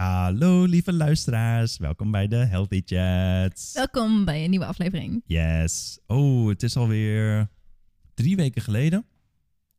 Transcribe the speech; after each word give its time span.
Hallo 0.00 0.64
lieve 0.64 0.92
luisteraars, 0.92 1.78
welkom 1.78 2.10
bij 2.10 2.28
de 2.28 2.36
Healthy 2.36 2.82
Chats. 2.84 3.72
Welkom 3.72 4.24
bij 4.24 4.44
een 4.44 4.50
nieuwe 4.50 4.64
aflevering. 4.64 5.22
Yes. 5.26 5.98
Oh, 6.06 6.48
het 6.48 6.62
is 6.62 6.76
alweer 6.76 7.48
drie 8.14 8.36
weken 8.36 8.62
geleden. 8.62 9.06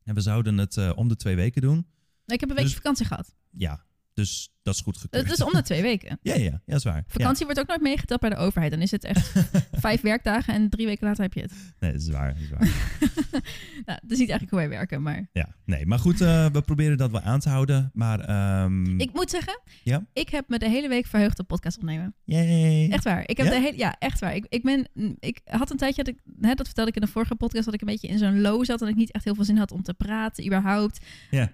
En 0.03 0.15
we 0.15 0.21
zouden 0.21 0.57
het 0.57 0.77
eh, 0.77 0.91
om 0.95 1.07
de 1.07 1.15
twee 1.15 1.35
weken 1.35 1.61
doen. 1.61 1.87
Ik 2.25 2.39
heb 2.39 2.49
een 2.49 2.55
weekje 2.55 2.63
Dus- 2.63 2.73
vakantie 2.73 3.05
gehad. 3.05 3.35
Ja, 3.51 3.85
dus 4.13 4.53
dat 4.63 4.73
is 4.75 4.81
goed 4.81 4.97
gekeurd. 4.97 5.23
Het 5.23 5.33
is 5.39 5.43
om 5.45 5.51
de 5.53 5.61
twee 5.61 5.81
weken. 5.81 6.19
Ja, 6.21 6.33
ja, 6.35 6.41
ja, 6.43 6.61
dat 6.65 6.77
is 6.77 6.83
waar. 6.83 7.03
Vakantie 7.07 7.45
wordt 7.45 7.59
ook 7.61 7.67
nooit 7.67 7.81
meegeteld 7.81 8.19
bij 8.19 8.29
de 8.29 8.35
overheid. 8.35 8.71
Dan 8.71 8.81
is 8.81 8.91
het 8.91 9.03
echt 9.03 9.31
vijf 9.71 10.01
werkdagen 10.01 10.53
en 10.53 10.69
drie 10.69 10.85
weken 10.85 11.07
later 11.07 11.23
heb 11.23 11.33
je 11.33 11.41
het. 11.41 11.51
Nee, 11.79 11.91
dat 11.91 12.01
is 12.01 12.09
waar. 12.09 12.33
Dat 12.33 12.41
is 12.43 12.49
waar. 12.49 12.69
Nou, 13.85 13.99
dat 14.01 14.11
is 14.11 14.17
niet 14.17 14.29
eigenlijk 14.29 14.49
hoe 14.49 14.59
wij 14.59 14.69
werken, 14.69 15.01
maar... 15.01 15.29
ja, 15.31 15.55
nee, 15.65 15.85
maar 15.85 15.99
goed, 15.99 16.21
eh, 16.21 16.45
we 16.45 16.61
proberen 16.61 16.97
dat 16.97 17.11
wel 17.11 17.21
aan 17.21 17.39
te 17.39 17.49
houden. 17.49 17.89
Maar, 17.93 18.19
ehm 18.19 18.99
Ik 18.99 19.13
moet 19.13 19.29
zeggen, 19.29 19.61
Ja? 19.83 20.05
ik 20.13 20.29
heb 20.29 20.49
me 20.49 20.59
de 20.59 20.69
hele 20.69 20.87
week 20.87 21.05
verheugd 21.05 21.39
op 21.39 21.47
podcast 21.47 21.77
opnemen. 21.77 22.15
yay. 22.23 22.89
Echt 22.91 23.03
waar. 23.03 23.21
Ik 23.25 23.37
heb 23.37 23.45
Ja? 23.45 23.51
de 23.51 23.59
hele, 23.59 23.77
ja, 23.77 23.95
echt 23.99 24.19
waar. 24.19 24.35
Ik, 24.35 24.45
ik, 24.49 24.63
ben, 24.63 24.87
ik 25.19 25.41
had 25.45 25.71
een 25.71 25.77
tijdje, 25.77 26.03
dat, 26.03 26.13
ik, 26.13 26.21
hè, 26.41 26.53
dat 26.53 26.65
vertelde 26.65 26.89
ik 26.89 26.95
in 26.95 27.01
de 27.01 27.07
vorige 27.07 27.35
podcast, 27.35 27.65
dat 27.65 27.73
ik 27.73 27.81
een 27.81 27.87
beetje 27.87 28.07
in 28.07 28.17
zo'n 28.17 28.41
low 28.41 28.65
zat 28.65 28.81
en 28.81 28.87
ik 28.87 28.95
niet 28.95 29.11
echt 29.11 29.23
heel 29.23 29.35
veel 29.35 29.43
zin 29.45 29.57
had 29.57 29.71
om 29.71 29.83
te 29.83 29.93
praten, 29.93 30.45
überhaupt 30.45 31.05
Ja. 31.29 31.51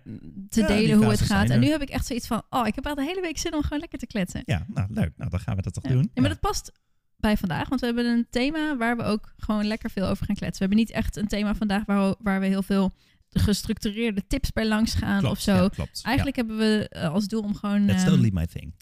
te 0.49 0.63
delen 0.65 0.97
hoe 0.97 1.09
het 1.09 1.21
gaat. 1.21 1.49
En 1.49 1.59
nu 1.59 1.67
heb 1.69 1.81
ik 1.81 1.89
echt 1.89 2.05
zoiets 2.05 2.27
van, 2.27 2.41
oh, 2.49 2.67
ik 2.67 2.75
heb 2.75 2.85
de 2.97 3.09
hele 3.09 3.21
week 3.21 3.37
zin 3.37 3.53
om 3.53 3.61
gewoon 3.63 3.79
lekker 3.79 3.99
te 3.99 4.07
kletsen. 4.07 4.41
Ja, 4.45 4.65
nou 4.73 4.87
leuk. 4.89 5.11
Nou, 5.17 5.29
dan 5.29 5.39
gaan 5.39 5.55
we 5.55 5.61
dat 5.61 5.73
toch 5.73 5.83
Ja. 5.83 5.89
doen. 5.89 6.01
Ja, 6.01 6.09
maar 6.13 6.23
Ja. 6.23 6.29
dat 6.29 6.39
past 6.39 6.71
bij 7.17 7.37
vandaag, 7.37 7.69
want 7.69 7.79
we 7.79 7.85
hebben 7.85 8.05
een 8.05 8.27
thema 8.29 8.77
waar 8.77 8.97
we 8.97 9.03
ook 9.03 9.33
gewoon 9.37 9.65
lekker 9.65 9.89
veel 9.89 10.07
over 10.07 10.25
gaan 10.25 10.35
kletsen. 10.35 10.67
We 10.67 10.73
hebben 10.73 10.77
niet 10.77 10.91
echt 10.91 11.15
een 11.15 11.27
thema 11.27 11.55
vandaag 11.55 11.85
waar, 11.85 12.15
waar 12.19 12.39
we 12.39 12.45
heel 12.45 12.63
veel 12.63 12.93
gestructureerde 13.39 14.23
tips 14.27 14.51
bij 14.51 14.67
langs 14.67 14.93
gaan 14.93 15.19
Klopt, 15.19 15.35
of 15.35 15.41
zo. 15.41 15.53
ja, 15.55 15.67
klopt. 15.69 16.01
Eigenlijk 16.03 16.35
hebben 16.35 16.57
we 16.57 16.89
eh, 16.89 17.13
als 17.13 17.27
doel 17.27 17.41
om 17.41 17.55
gewoon... 17.55 17.85
That's 17.87 18.01
ehm, 18.03 18.09
totally 18.09 18.31
my 18.33 18.45
thing. 18.45 18.73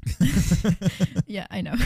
Ja, 1.36 1.55
I 1.58 1.62
know. 1.62 1.80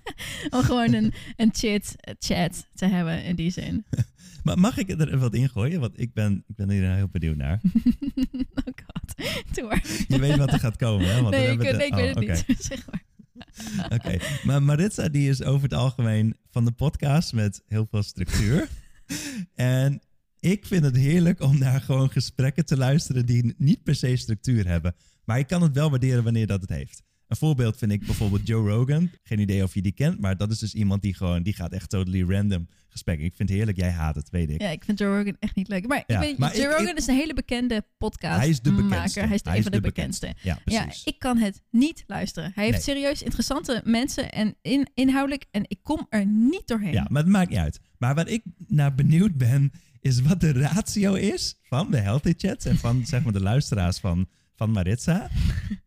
om 0.54 0.62
gewoon 0.62 0.92
een, 0.92 1.12
een 1.36 1.50
chat, 1.52 1.94
chat 2.18 2.66
te 2.74 2.86
hebben 2.86 3.24
in 3.24 3.36
die 3.36 3.50
zin. 3.50 3.84
Maar 4.42 4.58
mag 4.58 4.76
ik 4.78 4.90
er 4.90 5.18
wat 5.18 5.34
in 5.34 5.48
gooien? 5.48 5.80
Want 5.80 6.00
ik 6.00 6.12
ben, 6.14 6.44
ik 6.48 6.56
ben 6.56 6.70
hier 6.70 6.94
heel 6.94 7.08
benieuwd 7.12 7.36
naar. 7.36 7.60
oh 7.64 8.64
god. 8.64 9.14
Doe. 9.54 9.80
Je 10.08 10.18
weet 10.18 10.36
wat 10.36 10.52
er 10.52 10.58
gaat 10.58 10.76
komen, 10.76 11.14
hè? 11.14 11.22
Want 11.22 11.34
Nee, 11.34 11.50
ik, 11.50 11.58
we 11.58 11.64
nee, 11.64 11.86
ik 11.86 11.90
de- 11.90 11.96
weet 11.96 12.14
het 12.14 12.40
oh, 12.40 12.48
niet. 12.48 12.64
zeg 12.64 12.86
maar. 12.90 13.02
Oké, 13.84 13.94
Oké. 13.94 14.18
maar 14.44 14.62
Maritza 14.62 15.08
die 15.08 15.28
is 15.28 15.42
over 15.42 15.62
het 15.62 15.74
algemeen 15.74 16.36
van 16.50 16.64
de 16.64 16.72
podcast 16.72 17.32
met 17.32 17.62
heel 17.66 17.86
veel 17.90 18.02
structuur. 18.02 18.68
en 19.54 20.00
ik 20.50 20.66
vind 20.66 20.84
het 20.84 20.96
heerlijk 20.96 21.40
om 21.40 21.58
naar 21.58 21.80
gewoon 21.80 22.10
gesprekken 22.10 22.64
te 22.64 22.76
luisteren 22.76 23.26
die 23.26 23.54
niet 23.58 23.82
per 23.82 23.94
se 23.94 24.16
structuur 24.16 24.66
hebben. 24.66 24.94
Maar 25.24 25.38
ik 25.38 25.46
kan 25.46 25.62
het 25.62 25.74
wel 25.74 25.90
waarderen 25.90 26.24
wanneer 26.24 26.46
dat 26.46 26.60
het 26.60 26.70
heeft. 26.70 27.02
Een 27.26 27.36
voorbeeld 27.38 27.76
vind 27.76 27.92
ik 27.92 28.06
bijvoorbeeld 28.06 28.46
Joe 28.46 28.68
Rogan. 28.70 29.10
Geen 29.22 29.38
idee 29.38 29.62
of 29.62 29.74
je 29.74 29.82
die 29.82 29.92
kent, 29.92 30.20
maar 30.20 30.36
dat 30.36 30.50
is 30.50 30.58
dus 30.58 30.74
iemand 30.74 31.02
die 31.02 31.14
gewoon, 31.14 31.42
die 31.42 31.52
gaat 31.54 31.72
echt 31.72 31.90
totally 31.90 32.22
random 32.22 32.68
gesprekken. 32.88 33.24
Ik 33.26 33.34
vind 33.34 33.48
het 33.48 33.58
heerlijk, 33.58 33.78
jij 33.78 33.90
haat 33.90 34.14
het, 34.14 34.30
weet 34.30 34.50
ik. 34.50 34.60
Ja, 34.60 34.68
ik 34.68 34.84
vind 34.84 34.98
Joe 34.98 35.16
Rogan 35.18 35.36
echt 35.38 35.54
niet 35.56 35.68
leuk. 35.68 35.86
Maar, 35.86 36.04
Ja, 36.06 36.14
ik 36.16 36.20
weet, 36.28 36.38
maar 36.38 36.56
Joe 36.56 36.64
ik- 36.64 36.70
Rogan 36.70 36.88
ik- 36.88 36.96
is 36.98 37.06
een 37.06 37.14
hele 37.14 37.34
bekende 37.34 37.86
podcast. 37.98 38.38
Hij 38.38 38.48
is 38.48 38.60
de 38.60 38.72
bekendste. 38.72 39.20
Hij 39.20 39.34
is 39.34 39.42
de, 39.42 39.48
Hij 39.48 39.58
een 39.58 39.62
van 39.62 39.72
de, 39.72 39.80
bekendste. 39.80 40.26
Ja, 40.26 40.58
Ja, 40.64 40.82
precies. 40.84 41.04
ik 41.04 41.18
kan 41.18 41.38
het 41.38 41.62
niet 41.70 42.04
luisteren. 42.06 42.52
Hij 42.54 42.64
heeft 42.64 42.86
Nee. 42.86 42.96
serieus 42.96 43.22
interessante 43.22 43.80
mensen 43.84 44.32
en 44.32 44.54
in, 44.62 44.88
inhoudelijk 44.94 45.44
en 45.50 45.64
ik 45.68 45.78
kom 45.82 46.06
er 46.08 46.26
niet 46.26 46.66
doorheen. 46.66 46.92
Ja, 46.92 47.06
maar 47.10 47.22
het 47.22 47.30
maakt 47.32 47.50
niet 47.50 47.58
uit. 47.58 47.80
Maar 47.98 48.14
waar 48.14 48.28
ik 48.28 48.42
naar 48.66 48.94
benieuwd 48.94 49.36
ben, 49.36 49.72
is 50.02 50.20
wat 50.20 50.40
de 50.40 50.52
ratio 50.52 51.14
is 51.14 51.58
van 51.62 51.90
de 51.90 51.96
Healthy 51.96 52.34
Chats 52.36 52.64
en 52.64 52.76
van 52.78 53.06
zeg 53.06 53.22
maar, 53.22 53.32
de 53.32 53.40
luisteraars 53.40 53.98
van, 53.98 54.28
van 54.54 54.70
Maritza. 54.70 55.28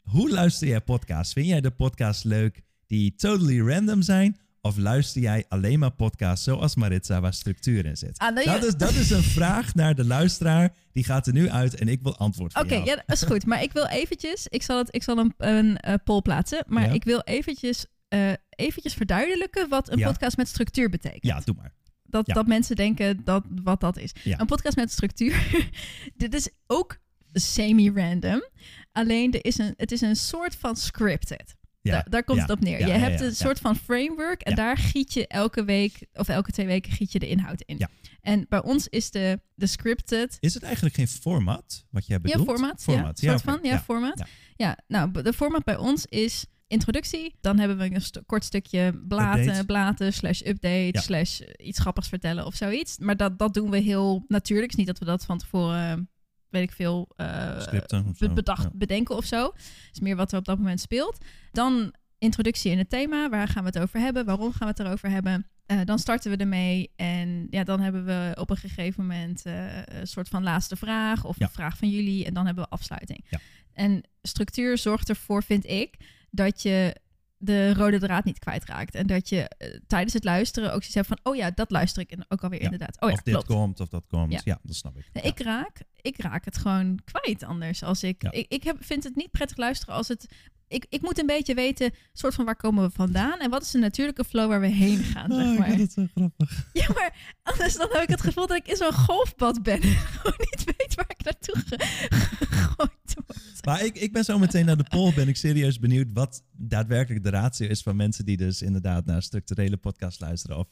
Hoe 0.03 0.29
luister 0.31 0.67
jij 0.67 0.81
podcasts? 0.81 1.33
Vind 1.33 1.47
jij 1.47 1.61
de 1.61 1.71
podcasts 1.71 2.23
leuk 2.23 2.61
die 2.87 3.15
totally 3.15 3.59
random 3.59 4.01
zijn? 4.01 4.37
Of 4.61 4.77
luister 4.77 5.21
jij 5.21 5.45
alleen 5.47 5.79
maar 5.79 5.91
podcasts 5.91 6.43
zoals 6.45 6.75
Maritza 6.75 7.21
waar 7.21 7.33
structuur 7.33 7.85
in 7.85 7.97
zit? 7.97 8.17
Ah, 8.17 8.35
dat, 8.35 8.63
is, 8.63 8.75
dat 8.75 8.91
is 8.93 9.09
een 9.09 9.23
vraag 9.23 9.73
naar 9.75 9.95
de 9.95 10.05
luisteraar. 10.05 10.73
Die 10.93 11.03
gaat 11.03 11.27
er 11.27 11.33
nu 11.33 11.49
uit 11.49 11.75
en 11.75 11.87
ik 11.87 11.99
wil 12.01 12.17
antwoord 12.17 12.53
van 12.53 12.63
Oké, 12.63 12.75
ja, 12.75 12.95
dat 12.95 13.03
is 13.15 13.21
goed. 13.21 13.45
Maar 13.45 13.63
ik 13.63 13.71
wil 13.71 13.87
eventjes, 13.87 14.47
ik 14.47 14.61
zal, 14.63 14.77
het, 14.77 14.87
ik 14.95 15.03
zal 15.03 15.17
een, 15.17 15.33
een 15.37 15.77
eh, 15.77 15.93
poll 16.03 16.21
plaatsen, 16.21 16.63
maar 16.67 16.85
Ja. 16.87 16.91
ik 16.93 17.03
wil 17.03 17.19
eventjes, 17.21 17.85
eh, 18.07 18.31
eventjes 18.49 18.93
verduidelijken 18.93 19.69
wat 19.69 19.91
een 19.91 19.97
Ja. 19.97 20.07
podcast 20.07 20.37
met 20.37 20.47
structuur 20.47 20.89
betekent. 20.89 21.23
Ja, 21.25 21.41
doe 21.43 21.55
maar. 21.55 21.73
Dat, 22.15 22.27
ja. 22.27 22.33
dat 22.33 22.47
mensen 22.47 22.75
denken 22.75 23.23
dat, 23.23 23.43
wat 23.63 23.79
dat 23.79 23.97
is. 23.97 24.11
Ja. 24.23 24.39
Een 24.39 24.45
podcast 24.45 24.75
met 24.75 24.91
structuur, 24.91 25.67
dit 26.17 26.33
is 26.33 26.49
ook 26.67 26.97
semi-random. 27.33 28.43
Alleen 28.91 29.33
er 29.33 29.45
is 29.45 29.57
een, 29.57 29.73
het 29.77 29.91
is 29.91 30.01
een 30.01 30.15
soort 30.15 30.55
van 30.55 30.75
scripted. 30.75 31.55
Ja. 31.81 31.91
Daar, 31.91 32.09
daar 32.09 32.23
komt 32.23 32.37
Ja. 32.37 32.43
het 32.43 32.51
op 32.51 32.59
neer. 32.59 32.79
Ja, 32.79 32.85
je 32.87 32.93
ja, 32.93 32.99
hebt 32.99 33.19
ja, 33.19 33.25
een 33.25 33.31
ja. 33.31 33.35
soort 33.35 33.59
van 33.59 33.75
framework 33.75 34.41
en 34.41 34.49
Ja. 34.49 34.55
daar 34.57 34.77
giet 34.77 35.13
je 35.13 35.27
elke 35.27 35.63
week 35.63 36.05
of 36.13 36.27
elke 36.27 36.51
twee 36.51 36.65
weken 36.65 36.91
giet 36.91 37.11
je 37.11 37.19
de 37.19 37.27
inhoud 37.27 37.61
in. 37.61 37.75
Ja. 37.77 37.89
En 38.21 38.45
bij 38.49 38.63
ons 38.63 38.87
is 38.87 39.11
de, 39.11 39.39
de 39.55 39.67
scripted 39.67 40.37
Is 40.39 40.53
het 40.53 40.63
eigenlijk 40.63 40.95
geen 40.95 41.07
format 41.07 41.85
wat 41.89 42.05
jij 42.07 42.19
ja, 42.21 42.21
bedoelt? 42.21 42.47
format. 42.49 42.83
Format, 42.83 43.21
ja, 43.21 43.31
ja, 43.31 43.37
soort 43.37 43.55
van, 43.55 43.59
ja, 43.63 43.73
Ja. 43.73 43.81
format. 43.81 44.17
Ja. 44.19 44.27
Ja. 44.55 44.77
nou, 44.87 45.21
de 45.21 45.33
format 45.33 45.63
bij 45.63 45.77
ons 45.77 46.05
is 46.05 46.45
introductie. 46.67 47.35
Dan 47.41 47.59
hebben 47.59 47.77
we 47.77 47.95
een 47.95 48.01
st- 48.01 48.21
kort 48.25 48.43
stukje 48.43 49.01
blaten, 49.07 49.41
Update. 49.47 49.65
blaten, 49.65 50.13
slash 50.13 50.41
update, 50.41 50.89
Ja. 50.91 51.01
slash 51.01 51.39
iets 51.57 51.79
grappigs 51.79 52.07
vertellen 52.07 52.45
of 52.45 52.55
zoiets. 52.55 52.97
Maar 52.97 53.17
dat, 53.17 53.39
dat 53.39 53.53
doen 53.53 53.69
we 53.69 53.77
heel 53.77 54.23
natuurlijk. 54.27 54.69
Is 54.71 54.75
niet 54.77 54.87
dat 54.87 54.99
we 54.99 55.05
dat 55.05 55.25
van 55.25 55.37
tevoren, 55.37 56.09
weet 56.49 56.63
ik 56.63 56.71
veel, 56.71 57.09
eh, 57.15 57.59
Scripten 57.61 58.15
be- 58.19 58.33
bedacht, 58.33 58.63
Ja. 58.63 58.69
bedenken 58.73 59.15
of 59.15 59.25
zo. 59.25 59.43
Het 59.55 59.89
is 59.93 59.99
meer 59.99 60.15
wat 60.15 60.31
er 60.31 60.37
op 60.37 60.45
dat 60.45 60.57
moment 60.57 60.79
speelt. 60.79 61.17
Dan 61.51 61.93
introductie 62.17 62.71
in 62.71 62.77
het 62.77 62.89
thema. 62.89 63.29
Waar 63.29 63.47
gaan 63.47 63.63
we 63.63 63.69
het 63.69 63.79
over 63.79 63.99
hebben? 63.99 64.25
Waarom 64.25 64.51
gaan 64.51 64.67
we 64.67 64.73
het 64.77 64.79
erover 64.79 65.09
hebben? 65.09 65.47
Eh, 65.65 65.79
dan 65.83 65.99
starten 65.99 66.31
we 66.31 66.37
ermee 66.37 66.91
en 66.95 67.47
ja, 67.49 67.63
dan 67.63 67.79
hebben 67.79 68.05
we 68.05 68.31
op 68.39 68.49
een 68.49 68.57
gegeven 68.57 69.01
moment 69.05 69.45
eh, 69.45 69.77
een 69.85 70.07
soort 70.07 70.27
van 70.27 70.43
laatste 70.43 70.75
vraag 70.75 71.23
of 71.25 71.39
Ja. 71.39 71.45
een 71.45 71.51
vraag 71.51 71.77
van 71.77 71.89
jullie 71.89 72.25
en 72.25 72.33
dan 72.33 72.45
hebben 72.45 72.63
we 72.63 72.69
afsluiting. 72.69 73.25
Ja. 73.29 73.39
En 73.73 74.01
structuur 74.21 74.77
zorgt 74.77 75.09
ervoor, 75.09 75.43
vind 75.43 75.65
ik, 75.69 75.95
dat 76.35 76.61
je 76.61 76.95
de 77.37 77.73
rode 77.73 77.99
draad 77.99 78.25
niet 78.25 78.39
kwijtraakt 78.39 78.95
en 78.95 79.07
dat 79.07 79.29
je 79.29 79.47
eh, 79.47 79.79
tijdens 79.87 80.13
het 80.13 80.23
luisteren 80.23 80.67
ook 80.73 80.83
zoiets 80.83 80.93
hebt 80.95 81.07
van, 81.07 81.19
oh 81.23 81.35
ja, 81.35 81.51
dat 81.51 81.71
luister 81.71 82.01
ik 82.01 82.11
en 82.11 82.25
ook 82.27 82.43
alweer 82.43 82.59
Ja. 82.59 82.65
inderdaad. 82.65 83.01
Oh 83.01 83.09
ja, 83.09 83.15
of 83.15 83.21
dit 83.21 83.33
klopt. 83.33 83.47
komt 83.47 83.79
of 83.79 83.87
dat 83.89 84.03
komt. 84.07 84.31
Ja, 84.31 84.39
Ja. 84.43 84.59
dat 84.63 84.75
snap 84.75 84.97
ik. 84.97 85.09
Nee. 85.13 85.23
Ik, 85.23 85.39
raak, 85.39 85.81
ik 86.01 86.21
raak 86.21 86.45
het 86.45 86.57
gewoon 86.57 86.99
kwijt 87.05 87.43
anders. 87.43 87.83
Als 87.83 88.03
ik, 88.03 88.23
ik, 88.23 88.45
ik 88.51 88.63
heb, 88.63 88.77
vind 88.79 89.03
het 89.03 89.15
niet 89.15 89.31
prettig 89.31 89.57
luisteren 89.57 89.95
als 89.95 90.07
het. 90.07 90.27
Ik, 90.67 90.85
ik 90.89 91.01
moet 91.01 91.19
een 91.19 91.25
beetje 91.25 91.53
weten, 91.53 91.91
soort 92.13 92.33
van 92.33 92.45
waar 92.45 92.55
komen 92.55 92.83
we 92.83 92.89
vandaan 92.93 93.39
en 93.39 93.49
wat 93.49 93.61
is 93.61 93.71
de 93.71 93.77
natuurlijke 93.77 94.23
flow 94.23 94.49
waar 94.49 94.59
we 94.59 94.67
heen 94.67 94.97
gaan. 95.03 95.31
Oh, 95.31 95.37
zeg 95.37 95.51
ik 95.53 95.59
maar. 95.59 95.67
vind 95.67 95.79
het 95.81 95.91
zo 95.91 96.05
grappig. 96.15 96.65
Ja, 96.73 96.87
maar 96.93 97.37
anders 97.43 97.75
dan 97.77 97.87
heb 97.91 98.01
ik 98.01 98.09
het 98.09 98.21
gevoel 98.21 98.47
dat 98.47 98.57
ik 98.57 98.67
in 98.67 98.75
zo'n 98.75 98.93
golfbad 98.93 99.63
ben. 99.63 99.81
en 99.81 99.95
Gewoon 100.13 100.37
niet 100.37 100.63
weet 100.77 100.95
waar 100.95 101.05
ik 101.17 101.23
naartoe 101.23 101.55
ge- 101.65 102.05
gegooid 102.49 103.15
word. 103.25 103.65
Maar 103.65 103.83
ik, 103.85 103.95
ik 103.97 104.11
ben 104.13 104.23
zo 104.23 104.39
meteen 104.39 104.65
naar 104.65 104.77
de 104.77 104.83
poll. 104.89 105.13
Ben 105.13 105.27
ik 105.27 105.35
serieus 105.37 105.79
benieuwd 105.79 106.07
wat 106.13 106.43
daadwerkelijk 106.51 107.23
de 107.23 107.29
ratio 107.29 107.67
is 107.67 107.81
van 107.81 107.95
mensen 107.95 108.25
die 108.25 108.37
dus 108.37 108.61
inderdaad 108.61 109.05
naar 109.05 109.21
structurele 109.23 109.77
podcast 109.77 110.19
luisteren 110.21 110.57
of 110.57 110.67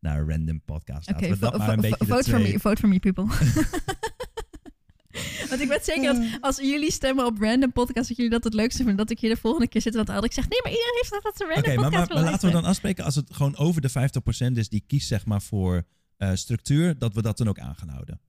naar 0.00 0.18
een 0.18 0.28
random 0.30 0.60
podcast. 0.64 1.08
Oké, 1.10 1.28
dat 1.28 1.28
de 1.40 1.46
vote 1.46 1.62
for 1.62 1.76
twee- 1.76 2.52
me, 2.52 2.58
vote 2.60 2.80
for 2.80 2.88
me, 2.88 2.98
people. 2.98 3.26
Want 5.50 5.60
ik 5.60 5.68
weet 5.68 5.84
zeker 5.84 6.14
dat 6.14 6.24
als 6.40 6.56
jullie 6.56 6.92
stemmen 6.92 7.26
op 7.26 7.40
random 7.40 7.72
podcast, 7.72 8.08
dat 8.08 8.16
jullie 8.16 8.32
dat 8.32 8.44
het 8.44 8.54
leukste 8.54 8.78
vinden. 8.78 8.96
Dat 8.96 9.10
ik 9.10 9.20
hier 9.20 9.30
de 9.34 9.40
volgende 9.40 9.68
keer 9.68 9.80
zit 9.80 9.94
en 9.94 10.04
dat 10.04 10.24
ik 10.24 10.32
zeg, 10.32 10.48
nee, 10.48 10.60
maar 10.62 10.72
iedereen 10.72 10.94
heeft 10.94 11.10
dat 11.10 11.22
dat 11.22 11.36
ze 11.36 11.44
random 11.44 11.74
podcast 11.74 12.08
maar, 12.08 12.22
maar 12.22 12.30
laten 12.30 12.46
we 12.48 12.54
dan 12.54 12.64
afspreken 12.64 13.04
als 13.04 13.14
het 13.14 13.34
gewoon 13.34 13.56
over 13.56 13.80
de 13.80 13.90
50% 13.90 14.52
is 14.54 14.68
die 14.68 14.84
kiest 14.86 15.08
zeg 15.08 15.26
maar 15.26 15.42
voor 15.42 15.86
eh, 16.16 16.30
structuur, 16.34 16.98
dat 16.98 17.14
we 17.14 17.22
dat 17.22 17.38
dan 17.38 17.48
ook 17.48 17.58
aan 17.58 17.74
gaan 17.76 17.88
houden. 17.88 18.20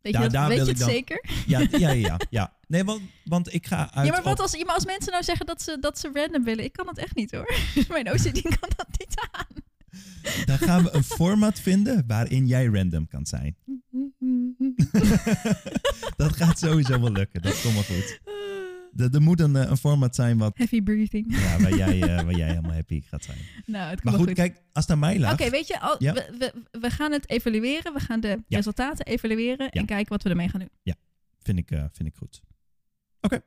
Weet 0.00 0.12
daar- 0.12 0.22
je, 0.22 0.28
dat, 0.28 0.36
daar 0.40 0.48
weet 0.48 0.58
je 0.58 0.64
het 0.70 0.78
dan- 0.78 0.88
zeker? 0.90 1.24
Ja, 1.46 1.66
ja, 1.70 1.90
ja, 1.90 2.16
ja. 2.30 2.56
Nee, 2.66 2.84
want, 2.84 3.00
want 3.24 3.54
ik 3.54 3.66
ga 3.66 3.92
uit 3.92 4.06
Ja, 4.06 4.12
maar 4.12 4.22
wat 4.22 4.40
als, 4.40 4.66
als 4.66 4.84
mensen 4.84 5.12
nou 5.12 5.24
zeggen 5.24 5.46
dat 5.46 5.62
ze, 5.62 5.76
dat 5.80 5.98
ze 5.98 6.10
random 6.12 6.44
willen? 6.44 6.64
Ik 6.64 6.72
kan 6.72 6.86
het 6.86 6.98
echt 6.98 7.14
niet 7.14 7.30
hoor. 7.30 7.54
Mijn 7.88 8.10
OCD 8.12 8.42
kan 8.42 8.70
dat 8.76 8.86
niet 8.98 9.14
aan. 9.30 9.46
Dan 10.44 10.58
gaan 10.58 10.82
we 10.82 10.94
een 10.94 11.04
format 11.04 11.60
vinden 11.60 12.04
waarin 12.06 12.46
jij 12.46 12.66
random 12.66 13.08
kan 13.08 13.26
zijn. 13.26 13.56
Dat 16.16 16.36
gaat 16.36 16.58
sowieso 16.58 17.00
wel 17.00 17.12
lukken. 17.12 17.42
Dat 17.42 17.60
komt 17.60 17.74
wel 17.74 17.82
goed. 17.82 18.20
Er, 19.14 19.22
moet 19.22 19.40
een, 19.40 19.56
eh, 19.56 19.70
een 19.70 19.76
format 19.76 20.14
zijn 20.14 20.38
wat, 20.38 20.56
Heavy 20.56 20.82
breathing. 20.82 21.26
ja, 21.38 21.58
waar, 21.60 21.76
jij, 21.76 22.02
eh, 22.02 22.22
waar 22.24 22.36
jij 22.36 22.48
helemaal 22.48 22.72
happy 22.72 23.00
gaat 23.00 23.24
zijn. 23.24 23.38
Nou, 23.66 23.90
het 23.90 24.00
komt 24.00 24.04
Maar 24.04 24.14
goed, 24.14 24.26
goed. 24.26 24.34
kijk, 24.36 24.62
als 24.72 24.84
het 24.84 24.92
aan 24.92 24.98
mij 24.98 25.18
lag... 25.18 25.32
Oké, 25.32 25.50
weet 25.50 25.66
je, 25.66 25.80
al, 25.80 25.96
Ja. 25.98 26.12
we, 26.12 26.34
we, 26.38 26.78
we 26.80 26.90
gaan 26.90 27.12
het 27.12 27.28
evalueren. 27.30 27.92
We 27.92 28.00
gaan 28.00 28.20
de 28.20 28.28
Ja. 28.46 28.56
resultaten 28.56 29.06
evalueren 29.06 29.66
Ja. 29.70 29.80
en 29.80 29.86
kijken 29.86 30.08
wat 30.08 30.22
we 30.22 30.30
ermee 30.30 30.48
gaan 30.48 30.60
doen. 30.60 30.94
Vind 31.42 31.58
ik, 31.58 31.70
eh, 31.70 31.84
vind 31.92 32.08
ik 32.08 32.14
goed. 32.14 32.40
Oké. 33.20 33.40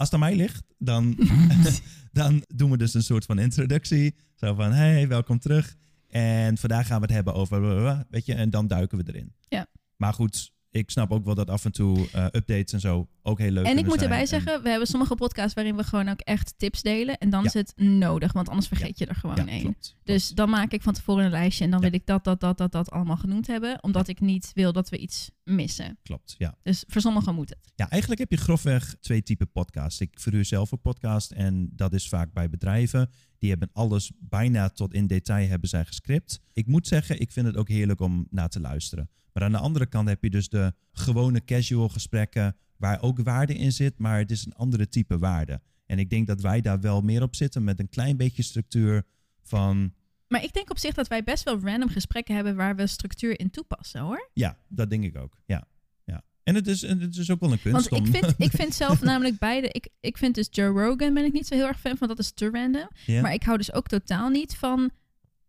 Als 0.00 0.10
het 0.10 0.20
aan 0.20 0.28
mij 0.28 0.36
ligt, 0.36 0.64
dan, 0.78 1.16
dan 2.12 2.44
doen 2.54 2.70
we 2.70 2.76
dus 2.76 2.94
een 2.94 3.02
soort 3.02 3.24
van 3.24 3.38
introductie. 3.38 4.14
Zo 4.34 4.54
van, 4.54 4.72
hey, 4.72 5.08
welkom 5.08 5.38
terug. 5.38 5.76
En 6.08 6.58
vandaag 6.58 6.86
gaan 6.86 6.96
we 6.96 7.06
het 7.06 7.14
hebben 7.14 7.34
over, 7.34 8.06
weet 8.10 8.26
je, 8.26 8.34
en 8.34 8.50
dan 8.50 8.66
duiken 8.66 8.98
we 8.98 9.04
erin. 9.06 9.34
Ja. 9.48 9.66
Maar 9.96 10.12
goed, 10.12 10.52
ik 10.70 10.90
snap 10.90 11.10
ook 11.10 11.24
wel 11.24 11.34
dat 11.34 11.50
af 11.50 11.64
en 11.64 11.72
toe 11.72 12.08
eh, 12.12 12.24
updates 12.24 12.72
en 12.72 12.80
zo 12.80 13.08
ook 13.22 13.38
heel 13.38 13.50
leuk 13.50 13.64
En 13.66 13.78
ik 13.78 13.84
moet 13.84 13.92
zijn. 13.98 14.02
erbij 14.04 14.20
En- 14.20 14.26
zeggen, 14.26 14.62
we 14.62 14.68
hebben 14.68 14.88
sommige 14.88 15.14
podcasts 15.14 15.54
waarin 15.54 15.76
we 15.76 15.84
gewoon 15.84 16.08
ook 16.08 16.20
echt 16.20 16.54
tips 16.56 16.82
delen. 16.82 17.18
En 17.18 17.30
dan 17.30 17.40
Ja. 17.40 17.46
is 17.46 17.52
het 17.54 17.72
nodig, 17.76 18.32
want 18.32 18.48
anders 18.48 18.68
vergeet 18.68 18.98
je 18.98 19.06
er 19.06 19.14
gewoon 19.14 19.48
één. 19.48 19.76
Dus 20.04 20.22
klopt. 20.24 20.36
dan 20.36 20.50
maak 20.50 20.72
ik 20.72 20.82
van 20.82 20.92
tevoren 20.92 21.24
een 21.24 21.30
lijstje 21.30 21.64
en 21.64 21.70
dan 21.70 21.80
wil 21.80 21.92
ik 21.92 22.06
dat, 22.06 22.24
dat, 22.24 22.40
dat, 22.40 22.58
dat, 22.58 22.72
dat 22.72 22.90
allemaal 22.90 23.16
genoemd 23.16 23.46
hebben. 23.46 23.82
Omdat 23.82 24.08
ik 24.08 24.20
niet 24.20 24.50
wil 24.54 24.72
dat 24.72 24.88
we 24.88 24.98
iets 24.98 25.30
missen. 25.44 25.98
klopt, 26.02 26.34
ja. 26.38 26.54
Dus 26.62 26.84
voor 26.86 27.00
sommigen 27.00 27.34
moet 27.34 27.48
het. 27.48 27.58
Ja, 27.74 27.90
eigenlijk 27.90 28.20
heb 28.20 28.30
je 28.30 28.36
grofweg 28.36 28.94
twee 29.00 29.22
typen 29.22 29.50
podcasts. 29.50 30.00
Ik 30.00 30.20
verhuur 30.20 30.44
zelf 30.44 30.72
een 30.72 30.80
podcast 30.80 31.30
en 31.30 31.70
dat 31.76 31.92
is 31.92 32.08
vaak 32.08 32.32
bij 32.32 32.48
bedrijven. 32.50 33.10
Die 33.38 33.50
hebben 33.50 33.70
alles 33.72 34.10
bijna 34.18 34.68
tot 34.68 34.94
in 34.94 35.06
detail 35.06 35.48
hebben 35.48 35.68
zij 35.68 35.84
gescript. 35.84 36.40
Ik 36.52 36.66
moet 36.66 36.86
zeggen, 36.86 37.20
ik 37.20 37.32
vind 37.32 37.46
het 37.46 37.56
ook 37.56 37.68
heerlijk 37.68 38.00
om 38.00 38.26
naar 38.30 38.48
te 38.48 38.60
luisteren. 38.60 39.10
Maar 39.32 39.42
aan 39.42 39.52
de 39.52 39.58
andere 39.58 39.86
kant 39.86 40.08
heb 40.08 40.22
je 40.22 40.30
dus 40.30 40.48
de 40.48 40.74
gewone 40.92 41.44
casual 41.44 41.88
gesprekken 41.88 42.56
waar 42.76 43.02
ook 43.02 43.22
waarde 43.22 43.54
in 43.54 43.72
zit, 43.72 43.98
maar 43.98 44.18
het 44.18 44.30
is 44.30 44.46
een 44.46 44.54
andere 44.54 44.88
type 44.88 45.18
waarde. 45.18 45.60
En 45.86 45.98
ik 45.98 46.10
denk 46.10 46.26
dat 46.26 46.40
wij 46.40 46.60
daar 46.60 46.80
wel 46.80 47.00
meer 47.00 47.22
op 47.22 47.34
zitten 47.34 47.64
met 47.64 47.78
een 47.78 47.88
klein 47.88 48.16
beetje 48.16 48.42
structuur 48.42 49.02
van, 49.42 49.94
Maar 50.28 50.42
ik 50.42 50.52
denk 50.52 50.70
op 50.70 50.78
zich 50.78 50.94
dat 50.94 51.08
wij 51.08 51.22
best 51.22 51.44
wel 51.44 51.60
random 51.60 51.88
gesprekken 51.88 52.34
hebben 52.34 52.56
waar 52.56 52.76
we 52.76 52.86
structuur 52.86 53.40
in 53.40 53.50
toepassen 53.50 54.00
hoor. 54.00 54.30
ja, 54.32 54.56
dat 54.68 54.90
denk 54.90 55.04
ik 55.04 55.16
ook. 55.16 55.38
Ja, 55.46 55.66
ja. 56.04 56.22
En 56.42 56.54
het 56.54 56.66
is, 56.66 56.80
het 56.80 57.16
is 57.16 57.30
ook 57.30 57.40
wel 57.40 57.52
een 57.52 57.60
kunst 57.60 57.88
Want 57.88 58.06
ik 58.06 58.14
vind, 58.16 58.34
ik 58.38 58.50
vind 58.50 58.74
zelf 58.74 59.00
namelijk 59.10 59.38
beide. 59.38 59.68
Ik, 59.68 59.88
ik 60.00 60.18
vind 60.18 60.34
dus 60.34 60.48
Joe 60.50 60.68
Rogan 60.68 61.14
ben 61.14 61.24
ik 61.24 61.32
niet 61.32 61.46
zo 61.46 61.54
heel 61.54 61.66
erg 61.66 61.80
fan 61.80 61.96
van. 61.96 62.08
Dat 62.08 62.18
is 62.18 62.30
te 62.30 62.50
random. 62.50 62.88
Maar 63.22 63.32
ik 63.32 63.42
hou 63.42 63.56
dus 63.56 63.72
ook 63.72 63.86
totaal 63.86 64.28
niet 64.28 64.56
van 64.56 64.90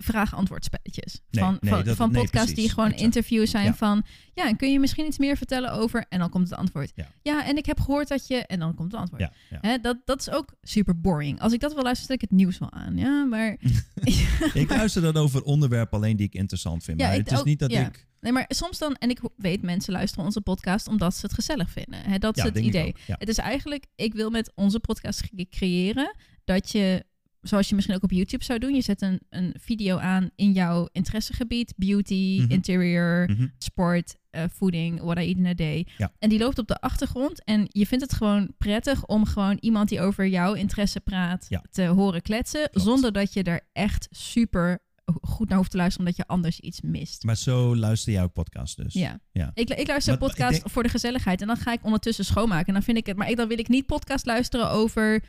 vraag-antwoord 0.04 0.66
spelletjes. 0.66 1.22
Nee, 1.32 1.44
van 1.44 1.58
nee, 1.62 1.72
van, 1.72 1.84
dat- 1.84 1.96
van 1.96 2.12
nee, 2.12 2.22
podcasts 2.22 2.46
precies, 2.52 2.64
die 2.64 2.70
gewoon 2.74 2.86
exact. 2.92 3.04
interviews 3.06 3.50
zijn 3.52 3.66
Ja. 3.66 3.74
van... 3.74 4.04
Ja, 4.34 4.48
en 4.48 4.56
kun 4.56 4.72
je 4.72 4.80
misschien 4.80 5.06
iets 5.06 5.18
meer 5.18 5.38
vertellen 5.38 5.72
over... 5.72 6.06
En 6.10 6.20
dan 6.20 6.30
komt 6.30 6.50
het 6.50 6.58
antwoord. 6.60 6.92
Ja. 7.22 7.46
en 7.46 7.58
ik 7.58 7.66
heb 7.66 7.80
gehoord 7.80 8.08
dat 8.08 8.28
je... 8.28 8.36
En 8.46 8.60
dan 8.60 8.74
komt 8.76 8.92
het 8.92 9.02
antwoord. 9.02 9.22
ja. 9.22 9.58
Hè, 9.62 9.78
dat, 9.78 9.98
dat 10.06 10.20
is 10.20 10.30
ook 10.30 10.54
super 10.62 11.00
boring. 11.02 11.40
Als 11.40 11.54
ik 11.54 11.60
dat 11.60 11.74
wil 11.74 11.84
luisteren, 11.84 12.04
stel 12.04 12.16
ik 12.16 12.22
het 12.22 12.40
nieuws 12.40 12.58
wel 12.58 12.72
aan. 12.72 12.98
Ja, 12.98 13.24
maar... 13.24 13.58
Ik 14.54 14.70
luister 14.70 15.02
dan 15.02 15.18
over 15.18 15.44
onderwerpen 15.44 15.98
alleen 15.98 16.18
die 16.18 16.26
ik 16.28 16.34
interessant 16.34 16.84
vind. 16.84 17.00
Ja, 17.00 17.08
maar 17.08 17.16
het 17.16 17.32
is 17.32 17.40
ook- 17.40 17.46
niet 17.46 17.60
dat 17.60 17.72
ik... 17.72 18.10
Nee, 18.22 18.32
maar 18.32 18.46
soms 18.48 18.78
dan... 18.78 18.96
En 18.96 19.10
ik 19.10 19.20
weet, 19.36 19.62
mensen 19.62 19.94
luisteren 19.94 20.26
onze 20.26 20.42
podcast 20.42 20.88
omdat 20.88 21.16
ze 21.16 21.26
het 21.26 21.34
gezellig 21.36 21.70
vinden. 21.70 22.00
Hè, 22.02 22.18
dat 22.18 22.38
is 22.38 22.44
het 22.44 22.58
idee. 22.58 22.96
Het 23.06 23.30
is 23.30 23.38
eigenlijk, 23.38 23.86
ik 23.96 24.14
wil 24.14 24.30
met 24.30 24.52
onze 24.56 24.80
podcast 24.80 25.22
cre- 25.22 25.46
creëren 25.50 26.16
dat 26.44 26.72
je, 26.72 27.06
zoals 27.42 27.70
je 27.70 27.76
misschien 27.76 27.96
ook 27.96 28.04
op 28.04 28.12
YouTube 28.12 28.44
zou 28.44 28.60
doen, 28.60 28.74
je 28.76 28.82
zet 28.82 29.02
een, 29.02 29.20
een 29.30 29.54
video 29.60 29.98
aan 29.98 30.30
in 30.36 30.52
jouw 30.52 30.88
interessegebied, 30.92 31.74
beauty, 31.78 32.38
Mhm. 32.42 32.52
interior, 32.52 33.30
Mhm. 33.30 33.48
sport, 33.58 34.16
eh, 34.30 34.44
voeding, 34.54 35.00
what 35.02 35.18
I 35.18 35.22
eat 35.22 35.38
in 35.38 35.46
a 35.46 35.54
day. 35.54 35.88
Ja. 35.98 36.12
En 36.20 36.30
die 36.30 36.40
loopt 36.40 36.60
op 36.60 36.68
de 36.68 36.80
achtergrond 36.80 37.44
en 37.44 37.66
je 37.70 37.86
vindt 37.88 38.04
het 38.04 38.14
gewoon 38.14 38.54
prettig 38.58 39.06
om 39.06 39.26
gewoon 39.26 39.58
iemand 39.60 39.90
die 39.90 40.02
over 40.02 40.28
jouw 40.28 40.54
interesse 40.54 41.00
praat 41.00 41.46
Ja. 41.50 41.64
te 41.72 41.84
horen 41.86 42.22
kletsen, 42.22 42.70
Klopt. 42.70 42.88
zonder 42.88 43.12
dat 43.12 43.34
je 43.34 43.44
er 43.44 43.62
echt 43.74 44.08
super 44.12 44.80
goed 45.22 45.50
naar 45.50 45.58
hoeft 45.58 45.72
te 45.72 45.78
luisteren, 45.78 46.08
omdat 46.08 46.20
je 46.22 46.28
anders 46.34 46.60
iets 46.60 46.82
mist. 46.82 47.24
Maar 47.24 47.38
zo 47.38 47.76
luister 47.76 48.14
jij 48.14 48.24
ook 48.24 48.34
podcast 48.34 48.78
dus. 48.78 48.94
Ja. 48.94 49.20
Ja. 49.32 49.52
Ik, 49.54 49.70
ik 49.70 49.88
luister 49.88 50.12
Maar- 50.12 50.22
maar 50.22 50.30
podcast 50.30 50.52
denk- 50.60 50.70
voor 50.70 50.84
de 50.84 50.90
gezelligheid 50.90 51.42
en 51.42 51.48
dan 51.48 51.58
ga 51.58 51.74
ik 51.74 51.80
ondertussen 51.84 52.26
schoonmaken. 52.26 52.68
En 52.68 52.74
dan 52.74 52.84
vind 52.84 52.98
ik 52.98 53.06
het, 53.06 53.18
maar 53.18 53.30
ik, 53.30 53.38
dan 53.38 53.48
wil 53.48 53.60
ik 53.60 53.68
niet 53.68 53.86
podcast 53.86 54.26
luisteren 54.26 54.70
over 54.70 55.24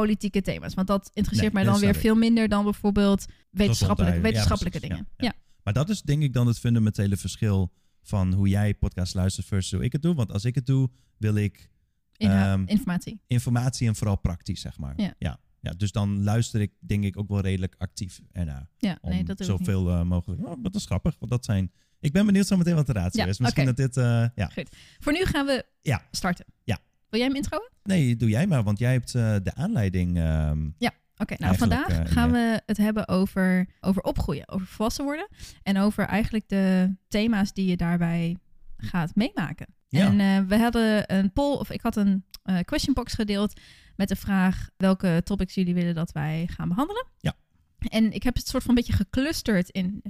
politieke 0.00 0.40
thema's. 0.42 0.74
Want 0.74 0.86
dat 0.86 1.10
interesseert 1.12 1.52
Nee, 1.52 1.62
mij 1.64 1.72
dan 1.72 1.80
weer 1.80 1.94
ik. 1.94 2.00
veel 2.00 2.14
minder 2.14 2.48
dan 2.48 2.64
bijvoorbeeld 2.64 3.24
wetenschappelijke, 3.50 4.20
wetenschappelijke 4.20 4.80
dingen. 4.80 5.08
Ja. 5.16 5.32
Maar 5.62 5.72
dat 5.74 5.88
is 5.88 6.02
denk 6.02 6.22
ik 6.22 6.32
dan 6.32 6.46
het 6.46 6.58
fundamentele 6.58 7.16
verschil 7.16 7.72
van 8.02 8.32
hoe 8.32 8.48
jij 8.48 8.74
podcast 8.74 9.14
luistert 9.14 9.46
versus 9.46 9.72
hoe 9.72 9.84
ik 9.84 9.92
het 9.92 10.02
doe. 10.02 10.14
Want 10.14 10.32
als 10.32 10.44
ik 10.44 10.54
het 10.54 10.66
doe, 10.66 10.90
wil 11.16 11.34
ik 11.34 11.72
Ehm, 12.16 12.62
informatie. 12.66 13.20
informatie 13.26 13.88
en 13.88 13.94
vooral 13.94 14.16
praktisch, 14.18 14.60
zeg 14.60 14.78
maar. 14.78 14.94
Ja. 14.96 15.14
Ja. 15.18 15.38
ja. 15.60 15.70
Dus 15.70 15.92
dan 15.92 16.22
luister 16.24 16.60
ik 16.60 16.72
denk 16.80 17.04
ik 17.04 17.18
ook 17.18 17.28
wel 17.28 17.40
redelijk 17.40 17.74
actief 17.78 18.20
ernaar. 18.32 18.68
Ja, 18.78 18.98
Om 19.00 19.10
nee, 19.10 19.24
dat 19.24 19.44
zoveel 19.44 19.88
eh, 19.90 20.02
mogelijk... 20.02 20.46
Oh, 20.46 20.62
dat 20.62 20.74
is 20.74 20.84
grappig, 20.84 21.16
want 21.18 21.30
dat 21.30 21.44
zijn... 21.44 21.72
Ik 22.00 22.12
ben 22.12 22.26
benieuwd 22.26 22.46
zo 22.46 22.56
meteen 22.56 22.74
wat 22.74 22.86
de 22.86 22.92
ratio 22.92 23.22
Ja, 23.22 23.28
is. 23.28 23.38
Misschien 23.38 23.64
dat 23.64 23.76
dit... 23.76 23.96
eh, 23.96 24.26
ja. 24.34 24.50
Voor 24.98 25.12
nu 25.12 25.24
gaan 25.24 25.46
we 25.46 25.64
Ja. 25.82 26.02
starten. 26.10 26.44
Ja. 26.64 26.78
Wil 27.14 27.22
jij 27.22 27.32
hem 27.32 27.42
introen? 27.42 27.68
Nee, 27.82 28.16
doe 28.16 28.28
jij 28.28 28.46
maar, 28.46 28.62
want 28.62 28.78
jij 28.78 28.92
hebt 28.92 29.14
eh, 29.14 29.34
de 29.42 29.54
aanleiding... 29.54 30.18
ehm, 30.18 30.68
Oké, 31.16 31.34
nou 31.38 31.56
vandaag 31.56 31.88
eh, 31.88 32.00
gaan 32.04 32.28
ja. 32.28 32.32
we 32.32 32.62
het 32.66 32.76
hebben 32.76 33.08
over, 33.08 33.68
over 33.80 34.02
opgroeien, 34.02 34.48
over 34.48 34.66
volwassen 34.66 35.04
worden. 35.04 35.28
En 35.62 35.78
over 35.78 36.04
eigenlijk 36.04 36.48
de 36.48 36.96
thema's 37.08 37.52
die 37.52 37.66
je 37.66 37.76
daarbij 37.76 38.36
gaat 38.76 39.14
meemaken. 39.14 39.66
Ja. 39.88 40.06
En 40.06 40.20
eh, 40.20 40.48
we 40.48 40.58
hadden 40.58 41.14
een 41.14 41.32
poll, 41.32 41.56
of 41.56 41.70
ik 41.70 41.80
had 41.80 41.96
een 41.96 42.24
eh 42.42 42.58
question 42.64 42.94
box 42.94 43.14
gedeeld 43.14 43.60
met 43.96 44.08
de 44.08 44.16
vraag 44.16 44.68
welke 44.76 45.20
topics 45.24 45.54
jullie 45.54 45.74
willen 45.74 45.94
dat 45.94 46.12
wij 46.12 46.48
gaan 46.50 46.68
behandelen. 46.68 47.06
Ja. 47.18 47.34
En 47.78 48.12
ik 48.12 48.22
heb 48.22 48.34
het 48.34 48.46
soort 48.48 48.62
van 48.62 48.70
een 48.70 48.84
beetje 48.84 49.04
geclusterd 49.04 49.68
in. 49.68 50.02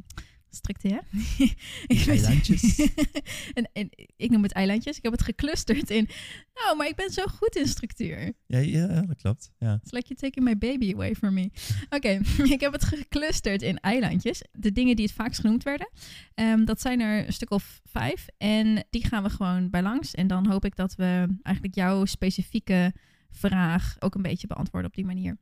Weet- 1.86 2.08
Eilandjes. 2.08 2.78
en, 3.58 3.70
en 3.72 3.88
ik 4.16 4.30
noem 4.30 4.42
het 4.42 4.52
eilandjes. 4.52 4.96
Ik 4.96 5.02
heb 5.02 5.12
het 5.12 5.22
geclusterd 5.22 5.90
in. 5.90 6.08
Nou, 6.54 6.76
maar 6.76 6.86
ik 6.88 6.96
ben 6.96 7.10
zo 7.10 7.22
goed 7.26 7.56
in 7.56 7.66
structuur. 7.66 8.32
ja, 8.46 8.58
ja, 8.58 8.86
dat 8.86 9.16
klopt. 9.16 9.50
Ja. 9.58 9.74
It's 9.82 9.92
like 9.92 10.06
you're 10.08 10.22
taking 10.22 10.44
my 10.44 10.58
baby 10.58 10.92
away 10.92 11.14
from 11.14 11.34
me. 11.34 11.50
Oké, 11.96 12.20
ik 12.42 12.60
heb 12.60 12.72
het 12.72 12.84
geclusterd 12.84 13.62
in 13.62 13.78
eilandjes. 13.80 14.42
De 14.52 14.72
dingen 14.72 14.96
die 14.96 15.04
het 15.04 15.14
vaakst 15.14 15.40
genoemd 15.40 15.62
werden. 15.62 15.90
Ehm, 16.34 16.64
dat 16.64 16.80
zijn 16.80 17.00
er 17.00 17.26
een 17.26 17.32
stuk 17.32 17.50
of 17.50 17.80
vijf. 17.84 18.26
En 18.38 18.84
die 18.90 19.06
gaan 19.06 19.22
we 19.22 19.30
gewoon 19.30 19.70
bij 19.70 19.82
langs. 19.82 20.14
En 20.14 20.26
dan 20.26 20.46
hoop 20.46 20.64
ik 20.64 20.76
dat 20.76 20.94
we 20.94 21.26
eigenlijk 21.42 21.74
jouw 21.74 22.04
specifieke 22.04 22.94
vraag 23.30 23.96
ook 23.98 24.14
een 24.14 24.22
beetje 24.22 24.46
beantwoorden 24.46 24.90
op 24.90 24.96
die 24.96 25.04
manier. 25.04 25.38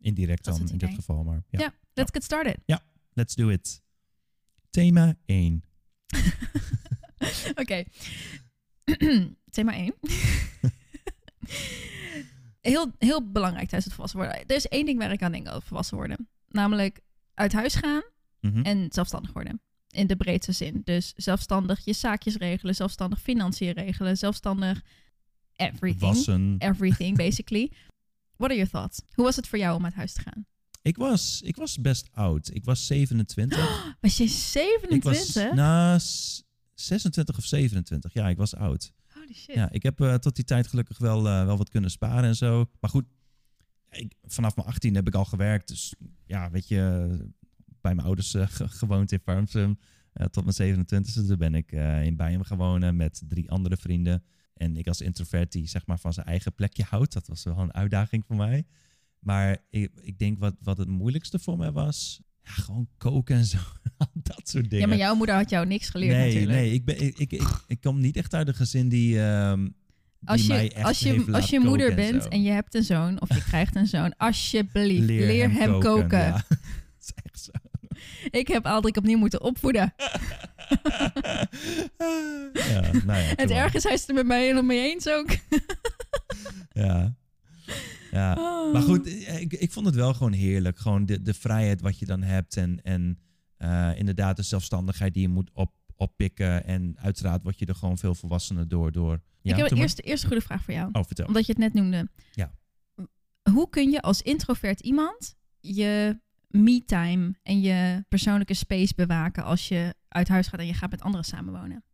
Indirect 0.00 0.44
Dat 0.44 0.54
is 0.54 0.60
dan 0.60 0.70
in 0.70 0.78
dit 0.78 0.94
geval, 0.94 1.22
maar 1.24 1.42
ja. 1.50 1.58
Ja. 1.60 1.74
Let's 1.94 2.10
get 2.12 2.24
started. 2.24 2.56
Let's 3.12 3.34
do 3.34 3.48
it. 3.48 3.82
Thema 4.74 5.14
1. 5.26 5.62
Oké. 7.60 7.84
Thema 9.50 9.72
1. 9.72 9.94
heel, 12.60 12.92
heel 12.98 13.30
belangrijk 13.32 13.68
tijdens 13.68 13.84
het 13.84 13.92
volwassen 13.94 14.18
worden. 14.18 14.46
Er 14.46 14.56
is 14.56 14.66
één 14.68 14.86
ding 14.86 14.98
waar 14.98 15.12
ik 15.12 15.22
aan 15.22 15.32
denk 15.32 15.48
over 15.48 15.62
volwassen 15.62 15.96
worden. 15.96 16.28
Namelijk 16.48 17.00
uit 17.34 17.52
huis 17.52 17.74
gaan 17.74 18.02
Mhm. 18.40 18.62
en 18.62 18.86
zelfstandig 18.90 19.32
worden. 19.32 19.60
In 19.88 20.06
de 20.06 20.16
breedste 20.16 20.52
zin. 20.52 20.80
Dus 20.84 21.12
zelfstandig 21.16 21.84
je 21.84 21.92
zaakjes 21.92 22.36
regelen, 22.36 22.74
zelfstandig 22.74 23.20
financiën 23.20 23.72
regelen, 23.72 24.16
zelfstandig 24.16 24.82
everything. 25.56 26.00
Wassen. 26.00 26.54
Everything, 26.58 27.16
basically. 27.16 27.72
What 28.36 28.50
are 28.50 28.54
your 28.54 28.70
thoughts? 28.70 29.00
Hoe 29.14 29.24
was 29.24 29.36
het 29.36 29.48
voor 29.48 29.58
jou 29.58 29.76
om 29.76 29.84
uit 29.84 29.94
huis 29.94 30.12
te 30.12 30.20
gaan? 30.20 30.46
Ik 30.84 30.96
was, 30.96 31.40
ik 31.44 31.56
was 31.56 31.80
best 31.80 32.08
oud. 32.12 32.50
Ik 32.52 32.64
was 32.64 32.86
27. 32.86 33.58
Was 34.00 34.16
je 34.16 34.24
ik 34.24 34.30
27? 34.30 35.44
was 35.44 35.54
na 35.54 35.98
s- 35.98 36.42
26 36.74 37.36
of 37.38 37.44
27. 37.44 38.12
Ja, 38.12 38.28
ik 38.28 38.36
was 38.36 38.54
oud. 38.54 38.92
Holy 39.08 39.34
shit. 39.34 39.54
Ja, 39.54 39.70
ik 39.70 39.82
heb 39.82 40.00
eh, 40.00 40.14
tot 40.14 40.36
die 40.36 40.44
tijd 40.44 40.66
gelukkig 40.66 40.98
wel, 40.98 41.26
eh, 41.28 41.44
wel 41.44 41.56
wat 41.56 41.68
kunnen 41.68 41.90
sparen 41.90 42.24
en 42.24 42.36
zo. 42.36 42.70
Maar 42.80 42.90
goed, 42.90 43.04
ik, 43.90 44.14
vanaf 44.22 44.56
mijn 44.56 44.68
18 44.68 44.94
heb 44.94 45.06
ik 45.06 45.14
al 45.14 45.24
gewerkt. 45.24 45.68
Dus 45.68 45.94
ja, 46.26 46.50
weet 46.50 46.68
je, 46.68 47.08
bij 47.80 47.94
mijn 47.94 48.06
ouders 48.06 48.34
eh, 48.34 48.46
ge- 48.48 48.68
gewoond 48.68 49.12
in 49.12 49.20
Farmsum. 49.24 49.78
Tot 50.30 50.44
mijn 50.58 50.76
27e 50.86 51.26
toen 51.26 51.38
ben 51.38 51.54
ik 51.54 51.72
in 52.02 52.16
Bijum 52.16 52.42
gaan 52.42 52.58
wonen 52.58 52.96
met 52.96 53.22
drie 53.28 53.50
andere 53.50 53.76
vrienden. 53.76 54.24
En 54.54 54.76
ik 54.76 54.86
als 54.88 55.00
introvert 55.00 55.52
die 55.52 55.66
zeg 55.68 55.86
maar 55.86 55.98
van 55.98 56.12
zijn 56.12 56.26
eigen 56.26 56.54
plekje 56.54 56.82
houdt. 56.82 57.12
Dat 57.12 57.26
was 57.26 57.44
wel 57.44 57.58
een 57.58 57.74
uitdaging 57.74 58.24
voor 58.26 58.36
mij. 58.36 58.66
Maar 59.24 59.56
ik, 59.70 59.90
ik 60.02 60.18
denk 60.18 60.38
wat, 60.38 60.54
wat 60.60 60.78
het 60.78 60.88
moeilijkste 60.88 61.38
voor 61.38 61.58
mij 61.58 61.72
was... 61.72 62.20
Ja, 62.42 62.50
gewoon 62.50 62.88
koken 62.96 63.36
en 63.36 63.44
zo. 63.44 63.58
dat 64.12 64.48
soort 64.48 64.70
dingen. 64.70 64.78
Ja, 64.78 64.86
maar 64.86 64.96
jouw 64.96 65.14
moeder 65.14 65.34
had 65.34 65.50
jou 65.50 65.66
niks 65.66 65.88
geleerd 65.88 66.16
nee, 66.16 66.26
natuurlijk. 66.26 66.52
nee, 66.58 66.72
ik, 66.72 66.84
ben, 66.84 67.00
ik, 67.00 67.18
ik, 67.18 67.32
ik, 67.32 67.42
ik 67.66 67.80
kom 67.80 68.00
niet 68.00 68.16
echt 68.16 68.34
uit 68.34 68.48
een 68.48 68.54
gezin 68.54 68.88
die, 68.88 69.12
die 69.12 69.20
Als 70.24 70.46
je, 70.46 70.74
als 70.82 70.98
je, 70.98 71.24
als 71.32 71.50
je 71.50 71.60
moeder 71.60 71.88
koken 71.88 72.10
bent 72.10 72.28
en 72.28 72.42
je 72.42 72.50
hebt 72.50 72.74
een 72.74 72.82
zoon 72.82 73.20
of 73.20 73.34
je 73.34 73.44
krijgt 73.50 73.76
een 73.76 73.86
zoon, 73.86 74.16
alsjeblieft, 74.16 75.06
leer, 75.06 75.50
hem, 75.52 75.80
koken. 75.80 76.18
Ja, 76.18 76.32
dat 76.48 76.58
is 77.00 77.12
echt 77.22 77.40
zo. 77.40 77.50
Ik 78.30 78.48
heb 78.48 78.66
Aldrik 78.66 78.96
opnieuw 78.96 79.18
moeten 79.18 79.40
opvoeden. 79.40 79.94
ja, 82.52 82.90
nou 83.04 83.18
ja, 83.20 83.26
Het 83.26 83.36
come 83.36 83.50
on. 83.52 83.56
erg 83.56 83.74
is, 83.74 83.82
hij 83.82 83.92
is 83.92 84.00
het 84.00 84.08
er 84.08 84.14
met 84.14 84.26
mij 84.26 84.40
helemaal 84.40 84.62
mee 84.62 84.92
eens 84.92 85.08
ook. 85.08 85.36
Ja. 86.72 87.14
Ja. 88.14 88.34
Oh. 88.38 88.72
Maar 88.72 88.82
goed, 88.82 89.06
eh, 89.06 89.40
ik, 89.40 89.52
ik 89.52 89.72
vond 89.72 89.86
het 89.86 89.94
wel 89.94 90.14
gewoon 90.14 90.32
heerlijk. 90.32 90.78
Gewoon 90.78 91.06
de, 91.06 91.22
de 91.22 91.34
vrijheid 91.34 91.80
wat 91.80 91.98
je 91.98 92.06
dan 92.06 92.22
hebt. 92.22 92.56
En, 92.56 92.82
en 92.82 93.18
eh, 93.56 93.90
inderdaad 93.96 94.36
de 94.36 94.42
zelfstandigheid 94.42 95.14
die 95.14 95.22
je 95.22 95.28
moet 95.28 95.50
op, 95.52 95.72
oppikken. 95.96 96.64
En 96.64 96.96
uiteraard 96.98 97.42
word 97.42 97.58
je 97.58 97.66
er 97.66 97.74
gewoon 97.74 97.98
veel 97.98 98.14
volwassener 98.14 98.68
door. 98.68 98.92
door 98.92 99.20
ja, 99.42 99.56
ik 99.56 99.62
heb 99.62 99.70
een 99.70 99.78
eerste, 99.78 100.02
eerste 100.02 100.26
goede 100.26 100.42
vraag 100.42 100.64
voor 100.64 100.74
jou. 100.74 100.88
Oh, 100.92 101.04
vertel. 101.04 101.26
Omdat 101.26 101.46
je 101.46 101.52
het 101.52 101.60
net 101.60 101.74
noemde. 101.74 102.08
Ja. 102.32 102.54
Hoe 103.50 103.68
kun 103.70 103.90
je 103.90 104.00
als 104.02 104.22
introvert 104.22 104.80
iemand 104.80 105.36
je 105.60 106.20
me-time 106.48 107.34
en 107.42 107.60
je 107.60 108.04
persoonlijke 108.08 108.54
space 108.54 108.92
bewaken 108.94 109.44
als 109.44 109.68
je 109.68 109.94
uit 110.08 110.28
huis 110.28 110.46
gaat 110.46 110.60
en 110.60 110.66
je 110.66 110.74
gaat 110.74 110.90
met 110.90 111.02
anderen 111.02 111.26
samenwonen? 111.26 111.84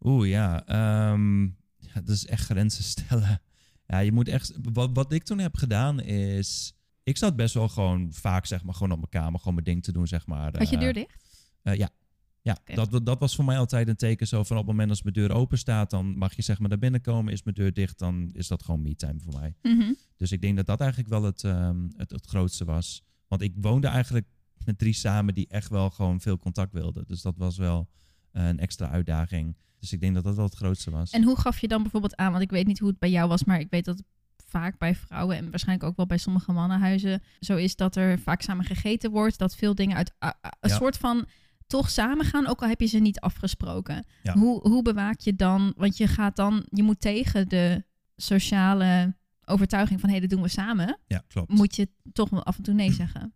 Oeh, 0.00 0.28
ja. 0.28 0.66
ehm, 0.66 1.42
ja. 1.76 1.92
Dat 1.94 2.08
is 2.08 2.26
echt 2.26 2.44
grenzen 2.44 2.84
stellen. 2.84 3.40
Ja, 3.90 3.98
je 3.98 4.12
moet 4.12 4.28
echt... 4.28 4.52
Wat, 4.72 4.90
wat 4.92 5.12
ik 5.12 5.22
toen 5.22 5.38
heb 5.38 5.56
gedaan 5.56 6.00
is... 6.00 6.74
Ik 7.02 7.16
zat 7.16 7.36
best 7.36 7.54
wel 7.54 7.68
gewoon 7.68 8.12
vaak, 8.12 8.46
zeg 8.46 8.64
maar, 8.64 8.74
gewoon 8.74 8.92
op 8.92 8.98
mijn 8.98 9.10
kamer, 9.10 9.38
gewoon 9.38 9.54
mijn 9.54 9.66
ding 9.66 9.82
te 9.82 9.92
doen, 9.92 10.06
zeg 10.06 10.26
maar. 10.26 10.56
Had 10.58 10.68
je 10.68 10.74
eh, 10.74 10.82
deur 10.82 10.92
dicht? 10.92 11.50
eh, 11.62 11.74
ja. 11.74 11.90
Ja, 12.42 12.58
dat, 12.74 13.06
dat 13.06 13.18
was 13.18 13.34
voor 13.34 13.44
mij 13.44 13.58
altijd 13.58 13.88
een 13.88 13.96
teken 13.96 14.26
zo 14.26 14.42
van 14.42 14.56
op 14.56 14.62
het 14.62 14.72
moment 14.72 14.90
als 14.90 15.02
mijn 15.02 15.14
deur 15.14 15.32
open 15.32 15.58
staat, 15.58 15.90
dan 15.90 16.18
mag 16.18 16.36
je 16.36 16.42
zeg 16.42 16.58
maar 16.58 16.68
naar 16.68 16.78
binnen 16.78 17.00
komen. 17.00 17.32
Is 17.32 17.42
mijn 17.42 17.56
deur 17.56 17.72
dicht, 17.72 17.98
dan 17.98 18.30
is 18.32 18.48
dat 18.48 18.62
gewoon 18.62 18.82
me-time 18.82 19.20
voor 19.20 19.40
mij. 19.40 19.54
Mhm. 19.62 19.92
Dus 20.16 20.32
ik 20.32 20.40
denk 20.40 20.56
dat 20.56 20.66
dat 20.66 20.80
eigenlijk 20.80 21.10
wel 21.10 21.22
het, 21.22 21.44
ehm, 21.44 21.88
het, 21.96 22.10
het 22.10 22.26
grootste 22.26 22.64
was. 22.64 23.02
Want 23.28 23.42
ik 23.42 23.54
woonde 23.56 23.86
eigenlijk 23.86 24.26
met 24.64 24.78
drie 24.78 24.92
samen 24.92 25.34
die 25.34 25.48
echt 25.48 25.68
wel 25.68 25.90
gewoon 25.90 26.20
veel 26.20 26.38
contact 26.38 26.72
wilden. 26.72 27.04
Dus 27.06 27.22
dat 27.22 27.36
was 27.36 27.56
wel 27.56 27.88
eh, 28.30 28.46
een 28.46 28.58
extra 28.58 28.90
uitdaging. 28.90 29.56
Dus 29.80 29.92
ik 29.92 30.00
denk 30.00 30.14
dat 30.14 30.24
dat 30.24 30.36
wel 30.36 30.44
het 30.44 30.54
grootste 30.54 30.90
was. 30.90 31.10
En 31.10 31.22
hoe 31.22 31.38
gaf 31.40 31.58
je 31.58 31.68
dan 31.68 31.82
bijvoorbeeld 31.82 32.16
aan, 32.16 32.30
want 32.30 32.42
ik 32.42 32.50
weet 32.50 32.66
niet 32.66 32.78
hoe 32.78 32.88
het 32.88 32.98
bij 32.98 33.10
jou 33.10 33.28
was, 33.28 33.44
maar 33.44 33.60
ik 33.60 33.70
weet 33.70 33.84
dat 33.84 33.96
het 33.96 34.06
vaak 34.46 34.78
bij 34.78 34.94
vrouwen 34.94 35.36
en 35.36 35.50
waarschijnlijk 35.50 35.88
ook 35.88 35.96
wel 35.96 36.06
bij 36.06 36.18
sommige 36.18 36.52
mannenhuizen 36.52 37.22
zo 37.40 37.56
is 37.56 37.76
dat 37.76 37.96
er 37.96 38.18
vaak 38.18 38.42
samen 38.42 38.64
gegeten 38.64 39.10
wordt, 39.10 39.38
dat 39.38 39.56
veel 39.56 39.74
dingen 39.74 39.96
uit 39.96 40.12
a- 40.24 40.26
a- 40.44 40.52
een 40.60 40.70
Ja. 40.70 40.76
soort 40.76 40.96
van 40.96 41.26
toch 41.66 41.90
samen 41.90 42.24
gaan, 42.24 42.46
ook 42.46 42.62
al 42.62 42.68
heb 42.68 42.80
je 42.80 42.86
ze 42.86 42.98
niet 42.98 43.20
afgesproken. 43.20 44.04
Ja. 44.22 44.32
Hoe, 44.32 44.68
hoe 44.68 44.82
bewaak 44.82 45.20
je 45.20 45.34
dan, 45.36 45.72
want 45.76 45.96
je 45.96 46.06
gaat 46.06 46.36
dan, 46.36 46.64
je 46.68 46.82
moet 46.82 47.00
tegen 47.00 47.48
de 47.48 47.84
sociale 48.16 49.16
overtuiging 49.44 50.00
van 50.00 50.10
hé, 50.10 50.20
dat 50.20 50.30
doen 50.30 50.42
we 50.42 50.48
samen, 50.48 50.98
ja, 51.06 51.24
klopt. 51.28 51.52
moet 51.52 51.76
je 51.76 51.88
toch 52.12 52.30
wel 52.30 52.44
af 52.44 52.56
en 52.56 52.62
toe 52.62 52.74
nee 52.74 52.92
zeggen. 53.02 53.34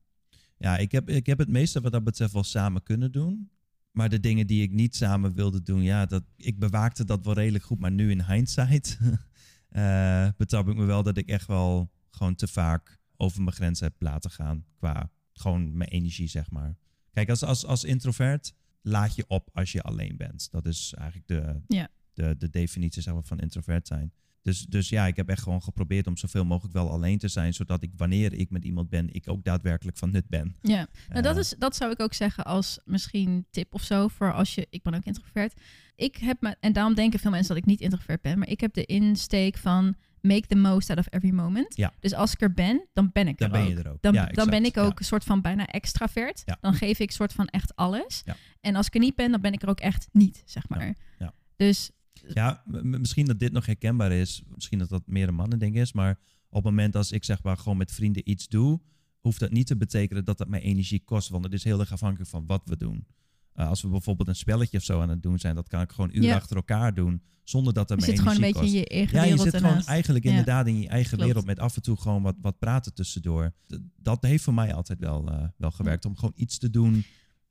Ja, 0.58 0.76
ik 0.76 0.92
heb, 0.92 1.08
ik 1.08 1.26
heb 1.26 1.38
het 1.38 1.48
meeste 1.48 1.80
wat 1.80 1.92
dat 1.92 2.04
betreft 2.04 2.32
wel 2.32 2.44
samen 2.44 2.82
kunnen 2.82 3.12
doen. 3.12 3.50
Maar 3.94 4.08
de 4.08 4.20
dingen 4.20 4.46
die 4.46 4.62
ik 4.62 4.70
niet 4.72 4.96
samen 4.96 5.34
wilde 5.34 5.62
doen, 5.62 5.82
ja, 5.82 6.06
dat, 6.06 6.24
ik 6.36 6.58
bewaakte 6.58 7.04
dat 7.04 7.24
wel 7.24 7.34
redelijk 7.34 7.64
goed. 7.64 7.78
Maar 7.78 7.92
nu 7.92 8.10
in 8.10 8.22
hindsight 8.24 8.98
eh 9.68 10.28
betrap 10.36 10.68
ik 10.68 10.76
me 10.76 10.84
wel 10.84 11.02
dat 11.02 11.16
ik 11.16 11.28
echt 11.28 11.46
wel 11.46 11.90
gewoon 12.10 12.34
te 12.34 12.46
vaak 12.46 12.98
over 13.16 13.42
mijn 13.42 13.56
grenzen 13.56 13.86
heb 13.86 13.94
laten 13.98 14.30
gaan. 14.30 14.64
Qua 14.76 15.10
gewoon 15.32 15.76
mijn 15.76 15.90
energie, 15.90 16.28
zeg 16.28 16.50
maar. 16.50 16.76
Kijk, 17.12 17.28
als, 17.28 17.42
als, 17.42 17.66
als 17.66 17.84
introvert 17.84 18.54
laat 18.80 19.14
je 19.14 19.24
op 19.28 19.50
als 19.52 19.72
je 19.72 19.82
alleen 19.82 20.16
bent. 20.16 20.50
Dat 20.50 20.66
is 20.66 20.94
eigenlijk 20.96 21.28
de, 21.28 21.60
Ja. 21.66 21.88
de, 22.12 22.36
de 22.38 22.50
definitie 22.50 23.02
zeg 23.02 23.14
maar, 23.14 23.24
van 23.24 23.38
introvert 23.38 23.86
zijn. 23.86 24.12
Dus, 24.44 24.60
dus 24.66 24.88
ja, 24.88 25.06
ik 25.06 25.16
heb 25.16 25.28
echt 25.28 25.42
gewoon 25.42 25.62
geprobeerd 25.62 26.06
om 26.06 26.16
zoveel 26.16 26.44
mogelijk 26.44 26.74
wel 26.74 26.90
alleen 26.90 27.18
te 27.18 27.28
zijn. 27.28 27.54
Zodat 27.54 27.82
ik, 27.82 27.90
wanneer 27.96 28.32
ik 28.32 28.50
met 28.50 28.64
iemand 28.64 28.88
ben, 28.88 29.14
ik 29.14 29.28
ook 29.28 29.44
daadwerkelijk 29.44 29.96
van 29.96 30.10
nut 30.10 30.28
ben. 30.28 30.56
Ja, 30.60 30.86
nou, 31.08 31.22
dat, 31.22 31.34
Eh, 31.34 31.40
is, 31.40 31.54
dat 31.58 31.76
zou 31.76 31.90
ik 31.92 32.00
ook 32.00 32.14
zeggen 32.14 32.44
als 32.44 32.78
misschien 32.84 33.46
tip 33.50 33.74
of 33.74 33.82
zo 33.82 34.08
voor 34.08 34.32
als 34.32 34.54
je. 34.54 34.66
Ik 34.70 34.82
ben 34.82 34.94
ook 34.94 35.04
introvert. 35.04 35.60
Ik 35.96 36.16
heb 36.16 36.40
me, 36.40 36.56
en 36.60 36.72
daarom 36.72 36.94
denken 36.94 37.18
veel 37.18 37.30
mensen 37.30 37.48
dat 37.48 37.56
ik 37.62 37.64
niet 37.68 37.80
introvert 37.80 38.22
ben, 38.22 38.38
maar 38.38 38.48
ik 38.48 38.60
heb 38.60 38.74
de 38.74 38.84
insteek 38.84 39.56
van 39.56 39.96
make 40.20 40.46
the 40.46 40.56
most 40.56 40.90
out 40.90 40.98
of 40.98 41.06
every 41.10 41.34
moment. 41.34 41.76
Ja. 41.76 41.92
Dus 42.00 42.12
als 42.14 42.32
ik 42.32 42.40
er 42.40 42.52
ben, 42.54 42.86
dan 42.92 43.10
ben 43.12 43.28
ik 43.28 43.38
Dan 43.38 43.46
er 43.46 43.52
ben 43.52 43.62
ook. 43.62 43.68
je 43.76 43.82
er 43.82 43.90
ook. 43.90 44.02
Dan, 44.02 44.12
Ja, 44.12 44.20
dan 44.20 44.28
exact. 44.28 44.50
ben 44.50 44.64
ik 44.64 44.76
ook 44.76 44.92
Ja. 44.92 44.98
een 44.98 45.04
soort 45.04 45.24
van 45.24 45.40
bijna 45.40 45.66
extravert. 45.66 46.42
Dan 46.60 46.74
geef 46.74 46.98
ik 46.98 47.10
soort 47.10 47.32
van 47.32 47.46
echt 47.46 47.76
alles. 47.76 48.22
En 48.60 48.76
als 48.76 48.86
ik 48.86 48.94
er 48.94 49.00
niet 49.00 49.14
ben, 49.14 49.30
dan 49.30 49.40
ben 49.40 49.52
ik 49.52 49.62
er 49.62 49.68
ook 49.68 49.80
echt 49.80 50.08
niet, 50.12 50.42
zeg 50.46 50.68
maar. 50.68 50.94
Ja. 51.18 51.32
Dus 51.56 51.90
Ja, 52.28 52.62
misschien 52.82 53.26
dat 53.26 53.38
dit 53.38 53.52
nog 53.52 53.66
herkenbaar 53.66 54.12
is. 54.12 54.42
Misschien 54.54 54.78
dat 54.78 54.88
dat 54.88 55.02
meer 55.06 55.28
een 55.28 55.34
mannending 55.34 55.76
is. 55.76 55.92
Maar 55.92 56.18
op 56.48 56.54
het 56.54 56.64
moment 56.64 56.96
als 56.96 57.12
ik 57.12 57.24
zeg 57.24 57.42
maar 57.42 57.56
gewoon 57.56 57.78
met 57.78 57.92
vrienden 57.92 58.30
iets 58.30 58.48
doe, 58.48 58.80
hoeft 59.20 59.40
dat 59.40 59.50
niet 59.50 59.66
te 59.66 59.76
betekenen 59.76 60.24
dat 60.24 60.38
dat 60.38 60.48
mijn 60.48 60.62
energie 60.62 61.02
kost. 61.04 61.28
Want 61.28 61.44
het 61.44 61.52
is 61.52 61.64
heel 61.64 61.80
erg 61.80 61.92
afhankelijk 61.92 62.30
van 62.30 62.46
wat 62.46 62.62
we 62.64 62.76
doen. 62.76 63.06
Eh, 63.52 63.68
als 63.68 63.82
we 63.82 63.88
bijvoorbeeld 63.88 64.28
een 64.28 64.36
spelletje 64.36 64.76
of 64.78 64.84
zo 64.84 65.00
aan 65.00 65.08
het 65.08 65.22
doen 65.22 65.38
zijn, 65.38 65.54
dat 65.54 65.68
kan 65.68 65.80
ik 65.80 65.92
gewoon 65.92 66.10
uren 66.10 66.22
Ja. 66.22 66.34
achter 66.36 66.56
elkaar 66.56 66.94
doen. 66.94 67.22
Zonder 67.44 67.72
dat 67.72 67.88
je 67.88 67.94
mijn 67.96 68.06
zit 68.10 68.18
gewoon 68.18 68.34
een 68.36 68.42
energie 68.42 68.62
beetje 68.62 68.76
in 68.78 68.82
kost. 68.82 68.90
je 68.90 68.96
eigen 68.96 69.16
Ja, 69.16 69.22
je 69.24 69.28
wereld 69.30 69.50
zit 69.50 69.60
gewoon 69.60 69.84
eigenlijk 69.86 70.24
Ja. 70.24 70.30
inderdaad 70.30 70.66
in 70.66 70.80
je 70.80 70.88
eigen 70.88 71.10
Klopt. 71.10 71.24
wereld 71.24 71.46
met 71.46 71.58
af 71.58 71.76
en 71.76 71.82
toe 71.82 71.96
gewoon 71.96 72.22
wat, 72.22 72.34
wat 72.40 72.58
praten 72.58 72.94
tussendoor. 72.94 73.52
D- 73.66 73.78
Dat 73.96 74.22
heeft 74.22 74.44
voor 74.44 74.54
mij 74.54 74.74
altijd 74.74 74.98
wel, 74.98 75.28
eh, 75.30 75.48
wel 75.56 75.70
gewerkt. 75.70 76.04
Om 76.04 76.16
gewoon 76.16 76.32
iets 76.36 76.58
te 76.58 76.70
doen 76.70 77.04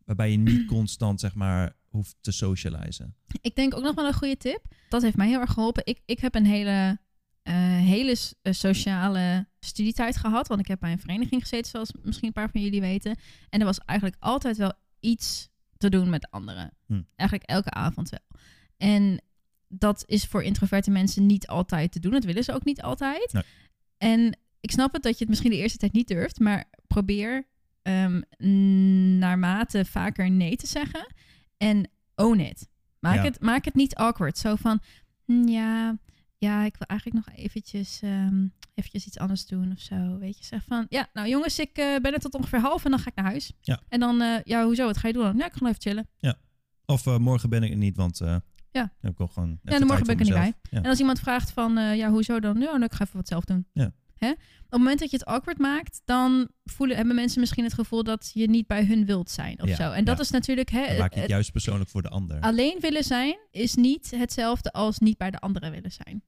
waarbij 0.06 0.32
je 0.32 0.38
niet 0.38 0.66
constant 0.66 1.20
zeg 1.20 1.36
maar 1.36 1.76
hoeft 1.94 2.16
te 2.22 2.32
socializen. 2.32 3.16
Ik 3.42 3.56
denk 3.56 3.76
ook 3.76 3.84
nog 3.84 3.96
wel 3.96 4.08
een 4.08 4.14
goede 4.14 4.38
tip. 4.38 4.66
Dat 4.90 5.02
heeft 5.02 5.16
mij 5.16 5.28
heel 5.28 5.40
erg 5.40 5.52
geholpen. 5.52 5.86
Ik, 5.86 6.02
ik 6.06 6.20
heb 6.20 6.36
een 6.36 6.46
hele, 6.46 7.00
eh, 7.42 7.54
hele 7.78 8.18
eh, 8.42 8.54
sociale 8.54 9.48
studietijd 9.60 10.18
gehad. 10.18 10.48
Want 10.48 10.60
ik 10.60 10.68
heb 10.68 10.80
bij 10.80 10.92
een 10.92 11.00
vereniging 11.00 11.42
gezeten, 11.42 11.72
zoals 11.72 11.92
misschien 12.02 12.28
een 12.28 12.34
paar 12.34 12.50
van 12.50 12.62
jullie 12.62 12.82
weten. 12.82 13.18
En 13.50 13.60
er 13.60 13.66
was 13.66 13.78
eigenlijk 13.78 14.22
altijd 14.22 14.58
wel 14.58 14.74
iets 15.00 15.50
te 15.78 15.90
doen 15.90 16.10
met 16.10 16.32
anderen. 16.32 16.72
Hm. 16.86 17.02
Eigenlijk 17.16 17.50
elke 17.50 17.70
avond 17.70 18.10
wel. 18.10 18.40
En 18.78 19.22
dat 19.68 20.04
is 20.06 20.26
voor 20.26 20.44
introverte 20.44 20.92
mensen 20.92 21.26
niet 21.26 21.48
altijd 21.48 21.92
te 21.92 22.00
doen. 22.00 22.12
Dat 22.12 22.24
willen 22.24 22.44
ze 22.44 22.54
ook 22.54 22.66
niet 22.66 22.82
altijd. 22.82 23.34
Nee. 23.34 23.44
En 23.98 24.38
ik 24.60 24.72
snap 24.72 24.94
het 24.94 25.04
dat 25.04 25.14
je 25.14 25.20
het 25.20 25.30
misschien 25.30 25.52
de 25.52 25.58
eerste 25.58 25.78
tijd 25.78 25.94
niet 25.94 26.08
durft. 26.08 26.40
Maar 26.40 26.66
probeer 26.88 27.48
ehm, 27.82 28.22
naarmate 29.20 29.86
vaker 29.86 30.32
nee 30.32 30.56
te 30.56 30.68
zeggen. 30.68 31.14
En 31.64 31.90
own 32.16 32.40
it. 32.40 32.68
Maak, 33.00 33.16
Ja. 33.16 33.24
het, 33.24 33.42
maak 33.42 33.66
het 33.66 33.74
niet 33.74 33.96
awkward. 33.96 34.38
Zo 34.38 34.56
van, 34.56 34.80
"Hm, 35.26 35.48
ja, 35.48 35.98
ja, 36.38 36.64
ik 36.64 36.78
wil 36.78 36.88
eigenlijk 36.88 37.26
nog 37.26 37.36
eventjes, 37.38 38.00
ehm, 38.02 38.46
eventjes 38.74 39.06
iets 39.08 39.18
anders 39.20 39.46
doen 39.46 39.72
of 39.72 39.80
zo. 39.80 40.18
Weet 40.18 40.38
je, 40.38 40.44
zeg 40.46 40.64
van, 40.64 40.86
ja, 40.90 41.08
nou 41.14 41.28
jongens, 41.28 41.60
ik 41.60 41.78
eh, 41.78 41.96
ben 42.02 42.14
er 42.14 42.20
tot 42.20 42.34
ongeveer 42.34 42.60
half 42.60 42.86
en 42.86 42.92
dan 42.92 43.00
ga 43.00 43.10
ik 43.10 43.16
naar 43.16 43.26
huis. 43.26 43.52
Ja. 43.62 43.82
En 43.90 44.00
dan, 44.00 44.22
eh, 44.22 44.42
ja, 44.44 44.64
hoezo, 44.66 44.86
wat 44.86 44.98
ga 44.98 45.08
je 45.08 45.14
doen? 45.14 45.38
Ja, 45.38 45.46
ik 45.46 45.54
ga 45.54 45.68
even 45.68 45.82
chillen. 45.82 46.08
Of 46.86 47.06
eh, 47.08 47.18
morgen 47.18 47.50
ben 47.50 47.64
ik 47.64 47.72
er 47.72 47.78
niet, 47.78 47.96
want 47.98 48.18
Ja. 48.18 48.42
dan 48.72 48.90
heb 49.00 49.12
ik 49.12 49.20
ook 49.20 49.32
gewoon. 49.32 49.60
Ja, 49.64 49.78
dan 49.80 49.88
morgen 49.88 50.06
ben 50.06 50.14
ik 50.16 50.20
er 50.20 50.26
niet 50.26 50.34
bij. 50.36 50.54
Ja. 50.72 50.78
En 50.84 50.90
als 50.90 51.00
iemand 51.00 51.20
vraagt 51.20 51.52
van, 51.52 51.74
ja, 51.96 52.10
hoezo 52.10 52.40
dan? 52.40 52.60
Ja, 52.60 52.72
nou, 52.72 52.84
ik 52.84 52.94
ga 52.94 53.04
even 53.04 53.16
wat 53.18 53.28
zelf 53.28 53.44
doen. 53.46 53.66
Ja. 53.74 53.92
Hè? 54.24 54.30
Op 54.32 54.80
het 54.80 54.80
moment 54.80 55.00
dat 55.00 55.10
je 55.12 55.18
het 55.18 55.26
awkward 55.26 55.58
maakt, 55.58 56.02
dan 56.06 56.48
voelen, 56.66 56.96
hebben 56.96 57.16
mensen 57.16 57.40
misschien 57.40 57.64
het 57.64 57.74
gevoel 57.74 58.04
dat 58.04 58.32
je 58.34 58.50
niet 58.50 58.68
bij 58.68 58.86
hun 58.86 59.06
wilt 59.06 59.30
zijn 59.32 59.62
of 59.62 59.68
Ja, 59.70 59.76
zo. 59.76 59.92
En 59.92 60.04
dat 60.06 60.18
ja. 60.18 60.24
is 60.24 60.30
natuurlijk, 60.30 60.70
hè, 60.70 60.88
Dan 60.88 60.98
maak 60.98 60.98
je 60.98 61.04
het 61.04 61.14
het- 61.20 61.30
juist 61.30 61.52
persoonlijk 61.52 61.90
voor 61.90 62.02
de 62.02 62.10
ander. 62.10 62.40
alleen 62.40 62.78
willen 62.80 63.04
zijn 63.04 63.38
is 63.52 63.76
niet 63.76 64.12
hetzelfde 64.16 64.72
als 64.72 65.00
niet 65.00 65.18
bij 65.18 65.32
de 65.32 65.40
anderen 65.40 65.72
willen 65.72 65.92
zijn. 65.92 66.24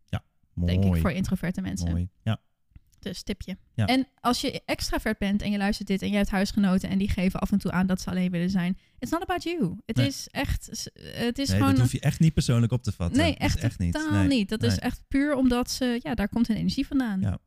Mooi. 0.54 0.80
Denk 0.80 0.96
ik 0.96 1.02
voor 1.02 1.12
introverte 1.12 1.62
mensen. 1.62 1.90
Mooi. 1.92 2.10
Ja. 2.24 2.40
Dus 3.00 3.24
tipje. 3.24 3.58
Ja. 3.74 3.86
En 3.86 4.08
als 4.20 4.42
je 4.42 4.62
extravert 4.66 5.18
bent 5.18 5.42
en 5.42 5.52
je 5.52 5.58
luistert 5.58 5.88
dit 5.88 6.02
en 6.02 6.10
je 6.10 6.16
hebt 6.16 6.30
huisgenoten 6.30 6.90
en 6.90 6.98
die 6.98 7.10
geven 7.10 7.40
af 7.40 7.52
en 7.52 7.58
toe 7.58 7.72
aan 7.72 7.88
dat 7.88 8.02
ze 8.02 8.10
alleen 8.10 8.32
willen 8.32 8.50
zijn. 8.50 8.78
It's 9.00 9.12
not 9.12 9.22
about 9.22 9.44
you. 9.44 9.76
Het 9.86 9.96
Nee. 9.96 10.08
is 10.08 10.28
echt, 10.32 10.90
het 11.02 11.40
is 11.40 11.48
nee, 11.50 11.58
gewoon... 11.58 11.72
dat 11.74 11.82
hoef 11.82 11.92
je 11.92 12.00
echt 12.00 12.20
niet 12.20 12.34
persoonlijk 12.34 12.72
op 12.72 12.84
te 12.84 12.92
vatten. 12.92 13.18
nee, 13.22 13.32
is 13.32 13.38
echt, 13.38 13.58
echt 13.58 13.80
niet. 13.80 13.94
totaal 13.94 14.12
Nee. 14.20 14.28
niet. 14.28 14.50
Dat 14.50 14.64
is 14.64 14.70
Nee. 14.70 14.80
echt 14.80 15.02
puur 15.08 15.36
omdat 15.36 15.72
ze, 15.72 16.00
ja, 16.04 16.14
daar 16.16 16.30
komt 16.30 16.48
hun 16.48 16.58
energie 16.58 16.88
vandaan. 16.88 17.20
Ja. 17.22 17.38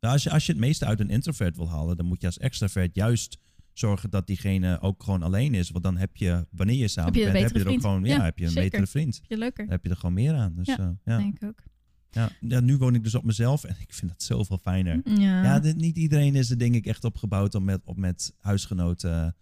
Nou, 0.00 0.14
als, 0.14 0.22
je, 0.22 0.30
als 0.30 0.46
je 0.46 0.52
het 0.52 0.60
meeste 0.60 0.84
uit 0.86 1.00
een 1.00 1.10
introvert 1.10 1.56
wil 1.56 1.68
halen, 1.70 1.96
dan 1.96 2.06
moet 2.06 2.20
je 2.20 2.26
als 2.26 2.38
extravert 2.38 2.94
juist 2.94 3.38
zorgen 3.72 4.10
dat 4.10 4.26
diegene 4.26 4.80
ook 4.80 5.02
gewoon 5.02 5.22
alleen 5.22 5.54
is. 5.54 5.70
Want 5.70 5.84
dan 5.84 5.96
heb 5.96 6.16
je, 6.16 6.46
wanneer 6.50 6.76
je 6.76 6.88
samen 6.88 7.12
Heb 7.12 7.22
je 7.22 7.30
bent, 7.32 7.44
heb 7.44 7.56
je 7.56 7.64
er 7.64 7.70
ook 7.70 7.80
gewoon, 7.80 8.04
ja, 8.04 8.16
Ja, 8.16 8.24
heb 8.24 8.38
je 8.38 8.44
een 8.44 8.50
zeker. 8.50 8.70
betere 8.70 8.86
vriend. 8.86 9.20
Je 9.28 9.38
leuker, 9.38 9.64
Dan 9.64 9.72
heb 9.72 9.84
je 9.84 9.90
er 9.90 9.96
gewoon 9.96 10.14
meer 10.14 10.34
aan. 10.34 10.54
Dus 10.54 10.66
Ja, 10.66 10.76
ja, 10.78 10.96
ja. 11.04 11.16
denk 11.18 11.36
ik 11.36 11.48
ook. 11.48 11.62
Ja. 12.10 12.30
Ja, 12.40 12.60
nu 12.60 12.76
woon 12.76 12.94
ik 12.94 13.04
dus 13.04 13.14
op 13.14 13.24
mezelf 13.24 13.64
en 13.64 13.76
ik 13.86 13.92
vind 13.94 14.10
dat 14.10 14.22
zoveel 14.22 14.58
fijner. 14.58 15.00
Ja. 15.04 15.42
Ja, 15.42 15.58
dit, 15.60 15.76
niet 15.76 15.96
iedereen 15.96 16.34
is 16.34 16.50
er 16.50 16.58
denk 16.58 16.74
ik 16.74 16.86
echt 16.86 17.04
opgebouwd 17.04 17.54
om 17.54 17.64
met, 17.64 17.80
op 17.84 17.96
met 17.96 18.34
huisgenoten. 18.38 19.36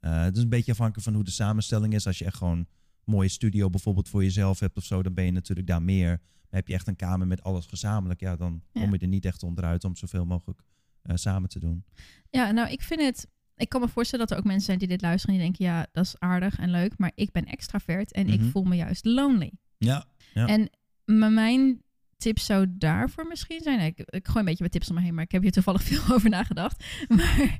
eh 0.00 0.22
het 0.24 0.36
is 0.36 0.42
een 0.42 0.48
beetje 0.48 0.72
afhankelijk 0.72 1.04
van 1.04 1.14
hoe 1.14 1.24
de 1.24 1.30
samenstelling 1.30 1.94
is. 1.94 2.06
Als 2.06 2.18
je 2.18 2.24
echt 2.24 2.36
gewoon 2.36 2.58
een 2.58 2.66
mooie 3.04 3.28
studio 3.28 3.70
bijvoorbeeld 3.70 4.08
voor 4.08 4.22
jezelf 4.22 4.60
hebt 4.60 4.76
of 4.76 4.84
zo, 4.84 5.02
dan 5.02 5.14
ben 5.14 5.24
je 5.24 5.32
natuurlijk 5.32 5.66
daar 5.66 5.82
meer. 5.82 6.20
Heb 6.50 6.68
je 6.68 6.74
echt 6.74 6.86
een 6.88 6.96
kamer 6.96 7.26
met 7.26 7.42
alles 7.42 7.66
gezamenlijk, 7.66 8.20
ja, 8.20 8.36
dan 8.36 8.62
Ja. 8.72 8.80
kom 8.80 8.92
je 8.92 8.98
er 8.98 9.06
niet 9.08 9.24
echt 9.24 9.42
onderuit 9.42 9.84
om 9.84 9.96
zoveel 9.96 10.24
mogelijk 10.26 10.60
eh, 11.02 11.16
samen 11.16 11.48
te 11.48 11.58
doen. 11.58 11.84
Ja, 12.30 12.50
nou, 12.50 12.70
ik 12.70 12.82
vind 12.82 13.00
het. 13.00 13.26
Ik 13.56 13.68
kan 13.68 13.80
me 13.80 13.88
voorstellen 13.88 14.26
dat 14.26 14.34
er 14.34 14.42
ook 14.42 14.48
mensen 14.48 14.66
zijn 14.66 14.78
die 14.78 14.88
dit 14.88 15.00
luisteren 15.02 15.34
en 15.36 15.40
die 15.42 15.50
denken: 15.50 15.74
ja, 15.74 15.86
dat 15.92 16.04
is 16.04 16.18
aardig 16.18 16.58
en 16.58 16.70
leuk, 16.70 16.98
maar 16.98 17.12
ik 17.14 17.32
ben 17.32 17.44
extravert 17.44 18.12
en 18.12 18.28
ik 18.28 18.40
Mhm. 18.40 18.48
voel 18.50 18.62
me 18.62 18.76
juist 18.76 19.04
lonely. 19.04 19.52
Ja, 19.78 20.04
Ja. 20.34 20.46
En 20.46 20.70
mijn 21.04 21.82
tip 22.16 22.38
zou 22.38 22.66
daarvoor 22.70 23.26
misschien 23.26 23.60
zijn. 23.60 23.80
Ik, 23.80 23.98
ik 23.98 24.26
gooi 24.26 24.38
een 24.38 24.44
beetje 24.44 24.62
met 24.62 24.72
tips 24.72 24.88
om 24.88 24.94
me 24.94 25.00
heen, 25.00 25.14
maar 25.14 25.24
ik 25.24 25.32
heb 25.32 25.42
hier 25.42 25.52
toevallig 25.52 25.82
veel 25.90 26.14
over 26.14 26.30
nagedacht. 26.30 26.84
Maar 27.08 27.58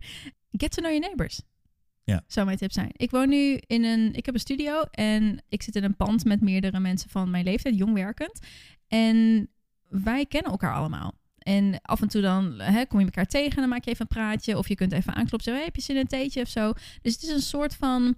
get 0.51 0.71
to 0.71 0.83
know 0.83 0.85
your 0.93 1.01
neighbors. 1.01 1.43
Ja. 2.05 2.25
Zou 2.27 2.47
mijn 2.47 2.59
tip 2.59 2.73
zijn. 2.73 2.91
Ik 2.93 3.11
woon 3.11 3.29
nu 3.29 3.61
in 3.67 3.85
een. 3.85 4.15
Ik 4.15 4.25
heb 4.27 4.35
een 4.35 4.41
studio 4.41 4.83
en 4.83 5.43
ik 5.49 5.63
zit 5.63 5.77
in 5.77 5.85
een 5.85 5.97
pand 5.97 6.25
met 6.25 6.41
meerdere 6.41 6.81
mensen 6.81 7.11
van 7.11 7.31
mijn 7.31 7.45
leeftijd, 7.45 7.77
jong 7.77 7.95
werkend. 7.95 8.41
En 8.91 9.49
wij 9.89 10.27
kennen 10.27 10.51
elkaar 10.51 10.75
allemaal. 10.75 11.19
En 11.39 11.81
af 11.83 12.01
en 12.01 12.09
toe 12.09 12.21
dan 12.21 12.61
hè, 12.61 12.87
kom 12.87 12.99
je 12.99 13.05
elkaar 13.05 13.27
tegen 13.27 13.51
en 13.51 13.61
dan 13.61 13.69
maak 13.69 13.85
je 13.85 13.91
even 13.91 14.07
een 14.09 14.17
praatje. 14.17 14.59
Of 14.59 14.69
je 14.69 14.75
kunt 14.75 14.93
even 14.93 15.15
aankloppen 15.15 15.43
zeggen, 15.43 15.55
hey, 15.55 15.65
heb 15.65 15.77
je 15.77 15.83
zin 15.83 15.95
in 15.95 16.01
een 16.01 16.09
theetje 16.09 16.43
of 16.43 16.49
zo. 16.49 16.73
Dus 17.03 17.13
het 17.13 17.23
is 17.23 17.29
een 17.29 17.41
soort 17.41 17.75
van, 17.75 18.15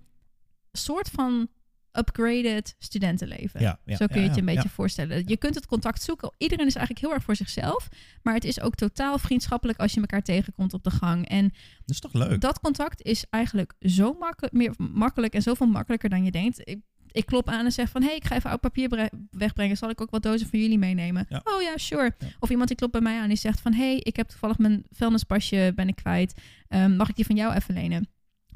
soort 0.73 1.09
van 1.09 1.49
upgraded 1.93 2.75
studentenleven. 2.79 3.61
ja, 3.61 3.81
ja 3.85 3.97
Zo 3.97 4.07
kun 4.07 4.21
je 4.21 4.26
het 4.26 4.35
je 4.35 4.41
een 4.41 4.49
ja, 4.49 4.55
beetje 4.55 4.69
voorstellen. 4.69 5.23
Je 5.26 5.37
kunt 5.37 5.55
het 5.55 5.67
contact 5.67 6.02
zoeken. 6.02 6.35
Iedereen 6.38 6.67
is 6.67 6.75
eigenlijk 6.75 7.07
heel 7.07 7.14
erg 7.14 7.25
voor 7.25 7.37
zichzelf. 7.37 7.88
Maar 8.23 8.35
het 8.35 8.45
is 8.45 8.61
ook 8.61 8.75
totaal 8.75 9.19
vriendschappelijk 9.19 9.79
als 9.79 9.93
je 9.93 10.00
elkaar 10.00 10.23
tegenkomt 10.23 10.75
op 10.75 10.85
de 10.85 10.91
gang. 10.91 11.29
En 11.29 11.49
Dat 11.49 11.52
is 11.87 12.00
toch 12.00 12.12
leuk? 12.12 12.41
dat 12.41 12.61
contact 12.61 13.02
is 13.02 13.25
eigenlijk 13.31 13.73
zo 13.81 14.12
makkelijk, 14.12 14.55
meer 14.55 14.75
makkelijk 14.76 15.35
en 15.35 15.43
zoveel 15.43 15.67
makkelijker 15.67 16.09
dan 16.09 16.25
je 16.25 16.31
denkt. 16.31 16.69
Ik, 16.69 16.81
ik 17.12 17.26
klop 17.26 17.49
aan 17.49 17.64
en 17.64 17.73
zeg 17.73 17.88
van... 17.88 18.02
hé, 18.02 18.09
hey, 18.09 18.16
ik 18.16 18.25
ga 18.25 18.37
even 18.37 18.50
oud 18.50 18.61
papier 18.61 18.88
bre- 18.88 19.11
wegbrengen. 19.31 19.76
Zal 19.76 19.90
ik 19.90 20.00
ook 20.00 20.11
wat 20.11 20.23
dozen 20.23 20.49
voor 20.49 20.59
jullie 20.59 20.78
meenemen? 20.78 21.26
Ja. 21.28 21.40
Oh 21.45 21.62
ja, 21.62 21.76
sure. 21.76 22.14
Ja. 22.19 22.26
Of 22.38 22.50
iemand 22.50 22.69
die 22.69 22.76
klopt 22.76 22.92
bij 22.92 23.00
mij 23.00 23.21
aan 23.21 23.28
die 23.28 23.37
zegt 23.37 23.61
van... 23.61 23.73
hé, 23.73 23.85
hey, 23.85 23.99
ik 23.99 24.16
heb 24.16 24.28
toevallig 24.28 24.59
mijn 24.59 24.85
vuilnispasje 24.90 25.73
ben 25.75 25.88
ik 25.88 25.97
kwijt. 25.97 26.40
Ehm, 26.69 26.97
mag 26.97 27.09
ik 27.09 27.16
die 27.16 27.26
van 27.26 27.37
jou 27.37 27.54
even 27.54 27.75
lenen? 27.75 28.09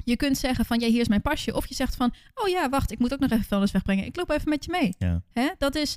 Je 0.03 0.15
kunt 0.15 0.37
zeggen 0.37 0.65
van, 0.65 0.79
ja, 0.79 0.87
hier 0.87 1.01
is 1.01 1.07
mijn 1.07 1.21
pasje. 1.21 1.55
Of 1.55 1.67
je 1.67 1.75
zegt 1.75 1.95
van, 1.95 2.13
oh 2.33 2.47
ja, 2.47 2.69
wacht, 2.69 2.91
ik 2.91 2.99
moet 2.99 3.13
ook 3.13 3.19
nog 3.19 3.31
even 3.31 3.45
vuilnis 3.45 3.71
wegbrengen. 3.71 4.05
Ik 4.05 4.15
loop 4.15 4.29
even 4.29 4.49
met 4.49 4.65
je 4.65 4.71
mee. 4.71 4.95
Ja. 4.97 5.21
Hè? 5.31 5.49
Dat 5.57 5.75
is 5.75 5.95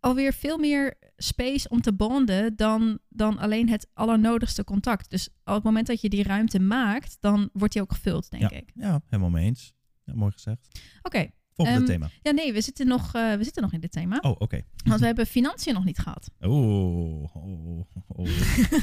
alweer 0.00 0.32
veel 0.32 0.58
meer 0.58 0.94
space 1.16 1.68
om 1.68 1.80
te 1.80 1.92
bonden 1.92 2.56
dan, 2.56 2.98
dan 3.08 3.38
alleen 3.38 3.68
het 3.68 3.88
allernodigste 3.94 4.64
contact. 4.64 5.10
Dus 5.10 5.28
op 5.44 5.54
het 5.54 5.62
moment 5.62 5.86
dat 5.86 6.00
je 6.00 6.08
die 6.08 6.22
ruimte 6.22 6.60
maakt, 6.60 7.16
dan 7.20 7.48
wordt 7.52 7.72
die 7.72 7.82
ook 7.82 7.92
gevuld, 7.92 8.30
denk 8.30 8.50
ik. 8.50 8.70
Ja, 8.74 9.00
helemaal 9.04 9.30
mee 9.30 9.44
eens. 9.44 9.72
Ja, 10.04 10.14
mooi 10.14 10.32
gezegd. 10.32 10.80
Oké, 11.02 11.30
Volgende 11.58 11.80
Ehm, 11.80 11.90
thema. 11.90 12.10
ja 12.22 12.30
nee, 12.30 12.52
we 12.52 12.60
zitten, 12.60 12.86
nog, 12.86 13.14
eh, 13.14 13.34
we 13.34 13.44
zitten 13.44 13.62
nog 13.62 13.72
in 13.72 13.80
dit 13.80 13.92
thema. 13.92 14.18
Oh, 14.20 14.34
oké. 14.38 14.62
Want 14.84 15.00
we 15.00 15.06
hebben 15.06 15.26
financiën 15.26 15.74
nog 15.74 15.84
niet 15.84 15.98
gehad. 15.98 16.30
Oh, 16.40 17.22
oh, 17.22 17.80
oh. 18.06 18.28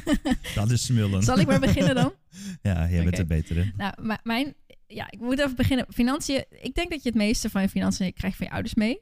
dat 0.56 0.72
is 0.72 0.86
smullen. 0.86 1.24
Zal 1.24 1.40
ik 1.40 1.48
maar 1.48 1.60
beginnen 1.60 1.96
dan? 1.96 2.14
Ja, 2.62 2.90
jij 2.90 3.04
bent 3.04 3.18
er 3.18 3.26
beter 3.28 3.58
in. 3.58 3.74
Nou, 3.78 3.94
maar 4.02 4.20
mijn, 4.24 4.54
ja, 4.88 5.08
ik 5.12 5.20
moet 5.20 5.40
even 5.40 5.56
beginnen. 5.56 5.86
Financiën, 5.90 6.46
ik 6.50 6.76
denk 6.76 6.90
dat 6.90 7.04
je 7.04 7.10
het 7.10 7.18
meeste 7.18 7.50
van 7.50 7.62
je 7.62 7.70
financiën 7.70 8.14
krijgt 8.14 8.38
van 8.38 8.46
je 8.46 8.52
ouders 8.52 8.74
mee. 8.76 9.00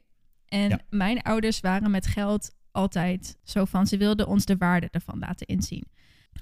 En 0.48 0.68
Ja. 0.68 0.80
mijn 0.90 1.22
ouders 1.22 1.60
waren 1.60 1.90
met 1.90 2.06
geld 2.06 2.54
altijd 2.72 3.36
zo 3.42 3.64
van, 3.64 3.86
ze 3.86 3.96
wilden 3.96 4.26
ons 4.26 4.44
de 4.44 4.56
waarde 4.56 4.88
ervan 4.90 5.18
laten 5.18 5.46
inzien. 5.46 5.84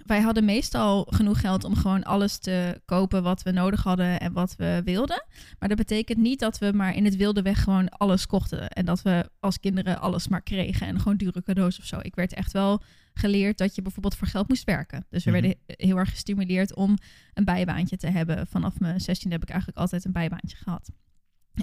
Wij 0.06 0.20
hadden 0.20 0.44
meestal 0.44 1.06
genoeg 1.10 1.40
geld 1.40 1.64
om 1.64 1.74
gewoon 1.74 2.02
alles 2.02 2.38
te 2.38 2.80
kopen 2.84 3.22
wat 3.22 3.42
we 3.42 3.50
nodig 3.50 3.82
hadden 3.82 4.20
en 4.20 4.32
wat 4.32 4.56
we 4.56 4.80
wilden. 4.84 5.24
Maar 5.58 5.68
dat 5.68 5.78
betekent 5.78 6.18
niet 6.18 6.38
dat 6.38 6.58
we 6.58 6.72
maar 6.72 6.94
in 6.94 7.04
het 7.04 7.16
wilde 7.16 7.42
weg 7.42 7.62
gewoon 7.62 7.88
alles 7.88 8.26
kochten. 8.26 8.68
En 8.68 8.84
dat 8.84 9.02
we 9.02 9.30
als 9.40 9.60
kinderen 9.60 10.00
alles 10.00 10.28
maar 10.28 10.42
kregen 10.42 10.86
en 10.86 10.98
gewoon 11.00 11.16
dure 11.16 11.42
cadeaus 11.42 11.78
of 11.78 11.84
zo. 11.84 11.98
Ik 12.02 12.14
werd 12.14 12.34
echt 12.34 12.52
wel 12.52 12.82
geleerd 13.14 13.58
dat 13.58 13.74
je 13.74 13.82
bijvoorbeeld 13.82 14.16
voor 14.16 14.26
geld 14.26 14.48
moest 14.48 14.64
werken. 14.64 15.06
Dus 15.10 15.24
we 15.24 15.30
Mhm. 15.30 15.40
werden 15.40 15.58
heel 15.66 15.96
erg 15.96 16.10
gestimuleerd 16.10 16.74
om 16.74 16.98
een 17.34 17.44
bijbaantje 17.44 17.96
te 17.96 18.06
hebben. 18.08 18.46
Vanaf 18.46 18.78
mijn 18.80 19.00
16 19.00 19.30
heb 19.30 19.42
ik 19.42 19.48
eigenlijk 19.48 19.78
altijd 19.78 20.04
een 20.04 20.12
bijbaantje 20.12 20.56
gehad. 20.56 20.90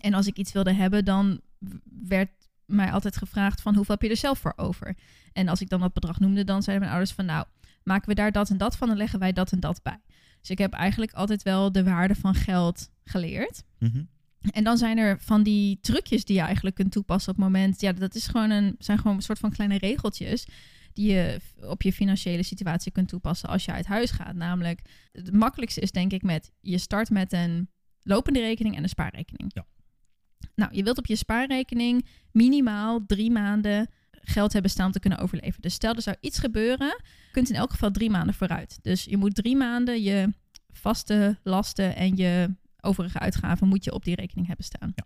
En 0.02 0.14
als 0.14 0.28
ik 0.28 0.38
iets 0.38 0.52
wilde 0.52 0.74
hebben, 0.74 1.06
dan 1.06 1.42
werd 2.08 2.30
mij 2.66 2.92
altijd 2.92 3.18
gevraagd 3.18 3.62
van 3.62 3.76
hoeveel 3.76 3.94
heb 3.94 4.04
je 4.04 4.10
er 4.10 4.18
zelf 4.18 4.40
voor 4.40 4.54
over? 4.56 4.96
En 5.34 5.48
als 5.48 5.62
ik 5.62 5.70
dan 5.70 5.80
dat 5.80 5.94
bedrag 5.94 6.20
noemde, 6.20 6.44
dan 6.44 6.64
zeiden 6.64 6.86
mijn 6.88 6.98
ouders 6.98 7.16
van 7.18 7.26
nou, 7.26 7.46
maken 7.84 8.10
we 8.10 8.16
daar 8.16 8.32
dat 8.32 8.50
en 8.50 8.58
dat 8.58 8.76
van 8.76 8.90
en 8.90 8.98
leggen 8.98 9.20
wij 9.20 9.34
dat 9.34 9.52
en 9.52 9.60
dat 9.60 9.84
bij. 9.84 10.02
Dus 10.40 10.50
ik 10.50 10.58
heb 10.58 10.74
eigenlijk 10.74 11.12
altijd 11.12 11.44
wel 11.44 11.72
de 11.72 11.84
waarde 11.84 12.16
van 12.16 12.36
geld 12.36 12.90
geleerd. 13.04 13.64
Mhm. 13.80 14.04
En 14.52 14.64
dan 14.64 14.78
zijn 14.78 14.98
er 14.98 15.20
van 15.20 15.44
die 15.44 15.80
trucjes 15.82 16.26
die 16.26 16.36
je 16.36 16.42
eigenlijk 16.42 16.76
kunt 16.76 16.92
toepassen 16.92 17.32
op 17.32 17.36
het 17.36 17.46
moment. 17.46 17.82
Ja, 17.82 17.92
dat 17.92 18.16
is 18.16 18.28
gewoon 18.28 18.50
een, 18.50 18.76
zijn 18.78 18.98
gewoon 18.98 19.16
een 19.16 19.22
soort 19.22 19.40
van 19.40 19.52
kleine 19.52 19.78
regeltjes 19.78 20.46
die 20.94 21.12
je 21.12 21.40
op 21.62 21.82
je 21.82 21.94
financiële 21.94 22.44
situatie 22.44 22.92
kunt 22.92 23.08
toepassen 23.08 23.50
als 23.50 23.66
je 23.66 23.72
uit 23.72 23.86
huis 23.86 24.12
gaat. 24.12 24.36
Namelijk, 24.36 24.82
het 25.12 25.34
makkelijkste 25.34 25.82
is 25.82 25.92
denk 25.92 26.12
ik 26.12 26.22
met 26.22 26.52
je 26.60 26.78
start 26.78 27.10
met 27.10 27.34
een 27.34 27.70
lopende 28.02 28.40
rekening 28.40 28.76
en 28.76 28.84
een 28.84 28.90
spaarrekening. 28.90 29.52
Ja. 29.54 29.66
Nou, 30.56 30.76
je 30.76 30.84
wilt 30.84 30.98
op 30.98 31.06
je 31.06 31.16
spaarrekening 31.16 32.08
minimaal 32.32 33.06
drie 33.06 33.32
maanden 33.32 33.90
geld 34.12 34.54
hebben 34.54 34.72
staan 34.72 34.86
om 34.86 34.92
te 34.92 35.00
kunnen 35.00 35.20
overleven. 35.20 35.62
Dus 35.62 35.74
stel 35.74 35.96
er 35.96 36.02
zou 36.02 36.16
iets 36.20 36.40
gebeuren, 36.40 37.02
kunt 37.40 37.50
in 37.52 37.60
elk 37.60 37.72
geval 37.72 37.92
drie 37.92 38.10
maanden 38.10 38.34
vooruit. 38.36 38.80
Dus 38.82 39.04
je 39.04 39.18
moet 39.18 39.36
drie 39.36 39.56
maanden 39.56 40.02
je 40.02 40.34
vaste 40.72 41.38
lasten 41.44 41.96
en 41.96 42.16
je 42.16 42.56
overige 42.82 43.20
uitgaven 43.20 43.68
moet 43.68 43.84
je 43.84 43.94
op 43.94 44.04
die 44.04 44.16
rekening 44.16 44.48
hebben 44.48 44.66
staan. 44.66 44.92
Ja. 44.96 45.06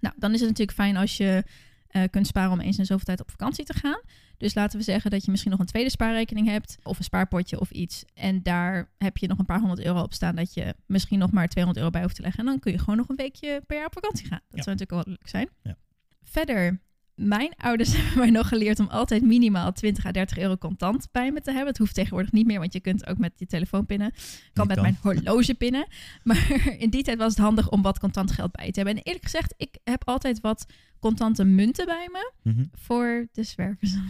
Nou, 0.00 0.14
dan 0.18 0.32
is 0.32 0.40
het 0.40 0.48
natuurlijk 0.48 0.76
fijn 0.78 0.96
als 0.96 1.16
je 1.16 1.44
eh, 1.86 2.02
kunt 2.10 2.26
sparen 2.26 2.52
om 2.52 2.60
eens 2.60 2.78
in 2.78 2.86
zoveel 2.86 3.04
tijd 3.04 3.20
op 3.20 3.30
vakantie 3.30 3.64
te 3.64 3.74
gaan. 3.74 4.00
Dus 4.36 4.54
laten 4.54 4.78
we 4.78 4.84
zeggen 4.84 5.10
dat 5.10 5.24
je 5.24 5.30
misschien 5.30 5.50
nog 5.50 5.60
een 5.60 5.66
tweede 5.66 5.90
spaarrekening 5.90 6.46
hebt 6.48 6.78
of 6.82 6.98
een 6.98 7.04
spaarpotje 7.04 7.60
of 7.60 7.70
iets. 7.70 8.04
En 8.14 8.42
daar 8.42 8.90
heb 8.98 9.16
je 9.16 9.26
nog 9.26 9.38
een 9.38 9.44
paar 9.44 9.58
honderd 9.60 9.80
euro 9.84 10.02
op 10.02 10.12
staan 10.14 10.36
dat 10.36 10.54
je 10.54 10.74
misschien 10.86 11.18
nog 11.18 11.30
maar 11.30 11.48
200 11.48 11.78
euro 11.78 11.90
bij 11.90 12.02
hoeft 12.02 12.16
te 12.16 12.22
leggen. 12.22 12.40
En 12.40 12.46
dan 12.46 12.58
kun 12.58 12.72
je 12.72 12.78
gewoon 12.78 12.96
nog 12.96 13.08
een 13.08 13.16
weekje 13.16 13.62
per 13.66 13.76
jaar 13.76 13.86
op 13.86 13.92
vakantie 13.92 14.26
gaan. 14.26 14.40
Dat 14.48 14.56
Ja. 14.58 14.62
zou 14.62 14.76
natuurlijk 14.76 15.06
wel 15.06 15.14
leuk 15.18 15.28
zijn. 15.28 15.48
Ja. 15.62 15.76
Verder, 16.22 16.80
mijn 17.16 17.52
ouders 17.56 17.92
hebben 17.96 18.18
mij 18.18 18.30
nog 18.30 18.48
geleerd 18.48 18.80
om 18.80 18.86
altijd 18.88 19.22
minimaal 19.22 19.72
20 19.72 20.06
à 20.06 20.10
30 20.10 20.38
euro 20.38 20.56
contant 20.56 21.08
bij 21.12 21.32
me 21.32 21.40
te 21.40 21.50
hebben. 21.50 21.68
Het 21.68 21.78
hoeft 21.78 21.94
tegenwoordig 21.94 22.32
niet 22.32 22.46
meer, 22.46 22.58
want 22.58 22.72
je 22.72 22.80
kunt 22.80 23.06
ook 23.06 23.18
met 23.18 23.32
je 23.36 23.46
telefoon 23.46 23.86
pinnen. 23.86 24.08
Ik 24.08 24.50
kan 24.52 24.66
met 24.66 24.80
mijn 24.80 24.98
horloge 25.02 25.54
pinnen. 25.54 25.86
Maar 26.24 26.50
in 26.78 26.90
die 26.90 27.02
tijd 27.02 27.18
was 27.18 27.28
het 27.34 27.38
handig 27.44 27.70
om 27.70 27.82
wat 27.82 27.98
contant 27.98 28.30
geld 28.30 28.52
bij 28.52 28.70
te 28.70 28.80
hebben. 28.80 28.96
En 28.96 29.02
eerlijk 29.02 29.24
gezegd, 29.24 29.54
ik 29.56 29.78
heb 29.84 30.02
altijd 30.08 30.40
wat 30.40 30.66
contante 31.00 31.44
munten 31.44 31.86
bij 31.86 32.08
me 32.12 32.32
Mhm. 32.42 32.64
voor 32.72 33.28
de 33.32 33.42
zwervers. 33.42 33.94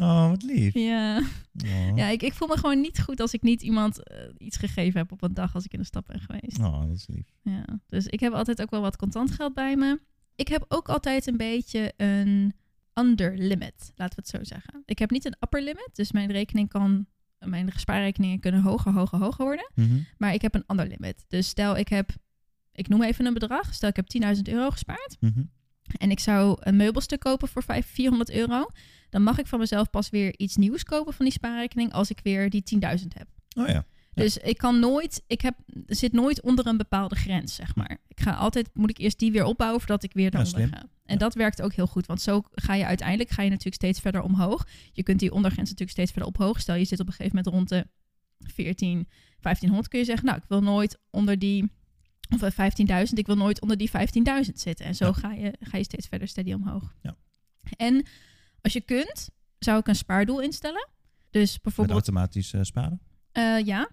Oh, 0.00 0.28
wat 0.28 0.42
lief. 0.42 0.74
Ja, 0.74 1.18
Oh. 1.64 1.96
ja 1.96 2.08
ik, 2.08 2.22
ik 2.22 2.32
voel 2.32 2.48
me 2.48 2.56
gewoon 2.58 2.80
niet 2.80 3.00
goed 3.00 3.20
als 3.20 3.32
ik 3.32 3.42
niet 3.42 3.62
iemand 3.62 4.02
eh, 4.08 4.16
iets 4.38 4.56
gegeven 4.56 5.00
heb 5.00 5.12
op 5.12 5.22
een 5.22 5.34
dag 5.34 5.54
als 5.54 5.64
ik 5.64 5.72
in 5.72 5.78
de 5.78 5.84
stad 5.84 6.06
ben 6.06 6.20
geweest. 6.20 6.58
Oh, 6.58 6.80
dat 6.80 6.96
is 6.96 7.06
lief. 7.06 7.26
Ja, 7.42 7.64
dus 7.86 8.06
ik 8.06 8.20
heb 8.20 8.32
altijd 8.32 8.62
ook 8.62 8.70
wel 8.70 8.80
wat 8.80 8.96
contant 8.96 9.30
geld 9.30 9.54
bij 9.54 9.76
me. 9.76 10.00
Ik 10.36 10.48
heb 10.48 10.64
ook 10.68 10.88
altijd 10.88 11.26
een 11.26 11.36
beetje 11.36 11.92
een 11.96 12.54
under 12.94 13.38
limit, 13.38 13.92
laten 13.94 14.16
we 14.16 14.22
het 14.22 14.28
zo 14.28 14.54
zeggen. 14.54 14.82
Ik 14.84 14.98
heb 14.98 15.10
niet 15.10 15.24
een 15.24 15.36
upper 15.40 15.62
limit, 15.62 15.90
dus 15.92 16.12
mijn 16.12 16.30
rekening 16.32 16.68
kan, 16.68 17.06
mijn 17.38 17.72
spaarrekeningen 17.76 18.40
kunnen 18.40 18.62
hoger, 18.62 18.92
hoger, 18.92 19.18
hoger 19.18 19.44
worden. 19.44 19.70
Mhm. 19.74 19.98
Maar 20.18 20.34
ik 20.34 20.42
heb 20.42 20.54
een 20.54 20.64
under 20.66 20.86
limit. 20.86 21.24
Dus 21.28 21.48
stel 21.48 21.76
ik 21.76 21.88
heb, 21.88 22.10
ik 22.72 22.88
noem 22.88 23.02
even 23.02 23.26
een 23.26 23.34
bedrag, 23.34 23.74
stel 23.74 23.88
ik 23.88 23.96
heb 23.96 24.08
10.000 24.36 24.42
euro 24.48 24.70
gespaard 24.70 25.16
Mhm. 25.20 25.42
en 25.98 26.10
ik 26.10 26.20
zou 26.20 26.56
een 26.60 26.76
meubelstuk 26.76 27.20
kopen 27.20 27.48
voor 27.48 27.62
500, 27.62 27.94
400 27.94 28.30
euro, 28.30 28.66
dan 29.10 29.22
mag 29.22 29.38
ik 29.38 29.46
van 29.46 29.58
mezelf 29.58 29.90
pas 29.90 30.10
weer 30.10 30.38
iets 30.38 30.56
nieuws 30.56 30.82
kopen 30.82 31.12
van 31.14 31.24
die 31.24 31.34
spaarrekening 31.34 31.92
als 31.92 32.10
ik 32.10 32.20
weer 32.22 32.50
die 32.50 32.62
10.000 32.62 33.14
heb. 33.14 33.26
Oh 33.58 33.68
ja. 33.68 33.84
Ja. 34.16 34.22
Dus 34.22 34.36
ik 34.36 34.56
kan 34.58 34.78
nooit, 34.80 35.22
ik 35.26 35.40
heb, 35.40 35.54
zit 35.86 36.12
nooit 36.12 36.40
onder 36.42 36.66
een 36.66 36.76
bepaalde 36.76 37.14
grens, 37.16 37.54
zeg 37.54 37.74
maar. 37.76 37.98
Ik 38.08 38.20
ga 38.20 38.32
altijd, 38.34 38.70
moet 38.74 38.90
ik 38.90 38.98
eerst 38.98 39.18
die 39.18 39.32
weer 39.32 39.44
opbouwen 39.44 39.78
voordat 39.80 40.02
ik 40.02 40.12
weer 40.12 40.24
Ja, 40.24 40.30
daaronder 40.30 40.60
slim. 40.60 40.72
ga. 40.72 40.80
En 40.80 41.12
Ja. 41.12 41.16
dat 41.16 41.34
werkt 41.34 41.62
ook 41.62 41.72
heel 41.72 41.86
goed, 41.86 42.06
want 42.06 42.20
zo 42.22 42.42
ga 42.52 42.74
je 42.74 42.84
uiteindelijk, 42.84 43.30
ga 43.30 43.42
je 43.42 43.48
natuurlijk 43.48 43.76
steeds 43.76 44.00
verder 44.00 44.22
omhoog. 44.22 44.66
Je 44.92 45.02
kunt 45.02 45.18
die 45.20 45.32
ondergrens 45.32 45.64
natuurlijk 45.70 45.90
steeds 45.98 46.10
verder 46.12 46.28
ophoog. 46.28 46.60
Stel 46.60 46.74
je 46.74 46.84
zit 46.84 47.00
op 47.00 47.06
een 47.06 47.12
gegeven 47.12 47.36
moment 47.36 47.54
rond 47.54 47.68
de 47.68 47.86
14, 48.54 49.08
1500, 49.40 49.88
kun 49.88 49.98
je 49.98 50.04
zeggen, 50.04 50.26
nou, 50.26 50.38
ik 50.38 50.44
wil 50.48 50.62
nooit 50.62 50.98
onder 51.10 51.38
die, 51.38 51.70
of 52.34 52.42
eh, 52.42 53.04
15.000, 53.06 53.12
ik 53.12 53.26
wil 53.26 53.36
nooit 53.36 53.60
onder 53.60 53.76
die 53.76 53.90
15.000 53.90 54.58
zitten. 54.60 54.86
En 54.86 54.94
zo 54.94 55.06
Ja. 55.06 55.12
ga, 55.12 55.32
je, 55.32 55.54
ga 55.60 55.76
je 55.78 55.84
steeds 55.84 56.06
verder 56.06 56.28
steady 56.28 56.52
omhoog. 56.52 56.94
Ja. 57.02 57.16
En 57.76 58.06
als 58.60 58.72
je 58.72 58.80
kunt, 58.80 59.28
zou 59.58 59.78
ik 59.78 59.86
een 59.86 59.94
spaardoel 59.96 60.40
instellen. 60.40 60.88
Dus 61.30 61.52
Met 61.52 61.62
bijvoorbeeld 61.62 61.96
automatisch 61.98 62.52
eh, 62.52 62.62
sparen. 62.62 63.00
eh, 63.32 63.58
ja. 63.64 63.90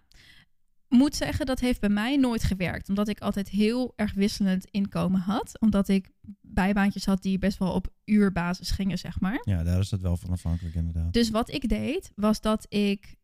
Moet 0.93 1.15
zeggen, 1.15 1.45
dat 1.45 1.59
heeft 1.59 1.79
bij 1.79 1.89
mij 1.89 2.17
nooit 2.17 2.43
gewerkt. 2.43 2.89
Omdat 2.89 3.07
ik 3.07 3.19
altijd 3.19 3.49
heel 3.49 3.93
erg 3.95 4.13
wisselend 4.13 4.65
inkomen 4.65 5.19
had. 5.21 5.59
Omdat 5.59 5.87
ik 5.87 6.09
bijbaantjes 6.41 7.05
had 7.05 7.21
die 7.21 7.37
best 7.39 7.57
wel 7.57 7.71
op 7.73 7.87
uurbasis 8.05 8.71
gingen, 8.71 8.97
zeg 8.97 9.19
maar. 9.19 9.41
Ja, 9.43 9.63
daar 9.63 9.79
is 9.79 9.91
het 9.91 10.01
wel 10.01 10.17
van 10.17 10.29
afhankelijk 10.29 10.75
inderdaad. 10.75 11.13
Dus 11.13 11.29
wat 11.29 11.51
ik 11.53 11.69
deed, 11.69 12.11
was 12.15 12.41
dat 12.41 12.65
ik 12.69 13.15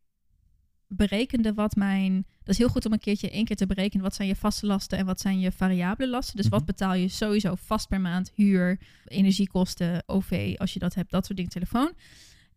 berekende 0.88 1.54
wat 1.54 1.76
mijn... 1.76 2.26
Dat 2.40 2.50
is 2.54 2.58
heel 2.58 2.70
goed 2.70 2.86
om 2.86 2.94
een 2.94 3.00
keertje 3.00 3.30
één 3.30 3.46
keer 3.46 3.56
te 3.56 3.66
berekenen. 3.66 4.04
Wat 4.04 4.16
zijn 4.16 4.28
je 4.28 4.36
vaste 4.36 4.66
lasten 4.66 4.98
en 4.98 5.06
wat 5.06 5.20
zijn 5.20 5.40
je 5.40 5.52
variabele 5.52 6.10
lasten? 6.10 6.36
Dus 6.36 6.48
wat 6.48 6.60
Mhm. 6.60 6.68
betaal 6.70 6.94
je 6.94 7.08
sowieso 7.08 7.56
vast 7.56 7.88
per 7.88 8.02
maand? 8.02 8.32
Huur, 8.36 8.80
energiekosten, 9.06 10.04
OV, 10.06 10.54
als 10.58 10.74
je 10.74 10.80
dat 10.80 10.96
hebt, 10.96 11.12
dat 11.12 11.26
soort 11.26 11.38
dingen, 11.38 11.52
telefoon. 11.54 11.92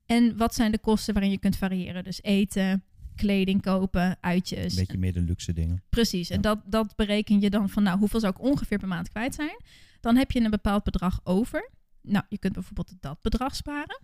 En 0.07 0.37
wat 0.37 0.55
zijn 0.55 0.73
de 0.73 0.79
kosten 0.79 1.15
waarin 1.15 1.33
je 1.33 1.39
kunt 1.39 1.57
variëren? 1.57 2.05
Dus 2.05 2.23
eten, 2.23 2.85
kleding 3.17 3.63
kopen, 3.63 4.17
uitjes. 4.21 4.73
Een 4.73 4.79
beetje 4.81 4.99
meer 4.99 5.13
de 5.13 5.21
luxe 5.21 5.53
dingen. 5.53 5.83
Precies, 5.89 6.31
en 6.31 6.41
dat, 6.41 6.61
dat 6.65 6.97
bereken 6.97 7.41
je 7.41 7.51
dan 7.51 7.69
van, 7.69 7.83
nou, 7.83 7.99
hoeveel 7.99 8.21
zou 8.21 8.33
ik 8.33 8.43
ongeveer 8.43 8.79
per 8.79 8.89
maand 8.89 9.09
kwijt 9.09 9.35
zijn? 9.35 9.57
Dan 10.01 10.17
heb 10.17 10.31
je 10.31 10.41
een 10.41 10.51
bepaald 10.51 10.85
bedrag 10.85 11.21
over. 11.25 11.71
Nou, 12.01 12.25
je 12.29 12.39
kunt 12.39 12.53
bijvoorbeeld 12.53 12.93
dat 13.01 13.23
bedrag 13.23 13.57
sparen. 13.57 14.01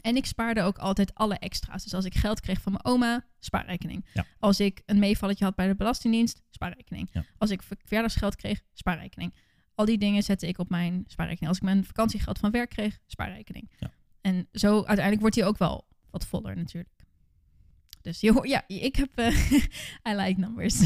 En 0.00 0.16
ik 0.16 0.26
spaarde 0.26 0.62
ook 0.62 0.78
altijd 0.78 1.14
alle 1.14 1.38
extra's. 1.38 1.82
Dus 1.82 1.94
als 1.94 2.04
ik 2.04 2.14
geld 2.14 2.40
kreeg 2.40 2.60
van 2.60 2.72
mijn 2.72 2.84
oma, 2.84 3.24
spaarrekening. 3.38 4.06
Ja. 4.14 4.24
Als 4.38 4.60
ik 4.60 4.82
een 4.86 4.98
meevalletje 4.98 5.44
had 5.44 5.54
bij 5.54 5.66
de 5.68 5.74
Belastingdienst, 5.74 6.42
spaarrekening. 6.50 7.08
Ja. 7.12 7.24
Als 7.38 7.50
ik 7.50 7.62
ver- 7.62 7.76
verjaardagsgeld 7.80 8.36
kreeg, 8.36 8.62
spaarrekening. 8.72 9.34
Al 9.74 9.84
die 9.84 9.98
dingen 9.98 10.22
zette 10.22 10.46
ik 10.48 10.58
op 10.58 10.68
mijn 10.70 11.04
spaarrekening. 11.06 11.48
Als 11.48 11.56
ik 11.56 11.64
mijn 11.64 11.84
vakantiegeld 11.84 12.38
van 12.38 12.50
werk 12.50 12.70
kreeg, 12.70 12.98
spaarrekening. 13.06 13.70
Ja. 13.78 13.90
En 14.20 14.48
zo 14.52 14.74
uiteindelijk 14.74 15.20
wordt 15.20 15.34
die 15.34 15.44
ook 15.44 15.58
wel 15.58 15.86
wat 16.10 16.26
voller 16.26 16.56
natuurlijk. 16.56 16.91
Dus 18.02 18.20
je 18.20 18.32
hoort, 18.32 18.48
ja, 18.48 18.64
ik 18.66 18.96
heb, 18.96 19.08
eh, 19.14 19.52
I 20.10 20.14
like 20.14 20.40
numbers. 20.40 20.78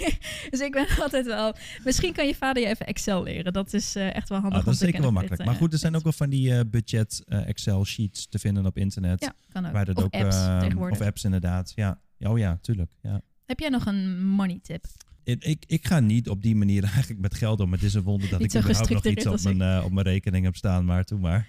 dus 0.50 0.60
ik 0.60 0.72
ben 0.72 0.86
altijd 1.02 1.26
wel, 1.26 1.54
misschien 1.84 2.12
kan 2.12 2.26
je 2.26 2.34
vader 2.34 2.62
je 2.62 2.68
even 2.68 2.86
Excel 2.86 3.22
leren. 3.22 3.52
Dat 3.52 3.72
is 3.72 3.96
eh, 3.96 4.14
echt 4.14 4.28
wel 4.28 4.40
handig. 4.40 4.58
Ah, 4.58 4.64
dat 4.64 4.74
is 4.74 4.80
zeker 4.80 5.00
wel 5.00 5.12
makkelijk. 5.12 5.36
dit, 5.36 5.46
maar 5.46 5.54
eh, 5.54 5.60
goed, 5.62 5.72
er 5.72 5.78
zijn 5.78 5.96
ook 5.96 6.02
wel 6.02 6.12
van 6.12 6.30
die 6.30 6.66
budget 6.66 7.22
Excel 7.26 7.84
sheets 7.84 8.26
te 8.28 8.38
vinden 8.38 8.66
op 8.66 8.76
internet. 8.76 9.20
Ja, 9.20 9.34
kan 9.52 9.66
ook. 9.66 9.72
Waar 9.72 9.84
dat 9.84 9.96
of 9.96 10.02
ook, 10.02 10.14
apps 10.14 10.36
ehm. 10.36 10.78
Of 10.78 11.00
apps 11.00 11.24
inderdaad. 11.24 11.72
Ja. 11.74 12.00
Oh 12.18 12.38
ja, 12.38 12.58
tuurlijk. 12.60 12.90
Ja. 13.02 13.20
Heb 13.46 13.58
jij 13.58 13.68
nog 13.68 13.86
een 13.86 14.24
money 14.24 14.58
tip? 14.62 14.84
ik, 15.24 15.64
ik, 15.66 15.86
ga 15.86 16.00
niet 16.00 16.28
op 16.28 16.42
die 16.42 16.56
manier 16.56 16.84
eigenlijk 16.84 17.20
met 17.20 17.34
geld 17.34 17.60
om. 17.60 17.72
Het 17.72 17.82
is 17.82 17.94
een 17.94 18.02
wonder 18.02 18.30
dat 18.30 18.40
Niet 18.40 18.54
ik 18.54 18.60
überhaupt 18.60 18.90
nog 18.90 19.04
iets 19.04 19.26
op 19.26 19.54
mijn, 19.54 19.82
op 19.82 19.92
mijn 19.92 20.06
rekening 20.06 20.44
heb 20.44 20.56
staan. 20.56 20.84
Maar 20.84 21.04
toen 21.04 21.20
maar. 21.20 21.48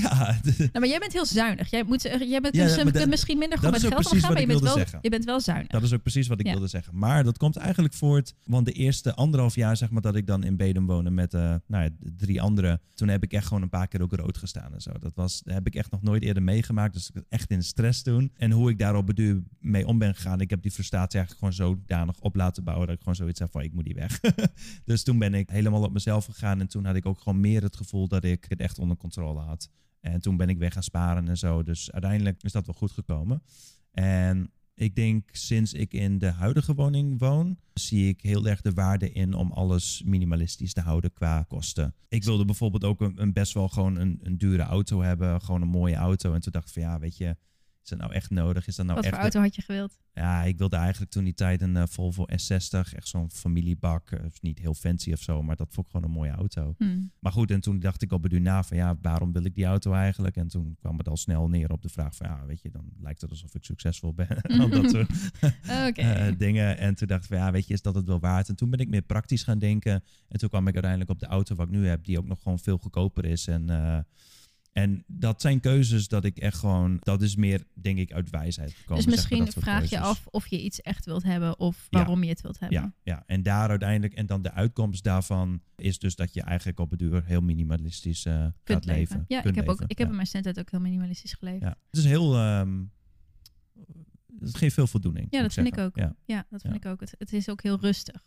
Ja, 0.00 0.40
Nou, 0.58 0.70
maar 0.72 0.88
jij 0.88 0.98
bent 0.98 1.12
heel 1.12 1.26
zuinig. 1.26 1.70
Jij, 1.70 1.82
moet, 1.84 2.00
zeggen, 2.00 2.28
jij 2.28 2.40
bent 2.40 2.54
Ja, 2.56 2.64
dus, 2.64 2.92
dat- 2.92 3.08
misschien 3.08 3.38
minder 3.38 3.58
is 3.58 3.70
met 3.70 3.80
geld 3.80 4.12
omgaan, 4.12 4.32
maar 4.32 4.40
je 4.40 4.46
bent, 4.46 4.60
wel, 4.60 4.74
zeggen. 4.76 4.98
je 5.02 5.08
bent 5.10 5.24
wel 5.24 5.40
zuinig. 5.40 5.66
Dat 5.66 5.82
is 5.82 5.92
ook 5.92 6.02
precies 6.02 6.26
wat 6.28 6.40
ik 6.40 6.46
Ja. 6.46 6.52
wilde 6.52 6.66
zeggen. 6.66 6.98
Maar 6.98 7.24
dat 7.24 7.38
komt 7.38 7.56
eigenlijk 7.56 7.94
voort, 7.94 8.34
want 8.44 8.66
de 8.66 8.72
eerste 8.72 9.14
anderhalf 9.14 9.54
jaar 9.54 9.76
zeg 9.76 9.90
maar 9.90 10.02
dat 10.02 10.16
ik 10.16 10.26
dan 10.26 10.44
in 10.44 10.56
Bedum 10.56 10.86
woonde 10.86 11.10
met 11.10 11.34
eh, 11.34 11.40
nou 11.66 11.84
ja, 11.84 11.88
drie 12.16 12.42
anderen, 12.42 12.80
toen 12.94 13.08
heb 13.08 13.22
ik 13.22 13.32
echt 13.32 13.46
gewoon 13.46 13.62
een 13.62 13.68
paar 13.68 13.88
keer 13.88 14.02
ook 14.02 14.12
rood 14.12 14.38
gestaan 14.38 14.74
en 14.74 14.80
zo. 14.80 14.90
Dat 15.00 15.14
was, 15.14 15.40
dat 15.44 15.54
heb 15.54 15.66
ik 15.66 15.74
echt 15.74 15.90
nog 15.90 16.02
nooit 16.02 16.22
eerder 16.22 16.42
meegemaakt, 16.42 16.94
dus 16.94 17.08
ik 17.08 17.14
was 17.14 17.22
echt 17.28 17.50
in 17.50 17.62
stress 17.62 18.02
toen. 18.02 18.30
En 18.36 18.50
hoe 18.50 18.70
ik 18.70 18.78
daar 18.78 18.96
op 18.96 19.06
beduur 19.06 19.42
mee 19.60 19.86
om 19.86 19.98
ben 19.98 20.14
gegaan, 20.14 20.40
ik 20.40 20.50
heb 20.50 20.62
die 20.62 20.70
frustratie 20.70 21.18
eigenlijk 21.18 21.56
gewoon 21.58 21.76
zodanig 21.76 22.18
op 22.20 22.34
laten 22.36 22.64
bouwen 22.64 22.86
dat 22.86 22.94
ik 22.96 23.00
gewoon 23.02 23.16
zoiets 23.16 23.38
heb 23.40 23.50
van 23.50 23.62
ik 23.62 23.72
moet 23.72 23.84
die 23.84 23.94
weg. 23.94 24.20
dus 24.84 25.02
toen 25.02 25.18
ben 25.18 25.34
ik 25.34 25.50
helemaal 25.50 25.82
op 25.82 25.92
mezelf 25.92 26.24
gegaan 26.24 26.60
en 26.60 26.68
toen 26.68 26.84
had 26.84 26.96
ik 26.96 27.06
ook 27.06 27.18
gewoon 27.18 27.40
meer 27.40 27.62
het 27.62 27.76
gevoel 27.76 28.08
dat 28.08 28.24
ik 28.24 28.44
het 28.48 28.60
echt 28.60 28.78
onder 28.78 28.96
controle 28.96 29.40
had. 29.40 29.68
En 30.02 30.20
toen 30.20 30.36
ben 30.36 30.48
ik 30.48 30.58
weg 30.58 30.72
gaan 30.72 30.82
sparen 30.82 31.28
en 31.28 31.38
zo. 31.38 31.62
Dus 31.62 31.92
uiteindelijk 31.92 32.42
is 32.42 32.52
dat 32.52 32.66
wel 32.66 32.74
goed 32.74 32.90
gekomen. 32.90 33.42
En 33.90 34.50
ik 34.74 34.94
denk 34.94 35.28
sinds 35.32 35.72
ik 35.72 35.92
in 35.92 36.18
de 36.18 36.30
huidige 36.30 36.74
woning 36.74 37.18
woon, 37.18 37.58
zie 37.74 38.08
ik 38.08 38.20
heel 38.20 38.46
erg 38.46 38.60
de 38.60 38.72
waarde 38.72 39.12
in 39.12 39.34
om 39.34 39.52
alles 39.52 40.02
minimalistisch 40.04 40.72
te 40.72 40.80
houden 40.80 41.12
qua 41.12 41.42
kosten. 41.42 41.94
Ik 42.08 42.24
wilde 42.24 42.44
bijvoorbeeld 42.44 42.84
ook 42.84 43.00
een, 43.00 43.32
best 43.32 43.52
wel 43.52 43.68
gewoon 43.68 43.96
een, 43.96 44.18
een 44.22 44.38
dure 44.38 44.62
auto 44.62 45.00
hebben, 45.02 45.40
gewoon 45.40 45.62
een 45.62 45.68
mooie 45.68 45.94
auto. 45.94 46.34
En 46.34 46.40
toen 46.40 46.52
dacht 46.52 46.66
ik 46.66 46.72
van 46.72 46.82
ja, 46.82 46.98
weet 46.98 47.16
je, 47.16 47.36
is 47.82 47.88
dat 47.88 47.98
nou 47.98 48.12
echt 48.12 48.30
nodig? 48.30 48.66
Is 48.66 48.76
dat 48.76 48.86
nou 48.86 48.96
Wat 48.96 49.04
echt 49.04 49.14
voor 49.14 49.22
auto 49.22 49.40
had 49.40 49.54
je 49.54 49.62
gewild? 49.62 50.00
ja, 50.14 50.42
ik 50.42 50.58
wilde 50.58 50.76
eigenlijk 50.76 51.10
toen 51.10 51.24
die 51.24 51.34
tijd 51.34 51.62
een 51.62 51.76
eh, 51.76 51.82
Volvo 51.86 52.26
S60, 52.30 52.94
echt 52.94 53.08
zo'n 53.08 53.30
familiebak. 53.30 54.10
is 54.10 54.40
niet 54.40 54.58
heel 54.58 54.74
fancy 54.74 55.12
of 55.12 55.20
zo, 55.20 55.42
maar 55.42 55.56
dat 55.56 55.68
vond 55.70 55.86
ik 55.86 55.92
gewoon 55.92 56.06
een 56.06 56.16
mooie 56.16 56.30
auto. 56.30 56.74
Hm. 56.78 57.00
Maar 57.18 57.32
goed, 57.32 57.50
en 57.50 57.60
toen 57.60 57.78
dacht 57.78 58.02
ik 58.02 58.12
op 58.12 58.22
beduur 58.22 58.40
na 58.40 58.62
van 58.62 58.76
ja, 58.76 58.96
waarom 59.02 59.32
wil 59.32 59.44
ik 59.44 59.54
die 59.54 59.64
auto 59.64 59.92
eigenlijk? 59.92 60.36
En 60.36 60.48
toen 60.48 60.76
kwam 60.80 60.98
het 60.98 61.08
al 61.08 61.16
snel 61.16 61.48
neer 61.48 61.72
op 61.72 61.82
de 61.82 61.88
vraag 61.88 62.14
van 62.16 62.26
ja, 62.26 62.46
weet 62.46 62.62
je, 62.62 62.70
dan 62.70 62.84
lijkt 63.00 63.20
het 63.20 63.30
alsof 63.30 63.54
ik 63.54 63.64
succesvol 63.64 64.14
ben. 64.14 64.42
Al 64.60 64.68
dat 64.68 64.90
soort 64.90 65.10
eh, 65.96 66.26
dingen. 66.38 66.78
En 66.78 66.94
toen 66.94 67.08
dacht 67.08 67.22
ik 67.22 67.28
van 67.28 67.38
ja, 67.38 67.50
weet 67.50 67.66
je, 67.66 67.74
is 67.74 67.82
dat 67.82 67.94
het 67.94 68.06
wel 68.06 68.20
waard? 68.20 68.48
En 68.48 68.56
toen 68.56 68.70
ben 68.70 68.78
ik 68.78 68.88
meer 68.88 69.02
praktisch 69.02 69.42
gaan 69.42 69.58
denken. 69.58 70.02
En 70.28 70.38
toen 70.38 70.48
kwam 70.48 70.66
ik 70.66 70.72
uiteindelijk 70.74 71.10
op 71.10 71.20
de 71.20 71.26
auto 71.26 71.54
wat 71.54 71.66
ik 71.66 71.72
nu 71.72 71.86
heb, 71.86 72.04
die 72.04 72.18
ook 72.18 72.26
nog 72.26 72.42
gewoon 72.42 72.58
veel 72.58 72.78
goedkoper 72.78 73.24
is. 73.24 73.46
En, 73.46 73.68
en 74.72 75.04
dat 75.06 75.40
zijn 75.40 75.60
keuzes 75.60 76.08
dat 76.08 76.24
ik 76.24 76.38
echt 76.38 76.58
gewoon, 76.58 76.96
dat 77.00 77.22
is 77.22 77.36
meer 77.36 77.64
denk 77.74 77.98
ik 77.98 78.12
uit 78.12 78.30
wijsheid 78.30 78.72
gekomen. 78.72 79.04
dus 79.04 79.14
zeg 79.20 79.30
maar, 79.30 79.38
misschien 79.40 79.62
vraag 79.62 79.90
je 79.90 80.00
af 80.00 80.26
of 80.26 80.46
je 80.46 80.62
iets 80.62 80.80
echt 80.80 81.04
wilt 81.04 81.22
hebben 81.22 81.58
of 81.58 81.76
Ja. 81.90 81.98
waarom 81.98 82.22
je 82.22 82.28
het 82.28 82.40
wilt 82.40 82.58
hebben. 82.58 82.78
Ja, 82.80 82.92
ja, 83.02 83.22
en 83.26 83.42
daar 83.42 83.68
uiteindelijk, 83.68 84.14
en 84.14 84.26
dan 84.26 84.42
de 84.42 84.52
uitkomst 84.52 85.04
daarvan 85.04 85.60
is 85.76 85.98
dus 85.98 86.14
dat 86.16 86.34
je 86.34 86.42
eigenlijk 86.42 86.78
op 86.80 86.90
het 86.90 86.98
duur 86.98 87.24
heel 87.24 87.40
minimalistisch 87.40 88.24
eh, 88.24 88.46
gaat 88.64 88.84
leven. 88.84 89.24
Ja, 89.28 89.40
Kunt 89.40 89.56
ik 89.56 89.60
heb, 89.60 89.70
ook, 89.70 89.80
ik 89.80 89.88
heb 89.88 89.98
ja. 89.98 90.06
in 90.06 90.14
mijn 90.14 90.26
studentijd 90.26 90.58
ook 90.66 90.70
heel 90.70 90.80
minimalistisch 90.80 91.32
geleefd. 91.32 91.60
Ja, 91.60 91.66
Ja. 91.68 91.76
Het 91.90 91.98
is 92.00 92.04
heel, 92.04 92.36
ehm, 92.36 92.82
het 94.40 94.56
geeft 94.56 94.74
veel 94.74 94.86
voldoening. 94.86 95.30
moet 95.30 95.40
dat 95.40 95.52
vind 95.52 95.66
ik 95.66 95.78
ook. 95.78 95.96
Ja, 95.96 96.06
dat 96.06 96.16
Ja. 96.26 96.44
vind 96.70 96.74
ik 96.74 96.86
ook. 96.86 97.00
Het, 97.00 97.14
het 97.18 97.32
is 97.32 97.48
ook 97.48 97.62
heel 97.62 97.78
rustig. 97.80 98.22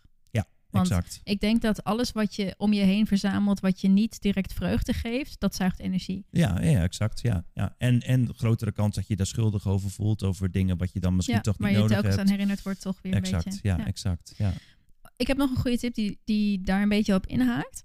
Want 0.69 0.87
exact. 0.89 1.19
Ik 1.23 1.39
denk 1.39 1.61
dat 1.61 1.83
alles 1.83 2.11
wat 2.11 2.35
je 2.35 2.53
om 2.57 2.73
je 2.73 2.81
heen 2.81 3.07
verzamelt, 3.07 3.59
wat 3.59 3.81
je 3.81 3.87
niet 3.87 4.21
direct 4.21 4.53
vreugde 4.53 4.93
geeft, 4.93 5.39
dat 5.39 5.55
zuigt 5.55 5.79
energie. 5.79 6.25
Ja, 6.29 6.61
ja, 6.61 6.81
exact. 6.81 7.21
Ja, 7.21 7.45
ja. 7.53 7.75
En, 7.77 7.99
en 7.99 8.33
grotere 8.33 8.71
kans 8.71 8.95
dat 8.95 9.07
je 9.07 9.15
daar 9.15 9.25
schuldig 9.25 9.67
over 9.67 9.89
voelt, 9.89 10.23
over 10.23 10.51
dingen 10.51 10.77
wat 10.77 10.93
je 10.93 10.99
dan 10.99 11.15
misschien 11.15 11.35
ja, 11.35 11.41
toch 11.41 11.59
niet 11.59 11.69
je 11.69 11.75
nodig 11.75 11.91
telkens 11.91 12.15
hebt. 12.15 12.27
aan 12.27 12.33
herinnerd 12.33 12.61
wordt, 12.61 12.81
toch 12.81 13.01
weer 13.01 13.11
een 13.11 13.17
exact, 13.17 13.43
beetje. 13.43 13.59
ja, 13.61 13.85
exact. 13.85 14.33
Ja. 14.37 14.53
Ik 15.17 15.27
heb 15.27 15.37
nog 15.37 15.49
een 15.49 15.61
goede 15.61 15.77
tip 15.77 15.93
die, 15.93 16.19
die 16.23 16.61
daar 16.61 16.81
een 16.81 16.89
beetje 16.89 17.13
op 17.13 17.27
inhaakt. 17.27 17.81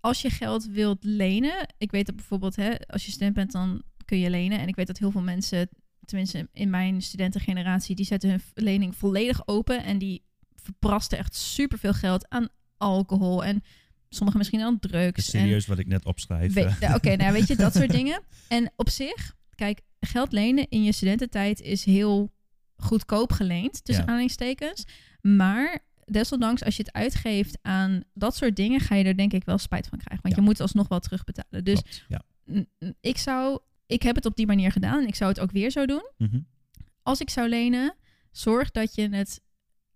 Als 0.00 0.22
je 0.22 0.30
geld 0.30 0.66
wilt 0.66 1.04
lenen, 1.04 1.74
ik 1.78 1.90
weet 1.90 2.06
dat 2.06 2.16
bijvoorbeeld, 2.16 2.56
hè, 2.56 2.78
als 2.86 3.06
je 3.06 3.12
student 3.12 3.34
bent, 3.34 3.52
dan 3.52 3.82
kun 4.04 4.18
je 4.18 4.30
lenen. 4.30 4.58
En 4.58 4.68
ik 4.68 4.76
weet 4.76 4.86
dat 4.86 4.98
heel 4.98 5.10
veel 5.10 5.22
mensen, 5.22 5.68
tenminste 6.04 6.48
in 6.52 6.70
mijn 6.70 7.02
studentengeneratie, 7.02 7.96
die 7.96 8.04
zetten 8.04 8.30
hun 8.30 8.40
lening 8.54 8.96
volledig 8.96 9.46
open 9.46 9.84
en 9.84 9.98
die 9.98 10.22
verprasten 10.62 11.18
echt 11.18 11.34
superveel 11.34 11.92
geld 11.92 12.28
aan 12.28 12.48
alcohol 12.76 13.44
en 13.44 13.62
sommigen 14.08 14.38
misschien 14.38 14.60
aan 14.60 14.78
drugs. 14.78 15.16
en 15.32 15.40
Serieus 15.40 15.66
wat 15.66 15.78
ik 15.78 15.86
net 15.86 16.04
opschrijf. 16.04 16.54
Nou, 16.54 16.94
Oké, 16.94 17.16
nou 17.16 17.32
weet 17.32 17.48
je, 17.48 17.56
dat 17.56 17.74
soort 17.74 17.90
dingen. 18.00 18.22
En 18.48 18.70
op 18.76 18.88
zich, 18.88 19.34
kijk, 19.54 19.80
geld 20.00 20.32
lenen 20.32 20.66
in 20.68 20.82
je 20.84 20.92
studententijd 20.92 21.60
is 21.60 21.84
heel 21.84 22.32
goedkoop 22.76 23.32
geleend, 23.32 23.72
tussen 23.84 23.94
Ja. 24.04 24.10
aanhalingstekens. 24.10 24.84
Maar 25.20 25.78
desondanks, 26.04 26.64
als 26.64 26.76
je 26.76 26.82
het 26.82 26.92
uitgeeft 26.92 27.58
aan 27.62 28.02
dat 28.14 28.36
soort 28.36 28.56
dingen, 28.56 28.80
ga 28.80 28.94
je 28.94 29.04
er 29.04 29.16
denk 29.16 29.32
ik 29.32 29.44
wel 29.44 29.58
spijt 29.58 29.86
van 29.88 29.98
krijgen. 29.98 30.22
Want 30.22 30.34
Ja. 30.34 30.40
je 30.40 30.46
moet 30.48 30.60
alsnog 30.60 30.88
wel 30.88 31.00
terugbetalen. 31.00 31.64
Dus 31.64 31.80
Klopt, 31.82 32.04
ja. 32.08 32.22
ik 33.00 33.18
zou, 33.18 33.58
ik 33.86 34.02
heb 34.02 34.14
het 34.14 34.26
op 34.26 34.36
die 34.36 34.46
manier 34.46 34.72
gedaan 34.72 35.00
en 35.00 35.06
ik 35.06 35.14
zou 35.14 35.30
het 35.30 35.40
ook 35.40 35.50
weer 35.50 35.70
zo 35.70 35.86
doen. 35.86 36.10
Mhm. 36.18 36.40
Als 37.02 37.20
ik 37.20 37.30
zou 37.30 37.48
lenen, 37.48 37.94
zorg 38.30 38.70
dat 38.70 38.94
je 38.94 39.08
het 39.08 39.40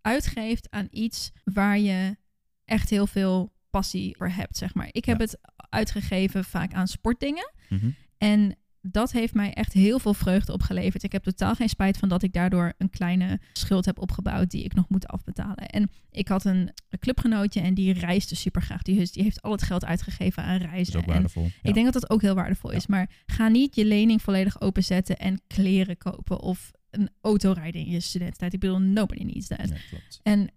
uitgeeft 0.07 0.71
aan 0.71 0.89
iets 0.91 1.33
waar 1.45 1.79
je 1.79 2.17
echt 2.65 2.91
heel 2.91 3.07
veel 3.07 3.53
passie 3.71 4.17
voor 4.17 4.29
hebt, 4.29 4.57
zeg 4.57 4.75
maar. 4.75 4.89
Ik 4.91 5.05
heb 5.05 5.19
Ja. 5.19 5.25
het 5.25 5.39
uitgegeven 5.57 6.45
vaak 6.45 6.73
aan 6.73 6.87
sportdingen. 6.89 7.53
Mhm. 7.69 7.91
En 8.19 8.57
dat 8.81 9.13
heeft 9.13 9.35
mij 9.35 9.53
echt 9.55 9.73
heel 9.73 9.99
veel 9.99 10.15
vreugde 10.15 10.53
opgeleverd. 10.53 11.03
Ik 11.03 11.13
heb 11.13 11.23
totaal 11.23 11.55
geen 11.55 11.69
spijt 11.69 11.97
van 11.99 12.09
dat 12.09 12.23
ik 12.23 12.33
daardoor 12.33 12.73
een 12.79 12.91
kleine 12.91 13.41
schuld 13.53 13.85
heb 13.85 13.99
opgebouwd 13.99 14.51
die 14.51 14.65
ik 14.65 14.75
nog 14.75 14.89
moet 14.89 15.07
afbetalen. 15.07 15.57
En 15.69 15.91
ik 16.11 16.29
had 16.29 16.45
een, 16.45 16.71
clubgenootje 17.01 17.61
en 17.61 17.75
die 17.75 17.93
reisde 17.93 18.35
super 18.37 18.63
graag. 18.63 18.83
Die, 18.83 19.09
die 19.13 19.23
heeft 19.23 19.43
al 19.43 19.53
het 19.53 19.63
geld 19.63 19.85
uitgegeven 19.85 20.43
aan 20.43 20.53
Dat 20.59 20.63
is 20.63 20.71
reizen. 20.73 20.97
ook 20.97 21.03
En 21.07 21.13
waardevol. 21.13 21.43
Ja. 21.43 21.51
ik 21.63 21.75
denk 21.75 21.85
dat 21.93 22.01
dat 22.03 22.11
ook 22.11 22.23
heel 22.23 22.35
waardevol 22.35 22.71
is. 22.71 22.87
Maar 22.87 23.11
ga 23.27 23.49
niet 23.49 23.75
je 23.75 23.85
lening 23.85 24.23
volledig 24.23 24.61
openzetten 24.61 25.17
en 25.19 25.41
kleren 25.47 25.99
kopen 25.99 26.41
of 26.41 26.71
een 26.99 27.11
auto 27.21 27.53
rijden 27.53 27.81
in 27.81 27.91
je 27.91 28.01
studententijd. 28.01 28.53
Ik 28.53 28.61
bedoel, 28.61 28.81
nobody 28.81 29.23
needs 29.23 29.47
that. 29.47 29.59
Nee, 29.69 29.81
klopt. 29.89 30.21
En 30.23 30.51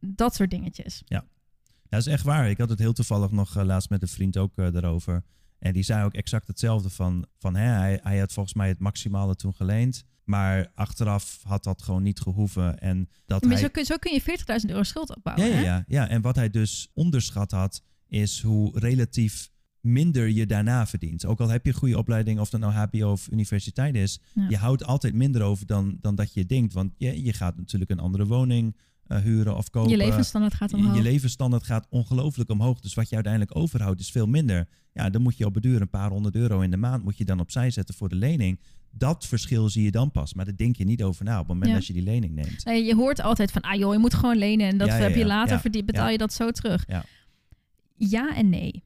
dat 0.00 0.34
soort 0.34 0.50
dingetjes. 0.50 1.02
Ja, 1.04 1.24
dat 1.88 2.00
is 2.00 2.06
echt 2.06 2.24
waar. 2.24 2.50
Ik 2.50 2.58
had 2.58 2.68
het 2.68 2.78
heel 2.78 2.92
toevallig 2.92 3.30
nog 3.30 3.56
eh, 3.56 3.64
laatst 3.64 3.90
met 3.90 4.02
een 4.02 4.08
vriend 4.08 4.36
ook 4.36 4.58
eh, 4.58 4.72
daarover. 4.72 5.24
En 5.58 5.72
die 5.72 5.82
zei 5.82 6.04
ook 6.04 6.14
exact 6.14 6.46
hetzelfde 6.46 6.90
van, 6.90 7.26
van 7.38 7.56
hè, 7.56 7.68
hij, 7.68 8.00
hij 8.02 8.18
had 8.18 8.32
volgens 8.32 8.54
mij 8.54 8.68
het 8.68 8.78
maximale 8.78 9.34
toen 9.36 9.54
geleend. 9.54 10.04
Maar 10.24 10.70
achteraf 10.74 11.40
had 11.42 11.64
dat 11.64 11.82
gewoon 11.82 12.02
niet 12.02 12.20
gehoeven. 12.20 12.78
En 12.78 13.08
dat 13.26 13.42
Maar 13.42 13.52
hij... 13.52 13.60
zo, 13.60 13.68
kun, 13.68 13.84
zo 13.84 13.96
kun 13.96 14.12
je 14.12 14.22
40.000 14.22 14.70
euro 14.70 14.82
schuld 14.82 15.16
opbouwen. 15.16 15.46
Ja, 15.46 15.60
ja, 15.60 15.84
ja. 15.88 16.08
En 16.08 16.20
wat 16.20 16.36
hij 16.36 16.50
dus 16.50 16.90
onderschat 16.94 17.50
had, 17.50 17.82
is 18.08 18.42
hoe 18.42 18.78
relatief 18.78 19.50
minder 19.86 20.28
je 20.30 20.46
daarna 20.46 20.86
verdient. 20.86 21.26
Ook 21.26 21.40
al 21.40 21.48
heb 21.48 21.64
je 21.64 21.70
een 21.72 21.78
goede 21.78 21.98
opleiding, 21.98 22.40
of 22.40 22.50
dat 22.50 22.60
nou 22.60 22.72
HBO 22.72 23.10
of 23.10 23.28
universiteit 23.30 23.94
is, 23.94 24.20
Ja. 24.34 24.46
je 24.48 24.56
houdt 24.56 24.84
altijd 24.84 25.14
minder 25.14 25.42
over 25.42 25.66
dan, 25.66 25.98
dan 26.00 26.14
dat 26.14 26.34
je 26.34 26.46
denkt. 26.46 26.72
Want 26.72 26.92
je, 26.96 27.24
je 27.24 27.32
gaat 27.32 27.56
natuurlijk 27.56 27.90
een 27.90 27.98
andere 28.00 28.26
woning 28.26 28.76
eh, 29.06 29.18
huren 29.18 29.56
of 29.56 29.70
kopen. 29.70 29.90
Je 29.90 29.96
levensstandaard 29.96 30.54
gaat 30.54 30.70
Je- 30.70 30.76
omhoog. 30.76 30.96
Je 30.96 31.02
levensstandaard 31.02 31.62
gaat 31.64 31.86
ongelooflijk 31.90 32.50
omhoog. 32.50 32.80
Dus 32.80 32.94
wat 32.94 33.08
je 33.08 33.14
uiteindelijk 33.14 33.56
overhoudt 33.56 34.00
is 34.00 34.10
veel 34.10 34.26
minder. 34.26 34.68
Ja, 34.92 35.10
dan 35.10 35.22
moet 35.22 35.36
je 35.36 35.44
op 35.46 35.52
beduur 35.54 35.80
een 35.80 35.90
paar 35.90 36.10
honderd 36.10 36.34
euro 36.36 36.60
in 36.60 36.70
de 36.70 36.76
maand 36.76 37.04
moet 37.04 37.18
je 37.18 37.24
dan 37.24 37.40
opzij 37.40 37.70
zetten 37.70 37.94
voor 37.94 38.08
de 38.08 38.14
lening. 38.16 38.60
Dat 38.90 39.26
verschil 39.26 39.68
zie 39.68 39.82
je 39.82 39.90
dan 39.90 40.10
pas. 40.10 40.34
Maar 40.34 40.44
daar 40.44 40.56
denk 40.56 40.76
je 40.76 40.84
niet 40.84 41.02
over 41.02 41.24
na 41.24 41.32
op 41.32 41.38
het 41.38 41.48
moment 41.48 41.68
Ja. 41.70 41.74
dat 41.76 41.86
je 41.86 41.92
die 41.92 42.02
lening 42.02 42.34
neemt. 42.34 42.64
Nee, 42.64 42.84
je 42.84 42.94
hoort 42.94 43.20
altijd 43.20 43.50
van, 43.52 43.62
ah 43.62 43.78
joh, 43.78 43.92
je 43.92 43.98
moet 43.98 44.14
gewoon 44.14 44.36
lenen 44.36 44.68
en 44.68 44.78
dat 44.78 44.88
Ja, 44.88 44.96
ja, 44.96 45.02
heb 45.02 45.14
je 45.14 45.26
later 45.26 45.84
betaal 45.84 46.08
je 46.08 46.18
dat 46.18 46.32
zo 46.32 46.50
terug. 46.50 46.84
Ja. 46.88 47.04
Ja 47.96 48.36
en 48.36 48.48
nee, 48.48 48.82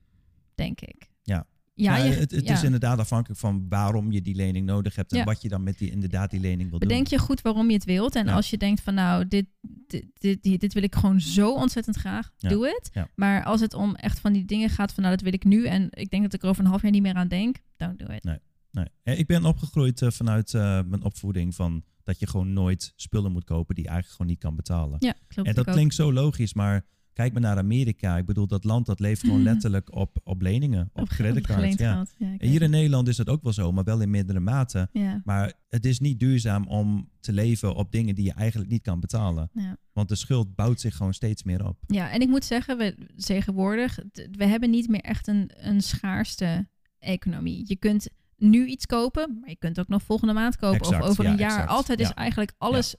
denk 0.61 0.81
ik. 0.81 1.11
Ja. 1.23 1.47
Ja, 1.75 1.97
je- 1.97 2.13
het, 2.13 2.31
het 2.31 2.47
ja. 2.47 2.53
is 2.53 2.63
inderdaad 2.63 2.99
afhankelijk 2.99 3.41
van 3.41 3.67
waarom 3.69 4.13
je 4.13 4.23
die 4.23 4.35
lening 4.35 4.67
nodig 4.67 4.97
hebt 4.97 5.13
en 5.13 5.19
Ja. 5.19 5.25
wat 5.25 5.43
je 5.43 5.49
dan 5.49 5.63
met 5.63 5.79
die 5.79 5.91
inderdaad 5.91 6.31
die 6.31 6.41
lening 6.41 6.71
wil 6.71 6.79
Bedenk 6.79 7.07
je 7.07 7.19
goed 7.19 7.41
waarom 7.41 7.67
je 7.69 7.75
het 7.75 7.85
wilt. 7.85 8.15
En 8.15 8.27
Ja. 8.27 8.33
als 8.35 8.51
je 8.51 8.57
denkt 8.57 8.81
van 8.81 8.95
nou, 8.95 9.29
dit, 9.29 9.47
dit, 9.87 10.07
dit, 10.43 10.61
dit, 10.61 10.73
wil 10.73 10.83
ik 10.83 10.95
gewoon 10.95 11.21
zo 11.21 11.55
ontzettend 11.55 11.97
graag, 11.97 12.31
doe 12.39 12.67
het. 12.67 13.07
Maar 13.15 13.45
als 13.45 13.61
het 13.61 13.75
om 13.75 13.95
echt 13.95 14.21
van 14.21 14.33
die 14.33 14.45
dingen 14.45 14.71
gaat 14.71 14.93
van 14.93 15.03
nou, 15.03 15.15
dat 15.15 15.25
wil 15.25 15.33
ik 15.35 15.45
nu. 15.45 15.67
En 15.67 15.89
ik 15.91 16.11
denk 16.11 16.23
dat 16.23 16.35
ik 16.35 16.43
er 16.43 16.49
over 16.49 16.63
een 16.65 16.71
half 16.71 16.83
jaar 16.83 16.91
niet 16.91 17.03
meer 17.03 17.15
aan 17.15 17.29
denk. 17.29 17.57
Don't 17.77 17.99
do 17.99 18.13
it. 18.15 18.23
doen. 18.23 18.39
Nee. 18.71 18.87
Eh, 19.03 19.19
Ik 19.19 19.27
ben 19.27 19.45
opgegroeid 19.45 20.03
eh, 20.03 20.11
vanuit 20.11 20.55
eh, 20.55 20.61
mijn 20.61 21.03
opvoeding 21.03 21.55
van 21.55 21.85
dat 22.03 22.19
je 22.19 22.27
gewoon 22.27 22.53
nooit 22.53 22.93
spullen 22.97 23.33
moet 23.33 23.45
kopen 23.45 23.75
die 23.75 23.85
je 23.85 23.91
eigenlijk 23.91 24.21
gewoon 24.21 24.33
niet 24.33 24.43
kan 24.45 24.57
betalen. 24.57 24.97
Ja, 25.01 25.15
klopt. 25.29 25.49
en 25.49 25.55
dat 25.55 25.69
ook. 25.69 25.75
klinkt 25.75 25.95
zo 25.95 26.13
logisch, 26.13 26.55
maar 26.55 26.87
kijk 27.21 27.33
maar 27.33 27.43
naar 27.43 27.57
Amerika. 27.57 28.17
Ik 28.17 28.27
bedoel, 28.27 28.47
dat 28.47 28.65
land 28.65 28.87
dat 28.87 29.01
leeft 29.01 29.21
gewoon 29.21 29.43
letterlijk 29.51 29.95
op, 29.95 30.17
op 30.25 30.41
leningen, 30.43 30.91
op, 30.93 31.01
Op 31.03 31.09
creditcards. 31.09 31.77
Ja. 31.77 32.05
Hier 32.39 32.63
in 32.63 32.71
Nederland 32.71 33.09
is 33.09 33.17
dat 33.17 33.29
ook 33.29 33.43
wel 33.43 33.53
zo, 33.53 33.73
maar 33.73 33.85
wel 33.85 34.01
in 34.01 34.11
mindere 34.11 34.41
mate. 34.41 34.89
Ja, 34.93 35.21
Maar 35.25 35.53
het 35.69 35.85
is 35.87 36.01
niet 36.01 36.21
duurzaam 36.21 36.67
om 36.67 37.09
te 37.21 37.33
leven 37.33 37.75
op 37.75 37.93
dingen 37.93 38.15
die 38.15 38.25
je 38.25 38.33
eigenlijk 38.33 38.71
niet 38.71 38.83
kan 38.83 39.01
betalen. 39.01 39.51
ja. 39.53 39.77
Want 39.93 40.09
de 40.09 40.15
schuld 40.15 40.55
bouwt 40.55 40.81
zich 40.81 40.97
gewoon 40.97 41.15
steeds 41.15 41.43
meer 41.43 41.67
op. 41.67 41.79
ja, 41.87 42.11
en 42.11 42.21
ik 42.21 42.29
moet 42.29 42.45
zeggen, 42.45 42.79
we 42.79 43.09
tegenwoordig, 43.17 43.99
we 44.33 44.45
hebben 44.45 44.71
niet 44.71 44.89
meer 44.89 45.01
echt 45.01 45.29
een, 45.29 45.51
een 45.55 45.81
schaarste 45.81 46.69
economie. 46.99 47.65
Je 47.67 47.77
kunt 47.77 48.09
nu 48.37 48.67
iets 48.67 48.87
kopen, 48.87 49.39
maar 49.41 49.49
je 49.49 49.57
kunt 49.57 49.81
ook 49.81 49.89
nog 49.89 50.03
volgende 50.03 50.33
maand 50.33 50.57
kopen 50.57 50.81
Exact, 50.81 51.03
of 51.03 51.09
over 51.09 51.25
een 51.27 51.37
jaar. 51.37 51.51
exact, 51.51 51.69
Altijd 51.69 52.01
is 52.01 52.11
eigenlijk 52.13 52.53
alles, 52.59 52.95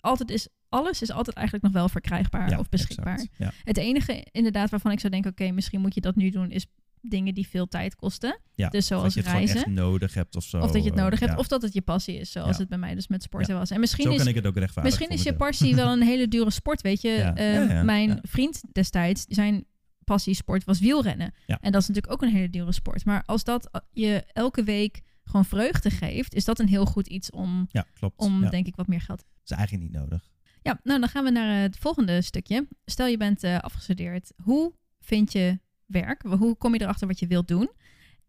altijd 0.00 0.30
is 0.30 0.48
alles 0.68 1.02
is 1.02 1.10
altijd 1.10 1.36
eigenlijk 1.36 1.64
nog 1.66 1.74
wel 1.74 1.88
verkrijgbaar 1.88 2.50
Ja, 2.50 2.58
of 2.58 2.68
beschikbaar. 2.68 3.12
exact. 3.14 3.32
Ja. 3.38 3.52
Het 3.64 3.76
enige 3.76 4.26
inderdaad 4.30 4.70
waarvan 4.70 4.90
ik 4.92 5.00
zou 5.00 5.12
denken, 5.12 5.30
oké, 5.30 5.50
misschien 5.50 5.80
moet 5.80 5.94
je 5.94 6.00
dat 6.00 6.16
nu 6.16 6.30
doen, 6.30 6.50
is 6.50 6.66
dingen 7.00 7.34
die 7.34 7.48
veel 7.48 7.68
tijd 7.68 7.94
kosten. 7.96 8.40
Ja, 8.54 8.68
Dus 8.68 8.82
of 8.82 8.88
dat 8.88 8.98
zoals 8.98 9.14
je 9.14 9.20
het 9.20 9.28
reizen. 9.28 9.56
echt 9.56 9.66
nodig 9.66 10.14
hebt 10.14 10.36
of 10.36 10.44
zo. 10.44 10.58
of 10.60 10.70
dat 10.70 10.82
je 10.82 10.88
het 10.90 10.98
nodig 10.98 11.20
hebt, 11.20 11.32
ja. 11.32 11.38
of 11.38 11.48
dat 11.48 11.62
het 11.62 11.72
je 11.74 11.80
passie 11.82 12.18
is, 12.18 12.32
zoals 12.32 12.50
Ja. 12.50 12.58
het 12.60 12.68
bij 12.68 12.78
mij 12.78 12.94
dus 12.94 13.08
met 13.08 13.22
sporten 13.22 13.54
was. 13.58 13.70
En 13.70 13.80
misschien 13.80 14.04
Zo 14.04 14.10
is 14.10 14.16
kan 14.18 14.26
ik 14.28 14.34
het 14.34 14.46
ook 14.46 14.56
rechtvaardigen. 14.56 14.98
Misschien 15.00 15.18
is 15.18 15.32
je 15.32 15.36
passie 15.36 15.74
wel 15.74 15.92
een 15.92 16.02
hele 16.02 16.28
dure 16.28 16.50
sport, 16.50 16.80
weet 16.80 17.00
je. 17.00 17.10
Ehm, 17.34 17.84
mijn 17.84 18.18
vriend 18.22 18.62
destijds, 18.72 19.24
zijn 19.28 19.64
passiesport 20.04 20.64
was 20.64 20.80
wielrennen. 20.80 21.34
En 21.46 21.72
dat 21.72 21.82
is 21.82 21.88
natuurlijk 21.88 22.12
ook 22.12 22.22
een 22.22 22.34
hele 22.34 22.50
dure 22.50 22.72
sport. 22.72 23.04
Maar 23.04 23.22
als 23.26 23.44
dat 23.44 23.70
je 23.92 24.24
elke 24.32 24.62
week 24.64 25.00
gewoon 25.24 25.44
vreugde 25.44 25.90
geeft, 25.90 26.34
is 26.34 26.44
dat 26.44 26.58
een 26.58 26.68
heel 26.68 26.86
goed 26.86 27.06
iets 27.06 27.30
om, 27.30 27.68
Ja, 27.70 27.86
klopt. 27.94 28.18
om 28.18 28.42
ja. 28.42 28.50
denk 28.50 28.66
ik, 28.66 28.76
wat 28.76 28.86
meer 28.86 29.00
geld. 29.00 29.18
Dat 29.18 29.50
is 29.50 29.56
eigenlijk 29.56 29.90
niet 29.90 30.00
nodig. 30.00 30.30
Ja, 30.62 30.80
nou 30.82 31.00
dan 31.00 31.08
gaan 31.08 31.24
we 31.24 31.30
naar 31.30 31.56
eh, 31.56 31.62
het 31.62 31.76
volgende 31.76 32.22
stukje. 32.22 32.68
Stel 32.84 33.06
je 33.06 33.16
bent 33.16 33.42
eh, 33.42 33.58
afgestudeerd. 33.58 34.32
Hoe 34.42 34.72
vind 35.00 35.32
je 35.32 35.58
werk? 35.86 36.22
Hoe 36.22 36.56
kom 36.56 36.74
je 36.74 36.80
erachter 36.80 37.06
wat 37.06 37.18
je 37.18 37.26
wilt 37.26 37.48
doen? 37.48 37.70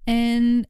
En 0.03 0.67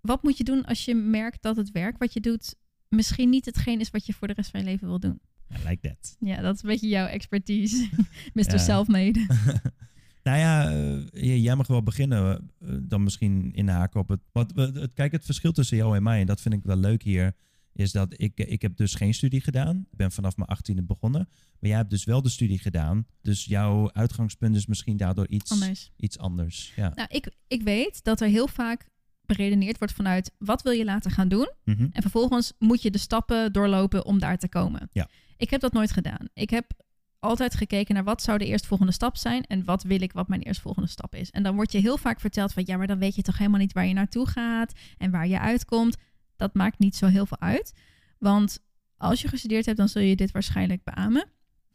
wat 0.00 0.22
moet 0.22 0.36
je 0.36 0.44
doen 0.44 0.64
als 0.64 0.84
je 0.84 0.94
merkt 0.94 1.42
dat 1.42 1.56
het 1.56 1.70
werk 1.70 1.98
wat 1.98 2.12
je 2.12 2.20
doet 2.20 2.54
misschien 2.88 3.28
niet 3.28 3.44
hetgeen 3.44 3.80
is 3.80 3.90
wat 3.90 4.06
je 4.06 4.12
voor 4.12 4.28
de 4.28 4.34
rest 4.34 4.50
van 4.50 4.60
je 4.60 4.66
leven 4.66 4.86
wil 4.88 5.00
doen? 5.00 5.20
Ja, 5.48 5.56
like 5.68 5.88
that. 5.88 6.16
Ja, 6.20 6.40
dat 6.40 6.54
is 6.54 6.62
een 6.62 6.68
beetje 6.68 6.88
jouw 6.88 7.06
expertise, 7.06 7.88
Mr. 8.34 8.58
Selfmade. 8.58 9.26
nou 10.22 10.38
ja, 10.38 10.70
eh, 11.12 11.42
jij 11.42 11.56
mag 11.56 11.66
wel 11.66 11.82
beginnen. 11.82 12.50
eh, 12.60 12.68
dan 12.82 13.02
misschien 13.02 13.52
inhaken 13.52 14.00
op 14.00 14.08
het, 14.08 14.20
wat, 14.32 14.52
het. 14.54 14.92
Kijk, 14.92 15.12
het 15.12 15.24
verschil 15.24 15.52
tussen 15.52 15.76
jou 15.76 15.96
en 15.96 16.02
mij, 16.02 16.20
en 16.20 16.26
dat 16.26 16.40
vind 16.40 16.54
ik 16.54 16.62
wel 16.62 16.76
leuk 16.76 17.02
hier, 17.02 17.34
is 17.72 17.92
dat 17.92 18.14
ik, 18.16 18.38
ik 18.38 18.62
heb 18.62 18.76
dus 18.76 18.94
geen 18.94 19.14
studie 19.14 19.40
gedaan. 19.40 19.76
Ik 19.90 19.96
ben 19.96 20.12
vanaf 20.12 20.36
mijn 20.36 20.48
achttiende 20.48 20.82
begonnen. 20.82 21.28
Maar 21.30 21.70
jij 21.70 21.78
hebt 21.78 21.90
dus 21.90 22.04
wel 22.04 22.22
de 22.22 22.28
studie 22.28 22.58
gedaan. 22.58 23.06
Dus 23.22 23.44
jouw 23.44 23.92
uitgangspunt 23.92 24.56
is 24.56 24.66
misschien 24.66 24.96
daardoor 24.96 25.28
iets 25.28 25.50
Anders. 25.50 25.92
Iets 25.96 26.18
anders. 26.18 26.72
Ja. 26.76 26.92
Nou, 26.94 27.08
ik, 27.10 27.34
ik 27.48 27.62
weet 27.62 28.04
dat 28.04 28.20
er 28.20 28.28
heel 28.28 28.48
vaak 28.48 28.88
beredeneerd 29.26 29.78
wordt 29.78 29.94
vanuit 29.94 30.32
wat 30.38 30.62
wil 30.62 30.72
je 30.72 30.84
laten 30.84 31.10
gaan 31.10 31.28
doen. 31.28 31.50
Mhm. 31.64 31.86
En 31.92 32.02
vervolgens 32.02 32.52
moet 32.58 32.82
je 32.82 32.90
de 32.90 32.98
stappen 32.98 33.52
doorlopen 33.52 34.04
om 34.04 34.18
daar 34.18 34.38
te 34.38 34.48
komen. 34.48 34.88
Ja. 34.92 35.08
Ik 35.36 35.50
heb 35.50 35.60
dat 35.60 35.72
nooit 35.72 35.92
gedaan. 35.92 36.28
Ik 36.34 36.50
heb 36.50 36.72
altijd 37.20 37.54
gekeken 37.54 37.94
naar 37.94 38.04
wat 38.04 38.22
zou 38.22 38.38
de 38.38 38.46
eerstvolgende 38.46 38.92
stap 38.92 39.16
zijn 39.16 39.42
en 39.44 39.64
wat 39.64 39.82
wil 39.82 40.00
ik 40.02 40.12
wat 40.12 40.28
mijn 40.28 40.42
eerstvolgende 40.42 40.88
stap 40.88 41.14
is. 41.14 41.30
En 41.30 41.42
dan 41.42 41.54
wordt 41.54 41.72
je 41.72 41.78
heel 41.78 41.96
vaak 41.96 42.20
verteld 42.20 42.52
van 42.52 42.62
ja, 42.66 42.76
maar 42.76 42.86
dan 42.86 42.98
weet 42.98 43.14
je 43.14 43.22
toch 43.22 43.38
helemaal 43.38 43.60
niet 43.60 43.72
waar 43.72 43.86
je 43.86 43.94
naartoe 43.94 44.26
gaat 44.28 44.72
en 44.98 45.10
waar 45.10 45.26
je 45.26 45.38
uitkomt. 45.40 45.96
Dat 46.36 46.54
maakt 46.54 46.78
niet 46.78 46.96
zo 46.96 47.06
heel 47.06 47.26
veel 47.26 47.40
uit. 47.40 47.72
Want 48.18 48.58
als 48.96 49.20
je 49.22 49.28
gestudeerd 49.28 49.66
hebt, 49.66 49.78
dan 49.78 49.88
zul 49.88 50.02
je 50.02 50.16
dit 50.16 50.30
waarschijnlijk 50.30 50.84
beamen. 50.84 51.24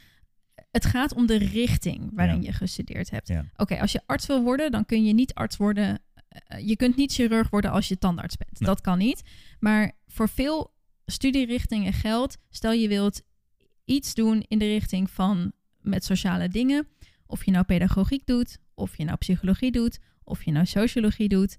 Het 0.71 0.85
gaat 0.85 1.15
om 1.15 1.27
de 1.27 1.37
richting 1.39 2.11
waarin 2.15 2.43
Ja. 2.43 2.47
je 2.49 2.53
gestudeerd 2.53 3.11
hebt. 3.11 3.29
Ja. 3.29 3.45
Oké, 3.57 3.81
als 3.81 3.93
je 3.93 4.01
arts 4.07 4.27
wil 4.27 4.43
worden, 4.43 4.71
dan 4.71 4.85
kun 4.87 5.05
je 5.05 5.13
niet 5.13 5.35
arts 5.35 5.57
worden. 5.57 5.99
eh, 6.29 6.67
Je 6.69 6.77
kunt 6.77 6.97
niet 6.97 7.13
chirurg 7.13 7.51
worden 7.51 7.71
als 7.71 7.89
je 7.89 7.99
tandarts 7.99 8.37
bent. 8.37 8.61
Nee. 8.61 8.69
Dat 8.69 8.81
kan 8.81 8.99
niet. 8.99 9.23
Maar 9.61 9.93
voor 10.07 10.29
veel 10.29 10.73
studierichtingen 11.07 11.93
geldt, 11.93 12.39
stel 12.51 12.73
je 12.73 12.89
wilt 12.89 13.23
iets 13.89 14.15
doen 14.15 14.45
in 14.49 14.59
de 14.59 14.67
richting 14.67 15.11
van 15.11 15.53
met 15.81 16.05
sociale 16.05 16.49
dingen, 16.49 16.87
of 17.27 17.45
je 17.45 17.51
nou 17.51 17.65
pedagogiek 17.65 18.27
doet, 18.27 18.59
of 18.75 18.97
je 18.97 19.05
nou 19.05 19.17
psychologie 19.17 19.71
doet, 19.71 19.99
of 20.25 20.45
je 20.45 20.51
nou 20.51 20.67
sociologie 20.67 21.29
doet, 21.29 21.57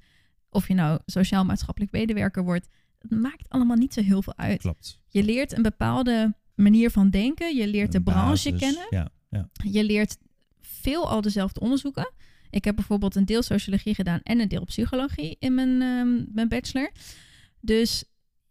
of 0.50 0.68
je 0.68 0.74
nou 0.74 1.00
sociaal-maatschappelijk 1.06 1.92
medewerker 1.92 2.44
wordt, 2.44 2.68
het 3.00 3.12
maakt 3.12 3.50
allemaal 3.50 3.78
niet 3.78 3.94
zo 3.94 4.02
heel 4.02 4.22
veel 4.22 4.38
uit. 4.38 4.60
Klopt. 4.60 5.02
Je 5.08 5.24
leert 5.24 5.58
een 5.58 5.62
bepaalde 5.62 6.36
manier 6.56 6.92
van 6.92 7.10
denken, 7.10 7.56
je 7.56 7.68
leert 7.68 7.92
de 7.92 8.02
branche 8.02 8.52
basis. 8.52 8.60
kennen, 8.60 8.88
Ja, 8.90 9.12
ja. 9.30 9.50
je 9.72 9.84
leert 9.84 10.18
veel 10.62 11.10
al 11.10 11.22
dezelfde 11.22 11.60
onderzoeken. 11.60 12.12
Ik 12.50 12.64
heb 12.64 12.76
bijvoorbeeld 12.76 13.16
een 13.16 13.26
deel 13.26 13.42
sociologie 13.42 13.96
gedaan 13.96 14.20
en 14.24 14.40
een 14.40 14.48
deel 14.48 14.66
psychologie 14.66 15.36
in 15.40 15.54
mijn, 15.54 15.82
ehm, 15.82 16.34
mijn 16.34 16.48
bachelor. 16.48 16.92
Dus 17.62 18.04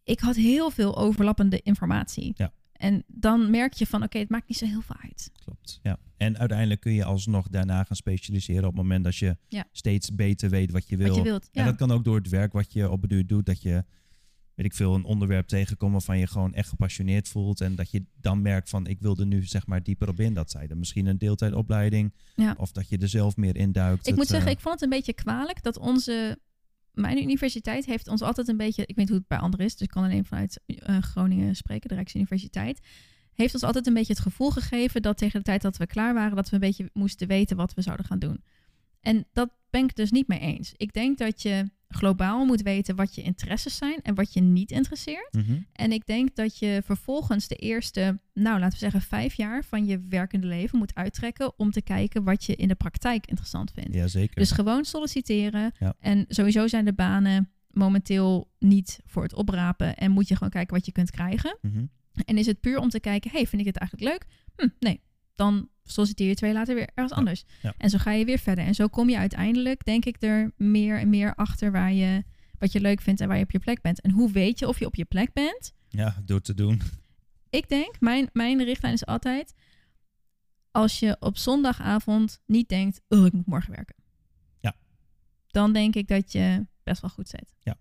ik 0.05 0.21
had 0.21 0.37
heel 0.37 0.71
veel 0.71 0.97
overlappende 0.97 1.61
informatie. 1.63 2.33
Ja. 2.37 2.53
En 2.79 3.05
dan 3.07 3.51
merk 3.51 3.73
je 3.73 3.87
van, 3.87 4.03
oké, 4.03 4.19
het 4.19 4.29
maakt 4.29 4.49
niet 4.49 4.59
zo 4.59 4.67
heel 4.67 4.81
veel 4.81 4.97
uit. 5.03 5.31
Klopt. 5.45 5.79
Ja. 5.83 5.99
En 6.17 6.39
uiteindelijk 6.39 6.81
kun 6.81 6.93
je 6.93 7.05
alsnog 7.05 7.49
daarna 7.49 7.85
gaan 7.85 7.97
specialiseren 7.97 8.63
op 8.65 8.73
het 8.73 8.83
moment 8.83 9.05
dat 9.05 9.17
je 9.17 9.37
Ja. 9.49 9.65
steeds 9.73 10.15
beter 10.15 10.51
weet 10.51 10.71
wat 10.71 10.89
je 10.89 10.97
wil. 10.97 11.07
Wat 11.09 11.17
je 11.17 11.23
wilt. 11.23 11.49
En 11.53 11.65
dat 11.65 11.77
kan 11.77 11.91
ook 11.91 12.05
door 12.05 12.17
het 12.17 12.29
werk 12.29 12.53
wat 12.53 12.73
je 12.73 12.91
op 12.91 13.01
het 13.01 13.11
duur 13.11 13.27
doet. 13.27 13.47
Dat 13.47 13.63
je, 13.63 13.85
weet 14.55 14.67
ik 14.67 14.75
veel, 14.75 14.95
een 14.95 15.05
onderwerp 15.05 15.47
tegenkomt 15.47 15.93
waarvan 15.93 16.19
je 16.19 16.27
gewoon 16.27 16.55
echt 16.55 16.69
gepassioneerd 16.69 17.29
voelt. 17.29 17.61
En 17.61 17.75
dat 17.75 17.91
je 17.91 18.05
dan 18.21 18.43
merkt 18.43 18.69
van, 18.69 18.87
ik 18.87 19.01
wil 19.01 19.17
er 19.17 19.27
nu 19.27 19.43
zeg 19.45 19.67
maar 19.67 19.83
dieper 19.83 20.09
op 20.09 20.21
in. 20.21 20.35
Dat 20.35 20.51
zij 20.51 20.67
dan 20.67 20.79
misschien 20.79 21.07
een 21.07 21.19
deeltijdopleiding. 21.19 22.15
Ja. 22.35 22.55
Of 22.59 22.73
dat 22.73 22.89
je 22.89 22.99
er 22.99 23.09
zelf 23.09 23.37
meer 23.37 23.57
induikt. 23.57 24.01
Ik 24.01 24.07
Het, 24.07 24.17
moet 24.17 24.27
zeggen, 24.27 24.47
eh, 24.49 24.53
ik 24.55 24.61
vond 24.61 24.75
het 24.75 24.83
een 24.83 24.97
beetje 24.97 25.15
kwalijk 25.15 25.63
dat 25.63 25.79
onze... 25.79 26.39
Mijn 27.01 27.19
universiteit 27.19 27.87
heeft 27.87 28.09
ons 28.09 28.23
altijd 28.23 28.49
een 28.49 28.57
beetje... 28.57 28.87
Ik 28.87 28.97
weet 28.97 29.09
hoe 29.09 29.19
het 29.19 29.27
bij 29.27 29.39
anderen 29.39 29.67
is, 29.67 29.73
dus 29.73 29.87
ik 29.87 29.89
kan 29.89 30.05
alleen 30.05 30.25
vanuit 30.25 30.61
eh, 30.67 30.99
Groningen 30.99 31.57
spreken, 31.57 31.89
de 31.89 31.95
Rijksuniversiteit. 31.95 32.81
Heeft 33.35 33.55
ons 33.55 33.63
altijd 33.63 33.87
een 33.87 33.95
beetje 33.95 34.13
het 34.13 34.23
gevoel 34.23 34.51
gegeven 34.51 35.03
dat 35.03 35.19
tegen 35.19 35.39
de 35.39 35.45
tijd 35.45 35.63
dat 35.63 35.77
we 35.77 35.87
klaar 35.87 36.15
waren, 36.15 36.37
dat 36.37 36.49
we 36.49 36.55
een 36.55 36.61
beetje 36.61 36.91
moesten 36.93 37.29
weten 37.29 37.57
wat 37.57 37.75
we 37.75 37.83
zouden 37.83 38.07
gaan 38.07 38.19
doen. 38.19 38.43
En 39.09 39.27
dat 39.33 39.51
ben 39.71 39.85
ik 39.85 39.97
dus 39.97 40.11
niet 40.11 40.29
mee 40.29 40.39
eens. 40.39 40.73
Ik 40.77 40.93
denk 40.93 41.19
dat 41.19 41.43
je 41.43 41.71
globaal 41.89 42.45
moet 42.45 42.63
weten 42.63 42.97
wat 42.97 43.15
je 43.15 43.23
interesses 43.23 43.77
zijn 43.77 44.01
en 44.03 44.15
wat 44.15 44.33
je 44.33 44.41
niet 44.41 44.71
interesseert. 44.71 45.33
mhm. 45.33 45.59
En 45.73 45.93
ik 45.93 46.07
denk 46.07 46.37
dat 46.37 46.59
je 46.59 46.83
vervolgens 46.85 47.49
de 47.49 47.55
eerste, 47.55 48.19
nou 48.35 48.59
laten 48.59 48.73
we 48.73 48.79
zeggen, 48.79 49.01
vijf 49.01 49.35
jaar 49.35 49.65
van 49.65 49.87
je 49.87 50.01
werkende 50.09 50.47
leven 50.47 50.79
moet 50.79 50.95
uittrekken 50.95 51.59
om 51.59 51.71
te 51.71 51.83
kijken 51.83 52.25
wat 52.25 52.45
je 52.45 52.57
in 52.57 52.69
de 52.69 52.75
praktijk 52.75 53.27
interessant 53.27 53.71
vindt. 53.71 53.95
Ja, 53.95 54.07
zeker. 54.07 54.37
Dus 54.37 54.51
gewoon 54.51 54.85
solliciteren. 54.85 55.73
Ja. 55.79 55.95
En 56.01 56.25
sowieso 56.29 56.67
zijn 56.67 56.85
de 56.85 56.93
banen 56.93 57.51
momenteel 57.71 58.51
niet 58.59 58.99
voor 59.07 59.23
het 59.23 59.35
oprapen. 59.35 59.97
En 59.97 60.11
moet 60.11 60.29
je 60.29 60.35
gewoon 60.35 60.51
kijken 60.51 60.75
wat 60.75 60.87
je 60.87 60.93
kunt 60.93 61.11
krijgen. 61.11 61.59
Mhm. 61.63 61.85
En 62.25 62.39
is 62.39 62.47
het 62.47 62.61
puur 62.61 62.79
om 62.79 62.89
te 62.89 63.01
kijken, 63.01 63.31
hey, 63.31 63.47
vind 63.47 63.61
ik 63.61 63.67
het 63.67 63.77
eigenlijk 63.77 64.11
leuk? 64.11 64.27
Hm, 64.57 64.69
nee. 64.79 65.01
Dan 65.39 65.69
solliciteer 65.85 66.29
je 66.29 66.35
twee 66.35 66.53
later 66.53 66.75
weer 66.75 66.89
ergens 66.95 67.11
Ja. 67.11 67.17
anders. 67.17 67.45
Ja. 67.63 67.75
En 67.79 67.91
zo 67.91 67.99
ga 67.99 68.11
je 68.13 68.25
weer 68.25 68.39
verder. 68.39 68.65
En 68.65 68.75
zo 68.75 68.87
kom 68.89 69.09
je 69.09 69.17
uiteindelijk, 69.19 69.85
denk 69.85 70.05
ik, 70.05 70.23
er 70.23 70.53
meer 70.57 70.99
en 70.99 71.09
meer 71.09 71.35
achter 71.35 71.73
waar 71.73 71.93
je, 71.93 72.25
wat 72.59 72.73
je 72.73 72.81
leuk 72.81 73.01
vindt 73.01 73.21
en 73.21 73.29
waar 73.29 73.37
je 73.37 73.43
op 73.45 73.51
je 73.51 73.59
plek 73.59 73.81
bent. 73.81 74.01
En 74.01 74.11
hoe 74.11 74.33
weet 74.33 74.59
je 74.59 74.69
of 74.69 74.79
je 74.79 74.87
op 74.87 74.95
je 74.95 75.05
plek 75.05 75.33
bent? 75.33 75.73
Ja, 75.89 76.17
door 76.25 76.41
te 76.41 76.55
doen. 76.55 76.81
Ik 77.51 77.69
denk, 77.69 78.01
mijn, 78.01 78.29
mijn 78.33 78.65
richtlijn 78.65 78.93
is 78.95 79.07
altijd, 79.07 79.55
als 80.71 80.99
je 80.99 81.17
op 81.21 81.37
zondagavond 81.37 82.41
niet 82.47 82.69
denkt, 82.69 83.01
oh, 83.09 83.27
ik 83.27 83.33
moet 83.33 83.47
morgen 83.47 83.73
werken. 83.75 83.95
Ja. 84.61 84.75
Dan 85.47 85.73
denk 85.73 85.95
ik 85.95 86.09
dat 86.09 86.33
je 86.33 86.67
best 86.83 87.01
wel 87.01 87.11
goed 87.11 87.29
zit. 87.29 87.55
Ja. 87.61 87.77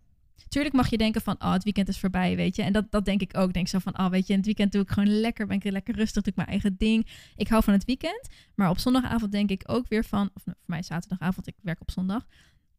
Tuurlijk 0.48 0.76
mag 0.76 0.90
je 0.90 0.98
denken 0.98 1.22
van, 1.22 1.36
oh, 1.40 1.52
het 1.52 1.64
weekend 1.64 1.88
is 1.88 2.00
voorbij, 2.00 2.36
weet 2.36 2.56
je. 2.56 2.62
En 2.62 2.74
dat, 2.74 2.92
dat 2.92 3.06
denk 3.06 3.22
ik 3.22 3.38
ook. 3.38 3.54
Denk 3.54 3.68
zo 3.68 3.80
van, 3.80 4.00
oh, 4.00 4.10
weet 4.10 4.28
je, 4.28 4.32
in 4.32 4.38
het 4.38 4.46
weekend 4.46 4.72
doe 4.72 4.82
ik 4.82 4.90
gewoon 4.90 5.20
lekker, 5.20 5.48
ben 5.48 5.56
ik 5.56 5.64
lekker 5.64 5.96
rustig, 5.96 6.24
doe 6.24 6.32
ik 6.32 6.38
mijn 6.38 6.48
eigen 6.48 6.76
ding. 6.78 7.08
Ik 7.36 7.48
hou 7.48 7.64
van 7.64 7.74
het 7.74 7.86
weekend. 7.86 8.28
Maar 8.56 8.70
op 8.70 8.80
zondagavond 8.80 9.32
denk 9.32 9.50
ik 9.50 9.64
ook 9.66 9.88
weer 9.88 10.06
van, 10.06 10.30
of 10.34 10.44
voor 10.44 10.56
mij 10.66 10.84
zaterdagavond, 10.84 11.48
ik 11.48 11.56
werk 11.62 11.82
op 11.82 11.92
zondag. 11.92 12.28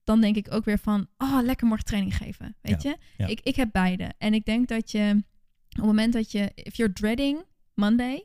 Dan 0.05 0.21
denk 0.21 0.37
ik 0.37 0.53
ook 0.53 0.65
weer 0.65 0.79
van, 0.79 1.07
oh, 1.19 1.39
lekker 1.43 1.67
morgen 1.67 1.87
training 1.87 2.17
geven, 2.17 2.57
weet 2.61 2.83
je. 2.83 2.97
ja. 3.17 3.27
Ik, 3.27 3.41
ik 3.41 3.57
heb 3.57 3.69
beide. 3.73 4.13
En 4.19 4.35
ik 4.35 4.45
denk 4.45 4.69
dat 4.69 4.91
je, 4.91 5.23
op 5.69 5.77
het 5.77 5.85
moment 5.85 6.13
dat 6.13 6.33
je, 6.33 6.51
if 6.55 6.77
you're 6.77 6.93
dreading 6.93 7.45
Monday, 7.75 8.25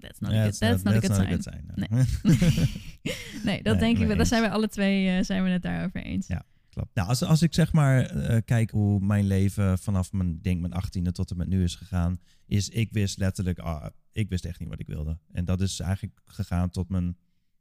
that's 0.00 0.20
not, 0.20 0.32
a, 0.32 0.42
good, 0.42 0.58
that's 0.58 0.82
not, 0.82 0.94
a 0.94 1.00
good 1.00 1.14
sign. 1.14 1.42
sign. 1.42 1.70
Nee. 1.74 1.88
nee, 3.44 3.62
dat 3.62 3.80
Nee, 3.80 3.94
denk 3.94 4.10
ik. 4.10 4.16
Daar 4.16 4.26
zijn 4.26 4.42
we 4.42 4.50
alle 4.50 4.68
twee 4.68 5.08
eh, 5.08 5.24
zijn 5.24 5.44
we 5.44 5.50
het 5.50 5.62
daarover 5.62 6.02
eens. 6.02 6.26
Ja. 6.26 6.44
Klopt. 6.76 6.94
Nou, 6.94 7.08
als, 7.08 7.22
als 7.22 7.42
ik 7.42 7.54
zeg 7.54 7.72
maar 7.72 8.04
eh, 8.04 8.42
kijk 8.44 8.70
hoe 8.70 9.00
mijn 9.00 9.26
leven 9.26 9.78
vanaf 9.78 10.12
mijn, 10.12 10.40
denk 10.42 10.60
mijn 10.60 10.84
18e 10.84 11.12
tot 11.12 11.30
en 11.30 11.36
met 11.36 11.48
nu 11.48 11.62
is 11.62 11.74
gegaan, 11.74 12.20
is 12.46 12.68
ik 12.68 12.92
wist 12.92 13.18
letterlijk, 13.18 13.58
ah, 13.58 13.86
ik 14.12 14.28
wist 14.28 14.44
echt 14.44 14.58
niet 14.60 14.68
wat 14.68 14.80
ik 14.80 14.86
wilde. 14.86 15.18
En 15.32 15.44
dat 15.44 15.60
is 15.60 15.80
eigenlijk 15.80 16.20
gegaan 16.24 16.70
tot 16.70 16.88
mijn 16.88 17.16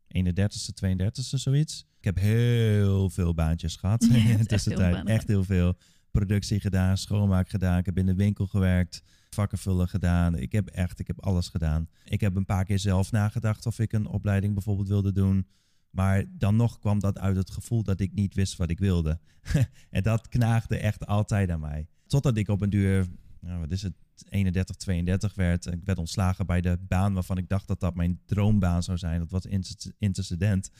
31ste, 0.08 0.74
32ste, 0.86 1.38
zoiets. 1.38 1.88
Ik 1.98 2.04
heb 2.04 2.18
heel 2.18 3.10
veel 3.10 3.34
baantjes 3.34 3.76
gehad 3.76 4.06
Ja, 4.10 4.16
in 4.16 4.24
de 4.26 4.34
echt 4.34 4.50
tussentijd. 4.50 4.96
heel 4.96 5.04
veel 5.04 5.14
Echt 5.14 5.28
heel 5.28 5.44
veel. 5.44 5.78
Productie 6.12 6.60
gedaan, 6.60 6.98
schoonmaak 6.98 7.50
gedaan. 7.50 7.78
Ik 7.78 7.86
heb 7.86 7.98
in 7.98 8.06
de 8.06 8.16
winkel 8.16 8.48
gewerkt, 8.48 9.04
vakken 9.30 9.58
vullen 9.58 9.88
gedaan. 9.88 10.38
Ik 10.38 10.52
heb 10.52 10.68
echt, 10.68 11.00
ik 11.00 11.08
heb 11.08 11.26
alles 11.26 11.50
gedaan. 11.50 11.88
Ik 12.04 12.22
heb 12.22 12.36
een 12.36 12.46
paar 12.46 12.66
keer 12.66 12.80
zelf 12.80 13.12
nagedacht 13.12 13.66
of 13.66 13.80
ik 13.80 13.94
een 13.94 14.08
opleiding 14.08 14.54
bijvoorbeeld 14.54 14.88
wilde 14.88 15.12
doen. 15.12 15.48
Maar 15.96 16.24
dan 16.30 16.56
nog 16.56 16.80
kwam 16.80 17.00
dat 17.00 17.20
uit 17.20 17.36
het 17.36 17.50
gevoel 17.50 17.84
dat 17.84 18.00
ik 18.00 18.14
niet 18.14 18.34
wist 18.34 18.58
wat 18.58 18.70
ik 18.70 18.80
wilde. 18.80 19.20
en 19.90 20.04
dat 20.04 20.28
knaagde 20.28 20.78
echt 20.78 21.06
altijd 21.06 21.50
aan 21.50 21.60
mij. 21.60 21.88
Totdat 22.08 22.38
ik 22.38 22.48
op 22.48 22.62
een 22.62 22.70
duur, 22.70 23.08
nou, 23.40 23.60
wat 23.60 23.72
is 23.72 23.82
het, 23.82 23.94
31, 24.30 24.76
32 24.76 25.36
werd. 25.36 25.66
Ik 25.66 25.84
werd 25.84 25.98
ontslagen 25.98 26.46
bij 26.46 26.62
de 26.62 26.78
baan 26.88 27.14
waarvan 27.14 27.38
ik 27.38 27.50
dacht 27.50 27.68
dat 27.68 27.80
dat 27.80 27.96
mijn 27.96 28.20
droombaan 28.26 28.84
zou 28.84 28.98
zijn. 28.98 29.20
Dat 29.20 29.32
was 29.32 29.46
inter- 29.46 29.94
intercedent. 29.98 30.72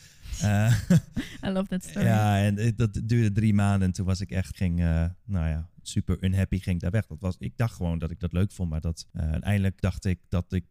Eh, 0.42 0.80
I 1.46 1.50
love 1.50 1.68
that 1.68 1.84
story. 1.84 2.06
ja, 2.06 2.44
en 2.44 2.74
dat 2.76 3.02
duurde 3.04 3.32
drie 3.32 3.54
maanden. 3.54 3.88
En 3.88 3.94
toen 3.94 4.06
was 4.06 4.22
ik 4.22 4.32
echt, 4.32 4.58
ging, 4.58 4.80
eh, 4.80 5.06
nou 5.26 5.48
ja, 5.48 5.70
super 5.82 6.24
unhappy 6.24 6.60
ging 6.60 6.80
daar 6.80 6.92
weg. 6.92 7.06
Dat 7.06 7.20
was, 7.20 7.36
ik 7.40 7.58
dacht 7.58 7.76
gewoon 7.76 8.00
dat 8.00 8.12
ik 8.12 8.20
dat 8.20 8.34
leuk 8.34 8.52
vond, 8.52 8.70
maar 8.70 8.82
dat, 8.82 9.08
uh, 9.14 9.32
uiteindelijk 9.32 9.82
dacht 9.82 10.06
ik 10.06 10.20
dat 10.30 10.54
ik 10.54 10.66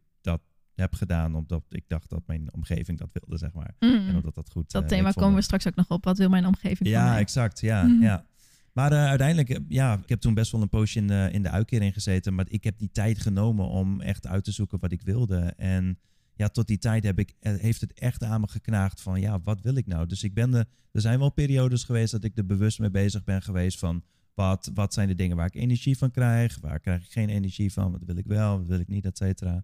heb 0.75 0.93
gedaan 0.93 1.35
omdat 1.35 1.63
ik 1.69 1.83
dacht 1.87 2.09
dat 2.09 2.23
mijn 2.27 2.53
omgeving 2.53 2.97
dat 2.97 3.09
wilde, 3.13 3.37
zeg 3.37 3.53
maar. 3.53 3.75
Mm. 3.79 4.07
En 4.07 4.15
omdat 4.15 4.35
dat 4.35 4.49
goed 4.49 4.71
Dat 4.71 4.81
eh, 4.83 4.87
thema 4.87 5.11
komen 5.11 5.35
we 5.35 5.41
straks 5.41 5.67
ook 5.67 5.75
nog 5.75 5.89
op. 5.89 6.03
Wat 6.03 6.17
wil 6.17 6.29
mijn 6.29 6.45
omgeving 6.45 6.77
van 6.77 6.87
Ja, 6.87 7.09
mij? 7.09 7.19
exact. 7.19 7.59
Ja, 7.59 7.83
Mhm. 7.83 8.01
ja. 8.01 8.25
Maar 8.73 8.91
eh, 8.91 9.05
uiteindelijk, 9.05 9.49
eh, 9.49 9.59
ja, 9.67 9.93
ik 9.93 10.09
heb 10.09 10.19
toen 10.19 10.33
best 10.33 10.51
wel 10.51 10.61
een 10.61 10.69
poosje 10.69 10.99
in 10.99 11.07
de, 11.07 11.29
in 11.31 11.43
de 11.43 11.49
uitkering 11.49 11.93
gezeten. 11.93 12.33
Maar 12.35 12.45
ik 12.49 12.63
heb 12.63 12.77
die 12.77 12.89
tijd 12.91 13.19
genomen 13.19 13.67
om 13.67 14.01
echt 14.01 14.27
uit 14.27 14.43
te 14.43 14.51
zoeken 14.51 14.79
wat 14.79 14.91
ik 14.91 15.01
wilde. 15.01 15.37
En 15.57 15.99
ja, 16.33 16.47
tot 16.47 16.67
die 16.67 16.77
tijd 16.77 17.03
heb 17.03 17.19
ik, 17.19 17.33
heeft 17.39 17.81
het 17.81 17.93
echt 17.93 18.23
aan 18.23 18.41
me 18.41 18.47
geknaagd 18.47 19.01
van, 19.01 19.19
ja, 19.21 19.39
wat 19.43 19.61
wil 19.61 19.75
ik 19.75 19.87
nou? 19.87 20.05
Dus 20.07 20.23
ik 20.23 20.33
ben 20.33 20.51
de, 20.51 20.65
er 20.91 21.01
zijn 21.01 21.19
wel 21.19 21.29
periodes 21.31 21.83
geweest 21.83 22.11
dat 22.11 22.23
ik 22.23 22.37
er 22.37 22.45
bewust 22.45 22.79
mee 22.79 22.91
bezig 22.91 23.23
ben 23.23 23.41
geweest 23.41 23.79
van, 23.79 24.03
wat, 24.33 24.71
wat 24.73 24.93
zijn 24.93 25.07
de 25.07 25.15
dingen 25.15 25.37
waar 25.37 25.45
ik 25.45 25.55
energie 25.55 25.97
van 25.97 26.11
krijg? 26.11 26.57
Waar 26.61 26.79
krijg 26.79 27.03
ik 27.05 27.11
geen 27.11 27.29
energie 27.29 27.73
van? 27.73 27.91
Wat 27.91 28.01
wil 28.05 28.17
ik 28.17 28.25
wel? 28.25 28.57
Wat 28.57 28.67
wil 28.67 28.79
ik 28.79 28.87
niet? 28.87 29.05
Et 29.05 29.17
cetera. 29.17 29.63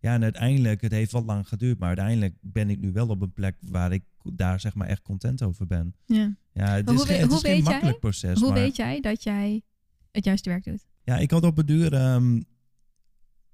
Ja, 0.00 0.14
en 0.14 0.22
uiteindelijk, 0.22 0.80
het 0.80 0.92
heeft 0.92 1.12
wat 1.12 1.24
lang 1.24 1.48
geduurd, 1.48 1.78
maar 1.78 1.88
uiteindelijk 1.88 2.34
ben 2.40 2.70
ik 2.70 2.80
nu 2.80 2.92
wel 2.92 3.08
op 3.08 3.20
een 3.22 3.32
plek 3.32 3.56
waar 3.60 3.92
ik 3.92 4.02
daar 4.34 4.60
zeg 4.60 4.74
maar 4.74 4.86
echt 4.88 5.02
content 5.02 5.42
over 5.42 5.66
ben. 5.66 5.94
Ja. 6.06 6.36
Ja, 6.52 6.74
het 6.74 6.84
Maar 6.86 6.94
is, 6.94 7.00
hoe 7.00 7.06
geen, 7.08 7.16
we- 7.16 7.22
het 7.22 7.28
hoe 7.30 7.36
is 7.36 7.42
geen 7.42 7.52
weet 7.54 7.62
jij- 7.62 7.72
makkelijk 7.72 7.98
proces. 8.00 8.38
Hoe 8.40 8.50
maar, 8.50 8.58
weet 8.58 8.76
jij 8.76 9.00
dat 9.00 9.22
jij 9.22 9.62
het 10.10 10.24
juiste 10.24 10.48
werk 10.50 10.64
doet? 10.64 10.84
Ja, 11.04 11.18
ik 11.18 11.30
had 11.30 11.44
op 11.44 11.56
het 11.56 11.66
duur... 11.66 11.92
ehm, 11.94 12.40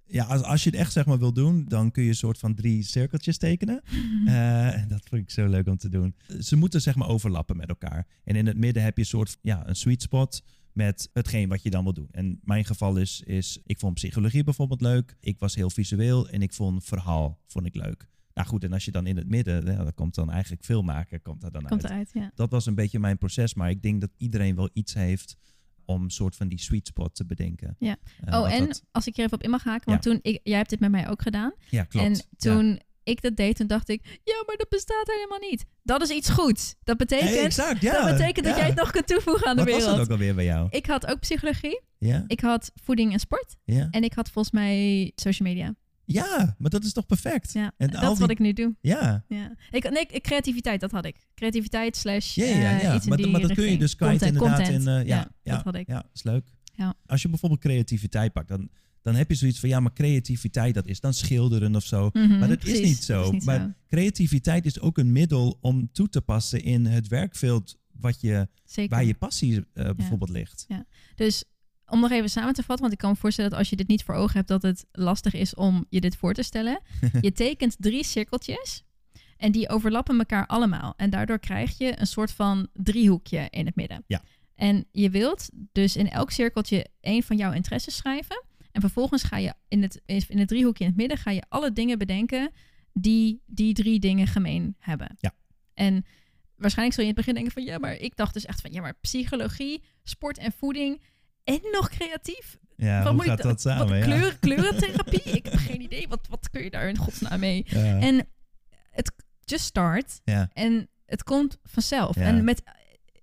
ja, 0.08 0.24
als, 0.24 0.42
als 0.42 0.64
je 0.64 0.70
het 0.70 0.78
echt 0.78 0.92
zeg 0.92 1.06
maar 1.06 1.18
wil 1.18 1.32
doen, 1.32 1.64
dan 1.68 1.90
kun 1.90 2.02
je 2.02 2.08
een 2.08 2.14
soort 2.14 2.38
van 2.38 2.54
drie 2.54 2.82
cirkeltjes 2.82 3.38
tekenen. 3.38 3.82
En 4.26 4.88
dat 4.88 5.00
vond 5.08 5.22
ik 5.22 5.30
zo 5.30 5.46
leuk 5.48 5.66
om 5.68 5.76
te 5.76 5.88
doen. 5.88 6.14
Ze 6.40 6.56
moeten 6.56 6.80
zeg 6.82 6.94
maar 6.94 7.08
overlappen 7.08 7.56
met 7.56 7.68
elkaar. 7.68 8.06
En 8.24 8.36
in 8.36 8.46
het 8.46 8.56
midden 8.56 8.82
heb 8.82 8.94
je 8.96 9.02
een 9.02 9.08
soort 9.08 9.38
ja, 9.42 9.68
een 9.68 9.76
sweet 9.76 10.02
spot 10.02 10.42
met 10.76 11.10
hetgeen 11.12 11.48
wat 11.48 11.62
je 11.62 11.70
dan 11.70 11.84
wil 11.84 11.92
doen. 11.92 12.08
En 12.10 12.40
mijn 12.44 12.64
geval 12.64 12.96
is, 12.96 13.22
is, 13.24 13.58
ik 13.64 13.78
vond 13.78 13.94
psychologie 13.94 14.44
bijvoorbeeld 14.44 14.80
leuk. 14.80 15.16
Ik 15.20 15.38
was 15.38 15.54
heel 15.54 15.70
visueel 15.70 16.28
en 16.28 16.42
ik 16.42 16.52
vond 16.52 16.84
verhaal 16.84 17.38
vond 17.46 17.66
ik 17.66 17.74
leuk. 17.74 18.08
Nou 18.34 18.48
goed, 18.48 18.64
en 18.64 18.72
als 18.72 18.84
je 18.84 18.90
dan 18.90 19.06
in 19.06 19.16
het 19.16 19.28
midden, 19.28 19.64
ja, 19.66 19.76
dan 19.76 19.94
komt 19.94 20.14
dan 20.14 20.30
eigenlijk 20.30 20.64
veel 20.64 20.82
maken, 20.82 21.22
komt 21.22 21.42
er 21.42 21.50
dan 21.52 21.62
Komt 21.62 21.82
uit. 21.82 21.90
eruit, 21.92 22.10
ja. 22.12 22.30
Dat 22.34 22.50
was 22.50 22.66
een 22.66 22.74
beetje 22.74 22.98
mijn 22.98 23.18
proces, 23.18 23.54
maar 23.54 23.70
ik 23.70 23.82
denk 23.82 24.00
dat 24.00 24.10
iedereen 24.16 24.54
wel 24.56 24.70
iets 24.72 24.94
heeft 24.94 25.36
om 25.84 26.02
een 26.02 26.10
soort 26.10 26.36
van 26.36 26.48
die 26.48 26.60
sweet 26.60 26.86
spot 26.86 27.14
te 27.14 27.24
bedenken. 27.26 27.76
Ja. 27.78 27.96
Eh, 28.24 28.40
oh, 28.40 28.52
en 28.52 28.66
dat- 28.66 28.84
als 28.92 29.06
ik 29.06 29.16
hier 29.16 29.24
even 29.24 29.36
op 29.36 29.44
in 29.44 29.50
mag 29.50 29.64
haken, 29.64 29.90
want 29.90 30.02
toen 30.02 30.18
ik, 30.22 30.40
jij 30.42 30.56
hebt 30.56 30.70
dit 30.70 30.80
met 30.80 30.90
mij 30.90 31.08
ook 31.08 31.22
gedaan. 31.22 31.52
ja, 31.70 31.84
klopt. 31.84 32.06
En 32.06 32.26
toen 32.36 32.80
ik 33.06 33.22
dat 33.22 33.36
deed, 33.36 33.56
toen 33.56 33.66
dacht 33.66 33.88
ik, 33.88 34.20
ja, 34.24 34.42
maar 34.46 34.56
dat 34.56 34.68
bestaat 34.68 35.06
helemaal 35.06 35.50
niet. 35.50 35.64
Dat 35.82 36.02
is 36.02 36.08
iets 36.10 36.28
goeds. 36.28 36.74
Dat 36.82 36.96
betekent, 36.96 37.30
Hey, 37.30 37.44
exact, 37.44 37.80
ja. 37.82 37.92
dat, 37.92 38.16
betekent 38.16 38.44
dat 38.44 38.54
ja. 38.54 38.60
jij 38.60 38.66
het 38.70 38.78
nog 38.78 38.90
kunt 38.90 39.06
toevoegen 39.06 39.46
aan 39.46 39.56
de 39.56 39.62
Wat 39.62 39.70
was 39.70 39.80
wereld. 39.80 39.96
dat 39.98 40.06
ook 40.06 40.12
alweer 40.12 40.34
bij 40.34 40.44
jou? 40.44 40.68
Ik 40.70 40.86
had 40.86 41.06
ook 41.06 41.20
psychologie. 41.20 41.80
Ja? 41.98 42.24
Ik 42.26 42.40
had 42.40 42.72
voeding 42.82 43.12
en 43.12 43.18
sport. 43.20 43.56
Ja? 43.64 43.88
En 43.90 44.02
ik 44.02 44.12
had 44.14 44.30
volgens 44.30 44.54
mij 44.54 45.12
social 45.14 45.48
media. 45.48 45.74
ja, 46.04 46.54
maar 46.58 46.70
dat 46.70 46.84
is 46.84 46.92
toch 46.92 47.06
perfect? 47.06 47.52
Ja, 47.52 47.72
En 47.76 47.90
dat 47.90 48.02
is 48.02 48.08
die- 48.08 48.18
wat 48.18 48.30
ik 48.30 48.38
nu 48.38 48.52
doe. 48.52 48.74
Ja, 48.80 49.24
Ja. 49.28 49.54
Ik, 49.70 49.90
nee, 49.90 50.06
ik- 50.10 50.22
creativiteit, 50.22 50.80
dat 50.80 50.90
had 50.90 51.04
ik. 51.04 51.16
Creativiteit 51.34 51.96
slash 51.96 52.34
ja, 52.34 52.44
ja. 52.44 52.54
ja. 52.54 52.80
eh, 52.80 52.94
iets 52.94 53.02
in 53.04 53.08
maar, 53.08 53.18
die 53.18 53.26
maar 53.26 53.40
dat 53.40 53.52
kun 53.52 53.70
je 53.70 53.78
dus 53.78 53.96
kwijt 53.96 54.10
Content- 54.18 54.32
inderdaad 54.36 54.66
content. 54.68 54.86
in... 54.86 54.92
eh, 54.92 55.06
ja, 55.06 55.28
ja, 55.42 55.54
dat 55.54 55.64
had 55.64 55.74
ik. 55.74 55.88
Ja, 55.88 56.04
is 56.14 56.22
leuk. 56.22 56.44
Ja. 56.74 56.94
Als 57.06 57.22
je 57.22 57.28
bijvoorbeeld 57.28 57.60
creativiteit 57.60 58.32
pakt, 58.32 58.48
dan, 58.48 58.68
dan 59.06 59.14
heb 59.14 59.28
je 59.28 59.34
zoiets 59.34 59.60
van... 59.60 59.68
Ja, 59.68 59.80
maar 59.80 59.92
creativiteit, 59.92 60.74
dat 60.74 60.86
is 60.86 61.00
dan 61.00 61.14
schilderen 61.14 61.76
of 61.76 61.84
zo. 61.84 62.10
Mhm, 62.12 62.38
Maar 62.38 62.48
dat 62.48 62.58
precies. 62.58 62.80
is 62.80 62.86
niet 62.88 63.04
zo. 63.04 63.16
Dat 63.16 63.24
is 63.24 63.30
niet 63.30 63.44
maar 63.44 63.60
zo. 63.60 63.72
creativiteit 63.88 64.66
is 64.66 64.80
ook 64.80 64.98
een 64.98 65.12
middel 65.12 65.58
om 65.60 65.88
toe 65.92 66.08
te 66.08 66.20
passen 66.20 66.62
in 66.62 66.86
het 66.86 67.08
werkveld 67.08 67.76
wat 67.92 68.20
je, 68.20 68.48
Zeker. 68.64 68.96
waar 68.96 69.04
je 69.04 69.14
passie 69.14 69.64
eh, 69.72 69.90
bijvoorbeeld 69.96 70.30
ligt. 70.30 70.66
Dus 71.14 71.44
om 71.86 72.00
nog 72.00 72.10
even 72.10 72.30
samen 72.30 72.54
te 72.54 72.62
vatten, 72.62 72.80
want 72.80 72.92
ik 72.92 72.98
kan 72.98 73.10
me 73.10 73.16
voorstellen 73.16 73.50
dat 73.50 73.58
als 73.58 73.70
je 73.70 73.76
dit 73.76 73.88
niet 73.88 74.04
voor 74.04 74.14
ogen 74.14 74.36
hebt, 74.36 74.48
dat 74.48 74.62
het 74.62 74.86
lastig 74.92 75.34
is 75.34 75.54
om 75.54 75.86
je 75.88 76.00
dit 76.00 76.16
voor 76.16 76.34
te 76.34 76.42
stellen. 76.42 76.80
je 77.20 77.32
tekent 77.32 77.76
drie 77.78 78.04
cirkeltjes 78.04 78.84
en 79.36 79.52
die 79.52 79.68
overlappen 79.68 80.18
elkaar 80.18 80.46
allemaal. 80.46 80.94
En 80.96 81.10
daardoor 81.10 81.38
krijg 81.38 81.78
je 81.78 82.00
een 82.00 82.06
soort 82.06 82.32
van 82.32 82.68
driehoekje 82.72 83.46
in 83.50 83.66
het 83.66 83.76
midden. 83.76 84.04
Ja. 84.06 84.22
En 84.54 84.86
je 84.92 85.10
wilt 85.10 85.48
dus 85.72 85.96
in 85.96 86.10
elk 86.10 86.30
cirkeltje 86.30 86.86
één 87.00 87.22
van 87.22 87.36
jouw 87.36 87.52
interesses 87.52 87.96
schrijven. 87.96 88.44
En 88.76 88.82
vervolgens 88.82 89.22
ga 89.22 89.36
je 89.36 89.54
in 89.68 89.82
het, 89.82 90.02
in 90.06 90.38
het 90.38 90.48
driehoekje 90.48 90.84
in 90.84 90.90
het 90.90 90.98
midden 90.98 91.18
ga 91.18 91.30
je 91.30 91.42
alle 91.48 91.72
dingen 91.72 91.98
bedenken 91.98 92.50
die 92.92 93.42
die 93.46 93.74
drie 93.74 93.98
dingen 93.98 94.26
gemeen 94.26 94.76
hebben. 94.78 95.16
Ja. 95.20 95.34
En 95.74 96.04
waarschijnlijk 96.56 96.96
zul 96.96 97.04
je 97.04 97.10
in 97.10 97.16
het 97.16 97.26
begin 97.26 97.34
denken 97.34 97.52
van 97.52 97.64
ja, 97.64 97.78
maar 97.78 97.94
ik 97.94 98.16
dacht 98.16 98.34
dus 98.34 98.44
echt 98.44 98.60
van 98.60 98.72
ja, 98.72 98.80
maar 98.80 98.94
psychologie, 99.00 99.82
sport 100.02 100.38
en 100.38 100.52
voeding 100.52 101.02
en 101.44 101.60
nog 101.72 101.88
creatief. 101.88 102.56
Ja, 102.76 102.98
Wat 102.98 103.06
hoe 103.06 103.16
moet 103.16 103.24
gaat 103.24 103.42
dat 103.42 103.60
samen? 103.60 103.88
Wat 103.88 103.96
ja. 103.96 104.04
kleur, 104.04 104.36
kleurentherapie? 104.46 105.22
ik 105.22 105.44
heb 105.44 105.54
geen 105.54 105.80
idee. 105.82 106.08
Wat, 106.08 106.26
wat 106.28 106.50
kun 106.50 106.62
je 106.62 106.70
daar 106.70 106.88
in 106.88 106.96
godsnaam 106.96 107.40
mee? 107.40 107.64
Ja. 107.66 108.00
En 108.00 108.26
het 108.90 109.12
just 109.44 109.64
start 109.64 110.20
ja. 110.24 110.50
en 110.52 110.88
het 111.06 111.22
komt 111.22 111.58
vanzelf. 111.62 112.16
En 112.16 112.44
met, 112.44 112.62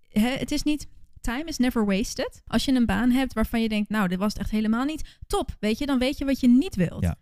hè, 0.10 0.30
het 0.30 0.52
is 0.52 0.63
niet, 0.63 0.88
time 1.24 1.44
is 1.46 1.58
never 1.58 1.86
wasted. 1.86 2.42
Als 2.48 2.66
je 2.66 2.72
een 2.76 2.86
baan 2.86 3.12
hebt 3.12 3.34
waarvan 3.34 3.62
je 3.62 3.70
denkt, 3.70 3.90
nou, 3.90 4.08
dit 4.08 4.18
was 4.18 4.34
het 4.34 4.42
echt 4.42 4.52
helemaal 4.52 4.86
niet. 4.86 5.18
Top, 5.28 5.56
weet 5.60 5.78
je, 5.78 5.86
dan 5.86 6.00
weet 6.00 6.18
je 6.18 6.26
wat 6.26 6.40
je 6.40 6.48
niet 6.48 6.76
wilt. 6.76 7.02
Ja. 7.04 7.18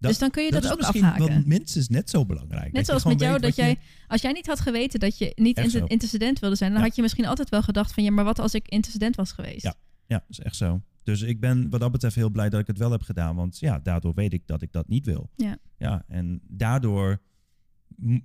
Dat- 0.00 0.10
dus 0.10 0.18
dan 0.18 0.30
kun 0.30 0.44
je 0.44 0.50
dat, 0.50 0.64
is 0.64 0.70
ook 0.70 0.76
misschien 0.78 1.04
afhaken. 1.04 1.26
wel 1.26 1.42
minstens 1.44 1.88
net 1.88 2.10
zo 2.10 2.26
belangrijk. 2.26 2.64
dat 2.64 2.72
Net 2.72 2.86
zoals 2.86 3.04
met 3.04 3.20
jou, 3.20 3.38
dat 3.38 3.56
je- 3.56 3.62
jij, 3.62 3.78
als 4.06 4.20
jij 4.22 4.32
niet 4.32 4.46
had 4.46 4.60
geweten 4.60 5.00
dat 5.00 5.18
je 5.18 5.32
niet 5.34 5.58
zo. 5.70 5.84
intercedent 5.84 6.38
wilde 6.38 6.56
zijn, 6.56 6.70
dan 6.70 6.80
Ja. 6.80 6.86
had 6.86 6.96
je 6.96 7.02
misschien 7.02 7.26
altijd 7.26 7.48
wel 7.48 7.62
gedacht 7.62 7.92
van, 7.92 8.02
ja, 8.04 8.10
maar 8.10 8.24
wat 8.24 8.38
als 8.38 8.54
ik 8.54 8.68
intercedent 8.68 9.16
was 9.16 9.32
geweest? 9.32 9.62
Ja. 9.62 9.74
Ja, 10.06 10.16
dat 10.18 10.24
is 10.28 10.40
echt 10.40 10.56
zo. 10.56 10.82
Dus 11.02 11.22
ik 11.22 11.40
ben 11.40 11.70
wat 11.70 11.80
dat 11.80 11.92
betreft 11.92 12.14
heel 12.14 12.30
blij 12.30 12.48
dat 12.48 12.60
ik 12.60 12.66
het 12.66 12.78
wel 12.78 12.90
heb 12.90 13.02
gedaan. 13.02 13.36
Want 13.36 13.58
ja, 13.58 13.78
daardoor 13.78 14.14
weet 14.14 14.32
ik 14.32 14.46
dat 14.46 14.62
ik 14.62 14.72
dat 14.72 14.88
niet 14.88 15.06
wil. 15.06 15.30
Ja. 15.36 15.56
Ja, 15.78 16.04
en 16.08 16.40
daardoor 16.48 17.20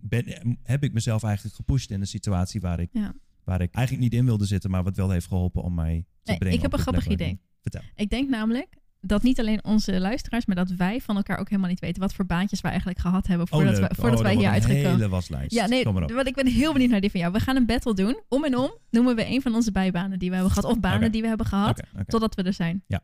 ben, 0.02 0.58
heb 0.64 0.84
ik 0.84 0.94
mezelf 0.94 1.24
eigenlijk 1.24 1.56
gepusht 1.56 1.92
in 1.92 2.02
een 2.02 2.08
situatie 2.08 2.62
waar 2.62 2.80
ik, 2.80 2.90
Ja. 2.92 3.14
Waar 3.44 3.62
ik 3.62 3.74
eigenlijk 3.74 4.06
niet 4.10 4.20
in 4.20 4.26
wilde 4.26 4.46
zitten, 4.46 4.70
maar 4.72 4.84
wat 4.84 4.96
wel 4.96 5.10
heeft 5.10 5.28
geholpen 5.28 5.64
om 5.64 5.74
mij 5.74 6.06
te 6.24 6.30
Nee, 6.30 6.38
brengen. 6.40 6.56
ik 6.58 6.62
heb 6.64 6.74
een 6.74 6.80
grappig 6.80 7.08
idee. 7.08 7.40
Vertel. 7.62 7.82
Ik 7.96 8.10
denk 8.10 8.30
namelijk 8.30 8.68
dat 9.02 9.24
niet 9.24 9.40
alleen 9.40 9.64
onze 9.64 10.00
luisteraars, 10.00 10.46
maar 10.46 10.56
dat 10.56 10.70
wij 10.70 11.02
van 11.02 11.16
elkaar 11.16 11.38
ook 11.38 11.50
helemaal 11.50 11.70
niet 11.70 11.80
weten 11.80 12.02
wat 12.02 12.14
voor 12.14 12.26
baantjes 12.26 12.62
wij 12.62 12.72
eigenlijk 12.72 13.00
gehad 13.02 13.28
hebben 13.28 13.48
voordat, 13.48 13.74
oh, 13.74 13.80
wij, 13.80 13.90
voordat 13.96 14.18
oh, 14.20 14.26
wij 14.26 14.36
hier 14.36 14.50
uitgekomen. 14.50 14.92
hele 14.92 15.10
waslijst. 15.10 15.52
Ja, 15.54 15.66
nee, 15.68 15.84
Kom 15.84 15.94
maar 15.94 16.04
op. 16.04 16.12
want 16.12 16.28
ik 16.28 16.36
ben 16.36 16.48
heel 16.48 16.72
benieuwd 16.74 16.90
naar 16.90 17.02
die 17.02 17.12
van 17.12 17.20
jou. 17.20 17.32
We 17.34 17.40
gaan 17.40 17.56
een 17.56 17.66
battle 17.66 17.94
doen. 17.94 18.22
Om 18.30 18.44
en 18.44 18.58
om 18.58 18.72
noemen 18.90 19.16
we 19.16 19.26
een 19.28 19.42
van 19.42 19.56
onze 19.56 19.72
bijbanen 19.72 20.20
die 20.20 20.30
we 20.30 20.36
hebben 20.36 20.54
gehad. 20.54 20.72
Of 20.72 20.80
banen 20.80 21.12
die 21.12 21.22
we 21.22 21.28
hebben 21.28 21.46
gehad, 21.46 21.84
totdat 22.08 22.36
we 22.36 22.44
er 22.44 22.54
zijn. 22.54 22.84
Ja. 22.88 23.02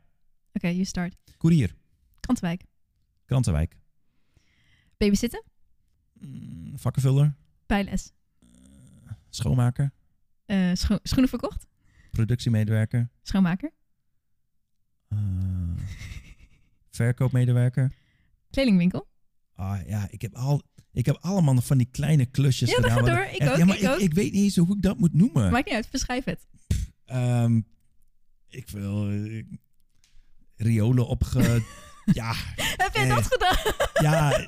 Oké, 0.52 0.68
you 0.68 0.84
start. 0.84 1.16
Koerier, 1.36 1.74
Kantwijk. 2.20 2.62
Krantenwijk, 3.26 3.76
Babysitten. 4.96 5.42
mm, 6.20 6.72
vakkenvuller, 6.78 7.34
Bijles. 7.66 8.12
schoonmaker, 9.30 9.92
Eh, 10.50 10.70
scho- 10.74 10.98
schoenen 11.02 11.28
verkocht. 11.28 11.66
productiemedewerker, 12.10 13.10
Schoonmaker. 13.22 13.72
eh, 15.08 15.18
verkoopmedewerker. 16.90 17.92
Kledingwinkel. 18.50 19.08
Ah 19.54 19.86
ja, 19.86 20.06
ik 20.10 20.22
heb, 20.22 20.34
al, 20.34 20.62
ik 20.92 21.06
heb 21.06 21.16
allemaal 21.20 21.54
nog 21.54 21.66
van 21.66 21.78
die 21.78 21.88
kleine 21.90 22.26
klusjes 22.26 22.70
Ja, 22.70 22.76
dat 22.80 22.90
gedaan. 22.90 22.98
gaat 23.06 23.16
door. 23.16 23.24
Ik 23.34 23.38
echt, 23.40 23.50
ook, 23.50 23.56
ja, 23.58 23.64
maar 23.64 23.78
ik 23.78 23.88
ook. 23.88 23.98
Ik, 23.98 24.12
weet 24.14 24.32
niet 24.32 24.42
eens 24.42 24.56
hoe 24.56 24.76
ik 24.76 24.82
dat 24.82 24.98
moet 24.98 25.14
noemen. 25.14 25.50
Maakt 25.50 25.66
niet 25.66 25.74
uit, 25.74 25.90
beschrijf 25.90 26.24
het. 26.24 26.46
Ehm, 27.04 27.60
ik 28.48 28.68
wil 28.68 29.10
eh, 29.10 29.44
riolen 30.56 31.06
opge... 31.06 31.40
ja, 32.12 32.32
Heb 32.56 32.90
jij 32.94 33.08
Eh. 33.08 33.14
dat 33.14 33.26
gedaan? 33.32 33.56
ja 34.12 34.46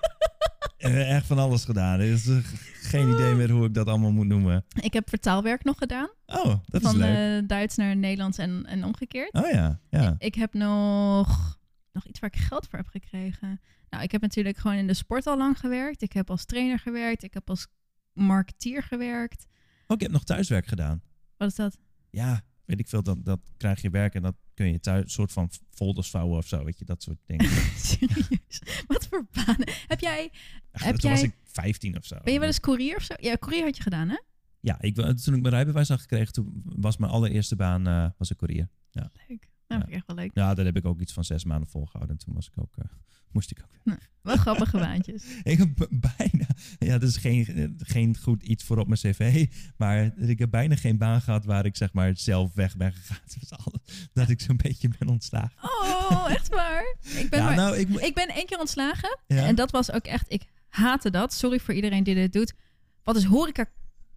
eh, 0.79 1.17
echt 1.17 1.27
van 1.27 1.39
alles 1.39 1.65
gedaan. 1.65 2.01
Is 2.01 2.27
eh, 2.29 2.37
geen 2.81 3.07
Ah. 3.09 3.13
idee 3.15 3.35
meer 3.35 3.51
hoe 3.51 3.67
ik 3.67 3.75
dat 3.75 3.87
allemaal 3.87 4.13
moet 4.13 4.27
noemen. 4.27 4.65
Ik 4.81 4.93
heb 4.93 5.09
vertaalwerk 5.09 5.65
nog 5.65 5.79
gedaan. 5.79 6.09
Oh, 6.27 6.45
dat 6.65 6.81
is 6.83 6.89
van 6.89 6.97
leuk. 6.97 7.43
eh, 7.43 7.49
Duits 7.49 7.77
naar 7.77 7.97
Nederlands 7.97 8.39
en, 8.39 8.67
en 8.67 8.85
omgekeerd. 8.85 9.33
oh 9.33 9.51
ja, 9.51 9.81
ja. 9.91 10.15
Ik 10.19 10.35
heb 10.35 10.55
nog, 10.55 11.59
nog 11.93 12.07
iets 12.07 12.21
waar 12.21 12.31
ik 12.35 12.41
geld 12.41 12.67
voor 12.71 12.79
heb 12.79 12.89
gekregen. 12.89 13.61
Nou, 13.91 14.05
ik 14.05 14.13
heb 14.13 14.21
natuurlijk 14.21 14.57
gewoon 14.59 14.77
in 14.77 14.87
de 14.87 14.95
sport 14.95 15.27
al 15.27 15.37
lang 15.39 15.59
gewerkt. 15.59 16.03
Ik 16.03 16.13
heb 16.13 16.31
als 16.31 16.45
trainer 16.45 16.79
gewerkt. 16.79 17.23
Ik 17.23 17.35
heb 17.35 17.51
als 17.51 17.67
marketeer 18.13 18.83
gewerkt. 18.83 19.47
Oh, 19.87 19.97
ik 19.97 20.01
heb 20.03 20.11
nog 20.11 20.25
thuiswerk 20.25 20.67
gedaan. 20.67 21.03
Wat 21.37 21.49
is 21.49 21.55
dat? 21.55 21.77
Ja, 22.11 22.41
weet 22.65 22.79
ik 22.81 22.89
veel. 22.89 23.03
Dat, 23.03 23.25
dat 23.25 23.41
krijg 23.57 23.83
je 23.83 23.91
werk 23.91 24.15
en 24.15 24.23
dat 24.23 24.35
kun 24.55 24.67
je 24.73 24.81
thuis 24.81 25.13
soort 25.13 25.33
van 25.33 25.51
folders 25.71 26.11
vouwen 26.11 26.39
of 26.39 26.47
zo. 26.47 26.65
Weet 26.65 26.79
je, 26.79 26.85
dat 26.85 27.03
soort 27.03 27.19
dingen. 27.27 27.51
Serieus? 27.77 28.63
Wat 28.87 29.07
voor 29.07 29.27
banen? 29.33 29.69
Heb 29.87 30.01
jij, 30.01 30.31
Ach, 30.73 30.83
Heb 30.85 30.97
toen 30.97 31.11
was 31.11 31.21
jij- 31.21 31.29
ik 31.29 31.35
15 31.45 31.97
of 31.97 32.05
zo. 32.05 32.17
ben 32.25 32.33
je 32.33 32.39
wel 32.39 32.49
eens 32.49 32.61
courier 32.61 32.97
of 32.97 33.03
zo? 33.03 33.15
Ja, 33.21 33.37
courier 33.41 33.65
had 33.65 33.77
je 33.77 33.83
gedaan, 33.83 34.09
hè? 34.09 34.21
Ja, 34.61 34.81
ik, 34.81 34.95
toen 34.95 35.35
ik 35.35 35.41
mijn 35.43 35.55
rijbewijs 35.55 35.89
had 35.89 36.01
gekregen, 36.01 36.33
toen 36.33 36.63
was 36.65 36.97
mijn 36.97 37.13
allereerste 37.13 37.57
baan 37.57 37.89
uh, 37.89 38.07
was 38.19 38.31
een 38.31 38.37
courier. 38.37 38.69
Ja. 38.91 39.11
Leuk. 39.29 39.51
Dat 39.73 39.81
vind 39.81 39.93
ik 39.93 39.97
echt 39.97 40.07
wel 40.07 40.17
leuk. 40.17 40.31
Ja, 40.35 40.55
daar 40.55 40.65
heb 40.65 40.77
ik 40.77 40.85
ook 40.85 41.01
iets 41.01 41.13
van 41.13 41.25
zes 41.25 41.45
maanden 41.45 41.69
volgehouden. 41.69 42.17
En 42.19 42.25
toen 42.25 42.35
was 42.35 42.47
ik 42.47 42.63
ook, 42.63 42.77
eh, 42.77 42.85
moest 43.31 43.51
ik 43.51 43.59
ook 43.63 43.71
weer. 43.83 43.99
Wel 44.23 44.37
grappige 44.37 44.79
baantjes. 44.79 45.25
Ik 45.43 45.59
heb 45.59 45.89
bijna, 45.91 46.47
ja, 46.79 46.99
dat 46.99 47.09
is 47.09 47.17
geen, 47.17 47.75
geen 47.79 48.17
goed 48.19 48.43
iets 48.43 48.65
voor 48.65 48.79
op 48.79 48.87
mijn 48.87 49.01
cv, 49.01 49.47
maar 49.77 50.19
ik 50.19 50.39
heb 50.39 50.51
bijna 50.51 50.77
geen 50.77 50.99
baan 50.99 51.21
gehad 51.21 51.45
waar 51.45 51.65
ik 51.65 51.77
zeg 51.77 51.93
maar 51.93 52.17
zelf 52.17 52.55
weg 52.55 52.77
ben 52.77 52.93
gegaan. 52.93 53.19
Dus 53.41 53.51
alles, 53.51 54.09
dat 54.13 54.29
ik 54.29 54.41
zo'n 54.41 54.57
beetje 54.57 54.89
ben 54.99 55.09
ontslagen. 55.09 55.57
Oh, 55.63 56.31
echt 56.31 56.49
waar? 56.49 56.97
Ik 57.03 57.31
ben, 57.31 57.39
Ja, 57.39 57.45
maar, 57.45 57.57
nou, 57.57 57.77
ik, 57.77 57.89
ik 57.89 58.15
ben 58.15 58.29
één 58.29 58.47
keer 58.47 58.59
ontslagen. 58.59 59.19
Ja. 59.27 59.47
En 59.47 59.55
dat 59.55 59.71
was 59.71 59.93
ook 59.93 60.05
echt, 60.05 60.33
ik 60.33 60.43
haatte 60.69 61.11
dat. 61.11 61.33
Sorry 61.33 61.61
voor 61.61 61.75
iedereen 61.75 62.05
die 62.05 62.15
dit 62.15 62.33
doet. 62.33 62.55
Wat 63.03 63.17
is 63.17 63.25
horeca 63.25 63.67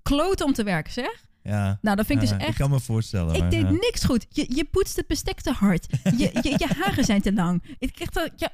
kloten 0.02 0.46
om 0.46 0.54
te 0.54 0.64
werken, 0.64 0.94
zeg? 0.94 1.26
Ja, 1.46 1.80
Nou, 1.82 1.96
dat 1.96 2.06
vind 2.06 2.22
ik 2.22 2.30
dus 2.30 2.38
echt... 2.38 2.50
Ik 2.50 2.56
kan 2.56 2.70
me 2.70 2.80
voorstellen. 2.80 3.36
Ik 3.36 3.42
maar, 3.42 3.50
deed 3.50 3.70
niks 3.70 4.04
goed. 4.04 4.26
Je, 4.30 4.56
je 4.56 4.66
poetst 4.66 4.96
het 4.96 5.08
bestek 5.08 5.42
te 5.42 5.52
hard. 5.52 5.86
Je, 6.04 6.30
je, 6.42 6.50
je 6.58 6.68
haren 6.80 7.04
zijn 7.04 7.22
te 7.22 7.34
lang. 7.34 7.64
Ik 7.80 7.94
kreeg 7.94 8.10
dat, 8.10 8.32
ja, 8.36 8.50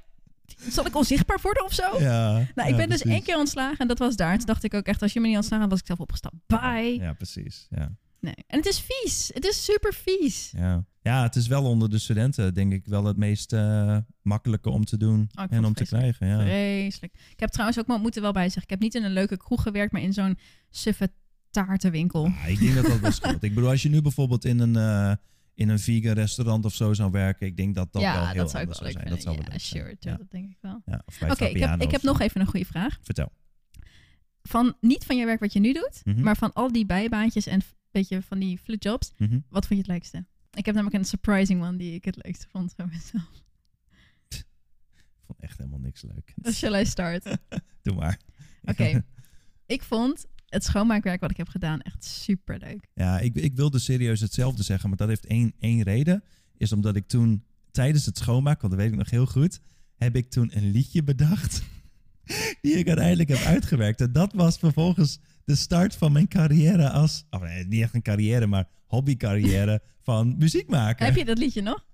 zal 0.69 0.85
ik 0.85 0.95
onzichtbaar 0.95 1.39
worden 1.41 1.65
of 1.65 1.73
zo? 1.73 1.99
Ja, 1.99 2.31
Nou, 2.31 2.69
ik 2.69 2.69
ja, 2.69 2.75
ben 2.75 2.89
dus 2.89 3.01
één 3.01 3.23
keer 3.23 3.37
ontslagen 3.37 3.77
en 3.77 3.87
dat 3.87 3.99
was 3.99 4.15
daar. 4.15 4.37
Toen 4.37 4.45
dacht 4.45 4.63
ik 4.63 4.73
ook 4.73 4.85
echt, 4.85 5.01
als 5.01 5.13
je 5.13 5.19
me 5.19 5.27
niet 5.27 5.35
ontslagen 5.35 5.61
had, 5.61 5.71
was 5.71 5.79
ik 5.79 5.85
zelf 5.85 5.99
opgestapt. 5.99 6.35
Bye. 6.47 6.97
Ja, 6.99 7.13
precies. 7.13 7.67
Ja. 7.69 7.95
Nee. 8.19 8.35
En 8.47 8.57
het 8.57 8.65
is 8.65 8.85
vies. 8.87 9.31
Het 9.33 9.45
is 9.45 9.63
super 9.63 9.93
vies. 9.93 10.51
Ja. 10.57 10.85
ja, 11.01 11.23
het 11.23 11.35
is 11.35 11.47
wel 11.47 11.63
onder 11.63 11.89
de 11.89 11.97
studenten 11.99 12.53
denk 12.53 12.73
ik 12.73 12.85
wel 12.85 13.05
het 13.05 13.17
meest 13.17 13.53
eh, 13.53 13.97
makkelijke 14.21 14.69
om 14.69 14.85
te 14.85 14.97
doen 14.97 15.29
Oh, 15.39 15.45
en 15.49 15.65
om 15.65 15.73
te 15.73 15.85
krijgen. 15.85 16.27
Ja. 16.27 16.39
Vreselijk. 16.39 17.13
Ik 17.31 17.39
heb 17.39 17.49
trouwens 17.49 17.79
ook, 17.79 17.87
moet 17.87 18.15
er 18.15 18.21
wel 18.21 18.31
bij 18.31 18.43
zeggen, 18.43 18.63
ik 18.63 18.69
heb 18.69 18.79
niet 18.79 18.95
in 18.95 19.03
een 19.03 19.11
leuke 19.11 19.37
kroeg 19.37 19.61
gewerkt, 19.61 19.91
maar 19.91 20.01
in 20.01 20.13
zo'n 20.13 20.37
suffe 20.69 21.11
taartenwinkel. 21.51 22.25
Ja, 22.27 22.43
ik 22.45 22.59
denk 22.59 22.75
dat 22.75 22.85
dat 22.85 22.99
wel 22.99 23.11
scheelt. 23.11 23.43
Ik 23.43 23.53
bedoel, 23.53 23.69
als 23.69 23.81
je 23.81 23.89
nu 23.89 24.01
bijvoorbeeld 24.01 24.45
in 24.45 24.59
een, 24.59 24.75
eh, 24.75 25.15
in 25.53 25.69
een 25.69 25.79
vegan 25.79 26.13
restaurant 26.13 26.65
of 26.65 26.73
zo 26.73 26.93
zou 26.93 27.11
werken, 27.11 27.47
ik 27.47 27.57
denk 27.57 27.75
dat 27.75 27.93
dat 27.93 28.01
wel 28.01 28.11
ja, 28.11 28.27
heel 28.29 28.35
dat 28.41 28.51
zou 28.51 28.63
ik 28.63 28.69
anders 28.69 28.79
wel 28.79 28.87
leuk 28.87 28.97
zijn. 28.97 29.07
vinden. 29.07 29.09
Dat 29.13 29.21
zou 29.21 29.35
wel 29.35 29.45
ja, 29.45 29.59
zijn. 29.59 29.83
sure. 29.83 29.95
Ja. 29.99 30.17
Dat 30.17 30.31
denk 30.31 30.49
ik 30.51 30.57
wel. 30.61 30.81
Oké, 31.31 31.45
ik 31.45 31.57
heb, 31.59 31.81
ik 31.81 31.91
heb 31.91 32.01
nog 32.01 32.19
even 32.21 32.41
een 32.41 32.47
goede 32.47 32.65
vraag. 32.65 32.99
Vertel. 33.01 33.31
Van, 34.43 34.75
niet 34.79 35.03
van 35.05 35.17
je 35.17 35.25
werk 35.25 35.39
wat 35.39 35.53
je 35.53 35.59
nu 35.59 35.73
doet, 35.73 36.01
Mhm. 36.03 36.21
maar 36.21 36.37
van 36.37 36.53
al 36.53 36.71
die 36.71 36.85
bijbaantjes 36.85 37.45
en 37.47 37.61
beetje 37.91 38.21
van 38.21 38.39
die 38.39 38.57
flutjobs, 38.57 39.11
Mhm. 39.17 39.39
wat 39.49 39.65
vond 39.67 39.69
je 39.69 39.75
het 39.75 39.87
leukste? 39.87 40.25
Ik 40.53 40.65
heb 40.65 40.75
namelijk 40.75 40.97
een 40.97 41.05
surprising 41.05 41.61
one 41.63 41.77
die 41.77 41.93
ik 41.93 42.05
het 42.05 42.19
leukste 42.23 42.45
vond 42.49 42.73
van 42.77 42.89
mezelf. 42.89 43.43
Ik 44.29 44.45
vond 45.25 45.39
echt 45.39 45.57
helemaal 45.57 45.79
niks 45.79 46.01
leuk. 46.01 46.53
Shall 46.53 46.81
I 46.81 46.85
start? 46.85 47.23
Doe 47.83 47.95
maar. 47.95 48.19
Oké. 48.63 49.03
Ik 49.65 49.83
vond 49.83 50.25
het 50.51 50.63
schoonmaakwerk 50.63 51.21
wat 51.21 51.31
ik 51.31 51.37
heb 51.37 51.49
gedaan 51.49 51.81
echt 51.81 52.03
super 52.03 52.57
leuk. 52.59 52.87
Ja, 52.93 53.19
ik, 53.19 53.35
ik 53.35 53.55
wilde 53.55 53.79
serieus 53.79 54.19
hetzelfde 54.19 54.63
zeggen, 54.63 54.89
maar 54.89 54.97
dat 54.97 55.07
heeft 55.07 55.25
één, 55.25 55.53
één 55.59 55.81
reden. 55.81 56.23
Is 56.57 56.71
omdat 56.71 56.95
ik 56.95 57.07
toen 57.07 57.43
tijdens 57.71 58.05
het 58.05 58.17
schoonmaken, 58.17 58.61
want 58.61 58.73
dat 58.73 58.81
weet 58.81 58.91
ik 58.91 58.97
nog 58.97 59.09
heel 59.09 59.25
goed, 59.25 59.59
heb 59.95 60.15
ik 60.15 60.29
toen 60.29 60.57
een 60.57 60.71
liedje 60.71 61.03
bedacht. 61.03 61.63
Die 62.61 62.73
ik 62.73 62.87
uiteindelijk 62.87 63.29
heb 63.29 63.37
uitgewerkt. 63.37 64.01
En 64.01 64.11
dat 64.11 64.33
was 64.33 64.57
vervolgens 64.57 65.19
de 65.45 65.55
start 65.55 65.95
van 65.95 66.11
mijn 66.11 66.27
carrière 66.27 66.89
als, 66.89 67.25
of 67.29 67.41
nee, 67.41 67.65
niet 67.65 67.81
echt 67.81 67.93
een 67.93 68.01
carrière, 68.01 68.47
maar 68.47 68.67
hobbycarrière 68.85 69.81
van 70.01 70.37
muziek 70.37 70.69
maken. 70.69 71.05
Heb 71.05 71.15
je 71.15 71.25
dat 71.25 71.37
liedje 71.37 71.61
nog? 71.61 71.85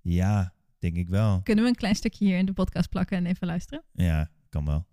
Ja, 0.00 0.52
denk 0.78 0.96
ik 0.96 1.08
wel. 1.08 1.42
Kunnen 1.42 1.64
we 1.64 1.70
een 1.70 1.76
klein 1.76 1.94
stukje 1.94 2.24
hier 2.24 2.38
in 2.38 2.46
de 2.46 2.52
podcast 2.52 2.88
plakken 2.88 3.16
en 3.16 3.26
even 3.26 3.46
luisteren? 3.46 3.84
Ja, 3.92 4.30
kan 4.48 4.64
wel. 4.64 4.86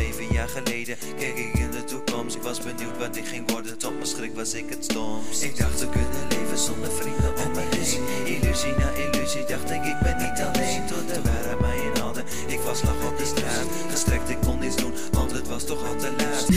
Zeven 0.00 0.32
jaar 0.32 0.48
geleden 0.48 0.96
keek 1.16 1.36
ik 1.36 1.58
in 1.58 1.70
de 1.70 1.84
toekomst. 1.84 2.36
Ik 2.36 2.42
was 2.42 2.60
benieuwd 2.60 2.98
wat 2.98 3.16
ik 3.16 3.26
ging 3.26 3.50
worden. 3.50 3.78
Tot 3.78 3.92
mijn 3.94 4.06
schrik 4.06 4.34
was 4.34 4.54
ik 4.54 4.68
het 4.68 4.84
stomst. 4.84 5.42
Ik 5.42 5.56
dacht 5.56 5.80
we 5.80 5.88
kunnen 5.88 6.28
leven 6.28 6.58
zonder 6.58 6.92
vrienden 6.92 7.36
om 7.44 7.52
me 7.52 7.60
heen. 7.70 8.34
Illusie 8.34 8.74
na 8.78 8.90
illusie 8.90 9.44
dacht 9.44 9.70
ik, 9.70 9.84
ik 9.84 9.98
ben 10.02 10.16
niet 10.16 10.40
alleen. 10.40 10.86
Tot 10.86 11.14
de 11.14 11.22
waarheid 11.22 11.60
mij 11.60 11.78
inhaalde. 11.92 12.24
Ik 12.46 12.58
was 12.58 12.82
lag 12.82 13.10
op 13.10 13.18
de 13.18 13.24
straat. 13.24 13.66
Gestrekt, 13.90 14.30
ik 14.30 14.40
kon 14.40 14.58
niets 14.58 14.76
doen, 14.76 14.92
want 15.12 15.32
het 15.32 15.48
was 15.48 15.64
toch 15.66 15.88
al 15.88 15.96
te 15.96 16.12
laat. 16.18 16.48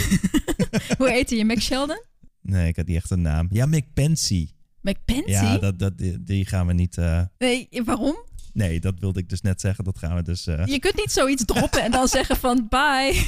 Hoe 1.00 1.10
heette 1.10 1.36
je? 1.36 1.46
Mac 1.46 1.60
Sheldon? 1.60 2.04
Nee, 2.42 2.68
ik 2.68 2.76
had 2.76 2.86
niet 2.86 2.98
echt 2.98 3.12
een 3.12 3.22
naam. 3.22 3.48
Ja, 3.50 3.66
Mick 3.66 3.86
Pensy. 3.94 4.50
McPency? 4.84 5.32
Ja, 5.32 5.58
dat, 5.58 5.80
dat, 5.80 5.98
die, 5.98 6.24
die 6.24 6.46
gaan 6.46 6.68
we 6.68 6.74
niet... 6.74 6.98
eh, 6.98 7.22
Nee, 7.38 7.68
waarom? 7.86 8.16
nee, 8.54 8.80
dat 8.80 9.00
wilde 9.00 9.20
ik 9.20 9.30
dus 9.30 9.42
net 9.42 9.62
zeggen. 9.62 9.84
Dat 9.84 9.98
gaan 9.98 10.16
we 10.16 10.22
dus... 10.22 10.48
eh, 10.48 10.66
Je 10.66 10.80
kunt 10.80 10.96
niet 10.96 11.12
zoiets 11.12 11.46
droppen 11.46 11.84
en 11.84 11.92
dan 11.92 12.08
zeggen 12.08 12.38
van 12.38 12.68
bye. 12.70 13.14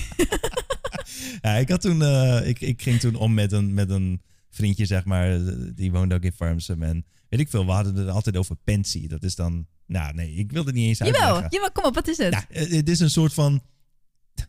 Ja, 1.41 1.51
ik, 1.55 1.69
had 1.69 1.81
toen, 1.81 2.01
eh, 2.01 2.47
ik, 2.47 2.61
ik 2.61 2.81
ging 2.81 2.99
toen 2.99 3.15
om 3.15 3.33
met 3.33 3.51
een, 3.51 3.73
met 3.73 3.89
een 3.89 4.21
vriendje, 4.49 4.85
zeg 4.85 5.05
maar. 5.05 5.39
Die 5.75 5.91
woonde 5.91 6.15
ook 6.15 6.23
in 6.23 6.31
Farmsum. 6.31 6.83
En 6.83 7.05
weet 7.29 7.39
ik 7.39 7.49
veel, 7.49 7.65
we 7.65 7.71
hadden 7.71 7.95
het 7.95 8.09
altijd 8.09 8.37
over 8.37 8.55
pensie. 8.63 9.07
Dat 9.07 9.23
is 9.23 9.35
dan... 9.35 9.65
Nou, 9.87 10.13
nee, 10.13 10.33
ik 10.33 10.51
wilde 10.51 10.71
niet 10.71 10.87
eens 10.87 11.01
uitleggen. 11.01 11.47
jawel, 11.49 11.71
kom 11.71 11.83
op, 11.83 11.95
wat 11.95 12.07
is 12.07 12.17
het? 12.17 12.33
Ja, 12.33 12.45
het 12.49 12.89
is 12.89 12.99
een 12.99 13.09
soort 13.09 13.33
van... 13.33 13.61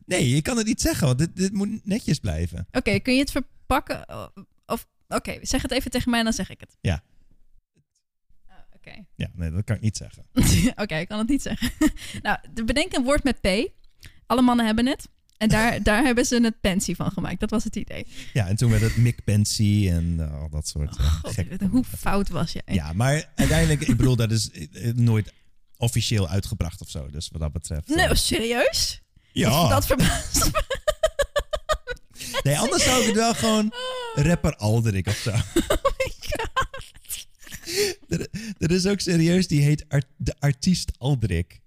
Nee, 0.06 0.28
ik 0.34 0.42
kan 0.42 0.56
het 0.56 0.66
niet 0.66 0.80
zeggen, 0.80 1.06
want 1.06 1.18
dit, 1.18 1.36
dit 1.36 1.52
moet 1.52 1.86
netjes 1.86 2.18
blijven. 2.18 2.66
Oké, 2.72 2.98
kun 2.98 3.14
je 3.14 3.20
het 3.20 3.30
verpakken? 3.30 4.04
Oh, 5.08 5.16
oké, 5.16 5.38
zeg 5.42 5.62
het 5.62 5.70
even 5.70 5.90
tegen 5.90 6.10
mij 6.10 6.18
en 6.18 6.24
dan 6.24 6.34
zeg 6.34 6.50
ik 6.50 6.60
het. 6.60 6.76
Ja. 6.80 7.02
Ah, 8.48 8.54
Oké, 8.74 9.04
Ja, 9.14 9.28
nee, 9.34 9.50
dat 9.50 9.64
kan 9.64 9.76
ik 9.76 9.82
niet 9.82 9.96
zeggen. 9.96 10.26
Oké, 10.82 10.96
ik 10.96 11.08
kan 11.08 11.18
het 11.18 11.28
niet 11.28 11.42
zeggen. 11.42 11.70
nou, 12.22 12.38
de- 12.54 12.64
bedenk 12.64 12.92
een 12.92 13.04
woord 13.04 13.24
met 13.24 13.40
P. 13.40 13.68
Alle 14.26 14.42
mannen 14.42 14.66
hebben 14.66 14.86
het. 14.86 15.08
En 15.36 15.48
daar, 15.48 15.82
daar 15.88 16.02
hebben 16.04 16.24
ze 16.24 16.36
een 16.36 16.54
pensie 16.60 16.96
van 16.96 17.10
gemaakt. 17.10 17.40
Dat 17.40 17.50
was 17.50 17.64
het 17.64 17.76
idee. 17.76 18.06
Ja, 18.32 18.46
en 18.46 18.56
toen 18.56 18.70
werd 18.70 18.82
het 18.82 18.96
Mick 18.96 19.24
Pensy 19.24 19.88
en 19.90 20.16
eh, 20.20 20.40
al 20.40 20.48
dat 20.50 20.68
soort 20.68 20.98
uh, 20.98 21.14
God, 21.14 21.60
hoe 21.70 21.84
fout 21.84 22.28
was 22.28 22.52
jij? 22.52 22.74
Ja, 22.74 22.92
maar 22.92 23.32
uiteindelijk, 23.34 23.80
ik 23.80 23.96
bedoel, 23.96 24.16
dat 24.16 24.30
is 24.30 24.50
eh, 24.50 24.92
nooit 24.94 25.32
officieel 25.76 26.28
uitgebracht 26.28 26.80
of 26.80 26.88
zo. 26.90 27.10
Dus 27.10 27.28
wat 27.28 27.40
dat 27.40 27.52
betreft... 27.52 27.90
eh, 27.90 27.96
Nee, 27.96 28.14
serieus? 28.14 29.02
ja. 29.32 29.68
Dat 29.68 29.86
verbaast 29.86 30.44
me. 30.52 30.62
Nee, 32.42 32.58
anders 32.58 32.84
zou 32.84 33.00
ik 33.00 33.06
het 33.06 33.14
wel 33.16 33.34
gewoon 33.34 33.72
rapper 34.16 34.56
Alderik 34.56 35.06
of 35.06 35.16
zo. 35.16 35.30
Oh 35.68 35.92
my 35.98 36.12
god. 36.20 37.26
Er, 38.08 38.28
er 38.58 38.70
is 38.70 38.86
ook 38.86 39.00
serieus, 39.00 39.46
die 39.48 39.62
heet 39.62 39.84
Art- 39.88 40.06
de 40.16 40.34
artiest 40.38 40.92
Alderik. 40.98 41.60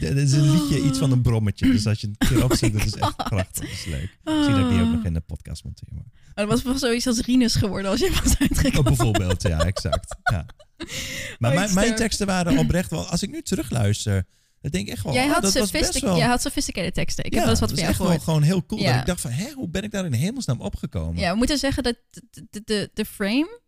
Dat 0.00 0.16
is 0.16 0.32
een 0.32 0.50
liedje, 0.52 0.82
iets 0.82 0.98
van 0.98 1.12
een 1.12 1.22
brommetje. 1.22 1.70
Dus 1.72 1.86
als 1.86 2.00
je 2.00 2.06
een 2.06 2.28
keer 2.28 2.44
opzet, 2.44 2.72
dat 2.72 2.84
is 2.84 2.94
echt 2.94 3.04
God. 3.16 3.28
prachtig. 3.28 3.60
Dat 3.60 3.70
is 3.70 3.84
leuk. 3.84 4.18
Zie 4.24 4.54
dat 4.54 4.58
ik 4.58 4.68
die 4.70 4.80
ook 4.82 4.92
nog 4.92 5.04
in 5.04 5.12
de 5.14 5.20
podcast 5.20 5.64
monteer. 5.64 5.88
Maar. 5.92 6.04
Oh, 6.04 6.34
dat 6.34 6.48
was 6.48 6.62
wel 6.62 6.78
zoiets 6.78 7.06
als 7.06 7.20
Rinus 7.20 7.54
geworden 7.54 7.90
als 7.90 8.00
je 8.00 8.10
was 8.22 8.32
Oh, 8.32 8.40
uitgekomen. 8.40 8.82
bijvoorbeeld, 8.84 9.42
ja, 9.42 9.64
exact. 9.64 10.16
Ja. 10.22 10.46
Maar 11.38 11.50
Oh, 11.50 11.56
ik 11.58 11.64
mijn, 11.64 11.74
mijn 11.74 11.94
teksten 11.94 12.26
waren 12.26 12.58
oprecht 12.58 12.90
wel... 12.90 13.06
Als 13.06 13.22
ik 13.22 13.30
nu 13.30 13.42
terugluister, 13.42 14.26
dan 14.60 14.70
denk 14.70 14.86
ik 14.86 14.92
echt 14.92 15.02
wel... 15.04 15.12
Jij 15.12 15.24
oh, 15.26 15.32
had, 15.32 15.42
dat 15.42 15.52
sophistic- 15.52 16.02
wel... 16.02 16.16
jij 16.16 16.26
had 16.26 16.42
sophisticated 16.42 16.94
teksten. 16.94 17.24
Ik 17.24 17.30
ja, 17.30 17.36
heb 17.36 17.46
wel 17.46 17.58
eens 17.58 17.60
wat 17.60 17.70
dat 17.70 17.78
van 17.78 17.88
jou 17.88 17.98
echt 18.00 18.08
wel 18.08 18.18
gehoord. 18.18 18.24
gewoon 18.24 18.42
heel 18.42 18.66
cool. 18.66 18.80
Ja. 18.80 18.90
Dat 18.90 19.00
ik 19.00 19.06
dacht 19.06 19.20
van, 19.20 19.30
hè, 19.30 19.50
hoe 19.52 19.68
ben 19.68 19.82
ik 19.82 19.90
daar 19.90 20.04
in 20.04 20.12
hemelsnaam 20.12 20.60
opgekomen? 20.60 21.20
Ja, 21.20 21.30
we 21.30 21.36
moeten 21.36 21.58
zeggen 21.58 21.82
dat 21.82 21.96
de, 22.64 22.90
de, 22.94 23.04
frame 23.04 23.60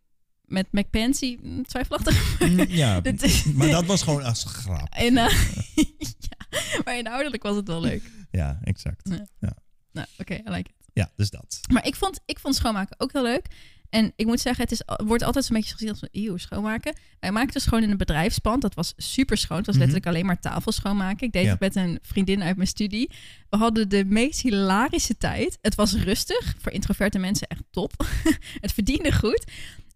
met 0.45 0.67
McPency 0.73 1.39
mm, 1.43 1.67
twijfelachtig. 1.67 2.41
Mm, 2.41 2.65
ja, 2.83 3.01
Dit 3.01 3.23
is- 3.23 3.45
maar 3.45 3.69
dat 3.69 3.87
was 3.87 4.03
gewoon 4.03 4.23
als 4.23 4.45
grap. 4.45 4.89
En, 5.07 5.17
eh, 5.17 5.55
ja, 6.29 6.59
maar 6.85 6.99
inhoudelijk 6.99 7.43
was 7.43 7.57
het 7.57 7.69
wel 7.69 7.81
leuk. 7.81 8.11
Ja, 8.31 8.59
exact. 8.65 9.09
Ja. 9.39 9.57
Nou, 9.93 10.07
oké, 10.19 10.35
I 10.35 10.43
like 10.45 10.71
it. 10.71 10.91
Ja, 10.93 11.11
dus 11.17 11.31
dat. 11.31 11.61
Maar 11.71 11.87
ik 11.87 11.97
vond, 11.97 12.21
ik 12.27 12.39
vond 12.39 12.55
schoonmaken 12.55 13.01
ook 13.01 13.13
heel 13.13 13.23
leuk. 13.23 13.47
En 13.93 14.13
ik 14.17 14.27
moet 14.27 14.41
zeggen, 14.41 14.63
het 14.63 14.73
is, 14.73 14.83
wordt 15.07 15.23
altijd 15.23 15.45
zo'n 15.45 15.57
beetje 15.57 15.73
gezien 15.73 15.89
als 15.89 16.03
eeuw, 16.13 16.37
schoonmaken. 16.37 16.95
Wij 17.21 17.33
maakten 17.33 17.53
dus 17.53 17.65
gewoon 17.65 17.83
in 17.83 17.91
een 17.91 17.97
bedrijfspand. 17.97 18.63
Dat 18.63 18.75
was 18.75 18.93
super 18.97 19.37
schoon. 19.37 19.57
Het 19.57 19.67
was 19.67 19.75
Mhm. 19.77 19.85
letterlijk 19.85 20.15
alleen 20.15 20.27
maar 20.27 20.41
tafel 20.41 20.73
schoonmaken. 20.73 21.27
Ik 21.27 21.33
deed 21.33 21.45
Ja. 21.45 21.51
het 21.51 21.61
met 21.61 21.77
een 21.77 21.99
vriendin 22.03 22.43
uit 22.43 22.57
mijn 22.57 22.69
studie. 22.69 23.11
We 23.51 23.57
hadden 23.57 23.89
de 23.89 24.05
meest 24.05 24.41
hilarische 24.41 25.17
tijd. 25.17 25.59
Het 25.61 25.75
was 25.75 25.95
rustig. 25.95 26.55
Voor 26.59 26.73
introverte 26.73 27.19
mensen 27.19 27.47
echt 27.49 27.63
top. 27.71 27.93
het 28.61 28.73
verdiende 28.73 29.13
goed. 29.13 29.45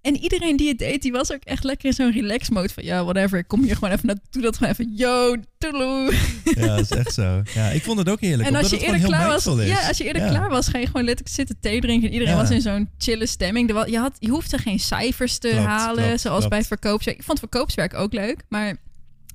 En 0.07 0.17
iedereen 0.17 0.57
die 0.57 0.69
het 0.69 0.79
deed, 0.79 1.03
die 1.03 1.13
was 1.13 1.33
ook 1.33 1.43
echt 1.45 1.65
lekker 1.65 1.87
in 1.89 1.93
zo'n 1.95 2.13
relax 2.13 2.49
mode. 2.51 2.69
Van 2.69 2.85
ja, 2.85 3.05
whatever, 3.05 3.39
ik 3.39 3.49
kom 3.49 3.63
hier 3.63 3.75
gewoon 3.75 3.91
even 3.91 4.07
naartoe. 4.07 4.43
Dat 4.43 4.57
gewoon 4.57 4.73
even, 4.73 4.93
yo, 4.97 5.37
toeloe. 5.59 6.15
Ja, 6.45 6.67
dat 6.67 6.79
is 6.81 6.91
echt 6.91 7.15
zo. 7.15 7.43
Ja, 7.55 7.69
ik 7.69 7.83
vond 7.83 7.99
het 7.99 8.09
ook 8.09 8.21
heerlijk. 8.21 8.49
En 8.49 8.55
als 8.55 8.71
je 8.71 8.79
eerder 8.79 9.01
klaar 9.01 9.27
was, 9.29 9.47
is. 9.47 9.67
ja, 9.69 9.89
als 9.89 9.97
je 9.97 10.05
eerder 10.05 10.23
Ja. 10.23 10.29
klaar 10.29 10.49
was, 10.49 10.69
ging 10.69 10.83
je 10.83 10.87
gewoon 10.91 11.05
letterlijk 11.05 11.35
zitten 11.37 11.57
thee 11.61 11.81
drinken. 11.81 12.07
En 12.09 12.13
iedereen 12.13 12.35
Ja. 12.35 12.41
was 12.41 12.51
in 12.51 12.61
zo'n 12.61 12.91
chille 12.99 13.27
stemming. 13.27 13.85
Je, 13.89 13.99
had, 13.99 14.17
je 14.19 14.29
hoefde 14.29 14.59
geen 14.59 14.79
cijfers 14.79 15.39
te 15.39 15.49
Klopt, 15.49 15.65
halen, 15.65 16.05
klopt, 16.05 16.21
zoals 16.21 16.39
klopt. 16.39 16.55
bij 16.55 16.65
verkoopswerk. 16.65 17.17
Ik 17.19 17.25
vond 17.25 17.39
verkoopswerk 17.39 17.95
ook 17.95 18.13
leuk, 18.13 18.43
maar 18.49 18.77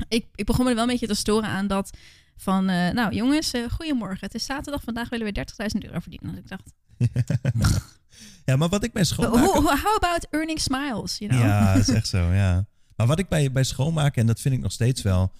ik, 0.07 0.26
ik 0.36 0.45
begon 0.45 0.63
me 0.63 0.69
er 0.69 0.76
wel 0.76 0.86
een 0.86 0.91
beetje 0.91 1.07
te 1.07 1.13
storen 1.15 1.49
aan 1.49 1.67
dat 1.67 1.89
van, 2.38 2.69
eh, 2.69 2.89
nou 2.89 3.13
jongens, 3.15 3.51
eh, 3.51 3.61
goedemorgen. 3.72 4.19
Het 4.22 4.34
is 4.36 4.45
zaterdag, 4.45 4.82
vandaag 4.84 5.09
willen 5.09 5.26
we 5.26 5.32
30.000 5.32 5.84
euro 5.86 5.99
verdienen. 5.99 6.32
Dus 6.36 6.43
ik 6.43 6.49
dacht, 6.49 6.74
Ja, 8.45 8.55
maar 8.55 8.69
wat 8.69 8.84
ik 8.84 8.93
bij 8.93 9.03
schoonmaken... 9.03 9.63
how 9.63 9.95
about 9.95 10.28
earning 10.30 10.59
smiles, 10.59 11.17
you 11.17 11.32
know? 11.32 11.43
Ja, 11.43 11.74
dat 11.74 11.82
is 11.88 11.95
echt 11.95 12.07
zo, 12.07 12.34
ja. 12.34 12.67
Maar 12.95 13.07
wat 13.07 13.19
ik 13.19 13.28
bij, 13.28 13.51
bij 13.51 13.63
schoonmaken, 13.63 14.22
en 14.22 14.28
dat 14.28 14.39
vind 14.39 14.55
ik 14.55 14.61
nog 14.61 14.72
steeds 14.72 15.01
wel... 15.01 15.32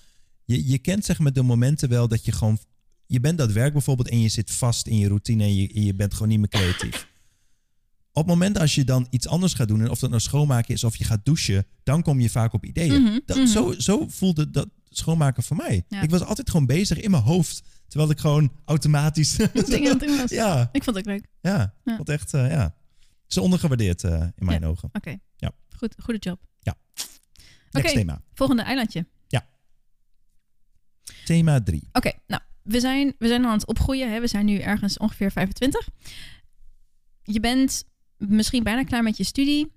Je, 0.46 0.68
je 0.68 0.78
kent 0.78 1.06
zeg 1.06 1.20
maar 1.20 1.34
de 1.34 1.42
momenten 1.42 1.90
wel 1.90 2.08
dat 2.08 2.26
je 2.26 2.32
gewoon... 2.32 2.58
Je 3.06 3.20
bent 3.20 3.38
dat 3.38 3.52
werk 3.52 3.74
bijvoorbeeld 3.74 4.10
en 4.10 4.22
je 4.22 4.30
zit 4.30 4.52
vast 4.52 4.88
in 4.88 4.98
je 4.98 5.08
routine 5.08 5.44
en 5.44 5.56
je, 5.56 5.84
je 5.84 5.94
bent 5.94 6.14
gewoon 6.14 6.28
niet 6.28 6.40
meer 6.40 6.48
creatief. 6.48 7.08
op 8.12 8.24
het 8.24 8.26
moment 8.26 8.58
als 8.58 8.76
je 8.76 8.84
dan 8.84 9.08
iets 9.10 9.28
anders 9.28 9.54
gaat 9.54 9.68
doen, 9.68 9.82
en 9.82 9.90
of 9.90 10.00
dat 10.00 10.10
nou 10.10 10.22
schoonmaken 10.22 10.74
is 10.74 10.84
of 10.84 10.96
je 10.96 11.04
gaat 11.04 11.26
douchen, 11.26 11.66
dan 11.84 12.02
kom 12.02 12.20
je 12.20 12.30
vaak 12.30 12.54
op 12.54 12.66
ideeën. 12.66 13.02
Mhm, 13.02 13.20
dat, 13.26 13.38
mhm. 13.38 13.46
zo, 13.46 13.74
zo 13.78 14.06
voelde 14.08 14.52
dat 14.52 14.68
schoonmaken 14.90 15.44
voor 15.44 15.58
mij. 15.58 15.86
Ja. 15.88 16.02
Ik 16.02 16.10
was 16.10 16.24
altijd 16.24 16.50
gewoon 16.50 16.66
bezig 16.66 17.00
in 17.00 17.12
mijn 17.12 17.24
hoofd, 17.24 17.64
terwijl 17.92 18.12
ik 18.12 18.20
gewoon 18.20 18.52
automatisch. 18.66 19.36
Dingen 19.66 20.02
aan 20.02 20.18
was. 20.18 20.30
ja, 20.30 20.70
Ik 20.72 20.84
vond 20.84 20.96
het 20.96 21.08
ook 21.08 21.12
leuk. 21.14 21.28
ja, 21.42 21.74
Ja. 21.84 21.98
wat 21.98 22.10
echt, 22.10 22.34
eh, 22.34 22.50
ja. 22.50 22.64
Het 23.24 23.38
is 23.38 23.38
ondergewaardeerd 23.38 24.04
eh, 24.04 24.22
in 24.36 24.46
mijn 24.46 24.66
ogen. 24.66 24.90
Oké. 24.94 25.18
Ja. 25.36 25.52
Goed, 25.78 25.96
goede 26.00 26.20
job. 26.20 26.40
Next 27.72 27.90
Oké. 27.90 28.00
thema. 28.00 28.22
Volgende 28.34 28.62
eilandje. 28.64 29.06
Thema 31.26 31.62
3. 31.64 31.90
Oké, 31.92 32.12
nou, 32.28 32.42
we 32.64 32.80
zijn, 32.80 33.16
we 33.18 33.28
zijn 33.28 33.46
aan 33.46 33.52
het 33.54 33.66
opgroeien. 33.68 34.12
Hè? 34.12 34.20
We 34.20 34.28
zijn 34.28 34.46
nu 34.46 34.58
ergens 34.58 34.98
ongeveer 34.98 35.32
25. 35.32 35.88
Je 37.24 37.40
bent 37.40 37.84
misschien 38.18 38.64
bijna 38.64 38.84
klaar 38.84 39.04
met 39.04 39.18
je 39.18 39.24
studie. 39.24 39.72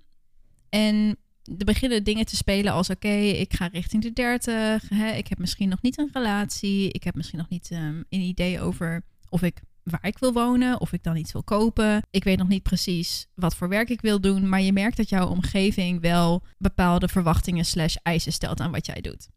En 0.69 1.17
er 1.59 1.65
beginnen 1.65 2.05
dingen 2.05 2.27
te 2.27 2.37
spelen 2.37 2.73
als... 2.73 2.91
oké, 2.91 3.15
ik 3.15 3.55
ga 3.55 3.67
richting 3.67 4.03
de 4.03 4.13
30. 4.13 4.89
Hè? 4.89 5.11
Ik 5.11 5.27
heb 5.27 5.39
misschien 5.39 5.69
nog 5.69 5.83
niet 5.83 5.99
een 5.99 6.11
relatie. 6.13 6.91
Ik 6.91 7.05
heb 7.05 7.15
misschien 7.15 7.39
nog 7.39 7.49
niet 7.49 7.71
ehm, 7.71 8.03
een 8.09 8.21
idee 8.21 8.61
over 8.61 9.05
of 9.29 9.43
ik 9.43 9.63
waar 9.83 10.07
ik 10.07 10.19
wil 10.19 10.33
wonen. 10.33 10.81
Of 10.81 10.93
ik 10.93 11.03
dan 11.03 11.17
iets 11.17 11.33
wil 11.33 11.43
kopen. 11.43 12.03
Ik 12.11 12.25
weet 12.25 12.39
nog 12.39 12.49
niet 12.49 12.63
precies 12.63 13.27
wat 13.35 13.57
voor 13.57 13.69
werk 13.69 13.91
ik 13.91 14.01
wil 14.01 14.21
doen. 14.21 14.49
Maar 14.49 14.61
je 14.61 14.73
merkt 14.73 14.97
dat 14.97 15.09
jouw 15.09 15.29
omgeving 15.29 16.01
wel 16.01 16.43
bepaalde 16.59 17.09
verwachtingen 17.09 17.65
slash 17.65 17.97
eisen 18.03 18.33
stelt 18.33 18.61
aan 18.61 18.73
wat 18.73 18.87
jij 18.87 19.01
doet. 19.01 19.29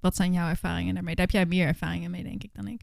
Wat 0.00 0.16
zijn 0.16 0.32
jouw 0.32 0.48
ervaringen 0.48 0.94
daarmee? 0.94 1.14
Daar 1.14 1.26
heb 1.26 1.34
jij 1.34 1.46
meer 1.46 1.66
ervaringen 1.66 2.10
mee, 2.10 2.22
denk 2.22 2.42
ik, 2.42 2.50
dan 2.52 2.68
ik. 2.68 2.82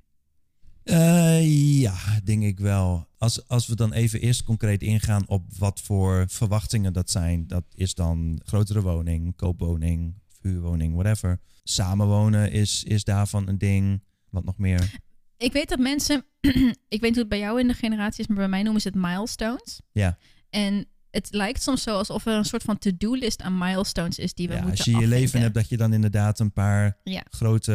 Eh, 0.89 1.79
ja, 1.81 1.95
denk 2.23 2.43
ik 2.43 2.59
wel. 2.59 3.07
Als, 3.17 3.47
als 3.47 3.67
we 3.67 3.75
dan 3.75 3.93
even 3.93 4.21
eerst 4.21 4.43
concreet 4.43 4.81
ingaan 4.81 5.27
op 5.27 5.43
wat 5.57 5.81
voor 5.81 6.25
verwachtingen 6.27 6.93
dat 6.93 7.09
zijn. 7.09 7.47
Dat 7.47 7.63
is 7.73 7.93
dan 7.93 8.41
grotere 8.43 8.81
woning, 8.81 9.35
koopwoning, 9.35 10.13
huurwoning, 10.41 10.93
whatever. 10.93 11.39
Samenwonen 11.63 12.51
is, 12.51 12.83
is 12.83 13.03
daarvan 13.03 13.47
een 13.47 13.57
ding. 13.57 14.03
Wat 14.29 14.43
nog 14.43 14.57
meer? 14.57 14.99
Ik 15.37 15.53
weet 15.53 15.69
dat 15.69 15.79
mensen, 15.79 16.25
ik 16.95 17.01
weet 17.01 17.01
niet 17.01 17.13
hoe 17.13 17.19
het 17.19 17.29
bij 17.29 17.39
jou 17.39 17.59
in 17.59 17.67
de 17.67 17.73
generatie 17.73 18.19
is, 18.19 18.27
maar 18.27 18.37
bij 18.37 18.47
mij 18.47 18.63
noemen 18.63 18.81
ze 18.81 18.87
het 18.87 18.97
milestones. 18.97 19.81
Ja. 19.91 20.17
En 20.49 20.85
het 21.11 21.27
lijkt 21.31 21.61
soms 21.63 21.83
zo 21.83 21.97
alsof 21.97 22.25
er 22.25 22.33
een 22.33 22.45
soort 22.45 22.63
van 22.63 22.77
to-do-list 22.77 23.41
aan 23.41 23.57
milestones 23.57 24.17
is 24.17 24.33
die 24.33 24.47
we 24.47 24.53
ja 24.53 24.61
moeten 24.61 24.77
als 24.85 24.93
je 24.95 25.01
je 25.01 25.07
leven 25.07 25.41
hebt, 25.41 25.53
dat 25.53 25.69
je 25.69 25.77
dan 25.77 25.93
inderdaad 25.93 26.39
een 26.39 26.51
paar 26.53 26.97
Ja. 27.03 27.23
grote... 27.29 27.71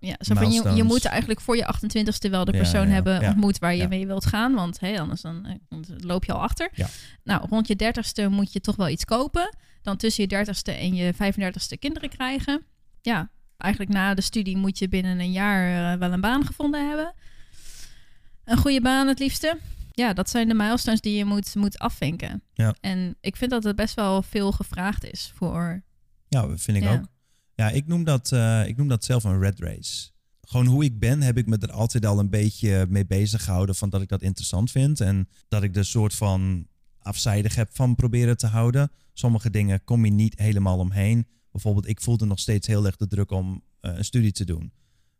Ja, 0.00 0.16
zo 0.18 0.34
van 0.34 0.52
je, 0.52 0.74
je 0.74 0.82
moet 0.82 1.04
eigenlijk 1.04 1.40
voor 1.40 1.56
je 1.56 1.74
28ste 1.74 2.30
wel 2.30 2.44
de 2.44 2.52
persoon 2.52 2.86
ja, 2.86 2.92
hebben 2.94 3.22
ontmoet 3.22 3.58
waar 3.58 3.74
je 3.74 3.88
mee 3.88 4.06
wilt 4.06 4.26
gaan. 4.26 4.54
Want 4.54 4.80
hey, 4.80 5.00
anders 5.00 5.20
dan, 5.20 5.46
eh, 5.46 5.78
loop 5.96 6.24
je 6.24 6.32
al 6.32 6.40
achter. 6.42 6.68
Ja. 6.72 6.88
Nou, 7.24 7.46
rond 7.48 7.66
je 7.68 7.76
30ste 7.76 8.28
moet 8.30 8.52
je 8.52 8.60
toch 8.60 8.76
wel 8.76 8.88
iets 8.88 9.04
kopen. 9.04 9.56
Dan 9.82 9.96
tussen 9.96 10.22
je 10.22 10.28
30ste 10.28 10.72
en 10.78 10.94
je 10.94 11.14
35ste 11.14 11.78
kinderen 11.78 12.08
krijgen. 12.08 12.62
Ja, 13.02 13.30
eigenlijk 13.56 13.92
na 13.92 14.14
de 14.14 14.22
studie 14.22 14.56
moet 14.56 14.78
je 14.78 14.88
binnen 14.88 15.20
een 15.20 15.32
jaar 15.32 15.92
eh, 15.92 15.98
wel 15.98 16.12
een 16.12 16.20
baan 16.20 16.46
gevonden 16.46 16.88
hebben. 16.88 17.14
Een 18.44 18.56
goede 18.58 18.80
baan 18.80 19.06
het 19.06 19.18
liefste. 19.18 19.58
Ja, 19.98 20.12
dat 20.12 20.30
zijn 20.30 20.48
de 20.48 20.54
milestones 20.54 21.00
die 21.00 21.16
je 21.16 21.24
moet, 21.24 21.54
moet 21.54 21.78
afvinken. 21.78 22.42
Ja. 22.54 22.74
En 22.80 23.16
ik 23.20 23.36
vind 23.36 23.50
dat 23.50 23.64
het 23.64 23.76
best 23.76 23.94
wel 23.94 24.22
veel 24.22 24.52
gevraagd 24.52 25.04
is 25.12 25.32
voor... 25.34 25.82
Ja, 26.28 26.56
vind 26.56 26.76
ik 26.76 26.82
Ja. 26.82 26.92
ook. 26.92 27.06
Ja, 27.54 27.70
ik 27.70 27.86
noem, 27.86 28.04
dat, 28.04 28.32
eh, 28.32 28.66
ik 28.66 28.76
noem 28.76 28.88
dat 28.88 29.04
zelf 29.04 29.24
een 29.24 29.40
red 29.40 29.60
race. 29.60 30.10
Gewoon 30.40 30.66
hoe 30.66 30.84
ik 30.84 30.98
ben, 30.98 31.22
heb 31.22 31.36
ik 31.38 31.46
me 31.46 31.56
er 31.58 31.72
altijd 31.72 32.06
al 32.06 32.18
een 32.18 32.30
beetje 32.30 32.86
mee 32.88 33.06
bezig 33.06 33.44
gehouden. 33.44 33.74
Van 33.74 33.90
dat 33.90 34.02
ik 34.02 34.08
dat 34.08 34.22
interessant 34.22 34.70
vind. 34.70 35.00
En 35.00 35.28
dat 35.48 35.62
ik 35.62 35.76
er 35.76 35.84
soort 35.84 36.14
van 36.14 36.66
afzijdig 36.98 37.54
heb 37.54 37.68
van 37.72 37.94
proberen 37.94 38.36
te 38.36 38.46
houden. 38.46 38.90
Sommige 39.12 39.50
dingen 39.50 39.84
kom 39.84 40.04
je 40.04 40.10
niet 40.10 40.38
helemaal 40.38 40.78
omheen. 40.78 41.26
Bijvoorbeeld, 41.52 41.88
ik 41.88 42.00
voelde 42.00 42.26
nog 42.26 42.38
steeds 42.38 42.66
heel 42.66 42.86
erg 42.86 42.96
de 42.96 43.06
druk 43.06 43.30
om 43.30 43.62
eh, 43.80 43.96
een 43.96 44.04
studie 44.04 44.32
te 44.32 44.44
doen. 44.44 44.72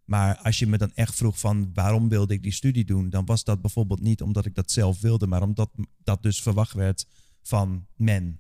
Maar 0.09 0.39
als 0.39 0.59
je 0.59 0.67
me 0.67 0.79
dan 0.79 0.93
echt 0.95 1.15
vroeg 1.15 1.39
van 1.39 1.71
waarom 1.75 2.09
wilde 2.09 2.35
ik 2.35 2.43
die 2.43 2.53
studie 2.53 2.85
doen, 2.85 3.11
dan 3.11 3.25
was 3.25 3.45
dat 3.45 3.61
bijvoorbeeld 3.61 4.01
niet 4.01 4.23
omdat 4.23 4.47
ik 4.47 4.55
dat 4.55 4.71
zelf 4.71 5.01
wilde, 5.01 5.27
maar 5.27 5.43
omdat 5.43 5.71
dat 6.03 6.23
dus 6.23 6.43
verwacht 6.43 6.73
werd 6.73 7.07
van 7.43 7.87
men, 7.97 8.39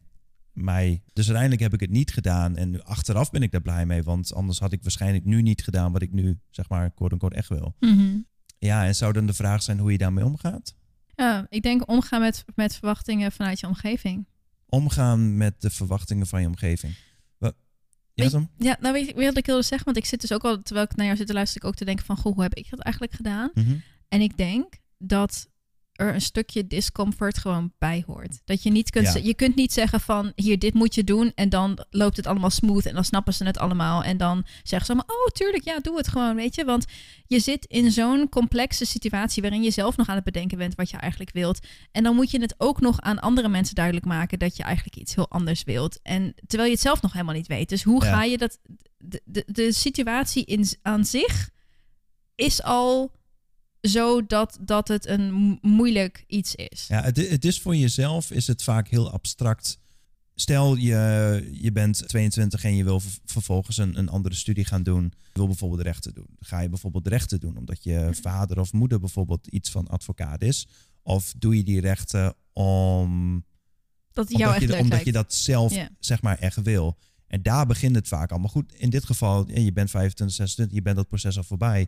mij. 0.52 1.02
Dus 1.12 1.24
uiteindelijk 1.24 1.62
heb 1.62 1.74
ik 1.74 1.80
het 1.80 1.90
niet 1.90 2.12
gedaan 2.12 2.56
en 2.56 2.70
nu 2.70 2.80
achteraf 2.80 3.30
ben 3.30 3.42
ik 3.42 3.50
daar 3.50 3.60
blij 3.60 3.86
mee, 3.86 4.02
want 4.02 4.34
anders 4.34 4.58
had 4.58 4.72
ik 4.72 4.82
waarschijnlijk 4.82 5.24
nu 5.24 5.42
niet 5.42 5.64
gedaan 5.64 5.92
wat 5.92 6.02
ik 6.02 6.12
nu, 6.12 6.38
zeg 6.50 6.68
maar, 6.68 6.90
kort 6.90 7.12
en 7.12 7.18
kort 7.18 7.34
echt 7.34 7.48
wil. 7.48 7.74
Ja, 8.58 8.86
en 8.86 8.94
zou 8.94 9.12
dan 9.12 9.26
de 9.26 9.34
vraag 9.34 9.62
zijn 9.62 9.78
hoe 9.78 9.92
je 9.92 9.98
daarmee 9.98 10.24
omgaat? 10.24 10.74
Ja, 11.14 11.46
ik 11.48 11.62
denk 11.62 11.88
omgaan 11.88 12.20
met, 12.20 12.44
met 12.54 12.76
verwachtingen 12.76 13.32
vanuit 13.32 13.60
je 13.60 13.66
omgeving. 13.66 14.26
Omgaan 14.68 15.36
met 15.36 15.60
de 15.60 15.70
verwachtingen 15.70 16.26
van 16.26 16.40
je 16.40 16.46
omgeving. 16.46 16.94
Ja, 18.58 18.76
nou 18.80 18.92
weet 18.92 19.06
je 19.06 19.14
weet 19.14 19.22
je 19.22 19.28
wat 19.28 19.36
ik 19.36 19.46
wilde 19.46 19.62
zeggen? 19.62 19.84
Want 19.84 19.96
ik 19.96 20.04
zit 20.04 20.20
dus 20.20 20.32
ook 20.32 20.44
al, 20.44 20.62
terwijl 20.62 20.86
ik 20.86 20.96
naar 20.96 21.06
jou 21.06 21.18
zit 21.18 21.26
te 21.26 21.32
luisteren, 21.32 21.62
ik 21.62 21.68
ook 21.68 21.78
te 21.78 21.84
denken 21.84 22.04
van, 22.04 22.16
goh, 22.16 22.34
hoe 22.34 22.42
heb 22.42 22.54
ik 22.54 22.70
dat 22.70 22.80
eigenlijk 22.80 23.14
gedaan? 23.14 23.50
Mhm. 23.54 23.76
En 24.08 24.20
ik 24.20 24.36
denk 24.36 24.74
dat 24.98 25.48
er 25.98 26.14
een 26.14 26.20
stukje 26.20 26.66
discomfort 26.66 27.38
gewoon 27.38 27.72
bij 27.78 28.04
hoort. 28.06 28.40
Dat 28.44 28.62
je 28.62 28.70
niet 28.70 28.90
kunt, 28.90 29.12
Ja. 29.12 29.20
je 29.22 29.34
kunt 29.34 29.54
niet 29.56 29.72
zeggen 29.72 30.00
van, 30.00 30.32
hier, 30.34 30.58
dit 30.58 30.74
moet 30.74 30.94
je 30.94 31.04
doen. 31.04 31.32
En 31.34 31.48
dan 31.48 31.86
loopt 31.90 32.16
het 32.16 32.26
allemaal 32.26 32.50
smooth 32.50 32.86
en 32.86 32.94
dan 32.94 33.04
snappen 33.04 33.34
ze 33.34 33.44
het 33.44 33.58
allemaal. 33.58 34.02
En 34.04 34.16
dan 34.16 34.44
zeggen 34.62 34.86
ze 34.86 34.92
allemaal, 34.92 35.16
oh, 35.16 35.26
tuurlijk, 35.26 35.64
ja, 35.64 35.78
doe 35.80 35.96
het 35.96 36.08
gewoon, 36.08 36.36
weet 36.36 36.54
je. 36.54 36.64
Want 36.64 36.84
je 37.26 37.40
zit 37.40 37.64
in 37.64 37.90
zo'n 37.90 38.28
complexe 38.28 38.84
situatie 38.84 39.42
waarin 39.42 39.62
je 39.62 39.70
zelf 39.70 39.96
nog 39.96 40.08
aan 40.08 40.14
het 40.14 40.24
bedenken 40.24 40.58
bent 40.58 40.74
wat 40.74 40.90
je 40.90 40.96
eigenlijk 40.96 41.32
wilt. 41.32 41.66
En 41.92 42.02
dan 42.02 42.14
moet 42.14 42.30
je 42.30 42.40
het 42.40 42.54
ook 42.58 42.80
nog 42.80 43.00
aan 43.00 43.18
andere 43.20 43.48
mensen 43.48 43.74
duidelijk 43.74 44.06
maken 44.06 44.38
dat 44.38 44.56
je 44.56 44.62
eigenlijk 44.62 44.96
iets 44.96 45.14
heel 45.14 45.28
anders 45.30 45.62
wilt. 45.64 45.98
En 46.02 46.34
terwijl 46.46 46.68
je 46.68 46.74
het 46.74 46.84
zelf 46.84 47.02
nog 47.02 47.12
helemaal 47.12 47.34
niet 47.34 47.46
weet. 47.46 47.68
Dus 47.68 47.82
hoe 47.82 48.04
Ja. 48.04 48.10
ga 48.12 48.22
je 48.24 48.38
dat... 48.38 48.58
De, 48.98 49.22
de, 49.24 49.44
de 49.46 49.72
situatie 49.72 50.44
in, 50.44 50.66
aan 50.82 51.04
zich 51.04 51.50
is 52.34 52.62
al 52.62 53.10
zo 53.80 54.26
dat, 54.26 54.58
het 54.88 55.06
een 55.06 55.32
mo- 55.32 55.58
moeilijk 55.60 56.24
iets 56.26 56.54
is. 56.54 56.86
Ja, 56.88 57.02
het, 57.02 57.16
het 57.30 57.44
is 57.44 57.60
voor 57.60 57.76
jezelf 57.76 58.30
is 58.30 58.46
het 58.46 58.62
vaak 58.62 58.88
heel 58.88 59.10
abstract. 59.10 59.78
Stel 60.34 60.74
je, 60.76 61.48
je 61.52 61.72
bent 61.72 62.08
22 62.08 62.64
en 62.64 62.76
je 62.76 62.84
wil 62.84 63.00
ver- 63.00 63.18
vervolgens 63.24 63.76
een, 63.76 63.98
een 63.98 64.08
andere 64.08 64.34
studie 64.34 64.64
gaan 64.64 64.82
doen. 64.82 65.02
Je 65.04 65.30
wil 65.32 65.46
bijvoorbeeld 65.46 65.82
rechten 65.82 66.14
doen. 66.14 66.28
Ga 66.40 66.60
je 66.60 66.68
bijvoorbeeld 66.68 67.06
rechten 67.06 67.40
doen 67.40 67.56
omdat 67.56 67.84
je 67.84 68.08
vader 68.22 68.60
of 68.60 68.72
moeder 68.72 69.00
bijvoorbeeld 69.00 69.46
iets 69.46 69.70
van 69.70 69.88
advocaat 69.88 70.42
is? 70.42 70.66
Of 71.02 71.32
doe 71.38 71.56
je 71.56 71.64
die 71.64 71.80
rechten 71.80 72.34
om, 72.52 73.44
Dat 74.12 74.30
jou 74.30 74.42
omdat, 74.42 74.62
echt 74.62 74.72
je, 74.72 74.78
omdat 74.82 75.04
je 75.04 75.12
dat 75.12 75.34
zelf 75.34 75.74
zeg 75.98 76.22
maar 76.22 76.38
echt 76.38 76.62
wil? 76.62 76.98
En 77.26 77.42
daar 77.42 77.66
begint 77.66 77.94
het 77.94 78.08
vaak 78.08 78.30
allemaal 78.30 78.48
goed. 78.50 78.72
In 78.74 78.90
dit 78.90 79.04
geval, 79.04 79.50
je 79.50 79.72
bent 79.72 79.90
25, 79.90 80.36
26, 80.36 80.76
je 80.76 80.82
bent 80.82 80.96
dat 80.96 81.08
proces 81.08 81.36
al 81.36 81.42
voorbij. 81.44 81.86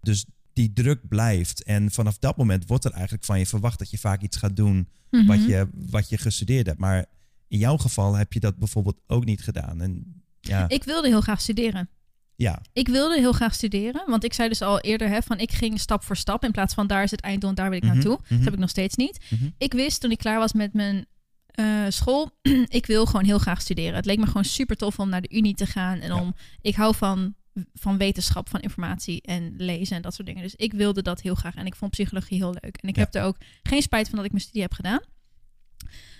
Dus 0.00 0.24
die 0.60 0.72
druk 0.72 1.08
blijft. 1.08 1.62
En 1.62 1.90
vanaf 1.90 2.18
dat 2.18 2.36
moment 2.36 2.66
wordt 2.66 2.84
er 2.84 2.92
eigenlijk 2.92 3.24
van 3.24 3.38
je 3.38 3.46
verwacht 3.46 3.78
dat 3.78 3.90
je 3.90 3.98
vaak 3.98 4.22
iets 4.22 4.36
gaat 4.36 4.56
doen 4.56 4.88
Mhm. 5.10 5.26
wat, 5.26 5.44
je, 5.44 5.68
wat 5.72 6.08
je 6.08 6.18
gestudeerd 6.18 6.66
hebt. 6.66 6.78
Maar 6.78 7.04
in 7.48 7.58
jouw 7.58 7.76
geval 7.76 8.14
heb 8.14 8.32
je 8.32 8.40
dat 8.40 8.56
bijvoorbeeld 8.56 9.00
ook 9.06 9.24
niet 9.24 9.42
gedaan. 9.42 9.80
En 9.80 10.22
ja, 10.40 10.68
Ik 10.68 10.84
wilde 10.84 11.08
heel 11.08 11.20
graag 11.20 11.40
studeren. 11.40 11.88
ja, 12.36 12.62
Ik 12.72 12.88
wilde 12.88 13.18
heel 13.18 13.32
graag 13.32 13.54
studeren, 13.54 14.02
want 14.06 14.24
ik 14.24 14.32
zei 14.32 14.48
dus 14.48 14.62
al 14.62 14.80
eerder 14.80 15.08
hè, 15.08 15.22
van 15.22 15.38
ik 15.38 15.52
ging 15.52 15.80
stap 15.80 16.04
voor 16.04 16.16
stap 16.16 16.44
in 16.44 16.50
plaats 16.52 16.74
van 16.74 16.86
daar 16.86 17.02
is 17.02 17.10
het 17.10 17.20
einddoel 17.20 17.48
en 17.50 17.54
daar 17.56 17.68
wil 17.68 17.78
ik 17.78 17.84
Mhm, 17.84 17.94
naartoe. 17.94 18.18
mhm. 18.22 18.34
Dat 18.34 18.44
heb 18.44 18.52
ik 18.52 18.58
nog 18.58 18.70
steeds 18.70 18.96
niet. 18.96 19.18
Mhm. 19.30 19.44
Ik 19.58 19.72
wist 19.72 20.00
toen 20.00 20.10
ik 20.10 20.18
klaar 20.18 20.38
was 20.38 20.52
met 20.52 20.72
mijn 20.72 21.06
eh, 21.50 21.66
school, 21.88 22.30
ik 22.68 22.86
wil 22.86 23.06
gewoon 23.06 23.24
heel 23.24 23.38
graag 23.38 23.60
studeren. 23.60 23.94
Het 23.94 24.04
leek 24.04 24.18
me 24.18 24.26
gewoon 24.26 24.44
super 24.44 24.76
tof 24.76 24.98
om 24.98 25.08
naar 25.08 25.20
de 25.22 25.34
unie 25.36 25.54
te 25.54 25.66
gaan 25.66 25.98
en 25.98 26.08
Ja. 26.14 26.20
om, 26.20 26.34
ik 26.60 26.74
hou 26.74 26.94
van, 26.94 27.34
van 27.74 27.98
wetenschap, 27.98 28.48
van 28.48 28.60
informatie 28.60 29.22
en 29.22 29.54
lezen 29.56 29.96
en 29.96 30.02
dat 30.02 30.14
soort 30.14 30.26
dingen. 30.26 30.42
Dus 30.42 30.54
ik 30.54 30.72
wilde 30.72 31.02
dat 31.02 31.20
heel 31.20 31.34
graag 31.34 31.54
en 31.54 31.66
ik 31.66 31.74
vond 31.74 31.90
psychologie 31.90 32.36
heel 32.38 32.56
leuk. 32.60 32.76
En 32.76 32.88
ik 32.88 32.96
Ja. 32.96 33.02
heb 33.02 33.14
er 33.14 33.22
ook 33.22 33.36
geen 33.62 33.82
spijt 33.82 34.06
van 34.06 34.16
dat 34.16 34.24
ik 34.24 34.30
mijn 34.32 34.42
studie 34.44 34.62
heb 34.62 34.72
gedaan. 34.72 35.00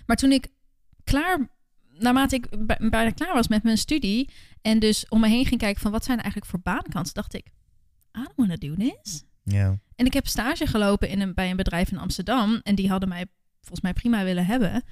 Maar 0.05 0.15
toen 0.17 0.31
ik 0.31 0.47
klaar, 1.03 1.49
naarmate 1.99 2.35
ik 2.35 2.65
bij- 2.65 2.89
bijna 2.89 3.09
klaar 3.11 3.33
was 3.33 3.47
met 3.47 3.63
mijn 3.63 3.77
studie 3.77 4.29
en 4.61 4.79
dus 4.79 5.07
om 5.09 5.19
me 5.19 5.27
heen 5.27 5.45
ging 5.45 5.59
kijken 5.59 5.81
van 5.81 5.91
wat 5.91 6.03
zijn 6.03 6.17
er 6.17 6.23
eigenlijk 6.23 6.51
voor 6.51 6.61
baankansen, 6.61 7.13
dacht 7.13 7.33
ik, 7.33 7.47
I 8.17 8.23
don't 8.23 8.33
want 8.35 8.61
to 8.61 8.67
do 8.67 8.75
this. 8.75 9.23
ja. 9.43 9.79
En 9.95 10.05
ik 10.05 10.13
heb 10.13 10.27
stage 10.27 10.67
gelopen 10.67 11.09
in 11.09 11.21
een, 11.21 11.33
bij 11.33 11.49
een 11.49 11.55
bedrijf 11.57 11.91
in 11.91 11.97
Amsterdam. 11.97 12.59
En 12.63 12.75
die 12.75 12.89
hadden 12.89 13.09
mij 13.09 13.25
volgens 13.59 13.81
mij 13.81 13.93
prima 13.93 14.23
willen 14.23 14.45
hebben. 14.45 14.83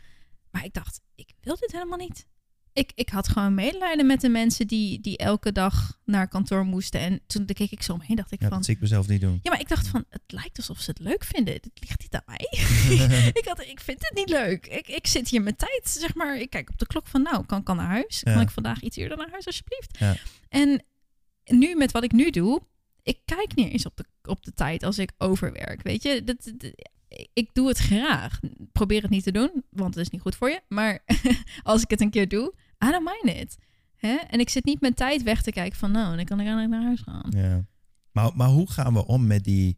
Maar 0.52 0.66
ik 0.66 0.74
dacht, 0.74 1.02
ik 1.16 1.34
wil 1.42 1.56
dit 1.56 1.72
helemaal 1.72 1.98
niet. 1.98 2.28
Ik, 2.74 2.92
ik 2.96 3.10
had 3.10 3.28
gewoon 3.28 3.54
medelijden 3.54 4.06
met 4.06 4.22
de 4.22 4.30
mensen 4.30 4.68
die, 4.68 5.02
die 5.02 5.18
elke 5.18 5.52
dag 5.52 6.00
naar 6.06 6.28
kantoor 6.28 6.66
moesten. 6.66 7.00
En 7.00 7.20
toen 7.28 7.46
keek 7.46 7.72
ik 7.72 7.82
zo 7.82 7.94
omheen, 7.94 8.16
dacht 8.16 8.32
ik 8.32 8.42
ja 8.42 8.48
van... 8.48 8.58
dat 8.58 8.66
zie 8.66 8.76
ik 8.76 8.82
mezelf 8.82 9.08
niet 9.08 9.22
doen. 9.22 9.40
Ja, 9.44 9.52
maar 9.52 9.60
ik 9.60 9.68
dacht 9.70 9.88
van, 9.88 10.06
het 10.10 10.22
lijkt 10.28 10.58
alsof 10.58 10.80
ze 10.80 10.90
het 10.90 11.00
leuk 11.00 11.24
vinden. 11.24 11.54
Het 11.54 11.70
ligt 11.74 12.02
niet 12.02 12.14
aan 12.16 12.24
mij. 12.26 12.48
ik, 13.40 13.46
had, 13.46 13.62
ik 13.62 13.80
vind 13.80 13.98
het 14.02 14.14
niet 14.18 14.30
leuk. 14.30 14.68
Ik, 14.68 14.88
ik 14.88 15.08
zit 15.08 15.30
hier 15.30 15.42
mijn 15.42 15.56
tijd, 15.56 15.82
zeg 15.90 16.16
maar. 16.16 16.38
Ik 16.40 16.50
kijk 16.50 16.70
op 16.70 16.78
de 16.80 16.88
klok 16.88 17.08
van, 17.08 17.22
nou, 17.22 17.46
kan, 17.46 17.64
kan 17.64 17.76
naar 17.76 17.88
huis. 17.90 18.22
Ja. 18.24 18.34
Kan 18.34 18.42
ik 18.42 18.50
vandaag 18.50 18.82
iets 18.82 18.98
eerder 18.98 19.18
naar 19.18 19.30
huis, 19.32 19.46
alsjeblieft? 19.46 19.98
Ja. 20.00 20.16
En 20.50 20.84
nu, 21.46 21.76
met 21.76 21.92
wat 21.92 22.04
ik 22.04 22.12
nu 22.12 22.30
doe, 22.30 22.62
ik 23.04 23.20
kijk 23.26 23.56
niet 23.56 23.72
eens 23.72 23.86
op 23.86 23.98
de, 23.98 24.06
op 24.24 24.44
de 24.44 24.54
tijd 24.54 24.84
als 24.84 24.98
ik 24.98 25.12
overwerk. 25.18 25.82
Weet 25.82 26.04
je, 26.04 26.24
dat, 26.24 26.52
dat- 26.58 26.72
ik 27.34 27.50
doe 27.54 27.68
het 27.68 27.78
graag. 27.78 28.40
Probeer 28.80 29.02
het 29.02 29.12
niet 29.12 29.24
te 29.24 29.32
doen, 29.32 29.64
want 29.70 29.96
het 29.96 30.04
is 30.04 30.10
niet 30.10 30.22
goed 30.22 30.36
voor 30.36 30.50
je. 30.50 30.62
Maar 30.68 31.00
als 31.64 31.82
ik 31.82 31.90
het 31.90 32.02
een 32.02 32.10
keer 32.10 32.28
doe, 32.28 32.54
I 32.86 32.92
don't 32.92 33.04
mind 33.04 33.38
it. 33.38 33.58
Hè? 33.96 34.16
En 34.30 34.40
ik 34.40 34.50
zit 34.50 34.66
niet 34.66 34.82
mijn 34.82 34.94
tijd 34.94 35.24
weg 35.24 35.42
te 35.42 35.52
kijken 35.52 35.80
van, 35.80 35.92
nou, 35.92 36.16
dan 36.16 36.26
kan 36.26 36.40
ik 36.40 36.48
eigenlijk 36.48 36.70
naar 36.70 36.84
huis 36.84 37.02
gaan. 37.02 37.34
Ja. 37.36 37.66
Maar, 38.12 38.32
maar 38.36 38.48
hoe 38.48 38.72
gaan 38.72 38.94
we 38.94 39.06
om 39.06 39.28
met 39.28 39.44
die, 39.44 39.78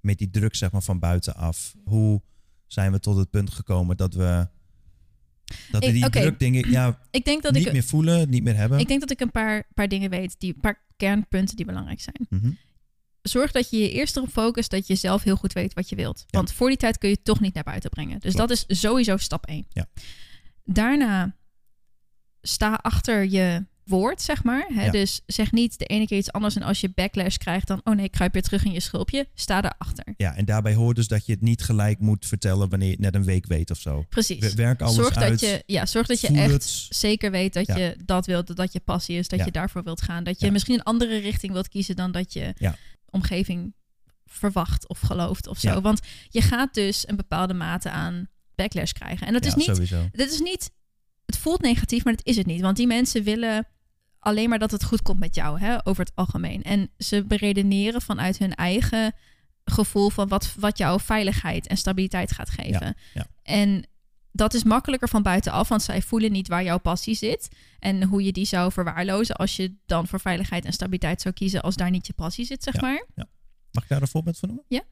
met 0.00 0.18
die 0.18 0.30
druk 0.30 0.54
zeg 0.54 0.72
maar, 0.72 0.82
van 0.82 0.98
buitenaf? 0.98 1.74
Hoe 1.84 2.22
zijn 2.66 2.92
we 2.92 3.00
tot 3.00 3.16
het 3.16 3.30
punt 3.30 3.50
gekomen 3.50 3.96
dat 3.96 4.14
we, 4.14 4.48
dat 5.70 5.84
we 5.84 5.92
die 5.92 6.10
druk 6.10 6.38
dingen 6.38 6.70
ja, 6.70 6.98
Ik 7.10 7.24
denk 7.24 7.42
dat 7.42 7.52
niet 7.52 7.66
ik, 7.66 7.72
meer 7.72 7.84
voelen, 7.84 8.30
niet 8.30 8.42
meer 8.42 8.56
hebben? 8.56 8.78
ik 8.78 8.88
denk 8.88 9.00
dat 9.00 9.10
ik 9.10 9.20
een 9.20 9.30
paar, 9.30 9.66
paar 9.74 9.88
dingen 9.88 10.10
weet, 10.10 10.34
die 10.38 10.54
een 10.54 10.60
paar 10.60 10.84
kernpunten 10.96 11.56
die 11.56 11.66
belangrijk 11.66 12.00
zijn. 12.00 12.26
Mhm. 12.28 12.50
Zorg 13.22 13.52
dat 13.52 13.70
je 13.70 13.78
je 13.78 13.90
eerst 13.90 14.16
erop 14.16 14.28
focust 14.30 14.70
dat 14.70 14.86
je 14.86 14.94
zelf 14.94 15.22
heel 15.22 15.36
goed 15.36 15.52
weet 15.52 15.74
wat 15.74 15.88
je 15.88 15.96
wilt. 15.96 16.24
Want 16.30 16.52
voor 16.52 16.68
die 16.68 16.76
tijd 16.76 16.98
kun 16.98 17.08
je 17.08 17.14
het 17.14 17.24
toch 17.24 17.40
niet 17.40 17.54
naar 17.54 17.64
buiten 17.64 17.90
brengen. 17.90 18.20
Dus 18.20 18.34
Klopt. 18.34 18.48
dat 18.48 18.64
is 18.68 18.80
sowieso 18.80 19.16
stap 19.16 19.46
1. 19.46 19.66
Ja. 19.68 19.86
Daarna 20.64 21.36
sta 22.42 22.74
achter 22.82 23.24
je 23.30 23.64
woord, 23.84 24.22
zeg 24.22 24.44
maar. 24.44 24.66
Hè? 24.68 24.84
Ja. 24.84 24.90
Dus 24.90 25.20
zeg 25.26 25.52
niet 25.52 25.78
de 25.78 25.84
ene 25.84 26.06
keer 26.06 26.18
iets 26.18 26.32
anders 26.32 26.56
en 26.56 26.62
als 26.62 26.80
je 26.80 26.88
backlash 26.94 27.36
krijgt, 27.36 27.66
dan 27.66 27.80
oh 27.84 27.94
nee, 27.94 28.04
ik 28.04 28.10
kruip 28.10 28.32
weer 28.32 28.42
terug 28.42 28.64
in 28.64 28.72
je 28.72 28.80
schulpje. 28.80 29.28
Sta 29.34 29.60
daarachter. 29.60 30.14
Ja, 30.16 30.34
en 30.36 30.44
daarbij 30.44 30.74
hoort 30.74 30.96
dus 30.96 31.08
dat 31.08 31.26
je 31.26 31.32
het 31.32 31.40
niet 31.40 31.62
gelijk 31.62 31.98
moet 31.98 32.26
vertellen 32.26 32.68
wanneer 32.68 32.88
je 32.88 32.94
het 32.94 33.02
net 33.02 33.14
een 33.14 33.24
week 33.24 33.46
weet 33.46 33.70
of 33.70 33.78
zo. 33.78 34.04
Precies. 34.08 34.38
We- 34.38 34.54
Werk 34.54 34.80
alles 34.82 34.94
zorg 34.94 35.16
uit. 35.16 35.30
dat 35.30 35.40
je, 35.40 35.62
ja, 35.66 35.86
zorg 35.86 36.06
dat 36.06 36.20
je 36.20 36.28
echt 36.28 36.52
het. 36.52 36.86
zeker 36.88 37.30
weet 37.30 37.52
dat 37.52 37.66
Ja. 37.66 37.76
je 37.76 37.96
dat 38.04 38.26
wilt, 38.26 38.46
dat 38.46 38.56
dat 38.56 38.72
je 38.72 38.80
passie 38.80 39.16
is, 39.18 39.28
dat 39.28 39.38
Ja. 39.38 39.44
je 39.44 39.50
daarvoor 39.50 39.82
wilt 39.82 40.02
gaan. 40.02 40.24
Dat 40.24 40.40
je 40.40 40.50
misschien 40.50 40.74
een 40.74 40.82
andere 40.82 41.18
richting 41.18 41.52
wilt 41.52 41.68
kiezen 41.68 41.96
dan 41.96 42.12
dat 42.12 42.32
je 42.32 42.54
Ja. 42.58 42.76
Omgeving 43.10 43.74
verwacht 44.26 44.88
of 44.88 45.00
gelooft 45.00 45.46
of 45.46 45.58
zo. 45.58 45.68
Ja. 45.68 45.80
Want 45.80 46.00
je 46.28 46.42
gaat 46.42 46.74
dus 46.74 47.08
een 47.08 47.16
bepaalde 47.16 47.54
mate 47.54 47.90
aan 47.90 48.28
backlash 48.54 48.92
krijgen. 48.92 49.26
En 49.26 49.32
dat 49.32 49.44
ja, 49.44 49.48
is 49.48 49.54
niet, 49.54 49.64
sowieso. 49.64 50.08
dit 50.12 50.32
is 50.32 50.40
niet, 50.40 50.70
het 51.26 51.38
voelt 51.38 51.60
negatief, 51.60 52.04
maar 52.04 52.16
dat 52.16 52.26
is 52.26 52.36
het 52.36 52.46
niet. 52.46 52.60
Want 52.60 52.76
die 52.76 52.86
mensen 52.86 53.22
willen 53.22 53.66
alleen 54.18 54.48
maar 54.48 54.58
dat 54.58 54.70
het 54.70 54.84
goed 54.84 55.02
komt 55.02 55.18
met 55.18 55.34
jou, 55.34 55.60
hè, 55.60 55.86
over 55.86 56.04
het 56.04 56.12
algemeen. 56.14 56.62
En 56.62 56.90
ze 56.98 57.24
beredeneren 57.24 58.02
vanuit 58.02 58.38
hun 58.38 58.54
eigen 58.54 59.12
gevoel 59.64 60.10
van 60.10 60.28
wat, 60.28 60.54
wat 60.58 60.78
jouw 60.78 60.98
veiligheid 60.98 61.66
en 61.66 61.76
stabiliteit 61.76 62.32
gaat 62.32 62.50
geven. 62.50 62.96
ja. 63.14 63.26
En 63.42 63.86
dat 64.32 64.54
is 64.54 64.64
makkelijker 64.64 65.08
van 65.08 65.22
buitenaf, 65.22 65.68
want 65.68 65.82
zij 65.82 66.02
voelen 66.02 66.32
niet 66.32 66.48
waar 66.48 66.64
jouw 66.64 66.78
passie 66.78 67.14
zit 67.14 67.48
en 67.78 68.02
hoe 68.02 68.22
je 68.22 68.32
die 68.32 68.44
zou 68.46 68.72
verwaarlozen 68.72 69.36
als 69.36 69.56
je 69.56 69.74
dan 69.86 70.06
voor 70.06 70.20
veiligheid 70.20 70.64
en 70.64 70.72
stabiliteit 70.72 71.20
zou 71.20 71.34
kiezen 71.34 71.62
als 71.62 71.76
daar 71.76 71.90
niet 71.90 72.06
je 72.06 72.12
passie 72.12 72.44
zit, 72.44 72.62
zeg 72.62 72.74
Ja. 72.74 72.80
maar. 72.80 73.06
Mag 73.72 73.82
ik 73.82 73.88
daar 73.88 74.00
een 74.02 74.08
voorbeeld 74.08 74.38
van 74.38 74.48
noemen? 74.48 74.66
Ja. 74.68 74.82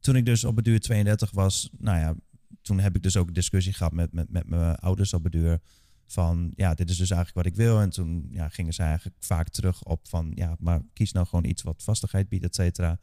Toen 0.00 0.16
ik 0.16 0.24
dus 0.26 0.44
op 0.44 0.56
het 0.56 0.64
duur 0.64 0.80
32 0.80 1.30
was, 1.30 1.70
nou 1.78 1.98
ja, 1.98 2.14
toen 2.62 2.78
heb 2.78 2.96
ik 2.96 3.02
dus 3.02 3.16
ook 3.16 3.26
een 3.28 3.32
discussie 3.32 3.72
gehad 3.72 3.92
met, 3.92 4.12
met, 4.12 4.30
met 4.30 4.48
mijn 4.48 4.74
ouders 4.76 5.12
op 5.14 5.22
het 5.22 5.32
duur. 5.32 5.60
Van 6.06 6.52
ja, 6.56 6.74
dit 6.74 6.90
is 6.90 6.96
dus 6.96 7.10
eigenlijk 7.10 7.44
wat 7.46 7.54
ik 7.54 7.58
wil. 7.64 7.80
En 7.80 7.90
toen 7.90 8.26
ja, 8.30 8.48
gingen 8.48 8.74
ze 8.74 8.82
eigenlijk 8.82 9.16
vaak 9.20 9.48
terug 9.48 9.82
op 9.84 10.08
van 10.08 10.32
ja, 10.34 10.56
maar 10.58 10.80
kies 10.92 11.12
nou 11.12 11.26
gewoon 11.26 11.44
iets 11.44 11.62
wat 11.62 11.82
vastigheid 11.82 12.28
biedt, 12.28 12.44
et 12.44 12.54
cetera. 12.54 12.98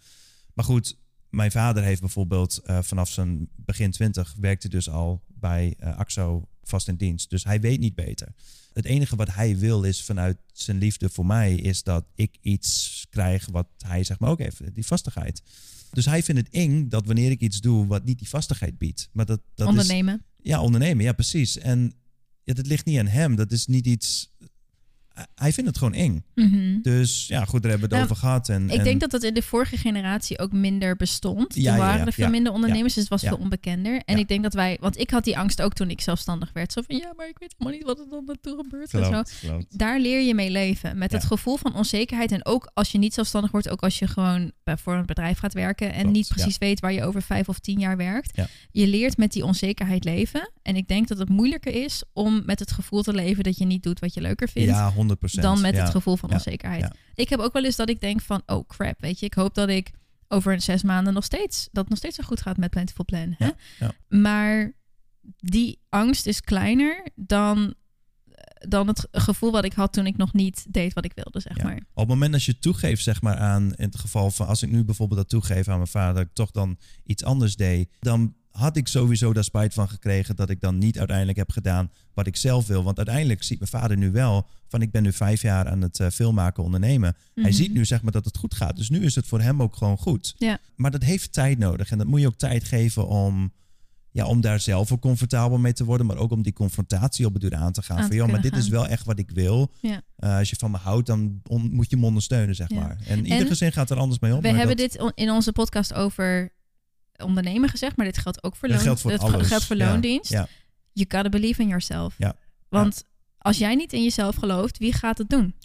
Maar 0.54 0.66
goed, 0.66 0.98
mijn 1.30 1.52
vader 1.52 1.84
heeft 1.84 2.00
bijvoorbeeld 2.00 2.58
eh, 2.58 2.82
vanaf 2.82 3.10
zijn 3.10 3.50
begin 3.56 3.92
20 3.92 4.36
werkte 4.40 4.70
dus 4.70 4.90
al 4.90 5.24
bij 5.48 5.76
eh, 5.80 5.98
AXO 5.98 6.48
vast 6.64 6.88
in 6.88 6.96
dienst. 6.96 7.30
Dus 7.30 7.44
hij 7.44 7.60
weet 7.62 7.80
niet 7.80 7.96
beter. 7.96 8.28
Het 8.74 8.86
enige 8.86 9.16
wat 9.16 9.34
hij 9.34 9.58
wil 9.58 9.84
is 9.84 10.04
vanuit 10.04 10.38
zijn 10.54 10.78
liefde 10.78 11.10
voor 11.10 11.26
mij, 11.26 11.56
is 11.56 11.84
dat 11.84 12.06
ik 12.16 12.38
iets 12.42 13.06
krijg 13.10 13.48
wat 13.52 13.68
hij 13.78 14.04
zeg 14.04 14.20
maar 14.20 14.30
ook 14.30 14.40
heeft, 14.40 14.76
die 14.76 14.86
vastigheid. 14.86 15.42
Dus 15.92 16.06
hij 16.06 16.24
vindt 16.24 16.42
het 16.42 16.54
eng 16.54 16.90
dat 16.90 17.06
wanneer 17.06 17.32
ik 17.32 17.42
iets 17.42 17.62
doe 17.62 17.86
wat 17.86 18.04
niet 18.06 18.18
die 18.18 18.30
vastigheid 18.30 18.78
biedt. 18.78 19.10
Maar 19.12 19.26
dat, 19.26 19.42
dat 19.56 19.68
is, 19.68 19.74
Ondernemen. 19.74 20.24
ja, 20.42 20.62
ondernemen, 20.62 21.04
ja 21.04 21.14
precies. 21.14 21.58
En 21.58 21.94
ja, 22.44 22.54
dat 22.54 22.68
ligt 22.68 22.86
niet 22.86 23.00
aan 23.00 23.08
hem. 23.08 23.36
Dat 23.36 23.52
is 23.52 23.66
niet 23.66 23.86
iets. 23.86 24.34
Hij 25.36 25.54
vindt 25.54 25.70
het 25.70 25.78
gewoon 25.78 25.94
eng. 25.94 26.24
Mhm. 26.36 26.82
Dus 26.82 27.28
ja, 27.28 27.46
goed, 27.46 27.62
daar 27.62 27.72
hebben 27.72 27.90
we 27.90 27.96
het 27.96 28.04
Nou, 28.04 28.04
over 28.04 28.16
gehad. 28.16 28.50
En, 28.50 28.70
Ik 28.70 28.78
en- 28.78 28.84
denk 28.84 29.00
dat 29.00 29.12
dat 29.12 29.24
in 29.24 29.34
de 29.34 29.42
vorige 29.42 29.78
generatie 29.78 30.40
ook 30.40 30.52
minder 30.52 30.96
bestond. 30.96 31.56
Ja, 31.56 31.74
er 31.74 31.80
waren 31.80 32.00
ja, 32.00 32.06
er 32.06 32.14
veel 32.14 32.26
ja, 32.26 32.30
minder 32.32 32.54
ondernemers, 32.54 32.94
dus 32.94 33.04
het 33.04 33.12
was 33.12 33.22
veel 33.22 33.38
onbekender. 33.38 34.02
En 34.06 34.18
ik 34.18 34.28
denk 34.28 34.44
dat 34.44 34.54
wij, 34.54 34.78
want 34.82 35.00
ik 35.00 35.10
had 35.10 35.24
die 35.24 35.38
angst 35.38 35.62
ook 35.62 35.74
toen 35.74 35.90
ik 35.90 36.02
zelfstandig 36.02 36.50
werd. 36.54 36.72
Zo 36.74 36.82
van, 36.88 36.98
ja, 36.98 37.14
maar 37.18 37.28
ik 37.28 37.38
weet 37.40 37.56
helemaal 37.58 37.78
niet 37.80 37.88
wat 37.88 38.00
er 38.00 38.10
dan 38.10 38.24
naartoe 38.26 38.56
gebeurt. 38.56 38.94
en 38.94 39.06
zo. 39.06 39.48
Klopt. 39.48 39.78
Daar 39.78 40.00
leer 40.00 40.22
je 40.22 40.34
mee 40.34 40.50
leven. 40.50 40.98
Met 40.98 41.12
het 41.12 41.24
gevoel 41.24 41.58
van 41.58 41.76
onzekerheid. 41.76 42.32
En 42.32 42.46
ook 42.46 42.72
als 42.74 42.92
je 42.92 42.98
niet 42.98 43.14
zelfstandig 43.14 43.52
wordt, 43.52 43.70
ook 43.70 43.82
als 43.82 44.00
je 44.00 44.08
gewoon 44.08 44.52
voor 44.64 44.96
een 44.96 45.06
bedrijf 45.06 45.38
gaat 45.38 45.54
werken. 45.54 45.94
En 45.94 46.00
Klopt, 46.02 46.16
niet 46.16 46.28
precies 46.28 46.58
weet 46.58 46.80
waar 46.80 46.94
je 46.94 47.04
over 47.04 47.22
vijf 47.22 47.50
of 47.50 47.60
tien 47.60 47.80
jaar 47.80 47.98
werkt. 47.98 48.42
Je 48.72 48.88
leert 48.88 49.18
met 49.18 49.32
die 49.32 49.46
onzekerheid 49.46 50.04
leven. 50.04 50.52
En 50.62 50.76
ik 50.76 50.88
denk 50.88 51.08
dat 51.08 51.18
het 51.18 51.30
moeilijker 51.30 51.84
is 51.84 52.04
om 52.14 52.44
met 52.46 52.60
het 52.60 52.72
gevoel 52.72 53.02
te 53.02 53.14
leven 53.14 53.44
dat 53.44 53.58
je 53.58 53.66
niet 53.66 53.84
doet 53.84 54.00
wat 54.00 54.14
je 54.14 54.22
leuker 54.22 54.50
vindt. 54.50 54.70
Ja, 54.70 54.92
100%. 54.94 55.05
Dan 55.42 55.62
met 55.62 55.76
ja. 55.76 55.82
het 55.82 55.90
gevoel 55.90 56.16
van 56.16 56.32
onzekerheid. 56.32 56.82
Ja. 56.82 56.94
Ik 57.14 57.30
heb 57.30 57.40
ook 57.40 57.54
wel 57.54 57.66
eens 57.66 57.76
dat 57.76 57.90
ik 57.90 58.02
denk 58.02 58.22
van, 58.22 58.42
oh 58.46 58.68
crap, 58.68 59.02
weet 59.02 59.20
je, 59.20 59.26
ik 59.26 59.34
hoop 59.34 59.56
dat 59.56 59.70
ik 59.70 59.92
over 60.28 60.54
een 60.54 60.62
zes 60.62 60.84
maanden 60.84 61.14
nog 61.14 61.24
steeds, 61.24 61.64
dat 61.72 61.82
het 61.84 61.90
nog 61.90 61.98
steeds 61.98 62.16
zo 62.16 62.24
goed 62.24 62.42
gaat 62.42 62.58
met 62.58 62.70
Plentiful 62.70 63.06
Plan. 63.06 63.36
Hè? 63.38 63.50
Maar 64.20 64.74
die 65.38 65.80
angst 65.90 66.26
is 66.26 66.42
kleiner 66.42 67.08
dan, 67.16 67.74
dan 68.68 68.88
het 68.88 69.08
gevoel 69.12 69.52
wat 69.52 69.66
ik 69.66 69.74
had 69.74 69.94
toen 69.94 70.06
ik 70.06 70.18
nog 70.18 70.34
niet 70.34 70.66
deed 70.70 70.94
wat 70.94 71.06
ik 71.06 71.12
wilde, 71.16 71.40
zeg 71.40 71.58
Ja. 71.58 71.64
maar. 71.64 71.78
Op 71.78 71.96
het 71.96 72.08
moment 72.08 72.32
dat 72.32 72.44
je 72.44 72.60
toegeeft, 72.60 73.04
zeg 73.04 73.22
maar, 73.22 73.38
aan 73.38 73.74
in 73.76 73.86
het 73.86 73.98
geval 74.00 74.32
van 74.32 74.48
als 74.48 74.64
ik 74.64 74.72
nu 74.72 74.84
bijvoorbeeld 74.84 75.20
dat 75.20 75.30
toegeef 75.30 75.68
aan 75.68 75.78
mijn 75.78 75.88
vader, 75.88 76.14
dat 76.14 76.24
ik 76.24 76.34
toch 76.34 76.52
dan 76.52 76.78
iets 77.04 77.24
anders 77.24 77.56
deed, 77.56 77.90
dan 78.00 78.36
had 78.58 78.78
ik 78.78 78.88
sowieso 78.88 79.34
daar 79.34 79.44
spijt 79.44 79.74
van 79.74 79.90
gekregen 79.90 80.36
dat 80.36 80.50
ik 80.50 80.62
dan 80.62 80.78
niet 80.78 80.98
uiteindelijk 80.98 81.38
heb 81.38 81.52
gedaan 81.52 81.92
wat 82.14 82.28
ik 82.28 82.36
zelf 82.36 82.68
wil. 82.68 82.84
Want 82.84 82.98
uiteindelijk 82.98 83.44
ziet 83.44 83.60
mijn 83.60 83.72
vader 83.72 83.98
nu 83.98 84.12
wel 84.12 84.48
van 84.68 84.82
ik 84.82 84.92
ben 84.92 85.04
nu 85.04 85.14
vijf 85.14 85.42
jaar 85.42 85.68
aan 85.68 85.82
het 85.82 86.00
eh, 86.00 86.08
filmmaken 86.10 86.64
ondernemen. 86.64 87.16
Hij 87.34 87.44
Mhm. 87.44 87.54
ziet 87.54 87.74
nu 87.74 87.86
zeg 87.86 88.02
maar 88.02 88.12
dat 88.12 88.26
het 88.26 88.38
goed 88.38 88.54
gaat. 88.56 88.76
Dus 88.78 88.90
nu 88.90 89.04
is 89.04 89.16
het 89.16 89.28
voor 89.28 89.42
hem 89.42 89.62
ook 89.62 89.76
gewoon 89.76 89.98
goed. 89.98 90.34
Ja. 90.38 90.58
Maar 90.76 90.92
dat 90.92 91.04
heeft 91.04 91.34
tijd 91.34 91.58
nodig 91.58 91.92
en 91.92 91.98
dat 91.98 92.08
moet 92.08 92.20
je 92.22 92.28
ook 92.28 92.38
tijd 92.38 92.64
geven 92.64 93.08
om, 93.08 93.54
ja, 94.12 94.26
om 94.26 94.42
daar 94.42 94.60
zelf 94.60 94.92
ook 94.92 95.02
comfortabel 95.02 95.58
mee 95.58 95.74
te 95.74 95.86
worden, 95.86 96.06
maar 96.06 96.18
ook 96.18 96.32
om 96.32 96.42
die 96.42 96.54
confrontatie 96.54 97.26
op 97.26 97.34
het 97.34 97.42
duur 97.42 97.56
aan 97.56 97.72
te 97.72 97.82
gaan. 97.82 97.98
Aan 97.98 98.08
van 98.08 98.16
joh, 98.16 98.28
maar 98.30 98.42
dit 98.42 98.56
is 98.56 98.68
wel 98.68 98.88
echt 98.88 99.06
wat 99.06 99.20
ik 99.20 99.30
wil. 99.32 99.72
Ja. 99.82 100.02
Uh, 100.20 100.38
als 100.38 100.50
je 100.50 100.56
van 100.56 100.72
me 100.72 100.78
houdt, 100.78 101.08
dan 101.08 101.42
moet 101.50 101.90
je 101.90 101.98
me 101.98 102.06
ondersteunen, 102.06 102.56
zeg 102.56 102.70
Ja. 102.70 102.80
maar. 102.80 102.98
En 103.08 103.18
ieder 103.24 103.40
En 103.40 103.48
gezin 103.48 103.72
gaat 103.72 103.90
er 103.90 103.98
anders 103.98 104.20
mee 104.20 104.36
om. 104.36 104.42
We 104.42 104.48
hebben 104.48 104.78
dat- 104.78 104.92
dit 104.92 105.12
in 105.16 105.32
onze 105.32 105.52
podcast 105.52 105.94
over 105.94 106.54
ondernemen 107.18 107.70
gezegd, 107.70 107.96
maar 107.98 108.06
dit 108.06 108.18
geldt 108.18 108.44
ook 108.44 108.56
voor 108.56 108.68
Dat 108.68 108.78
loon. 108.78 108.86
geldt 108.86 109.02
voor 109.02 109.12
dit 109.12 109.20
alles. 109.20 109.48
geldt 109.48 109.64
voor 109.66 109.76
Ja. 109.76 109.92
loondienst. 109.92 110.30
Ja. 110.32 110.48
You 110.94 111.06
gotta 111.10 111.30
believe 111.30 111.62
in 111.62 111.68
yourself. 111.68 112.16
Ja. 112.18 112.36
Want 112.70 113.04
als 113.38 113.58
jij 113.58 113.76
niet 113.76 113.94
in 113.94 114.04
jezelf 114.04 114.36
gelooft, 114.36 114.78
wie 114.78 114.94
gaat 114.94 115.18
het 115.18 115.30
doen? 115.30 115.56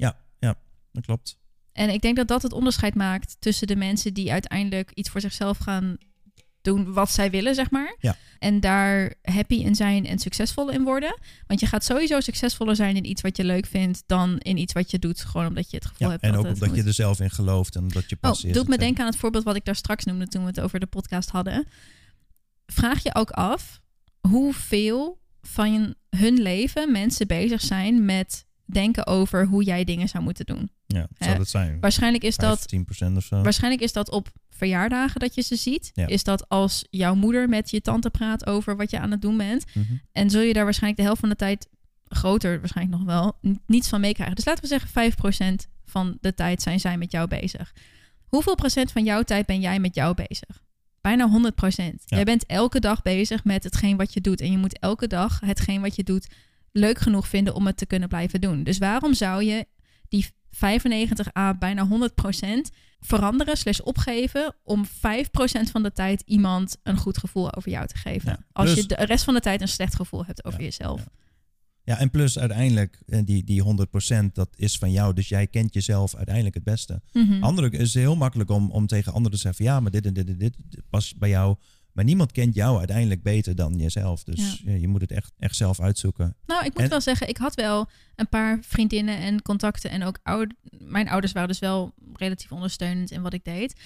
Dat 0.92 1.04
klopt. 1.04 1.38
En 1.72 1.90
ik 1.90 2.00
denk 2.00 2.16
dat 2.16 2.28
dat 2.28 2.42
het 2.42 2.52
onderscheid 2.52 2.94
maakt 2.94 3.36
tussen 3.38 3.66
de 3.66 3.76
mensen 3.76 4.14
die 4.14 4.32
uiteindelijk 4.32 4.90
iets 4.94 5.08
voor 5.10 5.20
zichzelf 5.20 5.58
gaan 5.58 5.96
doen 6.62 6.92
wat 6.92 7.10
zij 7.10 7.30
willen, 7.30 7.54
zeg 7.54 7.70
maar. 7.70 7.96
Ja. 7.98 8.16
En 8.38 8.60
daar 8.60 9.14
happy 9.22 9.54
in 9.54 9.74
zijn 9.74 10.06
en 10.06 10.18
succesvol 10.18 10.70
in 10.70 10.82
worden. 10.82 11.18
Want 11.46 11.60
je 11.60 11.66
gaat 11.66 11.84
sowieso 11.84 12.20
succesvoller 12.20 12.76
zijn 12.76 12.96
in 12.96 13.04
iets 13.10 13.22
wat 13.22 13.36
je 13.36 13.44
leuk 13.44 13.66
vindt 13.66 14.02
dan 14.06 14.38
in 14.38 14.56
iets 14.56 14.72
wat 14.72 14.90
je 14.90 14.98
doet. 14.98 15.20
Gewoon 15.20 15.46
omdat 15.46 15.70
je 15.70 15.76
het 15.76 15.86
gevoel 15.86 16.06
Ja, 16.06 16.12
hebt 16.12 16.22
en 16.24 16.36
ook 16.36 16.46
omdat 16.46 16.74
je 16.74 16.82
er 16.82 16.92
zelf 16.92 17.20
in 17.20 17.30
gelooft 17.30 17.76
en 17.76 17.88
dat 17.88 18.10
je 18.10 18.14
Oh, 18.16 18.20
passie 18.20 18.48
is. 18.48 18.54
doet 18.54 18.68
me 18.68 18.78
denken 18.78 19.00
aan 19.04 19.10
het 19.10 19.18
voorbeeld 19.18 19.44
wat 19.44 19.56
ik 19.56 19.64
daar 19.64 19.76
straks 19.76 20.04
noemde 20.04 20.26
toen 20.28 20.42
we 20.42 20.48
het 20.48 20.60
over 20.60 20.80
de 20.80 20.86
podcast 20.86 21.30
hadden. 21.30 21.66
Vraag 22.66 23.02
je 23.02 23.14
ook 23.14 23.30
af 23.30 23.80
hoeveel 24.28 25.18
van 25.40 25.94
hun 26.16 26.34
leven 26.40 26.92
mensen 26.92 27.26
bezig 27.26 27.60
zijn 27.60 28.04
met 28.04 28.44
denken 28.70 29.06
over 29.06 29.46
hoe 29.46 29.64
jij 29.64 29.84
dingen 29.84 30.08
zou 30.08 30.24
moeten 30.24 30.46
doen. 30.46 30.70
Ja, 30.86 31.08
zou 31.18 31.38
dat 31.38 31.48
zijn? 31.48 31.80
Waarschijnlijk 31.80 32.24
is 32.24 32.36
dat 32.36 32.74
10% 32.76 33.16
of 33.16 33.24
zo. 33.24 33.42
Waarschijnlijk 33.42 33.82
is 33.82 33.92
dat 33.92 34.10
op 34.10 34.32
verjaardagen 34.48 35.20
dat 35.20 35.34
je 35.34 35.42
ze 35.42 35.56
ziet. 35.56 35.90
Ja. 35.94 36.06
Is 36.06 36.24
dat 36.24 36.48
als 36.48 36.86
jouw 36.90 37.14
moeder 37.14 37.48
met 37.48 37.70
je 37.70 37.80
tante 37.80 38.10
praat 38.10 38.46
over 38.46 38.76
wat 38.76 38.90
je 38.90 38.98
aan 38.98 39.10
het 39.10 39.22
doen 39.22 39.36
bent. 39.36 39.64
Mhm. 39.74 39.84
En 40.12 40.30
zul 40.30 40.40
je 40.40 40.52
daar 40.52 40.64
waarschijnlijk 40.64 41.00
de 41.00 41.06
helft 41.06 41.20
van 41.20 41.28
de 41.28 41.36
tijd, 41.36 41.68
groter 42.04 42.58
waarschijnlijk 42.58 42.98
nog 42.98 43.06
wel, 43.06 43.38
niets 43.66 43.88
van 43.88 44.00
meekrijgen. 44.00 44.36
Dus 44.36 44.44
laten 44.44 44.62
we 44.62 44.68
zeggen 44.68 44.90
5% 44.90 45.68
van 45.84 46.18
de 46.20 46.34
tijd 46.34 46.62
zijn 46.62 46.80
zij 46.80 46.98
met 46.98 47.10
jou 47.10 47.28
bezig. 47.28 47.74
Hoeveel 48.26 48.54
procent 48.54 48.92
van 48.92 49.04
jouw 49.04 49.22
tijd 49.22 49.46
ben 49.46 49.60
jij 49.60 49.80
met 49.80 49.94
jou 49.94 50.14
bezig? 50.14 50.62
Bijna 51.00 51.28
100 51.28 51.54
procent. 51.54 52.02
Ja. 52.06 52.16
Jij 52.16 52.24
bent 52.24 52.46
elke 52.46 52.80
dag 52.80 53.02
bezig 53.02 53.44
met 53.44 53.64
hetgeen 53.64 53.96
wat 53.96 54.14
je 54.14 54.20
doet. 54.20 54.40
En 54.40 54.50
je 54.50 54.58
moet 54.58 54.78
elke 54.78 55.06
dag 55.06 55.40
hetgeen 55.40 55.80
wat 55.80 55.96
je 55.96 56.02
doet 56.02 56.28
leuk 56.72 56.98
genoeg 56.98 57.28
vinden 57.28 57.54
om 57.54 57.66
het 57.66 57.76
te 57.76 57.86
kunnen 57.86 58.08
blijven 58.08 58.40
doen. 58.40 58.62
Dus 58.62 58.78
waarom 58.78 59.14
zou 59.14 59.44
je 59.44 59.66
die 60.08 60.26
95 60.50 61.36
à 61.36 61.54
bijna 61.58 61.86
100 61.86 62.14
procent 62.14 62.70
veranderen 63.00 63.56
slash 63.56 63.78
opgeven 63.80 64.54
om 64.62 64.86
5% 64.86 64.90
van 65.70 65.82
de 65.82 65.92
tijd 65.92 66.22
iemand 66.26 66.76
een 66.82 66.96
goed 66.96 67.18
gevoel 67.18 67.54
over 67.54 67.70
jou 67.70 67.86
te 67.86 67.96
geven. 67.98 68.30
Ja, 68.30 68.44
Als 68.52 68.74
je 68.74 68.86
de 68.86 68.94
rest 68.94 69.24
van 69.24 69.34
de 69.34 69.40
tijd 69.40 69.60
een 69.60 69.68
slecht 69.68 69.94
gevoel 69.94 70.24
hebt 70.24 70.44
over 70.44 70.58
Ja, 70.58 70.64
jezelf. 70.64 71.00
ja. 71.00 71.18
Ja, 71.84 71.98
en 71.98 72.10
plus 72.10 72.38
uiteindelijk, 72.38 73.02
eh, 73.06 73.20
die, 73.24 73.44
die 73.44 73.62
100% 73.62 74.34
dat 74.34 74.48
is 74.56 74.78
van 74.78 74.92
jou. 74.92 75.14
Dus 75.14 75.28
jij 75.28 75.46
kent 75.46 75.74
jezelf 75.74 76.14
uiteindelijk 76.14 76.54
het 76.54 76.64
beste. 76.64 77.02
Anderen 77.40 77.70
is 77.72 77.94
het 77.94 78.02
heel 78.02 78.16
makkelijk 78.16 78.50
om, 78.50 78.70
om 78.70 78.86
tegen 78.86 79.12
anderen 79.12 79.36
te 79.38 79.42
zeggen 79.42 79.64
ja, 79.64 79.80
maar 79.80 79.90
dit 79.90 80.06
en 80.06 80.12
dit 80.14 80.28
en 80.28 80.38
dit 80.38 80.56
past 80.90 81.18
bij 81.18 81.28
jou. 81.28 81.56
Maar 82.00 82.08
niemand 82.08 82.32
kent 82.32 82.54
jou 82.54 82.78
uiteindelijk 82.78 83.22
beter 83.22 83.54
dan 83.54 83.78
jezelf. 83.78 84.24
Dus 84.24 84.62
ja, 84.64 84.72
je 84.74 84.88
moet 84.88 85.00
het 85.00 85.10
echt, 85.10 85.32
echt 85.38 85.56
zelf 85.56 85.80
uitzoeken. 85.80 86.36
Nou, 86.46 86.64
ik 86.64 86.74
moet 86.74 86.82
En- 86.82 86.88
wel 86.88 87.00
zeggen, 87.00 87.28
ik 87.28 87.36
had 87.36 87.54
wel 87.54 87.88
een 88.16 88.28
paar 88.28 88.58
vriendinnen 88.62 89.18
en 89.18 89.42
contacten. 89.42 89.90
En 89.90 90.02
ook 90.04 90.18
oud 90.22 90.54
mijn 90.78 91.08
ouders 91.08 91.32
waren 91.32 91.48
dus 91.48 91.58
wel 91.58 91.94
relatief 92.14 92.52
ondersteunend 92.52 93.10
in 93.10 93.22
wat 93.22 93.32
ik 93.32 93.44
deed. 93.44 93.80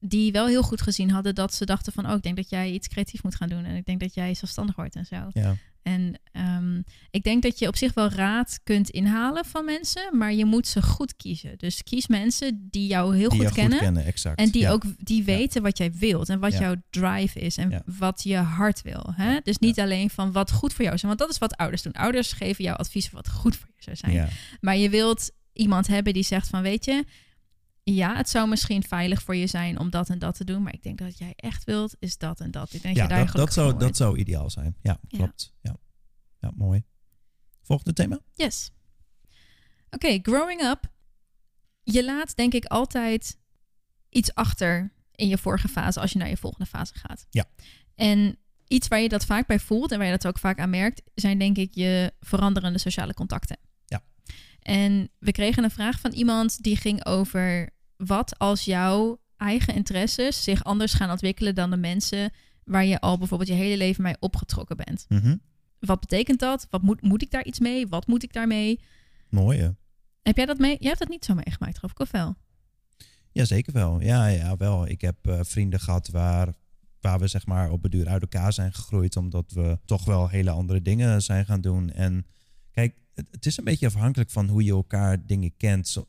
Die 0.00 0.32
wel 0.32 0.46
heel 0.46 0.62
goed 0.62 0.82
gezien 0.82 1.10
hadden 1.10 1.34
dat 1.34 1.54
ze 1.54 1.64
dachten 1.64 1.92
van... 1.92 2.06
oh, 2.10 2.16
ik 2.16 2.22
denk 2.22 2.36
dat 2.36 2.50
jij 2.50 2.70
iets 2.70 2.88
creatief 2.88 3.22
moet 3.22 3.34
gaan 3.34 3.48
doen. 3.48 3.64
En 3.64 3.76
ik 3.76 3.84
denk 3.84 4.00
dat 4.00 4.14
jij 4.14 4.34
zelfstandig 4.34 4.76
wordt 4.76 4.94
en 4.94 5.06
zo. 5.06 5.28
Ja, 5.32 5.56
En 5.88 6.20
ehm, 6.32 6.80
ik 7.10 7.22
denk 7.22 7.42
dat 7.42 7.58
je 7.58 7.66
op 7.68 7.76
zich 7.76 7.94
wel 7.94 8.08
raad 8.08 8.60
kunt 8.64 8.90
inhalen 8.90 9.44
van 9.44 9.64
mensen. 9.64 10.16
Maar 10.18 10.32
je 10.32 10.44
moet 10.44 10.66
ze 10.66 10.82
goed 10.82 11.16
kiezen. 11.16 11.58
Dus 11.58 11.82
kies 11.82 12.06
mensen 12.06 12.68
die 12.70 12.86
jou 12.86 13.16
heel 13.16 13.28
die 13.28 13.38
goed 13.44 13.52
kennen. 13.52 13.72
goed 13.72 13.80
kennen, 13.86 14.04
exact. 14.04 14.38
En 14.38 14.50
die 14.50 14.62
Ja. 14.62 14.70
ook 14.70 14.82
die 14.98 15.24
weten 15.24 15.62
wat 15.62 15.78
jij 15.78 15.92
wilt 15.92 16.28
en 16.28 16.38
wat 16.40 16.52
Ja. 16.52 16.58
jouw 16.60 16.74
drive 16.90 17.40
is 17.40 17.56
en 17.56 17.82
wat 17.98 18.22
je 18.22 18.36
hart 18.36 18.82
wil. 18.82 19.12
Hè? 19.16 19.38
Dus 19.42 19.58
niet 19.58 19.80
alleen 19.80 20.10
van 20.10 20.32
wat 20.32 20.50
goed 20.52 20.72
voor 20.72 20.84
jou 20.84 20.96
is. 20.96 21.02
Want 21.02 21.18
dat 21.18 21.30
is 21.30 21.38
wat 21.38 21.56
ouders 21.56 21.82
doen. 21.82 21.92
Ouders 21.92 22.32
geven 22.32 22.64
jou 22.64 22.78
advies 22.78 23.10
wat 23.10 23.28
goed 23.28 23.56
voor 23.56 23.68
je 23.76 23.82
zou 23.82 23.96
zijn. 23.96 24.28
Maar 24.60 24.76
je 24.76 24.90
wilt 24.90 25.30
iemand 25.52 25.86
hebben 25.86 26.12
die 26.12 26.22
zegt 26.22 26.48
van 26.48 26.62
weet 26.62 26.84
je, 26.84 27.04
ja, 27.94 28.16
het 28.16 28.28
zou 28.28 28.48
misschien 28.48 28.82
veilig 28.82 29.22
voor 29.22 29.36
je 29.36 29.46
zijn 29.46 29.78
om 29.78 29.90
dat 29.90 30.08
en 30.08 30.18
dat 30.18 30.34
te 30.36 30.44
doen. 30.44 30.62
Maar 30.62 30.74
ik 30.74 30.82
denk 30.82 30.98
dat 30.98 31.18
jij 31.18 31.32
echt 31.36 31.64
wilt, 31.64 31.96
is 31.98 32.18
dat 32.18 32.40
en 32.40 32.50
dat. 32.50 32.72
Ik 32.72 32.82
denk 32.82 32.96
ja 32.96 33.02
je 33.02 33.08
daar 33.08 33.32
dat, 33.32 33.52
zou, 33.52 33.78
dat 33.78 33.96
zou 33.96 34.18
ideaal 34.18 34.50
zijn. 34.50 34.76
Ja, 34.82 34.98
Ja. 35.08 35.16
klopt. 35.18 35.54
Ja. 35.60 35.76
ja, 36.40 36.52
mooi. 36.54 36.84
Volgende 37.62 37.92
thema? 37.92 38.18
Yes. 38.34 38.70
Oké, 39.90 40.18
growing 40.22 40.60
up. 40.62 40.90
Je 41.82 42.04
laat 42.04 42.36
denk 42.36 42.52
ik 42.54 42.64
altijd 42.64 43.38
iets 44.08 44.34
achter 44.34 44.92
in 45.14 45.28
je 45.28 45.38
vorige 45.38 45.68
fase 45.68 46.00
als 46.00 46.12
je 46.12 46.18
naar 46.18 46.28
je 46.28 46.36
volgende 46.36 46.66
fase 46.66 46.94
gaat. 46.94 47.26
Ja. 47.30 47.44
En 47.94 48.38
iets 48.66 48.88
waar 48.88 49.00
je 49.00 49.08
dat 49.08 49.24
vaak 49.24 49.46
bij 49.46 49.58
voelt 49.58 49.92
en 49.92 49.98
waar 49.98 50.06
je 50.06 50.12
dat 50.12 50.26
ook 50.26 50.38
vaak 50.38 50.58
aan 50.58 50.70
merkt, 50.70 51.02
zijn 51.14 51.38
denk 51.38 51.56
ik 51.56 51.74
je 51.74 52.12
veranderende 52.20 52.78
sociale 52.78 53.14
contacten. 53.14 53.56
Ja. 53.86 54.02
En 54.60 55.10
we 55.18 55.32
kregen 55.32 55.64
een 55.64 55.70
vraag 55.70 56.00
van 56.00 56.12
iemand 56.12 56.62
die 56.62 56.76
ging 56.76 57.04
over 57.06 57.70
wat 57.98 58.38
als 58.38 58.64
jouw 58.64 59.18
eigen 59.36 59.74
interesses 59.74 60.42
zich 60.42 60.64
anders 60.64 60.92
gaan 60.92 61.10
ontwikkelen 61.10 61.54
dan 61.54 61.70
de 61.70 61.76
mensen 61.76 62.32
waar 62.64 62.84
je 62.84 63.00
al 63.00 63.18
bijvoorbeeld 63.18 63.48
je 63.48 63.54
hele 63.54 63.76
leven 63.76 64.02
mee 64.02 64.16
opgetrokken 64.20 64.76
bent. 64.76 65.04
Mhm. 65.08 65.36
Wat 65.78 66.00
betekent 66.00 66.40
dat? 66.40 66.66
Wat 66.70 66.82
moet, 66.82 67.02
moet 67.02 67.22
ik 67.22 67.30
daar 67.30 67.44
iets 67.44 67.58
mee? 67.58 67.86
Wat 67.86 68.06
moet 68.06 68.22
ik 68.22 68.32
daarmee? 68.32 68.80
Mooi, 69.28 69.58
hè? 69.58 69.68
Heb 70.22 70.36
jij 70.36 70.46
dat 70.46 70.58
mee? 70.58 70.76
Jij 70.78 70.88
hebt 70.88 70.98
dat 70.98 71.08
niet 71.08 71.24
zo 71.24 71.34
meegemaakt, 71.34 71.78
geloof 71.78 71.92
ik, 71.92 72.00
of 72.00 72.10
wel? 72.10 72.36
Ja, 73.32 73.44
zeker 73.44 73.72
wel. 73.72 74.00
Ja, 74.00 74.26
ja, 74.26 74.56
wel. 74.56 74.88
Ik 74.88 75.00
heb 75.00 75.26
eh, 75.26 75.38
vrienden 75.42 75.80
gehad 75.80 76.08
waar, 76.08 76.54
waar 77.00 77.18
we 77.18 77.26
zeg 77.26 77.46
maar 77.46 77.70
op 77.70 77.82
het 77.82 77.92
duur 77.92 78.08
uit 78.08 78.22
elkaar 78.22 78.52
zijn 78.52 78.72
gegroeid. 78.72 79.16
Omdat 79.16 79.52
we 79.52 79.78
toch 79.84 80.04
wel 80.04 80.28
hele 80.28 80.50
andere 80.50 80.82
dingen 80.82 81.22
zijn 81.22 81.44
gaan 81.44 81.60
doen. 81.60 81.90
En 81.90 82.26
kijk, 82.72 82.94
het, 83.14 83.28
het 83.30 83.46
is 83.46 83.58
een 83.58 83.64
beetje 83.64 83.86
afhankelijk 83.86 84.30
van 84.30 84.48
hoe 84.48 84.64
je 84.64 84.70
elkaar 84.72 85.26
dingen 85.26 85.56
kent. 85.56 85.88
Zo- 85.88 86.08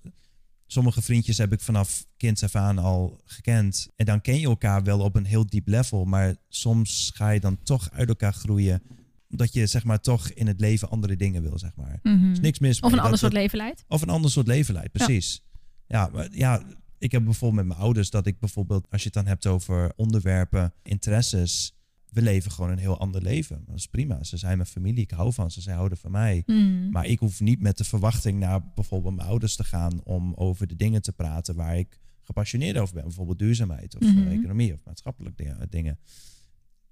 sommige 0.72 1.02
vriendjes 1.02 1.38
heb 1.38 1.54
ik 1.54 1.62
vanaf 1.62 2.06
kinds 2.18 2.44
af 2.44 2.56
aan 2.56 2.78
al 2.78 3.22
gekend. 3.26 3.90
En 3.96 4.06
dan 4.06 4.22
ken 4.22 4.40
je 4.40 4.48
elkaar 4.48 4.84
wel 4.84 5.00
op 5.00 5.16
een 5.16 5.26
heel 5.26 5.46
diep 5.46 5.68
level. 5.68 6.06
Maar 6.06 6.36
soms 6.50 7.12
ga 7.16 7.30
je 7.30 7.40
dan 7.40 7.64
toch 7.64 7.92
uit 7.92 8.10
elkaar 8.10 8.34
groeien. 8.34 8.82
Omdat 9.30 9.54
je 9.54 9.68
zeg 9.68 9.84
maar 9.84 10.00
toch 10.00 10.30
in 10.30 10.48
het 10.48 10.60
leven 10.60 10.90
andere 10.90 11.16
dingen 11.16 11.42
wil, 11.42 11.60
zeg 11.60 11.76
maar. 11.76 12.00
Is 12.32 12.40
niks 12.40 12.60
mis 12.60 12.80
Of 12.80 12.92
een 12.92 13.00
ander 13.00 13.20
soort 13.20 13.34
leven 13.34 13.58
leidt? 13.58 13.84
of 13.88 14.02
een 14.02 14.10
ander 14.10 14.32
soort 14.32 14.48
leven 14.48 14.74
leidt, 14.74 14.92
precies. 14.92 15.44
Ja, 15.88 16.10
maar 16.14 16.28
ja, 16.32 16.64
ik 16.98 17.12
heb 17.12 17.24
bijvoorbeeld 17.24 17.68
met 17.68 17.68
mijn 17.68 17.86
ouders 17.86 18.10
dat 18.10 18.26
ik 18.26 18.40
bijvoorbeeld, 18.40 18.88
als 18.90 19.02
je 19.02 19.06
het 19.06 19.16
dan 19.16 19.26
hebt 19.28 19.48
over 19.48 19.94
onderwerpen, 19.96 20.74
interesses, 20.84 21.74
we 22.12 22.22
leven 22.22 22.52
gewoon 22.52 22.70
een 22.72 22.78
heel 22.78 23.00
ander 23.00 23.22
leven. 23.22 23.64
Dat 23.68 23.76
is 23.76 23.88
prima. 23.88 24.24
Ze 24.24 24.38
zijn 24.38 24.58
mijn 24.58 24.70
familie, 24.70 25.04
ik 25.04 25.12
hou 25.12 25.34
van 25.34 25.52
ze, 25.52 25.62
zij 25.62 25.74
houden 25.74 25.98
van 25.98 26.12
mij. 26.12 26.44
Mm. 26.46 26.90
Maar 26.92 27.06
ik 27.06 27.20
hoef 27.20 27.40
niet 27.40 27.62
met 27.62 27.78
de 27.78 27.84
verwachting 27.84 28.40
naar 28.40 28.62
bijvoorbeeld 28.76 29.16
mijn 29.16 29.28
ouders 29.28 29.56
te 29.56 29.64
gaan 29.64 30.04
om 30.04 30.34
over 30.36 30.68
de 30.68 30.76
dingen 30.76 31.02
te 31.02 31.12
praten 31.14 31.56
waar 31.56 31.78
ik 31.78 32.00
gepassioneerd 32.24 32.78
over 32.78 32.94
ben. 32.94 33.04
Bijvoorbeeld 33.04 33.40
duurzaamheid 33.40 33.96
of 33.96 34.02
eh, 34.02 34.14
Mhm. 34.14 34.28
economie 34.28 34.74
of 34.74 34.80
maatschappelijke 34.86 35.44
di- 35.44 35.66
dingen. 35.70 36.00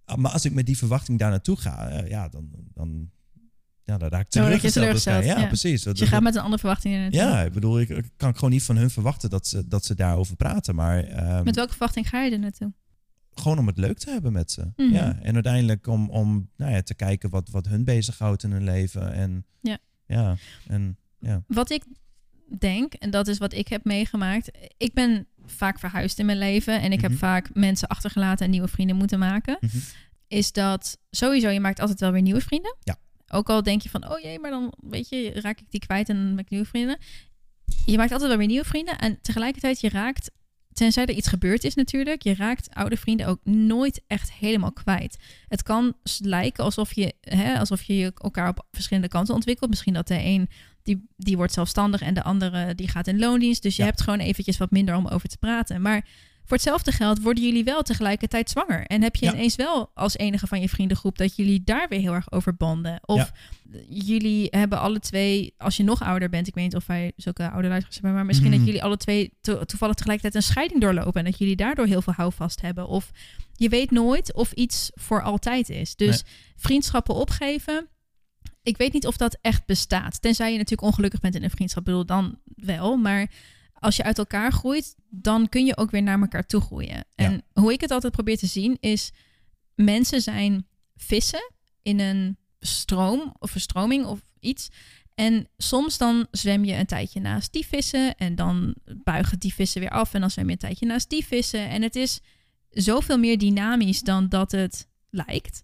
Ah, 0.05 0.17
Maar 0.17 0.31
als 0.31 0.45
ik 0.45 0.53
met 0.53 0.65
die 0.65 0.77
verwachting 0.77 1.19
daar 1.19 1.29
naartoe 1.29 1.57
ga, 1.57 1.89
eh, 1.89 2.09
ja, 2.09 2.29
dan, 2.29 2.49
dan, 2.73 3.09
ja, 3.83 3.97
dan 3.97 4.09
raak 4.09 4.21
ik 4.21 4.29
teleurgesteld. 4.29 4.97
Ja, 5.03 5.19
ja. 5.39 5.47
precies. 5.47 5.83
Dus 5.83 5.99
je 5.99 6.05
gaat 6.05 6.21
met 6.21 6.35
een 6.35 6.41
andere 6.41 6.59
verwachting 6.59 6.95
in 6.95 7.11
Ja, 7.11 7.41
ik 7.43 7.51
bedoel, 7.51 7.79
ik, 7.79 7.89
ik 7.89 8.05
kan 8.17 8.33
gewoon 8.35 8.49
niet 8.49 8.63
van 8.63 8.77
hun 8.77 8.89
verwachten 8.89 9.29
dat 9.29 9.47
ze, 9.47 9.67
dat 9.67 9.85
ze 9.85 9.95
daarover 9.95 10.35
praten. 10.35 10.75
Maar 10.75 11.03
ehm, 11.03 11.43
Met 11.43 11.55
welke 11.55 11.71
verwachting 11.71 12.09
ga 12.09 12.23
je 12.23 12.31
er 12.31 12.39
naartoe? 12.39 12.73
Gewoon 13.39 13.57
om 13.59 13.67
het 13.67 13.77
leuk 13.77 13.97
te 13.97 14.09
hebben 14.09 14.33
met 14.33 14.51
ze. 14.51 14.71
Mhm. 14.75 14.93
Ja, 14.93 15.19
en 15.21 15.33
uiteindelijk 15.33 15.87
om, 15.87 16.09
om 16.09 16.49
nou 16.55 16.71
ja, 16.71 16.81
te 16.81 16.95
kijken 16.95 17.29
wat, 17.29 17.49
wat 17.49 17.67
hun 17.67 17.83
bezighoudt 17.83 18.43
in 18.43 18.51
hun 18.51 18.63
leven. 18.63 19.13
En 19.13 19.45
Ja. 19.61 19.77
ja, 20.07 20.35
en 20.67 20.97
ja. 21.19 21.43
Wat 21.47 21.69
ik 21.69 21.83
denk, 22.59 22.93
en 22.93 23.09
dat 23.09 23.27
is 23.27 23.37
wat 23.37 23.53
ik 23.53 23.67
heb 23.67 23.83
meegemaakt. 23.83 24.51
Ik 24.77 24.93
ben 24.93 25.27
vaak 25.45 25.79
verhuisd 25.79 26.19
in 26.19 26.25
mijn 26.25 26.37
leven 26.37 26.81
en 26.81 26.91
ik 26.91 27.01
heb 27.01 27.09
Mhm. 27.11 27.19
vaak 27.19 27.49
mensen 27.53 27.87
achtergelaten 27.87 28.45
en 28.45 28.51
nieuwe 28.51 28.67
vrienden 28.67 28.95
moeten 28.95 29.19
maken. 29.19 29.57
Mhm. 29.59 29.77
Is 30.27 30.51
dat 30.51 30.97
sowieso, 31.09 31.49
je 31.49 31.59
maakt 31.59 31.79
altijd 31.79 31.99
wel 31.99 32.11
weer 32.11 32.21
nieuwe 32.21 32.41
vrienden. 32.41 32.75
Ja. 32.83 32.95
Ook 33.27 33.49
al 33.49 33.63
denk 33.63 33.81
je 33.81 33.89
van, 33.89 34.09
oh 34.11 34.19
jee, 34.19 34.39
maar 34.39 34.51
dan 34.51 34.73
weet 34.89 35.09
je, 35.09 35.31
raak 35.41 35.59
ik 35.59 35.65
die 35.71 35.79
kwijt 35.79 36.09
en 36.09 36.15
dan 36.15 36.29
ben 36.35 36.43
ik 36.43 36.49
nieuwe 36.49 36.65
vrienden. 36.65 36.97
Je 37.85 37.97
maakt 37.97 38.11
altijd 38.11 38.29
wel 38.29 38.37
weer 38.37 38.47
nieuwe 38.47 38.65
vrienden 38.65 38.97
en 38.97 39.21
tegelijkertijd 39.21 39.79
je 39.81 39.89
raakt, 39.89 40.31
tenzij 40.77 41.05
er 41.05 41.15
iets 41.15 41.27
gebeurd 41.27 41.63
is 41.63 41.75
natuurlijk, 41.75 42.21
je 42.21 42.35
raakt 42.35 42.69
oude 42.73 42.97
vrienden 42.97 43.27
ook 43.27 43.39
nooit 43.43 44.01
echt 44.07 44.33
helemaal 44.33 44.71
kwijt. 44.71 45.17
Het 45.47 45.63
kan 45.63 45.93
lijken 46.21 46.63
alsof 46.63 46.93
je, 46.93 47.13
hè, 47.21 47.59
alsof 47.59 47.83
je 47.83 47.97
je 47.97 48.11
elkaar 48.15 48.49
op 48.49 48.65
verschillende 48.71 49.09
kanten 49.09 49.33
ontwikkelt. 49.35 49.69
Misschien 49.69 49.93
dat 49.93 50.07
de 50.07 50.19
een 50.23 50.49
die, 50.83 51.07
die 51.17 51.37
wordt 51.37 51.53
zelfstandig 51.53 52.01
en 52.01 52.13
de 52.13 52.23
andere 52.23 52.75
die 52.75 52.87
gaat 52.87 53.07
in 53.07 53.19
loondienst. 53.19 53.61
Dus 53.61 53.75
je 53.75 53.81
Ja. 53.81 53.87
hebt 53.87 54.01
gewoon 54.01 54.19
eventjes 54.19 54.57
wat 54.57 54.71
minder 54.71 54.95
om 54.95 55.07
over 55.07 55.29
te 55.29 55.37
praten. 55.37 55.81
Maar 55.81 56.05
voor 56.47 56.57
hetzelfde 56.57 56.91
geld 56.91 57.21
worden 57.21 57.43
jullie 57.43 57.63
wel 57.63 57.81
tegelijkertijd 57.81 58.49
zwanger. 58.49 58.85
En 58.85 59.01
heb 59.01 59.15
je 59.15 59.25
Ja. 59.25 59.33
ineens 59.33 59.55
wel 59.55 59.91
als 59.93 60.17
enige 60.17 60.47
van 60.47 60.61
je 60.61 60.69
vriendengroep 60.69 61.17
dat 61.17 61.35
jullie 61.35 61.63
daar 61.63 61.87
weer 61.89 61.99
heel 61.99 62.13
erg 62.13 62.31
over 62.31 62.55
banden. 62.55 62.99
Of 63.05 63.31
jullie 63.89 64.47
hebben 64.49 64.79
alle 64.79 64.99
twee, 64.99 65.53
als 65.57 65.77
je 65.77 65.83
nog 65.83 66.01
ouder 66.03 66.29
bent, 66.29 66.47
ik 66.47 66.53
weet 66.55 66.63
niet 66.63 66.75
of 66.75 66.85
wij 66.87 67.11
zulke 67.15 67.49
oude 67.49 67.67
luisteraars 67.67 67.95
hebben, 67.95 68.13
maar 68.13 68.25
misschien 68.25 68.47
Mhm. 68.49 68.57
dat 68.57 68.65
jullie 68.67 68.83
alle 68.83 68.97
twee 68.97 69.33
to- 69.41 69.63
toevallig 69.65 69.95
tegelijkertijd 69.95 70.35
een 70.43 70.49
scheiding 70.49 70.81
doorlopen. 70.81 71.13
En 71.13 71.31
dat 71.31 71.39
jullie 71.39 71.55
daardoor 71.55 71.85
heel 71.85 72.01
veel 72.01 72.13
houvast 72.13 72.61
hebben. 72.61 72.87
Of 72.87 73.11
je 73.53 73.69
weet 73.69 73.91
nooit 73.91 74.33
of 74.33 74.51
iets 74.51 74.91
voor 74.93 75.21
altijd 75.23 75.69
is. 75.69 75.95
Dus 75.95 76.23
vriendschappen 76.55 77.15
opgeven. 77.15 77.87
Ik 78.63 78.77
weet 78.77 78.93
niet 78.93 79.07
of 79.07 79.17
dat 79.17 79.37
echt 79.41 79.65
bestaat. 79.65 80.21
Tenzij 80.21 80.51
je 80.51 80.57
natuurlijk 80.57 80.87
ongelukkig 80.87 81.19
bent 81.19 81.35
in 81.35 81.43
een 81.43 81.49
vriendschap. 81.49 81.79
Ik 81.81 81.85
bedoel, 81.89 82.05
dan 82.05 82.39
wel. 82.55 82.97
Maar 82.97 83.29
als 83.79 83.95
je 83.95 84.03
uit 84.03 84.17
elkaar 84.17 84.51
groeit, 84.51 84.95
dan 85.09 85.49
kun 85.49 85.65
je 85.65 85.77
ook 85.77 85.91
weer 85.91 86.03
naar 86.03 86.21
elkaar 86.21 86.45
toe 86.45 86.61
groeien. 86.61 87.05
En 87.15 87.43
hoe 87.53 87.73
ik 87.73 87.81
het 87.81 87.91
altijd 87.91 88.13
probeer 88.13 88.37
te 88.37 88.47
zien 88.47 88.77
is... 88.79 89.11
mensen 89.75 90.21
zijn 90.21 90.67
vissen 90.95 91.51
in 91.81 91.99
een 91.99 92.37
stroom 92.59 93.35
of 93.39 93.55
een 93.55 93.61
stroming 93.61 94.05
of 94.05 94.19
iets. 94.39 94.69
En 95.15 95.47
soms 95.57 95.97
dan 95.97 96.27
zwem 96.31 96.65
je 96.65 96.73
een 96.73 96.85
tijdje 96.85 97.19
naast 97.19 97.53
die 97.53 97.65
vissen... 97.65 98.15
en 98.15 98.35
dan 98.35 98.75
buigen 99.03 99.39
die 99.39 99.53
vissen 99.53 99.81
weer 99.81 99.89
af... 99.89 100.13
en 100.13 100.21
dan 100.21 100.31
zwem 100.31 100.45
je 100.45 100.51
een 100.51 100.57
tijdje 100.57 100.85
naast 100.85 101.09
die 101.09 101.25
vissen. 101.25 101.69
En 101.69 101.81
het 101.81 101.95
is 101.95 102.19
zoveel 102.69 103.17
meer 103.17 103.37
dynamisch 103.37 104.01
dan 104.01 104.29
dat 104.29 104.51
het 104.51 104.87
lijkt. 105.09 105.63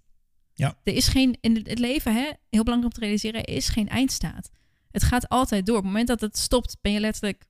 Ja. 0.53 0.77
Er 0.83 0.93
is 0.93 1.07
geen, 1.07 1.37
in 1.41 1.55
het 1.55 1.67
het 1.67 1.79
leven, 1.79 2.13
hè, 2.13 2.31
heel 2.49 2.63
belangrijk 2.63 2.83
om 2.83 2.89
te 2.89 2.99
realiseren, 2.99 3.43
er 3.43 3.55
is 3.55 3.69
geen 3.69 3.89
eindstaat. 3.89 4.49
Het 4.91 5.03
gaat 5.03 5.29
altijd 5.29 5.65
door. 5.65 5.77
Op 5.77 5.81
het 5.81 5.91
moment 5.91 6.07
dat 6.07 6.21
het 6.21 6.37
stopt, 6.37 6.77
ben 6.81 6.91
je 6.91 6.99
letterlijk 6.99 7.45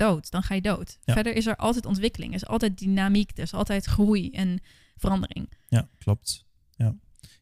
dood. 0.00 0.30
Dan 0.30 0.42
ga 0.42 0.54
je 0.54 0.60
dood. 0.60 0.98
Ja. 1.04 1.14
Verder 1.14 1.34
is 1.34 1.46
er 1.46 1.56
altijd 1.56 1.86
ontwikkeling. 1.86 2.34
Is 2.34 2.46
altijd 2.46 2.78
dynamiek. 2.78 3.30
Er 3.34 3.42
is 3.42 3.54
altijd 3.54 3.84
groei 3.84 4.30
en 4.30 4.60
verandering. 4.96 5.52
Ja, 5.68 5.88
klopt. 5.98 6.44
Ja. 6.76 6.94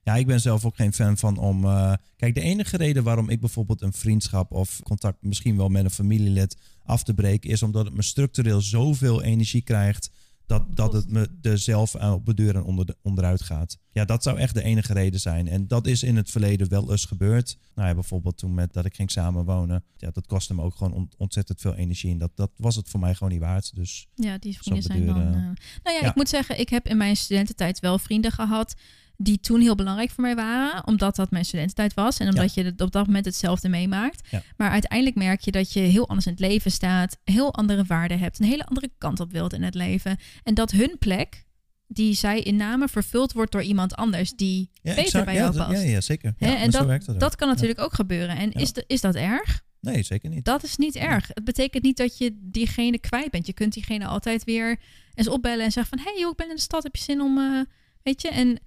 ja, 0.03 0.15
ik 0.15 0.27
ben 0.27 0.41
zelf 0.41 0.65
ook 0.65 0.77
geen 0.77 0.93
fan 0.93 1.17
van 1.17 1.37
om. 1.39 1.65
eh, 1.65 1.93
kijk, 2.17 2.35
de 2.35 2.41
enige 2.41 2.77
reden 2.77 3.03
waarom 3.03 3.29
ik 3.29 3.41
bijvoorbeeld 3.41 3.83
een 3.83 3.93
vriendschap 3.93 4.53
of 4.53 4.81
contact 4.83 5.23
misschien 5.23 5.57
wel 5.57 5.69
met 5.69 5.85
een 5.85 5.91
familielid 5.91 6.57
af 6.85 7.03
te 7.03 7.15
breken, 7.15 7.51
is 7.51 7.63
omdat 7.63 7.85
het 7.85 7.95
me 7.95 8.03
structureel 8.03 8.61
zoveel 8.61 9.23
energie 9.23 9.63
krijgt. 9.63 10.11
Dat, 10.49 10.77
dat 10.77 10.93
het 10.93 11.11
me 11.11 11.29
er 11.43 11.59
zelf 11.59 11.95
op 11.95 12.27
de 12.27 12.35
deur 12.35 12.55
en 12.57 12.63
onder, 12.63 12.95
onderuit 13.03 13.43
gaat. 13.43 13.79
Ja, 13.93 14.05
dat 14.05 14.23
zou 14.23 14.39
echt 14.39 14.55
de 14.55 14.63
enige 14.63 14.93
reden 14.93 15.21
zijn. 15.21 15.49
En 15.49 15.67
dat 15.67 15.87
is 15.87 16.03
in 16.03 16.17
het 16.17 16.31
verleden 16.31 16.69
wel 16.69 16.91
eens 16.91 17.05
gebeurd. 17.05 17.59
Nou 17.75 17.89
ja, 17.89 17.95
bijvoorbeeld 17.95 18.39
toen 18.39 18.55
met 18.55 18.73
dat 18.73 18.85
ik 18.85 18.95
ging 18.95 19.11
samenwonen. 19.11 19.85
Ja, 19.97 20.11
dat 20.11 20.27
kostte 20.27 20.55
me 20.55 20.63
ook 20.63 20.75
gewoon 20.75 20.93
ont- 20.93 21.15
ontzettend 21.17 21.61
veel 21.61 21.75
energie. 21.75 22.11
En 22.11 22.19
dat, 22.19 22.31
dat 22.35 22.51
was 22.57 22.77
het 22.77 22.89
voor 22.89 23.01
mij 23.01 23.15
gewoon 23.15 23.33
niet 23.33 23.43
waard. 23.43 23.75
Dus 23.75 24.07
Ja, 24.15 24.39
die 24.39 24.59
vrienden 24.59 24.83
zijn 24.83 25.07
dan... 25.07 25.17
eh, 25.21 25.31
Nou 25.33 25.55
ja, 25.83 25.99
Ja. 26.01 26.09
ik 26.09 26.15
moet 26.15 26.29
zeggen, 26.29 26.59
ik 26.61 26.69
heb 26.69 26.87
in 26.89 26.97
mijn 26.97 27.17
studententijd 27.17 27.81
wel 27.81 27.99
vrienden 27.99 28.33
gehad... 28.33 28.75
die 29.21 29.41
toen 29.41 29.61
heel 29.61 29.75
belangrijk 29.75 30.11
voor 30.11 30.23
mij 30.25 30.35
waren. 30.35 30.87
Omdat 30.87 31.17
dat 31.17 31.31
mijn 31.31 31.45
studententijd 31.45 31.95
was. 31.95 32.19
En 32.19 32.29
omdat 32.29 32.55
je 32.55 32.65
het 32.65 32.81
op 32.81 32.93
dat 32.93 33.07
moment 33.07 33.25
hetzelfde 33.25 33.69
meemaakt. 33.69 34.29
Ja. 34.31 34.43
Maar 34.57 34.71
uiteindelijk 34.71 35.17
merk 35.17 35.41
je 35.41 35.51
dat 35.51 35.73
je 35.73 35.81
heel 35.81 36.09
anders 36.09 36.27
in 36.27 36.33
het 36.33 36.41
leven 36.41 36.71
staat. 36.71 37.19
Heel 37.25 37.55
andere 37.55 37.85
waarden 37.85 38.19
hebt. 38.19 38.39
Een 38.41 38.47
hele 38.47 38.65
andere 38.67 38.91
kant 38.99 39.21
op 39.21 39.33
wilt 39.33 39.53
in 39.53 39.63
het 39.63 39.75
leven. 39.75 40.17
En 40.43 40.55
dat 40.55 40.71
hun 40.71 40.97
plek 40.99 41.47
die 41.87 42.15
zij 42.15 42.41
inname 42.41 42.89
vervuld 42.89 43.33
wordt 43.33 43.53
door 43.53 43.63
iemand 43.63 43.95
anders 43.95 44.31
die 44.33 44.71
Ja, 44.73 44.81
beter 44.83 45.05
exact. 45.05 45.25
bij 45.25 45.35
jou 45.35 45.53
dat- 45.53 45.67
past. 45.69 45.83
Ja, 45.83 45.89
ja, 45.89 46.01
zeker. 46.01 46.35
En 46.39 46.71
dat, 46.71 47.05
dat 47.19 47.37
kan 47.37 47.49
natuurlijk 47.49 47.81
ook 47.81 47.93
gebeuren. 47.95 48.37
En 48.37 48.53
is, 48.53 48.73
de- 48.73 48.85
is 48.87 49.01
dat 49.01 49.15
erg? 49.15 49.63
Nee, 49.81 50.03
zeker 50.03 50.31
niet. 50.31 50.45
Dat 50.45 50.63
is 50.63 50.77
niet 50.77 50.97
erg. 50.97 51.29
Het 51.35 51.45
betekent 51.45 51.83
niet 51.83 51.97
dat 51.97 52.19
je 52.19 52.39
diegene 52.41 52.99
kwijt 52.99 53.31
bent. 53.31 53.47
Je 53.47 53.53
kunt 53.53 53.73
diegene 53.73 54.07
altijd 54.07 54.45
weer 54.45 54.81
eens 55.15 55.29
opbellen 55.29 55.65
en 55.65 55.73
zeggen 55.73 55.99
van... 55.99 56.07
hey 56.13 56.21
joh, 56.21 56.31
ik 56.31 56.37
ben 56.37 56.49
in 56.49 56.55
de 56.55 56.61
stad, 56.61 56.83
heb 56.83 56.97
je 56.97 57.03
zin 57.03 57.21
om... 57.21 57.39
eh, 57.39 57.61
weet 58.03 58.23
je, 58.23 58.29
en 58.29 58.59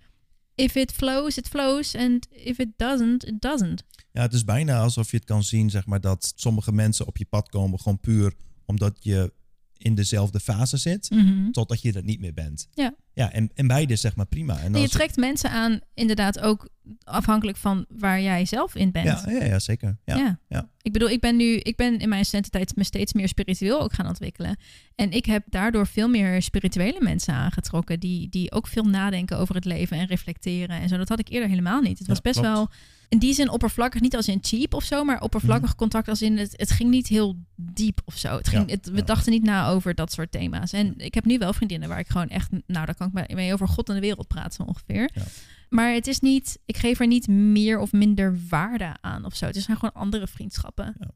if 0.62 0.76
it 0.76 0.92
flows, 0.92 1.38
it 1.38 1.48
flows. 1.48 1.96
And 1.96 2.28
if 2.30 2.58
it 2.60 2.70
doesn't, 2.78 3.26
it 3.26 3.42
doesn't. 3.42 3.84
Ja, 4.12 4.22
het 4.22 4.34
is 4.34 4.44
bijna 4.44 4.80
alsof 4.80 5.12
je 5.12 5.18
het 5.18 5.26
kan 5.26 5.44
zien, 5.44 5.70
zeg 5.70 5.86
maar, 5.86 6.02
dat 6.02 6.34
sommige 6.36 6.72
mensen 6.72 7.08
op 7.08 7.18
je 7.18 7.26
pad 7.26 7.50
komen 7.50 7.80
gewoon 7.80 8.00
puur 8.00 8.34
omdat 8.66 8.98
je 9.00 9.34
in 9.78 9.96
dezelfde 9.96 10.40
fase 10.40 10.78
zit, 10.78 11.10
Mhm. 11.10 11.52
totdat 11.52 11.82
je 11.82 11.92
dat 11.92 12.04
niet 12.04 12.20
meer 12.20 12.34
bent. 12.34 12.68
Ja. 12.74 12.96
Ja, 13.14 13.32
en, 13.32 13.52
en 13.56 13.68
beide 13.68 13.96
zeg 13.96 14.16
maar 14.16 14.26
prima. 14.26 14.60
En 14.60 14.74
je 14.74 14.90
trekt 14.90 15.16
mensen 15.16 15.50
aan, 15.50 15.80
inderdaad 15.94 16.40
ook 16.40 16.70
afhankelijk 17.04 17.58
van 17.58 17.86
waar 17.90 18.22
jij 18.22 18.46
zelf 18.46 18.76
in 18.76 18.92
bent. 18.92 19.06
ja, 19.06 19.24
ja, 19.28 19.44
ja, 19.44 19.60
zeker. 19.60 19.98
Ja. 20.06 20.40
ja. 20.48 20.70
Ik 20.82 20.92
bedoel, 20.92 21.10
ik 21.10 21.20
ben 21.20 21.36
nu, 21.36 21.56
ik 21.58 21.76
ben 21.76 22.00
in 22.00 22.10
mijn 22.10 22.26
studententijd 22.26 22.76
me 22.76 22.84
steeds 22.84 23.14
meer 23.14 23.28
spiritueel 23.28 23.82
ook 23.82 23.94
gaan 23.94 24.08
ontwikkelen. 24.08 24.58
En 24.96 25.12
ik 25.12 25.26
heb 25.26 25.44
daardoor 25.50 25.88
veel 25.88 26.08
meer 26.10 26.42
spirituele 26.42 27.00
mensen 27.02 27.34
aangetrokken. 27.34 28.00
Die, 28.00 28.30
die 28.30 28.52
ook 28.52 28.68
veel 28.68 28.84
nadenken 28.84 29.38
over 29.38 29.56
het 29.56 29.66
leven 29.66 29.98
en 29.98 30.06
reflecteren 30.06 30.80
en 30.80 30.90
zo. 30.90 30.98
Dat 30.98 31.10
had 31.10 31.20
ik 31.20 31.30
eerder 31.30 31.50
helemaal 31.50 31.82
niet. 31.82 32.00
Het 32.00 32.08
was 32.08 32.22
best 32.22 32.40
klopt. 32.40 32.54
wel 32.54 32.70
in 33.10 33.20
die 33.20 33.34
zin 33.34 33.50
oppervlakkig, 33.50 34.02
niet 34.02 34.16
als 34.16 34.28
in 34.28 34.40
cheap 34.42 34.74
of 34.74 34.84
zo, 34.84 35.04
maar 35.04 35.22
oppervlakkig 35.22 35.76
contact 35.76 36.08
als 36.08 36.22
in 36.22 36.38
het, 36.38 36.54
het 36.58 36.72
ging 36.72 36.90
niet 36.90 37.08
heel 37.08 37.36
diep 37.56 38.02
of 38.06 38.18
zo. 38.18 38.38
Het 38.38 38.48
ging, 38.48 38.62
Mhm. 38.64 38.72
Het, 38.72 38.90
we 38.90 39.04
dachten 39.04 39.32
niet 39.32 39.44
na 39.44 39.68
over 39.68 39.96
dat 39.96 40.12
soort 40.12 40.32
thema's. 40.32 40.72
En 40.72 40.94
ik 40.98 41.14
heb 41.14 41.26
nu 41.26 41.38
wel 41.38 41.54
vriendinnen 41.54 41.90
waar 41.90 42.00
ik 42.00 42.08
gewoon 42.08 42.28
echt, 42.28 42.52
nou, 42.52 42.86
daar 42.86 42.96
kan 43.10 43.24
ik 43.24 43.34
mee- 43.36 43.54
over 43.54 43.68
God 43.68 43.90
en 43.90 43.96
de 43.96 44.02
wereld 44.02 44.28
praten 44.28 44.68
ongeveer. 44.68 45.10
Ja. 45.14 45.24
Maar 45.70 45.94
het 45.94 46.08
is 46.08 46.20
niet, 46.20 46.60
ik 46.66 46.78
geef 46.78 47.00
er 47.00 47.08
niet 47.08 47.28
meer 47.28 47.80
of 47.80 47.92
minder 47.92 48.40
waarde 48.50 48.96
aan 49.02 49.26
of 49.26 49.36
zo. 49.36 49.46
Het 49.46 49.64
zijn 49.64 49.78
gewoon 49.78 50.02
andere 50.02 50.28
vriendschappen. 50.28 50.96
Ja. 51.00 51.10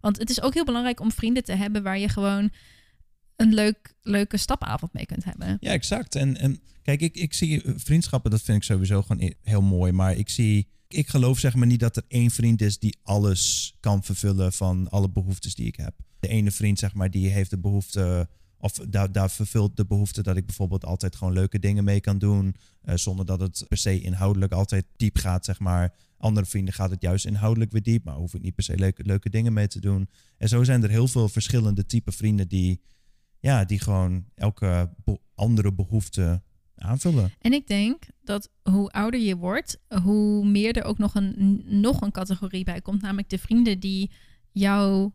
Want 0.00 0.18
het 0.18 0.30
is 0.30 0.40
ook 0.42 0.54
heel 0.54 0.64
belangrijk 0.64 1.00
om 1.00 1.12
vrienden 1.12 1.44
te 1.44 1.52
hebben 1.52 1.82
waar 1.82 1.98
je 1.98 2.08
gewoon 2.08 2.50
een 3.36 3.54
leuk, 3.54 3.94
leuke 4.02 4.36
stapavond 4.36 4.92
mee 4.92 5.06
kunt 5.06 5.24
hebben. 5.24 5.56
Ja, 5.60 5.70
exact. 5.70 6.14
En, 6.14 6.36
en 6.36 6.60
kijk, 6.82 7.00
ik, 7.00 7.16
ik 7.16 7.34
zie 7.34 7.62
vriendschappen, 7.76 8.30
dat 8.30 8.42
vind 8.42 8.56
ik 8.56 8.62
sowieso 8.62 9.02
gewoon 9.02 9.22
e- 9.22 9.34
heel 9.42 9.62
mooi. 9.62 9.92
Maar 9.92 10.16
ik 10.16 10.28
zie, 10.28 10.68
ik 10.88 11.08
geloof 11.08 11.38
zeg 11.38 11.54
maar 11.54 11.66
niet 11.66 11.80
dat 11.80 11.96
er 11.96 12.04
één 12.08 12.30
vriend 12.30 12.62
is 12.62 12.78
die 12.78 12.98
alles 13.02 13.74
kan 13.80 14.02
vervullen 14.04 14.52
van 14.52 14.88
alle 14.90 15.10
behoeftes 15.10 15.54
die 15.54 15.66
ik 15.66 15.76
heb. 15.76 15.94
De 16.20 16.28
ene 16.28 16.50
vriend, 16.50 16.78
zeg 16.78 16.94
maar, 16.94 17.10
die 17.10 17.28
heeft 17.28 17.50
de 17.50 17.58
behoefte, 17.58 18.28
of 18.60 18.72
daar, 18.72 19.12
daar 19.12 19.30
vervult 19.30 19.76
de 19.76 19.86
behoefte 19.86 20.22
dat 20.22 20.36
ik 20.36 20.46
bijvoorbeeld 20.46 20.84
altijd 20.84 21.16
gewoon 21.16 21.32
leuke 21.32 21.58
dingen 21.58 21.84
mee 21.84 22.00
kan 22.00 22.18
doen. 22.18 22.54
eh, 22.82 22.96
zonder 22.96 23.26
dat 23.26 23.40
het 23.40 23.64
per 23.68 23.76
se 23.76 24.00
inhoudelijk 24.00 24.52
altijd 24.52 24.86
diep 24.96 25.16
gaat, 25.18 25.44
zeg 25.44 25.58
maar. 25.58 25.94
Andere 26.16 26.46
vrienden 26.46 26.74
gaat 26.74 26.90
het 26.90 27.02
juist 27.02 27.26
inhoudelijk 27.26 27.72
weer 27.72 27.82
diep, 27.82 28.04
maar 28.04 28.14
hoef 28.14 28.34
ik 28.34 28.42
niet 28.42 28.54
per 28.54 28.64
se 28.64 28.78
leuke, 28.78 29.04
leuke 29.04 29.30
dingen 29.30 29.52
mee 29.52 29.68
te 29.68 29.80
doen. 29.80 30.08
En 30.36 30.48
zo 30.48 30.64
zijn 30.64 30.82
er 30.82 30.90
heel 30.90 31.08
veel 31.08 31.28
verschillende 31.28 31.86
type 31.86 32.12
vrienden 32.12 32.48
die, 32.48 32.80
ja, 33.38 33.64
die 33.64 33.80
gewoon 33.80 34.24
elke 34.34 34.94
andere 35.34 35.72
behoefte 35.72 36.42
aanvullen. 36.74 37.32
En 37.38 37.52
ik 37.52 37.66
denk 37.66 38.02
dat 38.24 38.50
hoe 38.62 38.90
ouder 38.90 39.20
je 39.20 39.36
wordt, 39.36 39.78
hoe 40.02 40.46
meer 40.46 40.76
er 40.76 40.84
ook 40.84 40.98
nog 40.98 41.14
een, 41.14 41.62
nog 41.64 42.00
een 42.00 42.12
categorie 42.12 42.64
bij 42.64 42.80
komt. 42.80 43.02
Namelijk 43.02 43.30
de 43.30 43.38
vrienden 43.38 43.80
die 43.80 44.10
jou 44.52 45.10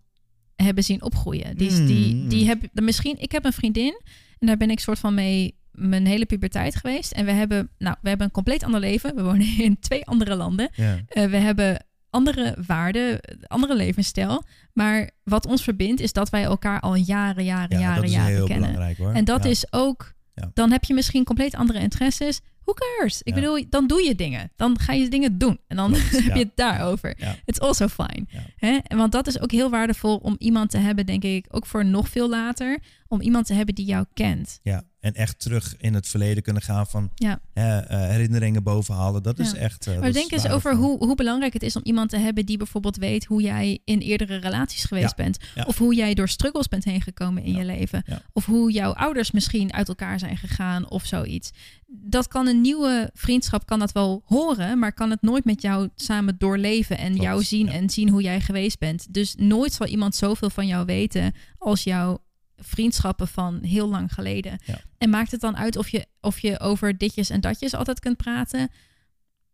hebben 0.56 0.84
zien 0.84 1.02
opgroeien. 1.02 1.58
Die, 1.58 1.72
Mm. 1.72 1.86
die, 1.86 2.28
die 2.28 2.46
hebben, 2.48 2.70
misschien, 2.74 3.16
ik 3.20 3.32
heb 3.32 3.46
een 3.46 3.54
vriendin 3.54 4.02
en 4.40 4.48
daar 4.48 4.58
ben 4.58 4.70
ik 4.70 4.80
soort 4.80 5.00
van 5.00 5.14
mee 5.14 5.56
mijn 5.72 6.06
hele 6.06 6.26
puberteit 6.26 6.76
geweest. 6.76 7.12
En 7.12 7.26
we 7.26 7.32
hebben, 7.32 7.70
nou, 7.78 7.96
we 8.02 8.08
hebben 8.10 8.26
een 8.28 8.34
compleet 8.34 8.64
ander 8.64 8.80
leven. 8.80 9.16
We 9.16 9.24
wonen 9.24 9.48
in 9.68 9.80
twee 9.80 10.06
andere 10.06 10.36
landen. 10.36 10.70
Ja, 10.76 11.00
Eh, 11.08 11.26
we 11.26 11.38
hebben 11.38 11.86
andere 12.10 12.56
waarden, 12.68 13.20
andere 13.48 13.76
levensstijl. 13.76 14.44
Maar 14.74 15.10
wat 15.24 15.46
ons 15.46 15.64
verbindt 15.64 16.02
is 16.02 16.14
dat 16.14 16.30
wij 16.30 16.44
elkaar 16.44 16.80
al 16.80 16.96
jaren, 16.96 17.44
jaren, 17.44 17.80
ja 17.80 17.96
jaren, 17.96 18.10
jaren 18.10 18.46
kennen. 18.46 18.96
En 19.14 19.26
dat 19.26 19.44
Ja. 19.44 19.50
is 19.50 19.66
ook, 19.74 20.14
dan 20.54 20.72
heb 20.72 20.84
je 20.84 20.94
misschien 20.94 21.24
compleet 21.24 21.56
andere 21.56 21.80
interesses. 21.80 22.42
Who 22.66 22.74
cares? 22.74 23.22
Ik 23.24 23.36
Ja. 23.36 23.42
bedoel, 23.42 23.66
dan 23.70 23.88
doe 23.88 24.02
je 24.04 24.16
dingen. 24.16 24.52
Dan 24.56 24.80
ga 24.80 24.94
je 24.94 25.10
dingen 25.10 25.38
doen. 25.38 25.60
En 25.68 25.76
dan 25.78 25.92
Klopt, 25.92 26.12
heb 26.26 26.36
je 26.36 26.44
het 26.44 26.56
daarover. 26.56 27.18
It's 27.46 27.60
also 27.60 27.88
fine. 27.88 28.26
Hè? 28.58 28.78
En 28.88 28.98
Want 28.98 29.12
dat 29.12 29.28
is 29.28 29.40
ook 29.40 29.52
heel 29.52 29.70
waardevol 29.70 30.16
om 30.18 30.36
iemand 30.38 30.70
te 30.70 30.78
hebben, 30.78 31.06
denk 31.06 31.24
ik, 31.24 31.46
ook 31.50 31.66
voor 31.66 31.86
nog 31.86 32.10
veel 32.10 32.30
later. 32.30 32.80
Om 33.08 33.22
iemand 33.22 33.46
te 33.46 33.54
hebben 33.54 33.76
die 33.76 33.86
jou 33.86 34.06
kent. 34.14 34.60
Ja, 34.64 34.84
en 35.00 35.14
echt 35.14 35.40
terug 35.40 35.76
in 35.78 35.94
het 35.94 36.08
verleden 36.08 36.44
kunnen 36.44 36.62
gaan 36.62 36.88
van 36.88 37.12
Ja. 37.16 37.40
hè, 37.54 37.80
eh, 37.80 38.00
herinneringen 38.10 38.64
bovenhalen. 38.64 39.24
Dat 39.24 39.40
is 39.40 39.54
echt. 39.54 39.88
eh, 39.88 40.00
Maar 40.00 40.12
denk 40.14 40.32
eens 40.32 40.48
over 40.48 40.76
hoe, 40.76 40.98
hoe 41.06 41.16
belangrijk 41.16 41.54
het 41.54 41.64
is 41.64 41.76
om 41.76 41.82
iemand 41.84 42.10
te 42.10 42.18
hebben 42.18 42.46
die 42.46 42.58
bijvoorbeeld 42.58 42.98
weet 42.98 43.26
hoe 43.26 43.42
jij 43.42 43.80
in 43.84 44.00
eerdere 44.00 44.36
relaties 44.36 44.84
geweest 44.84 45.14
Ja. 45.18 45.24
bent. 45.24 45.38
Of 45.66 45.78
hoe 45.78 45.96
jij 45.96 46.14
door 46.14 46.30
struggles 46.30 46.68
bent 46.68 46.84
heen 46.84 47.02
gekomen 47.02 47.44
in 47.44 47.54
je 47.56 47.66
leven. 47.66 48.04
Of 48.34 48.46
hoe 48.46 48.72
jouw 48.72 48.94
ouders 48.94 49.32
misschien 49.32 49.74
uit 49.74 49.88
elkaar 49.88 50.20
zijn 50.20 50.38
gegaan 50.38 50.90
of 50.90 51.06
zoiets. 51.06 51.50
Dat 51.88 52.28
kan 52.28 52.48
een 52.48 52.62
nieuwe 52.62 53.10
vriendschap 53.14 53.66
kan 53.66 53.80
dat 53.80 53.92
wel 53.92 54.22
horen, 54.26 54.80
maar 54.80 54.94
kan 54.94 55.10
het 55.10 55.22
nooit 55.22 55.46
met 55.46 55.62
jou 55.62 55.90
samen 55.96 56.36
doorleven 56.38 56.98
en 56.98 57.08
Klopt, 57.10 57.24
jou 57.24 57.44
zien 57.44 57.68
en 57.70 57.90
zien 57.90 58.10
hoe 58.10 58.22
jij 58.22 58.42
geweest 58.42 58.80
bent. 58.80 59.14
Dus 59.14 59.36
nooit 59.38 59.74
zal 59.74 59.88
iemand 59.88 60.16
zoveel 60.16 60.50
van 60.50 60.68
jou 60.68 60.86
weten 60.86 61.34
als 61.58 61.84
jouw 61.84 62.24
vriendschappen 62.58 63.28
van 63.28 63.64
heel 63.64 63.90
lang 63.90 64.14
geleden. 64.14 64.60
Ja. 64.66 64.80
En 64.98 65.10
maakt 65.10 65.32
het 65.32 65.42
dan 65.42 65.58
uit 65.58 65.76
of 65.78 65.90
je, 65.90 66.06
of 66.22 66.40
je 66.40 66.60
over 66.60 66.98
ditjes 66.98 67.30
en 67.30 67.42
datjes 67.42 67.74
altijd 67.74 68.00
kunt 68.00 68.18
praten? 68.18 68.70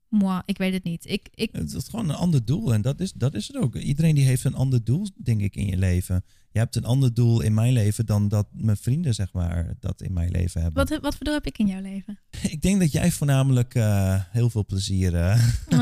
Moi, 0.10 0.42
ik 0.46 0.58
weet 0.58 0.74
het 0.74 0.84
niet. 0.84 1.06
Ik, 1.10 1.28
ik, 1.34 1.50
Het 1.52 1.74
is 1.74 1.88
gewoon 1.90 2.10
een 2.10 2.16
ander 2.16 2.46
doel. 2.46 2.74
En 2.74 2.82
dat 2.82 3.00
is, 3.00 3.12
dat 3.14 3.34
is 3.34 3.48
het 3.48 3.58
ook. 3.58 3.76
Iedereen 3.76 4.16
die 4.16 4.26
heeft 4.26 4.44
een 4.44 4.56
ander 4.56 4.84
doel, 4.84 5.08
denk 5.16 5.42
ik, 5.42 5.56
in 5.56 5.66
je 5.68 5.78
leven. 5.78 6.24
Je 6.52 6.60
hebt 6.60 6.76
een 6.76 6.86
ander 6.86 7.14
doel 7.14 7.42
in 7.42 7.54
mijn 7.54 7.74
leven 7.74 8.06
dan 8.06 8.28
dat 8.28 8.48
mijn 8.52 8.78
vrienden, 8.78 9.14
zeg 9.14 9.34
maar, 9.34 9.74
dat 9.80 10.02
in 10.02 10.14
mijn 10.14 10.32
leven 10.32 10.62
hebben. 10.62 10.88
wat, 10.88 11.02
wat 11.02 11.16
voor 11.16 11.26
doel 11.26 11.34
heb 11.34 11.46
ik 11.46 11.58
in 11.58 11.68
jouw 11.68 11.82
leven? 11.82 12.20
Ik 12.56 12.62
denk 12.62 12.80
dat 12.80 12.92
jij 12.92 13.12
voornamelijk 13.12 13.76
eh, 13.76 14.22
heel 14.30 14.50
veel 14.50 14.66
plezier. 14.66 15.16
eh, 15.16 15.54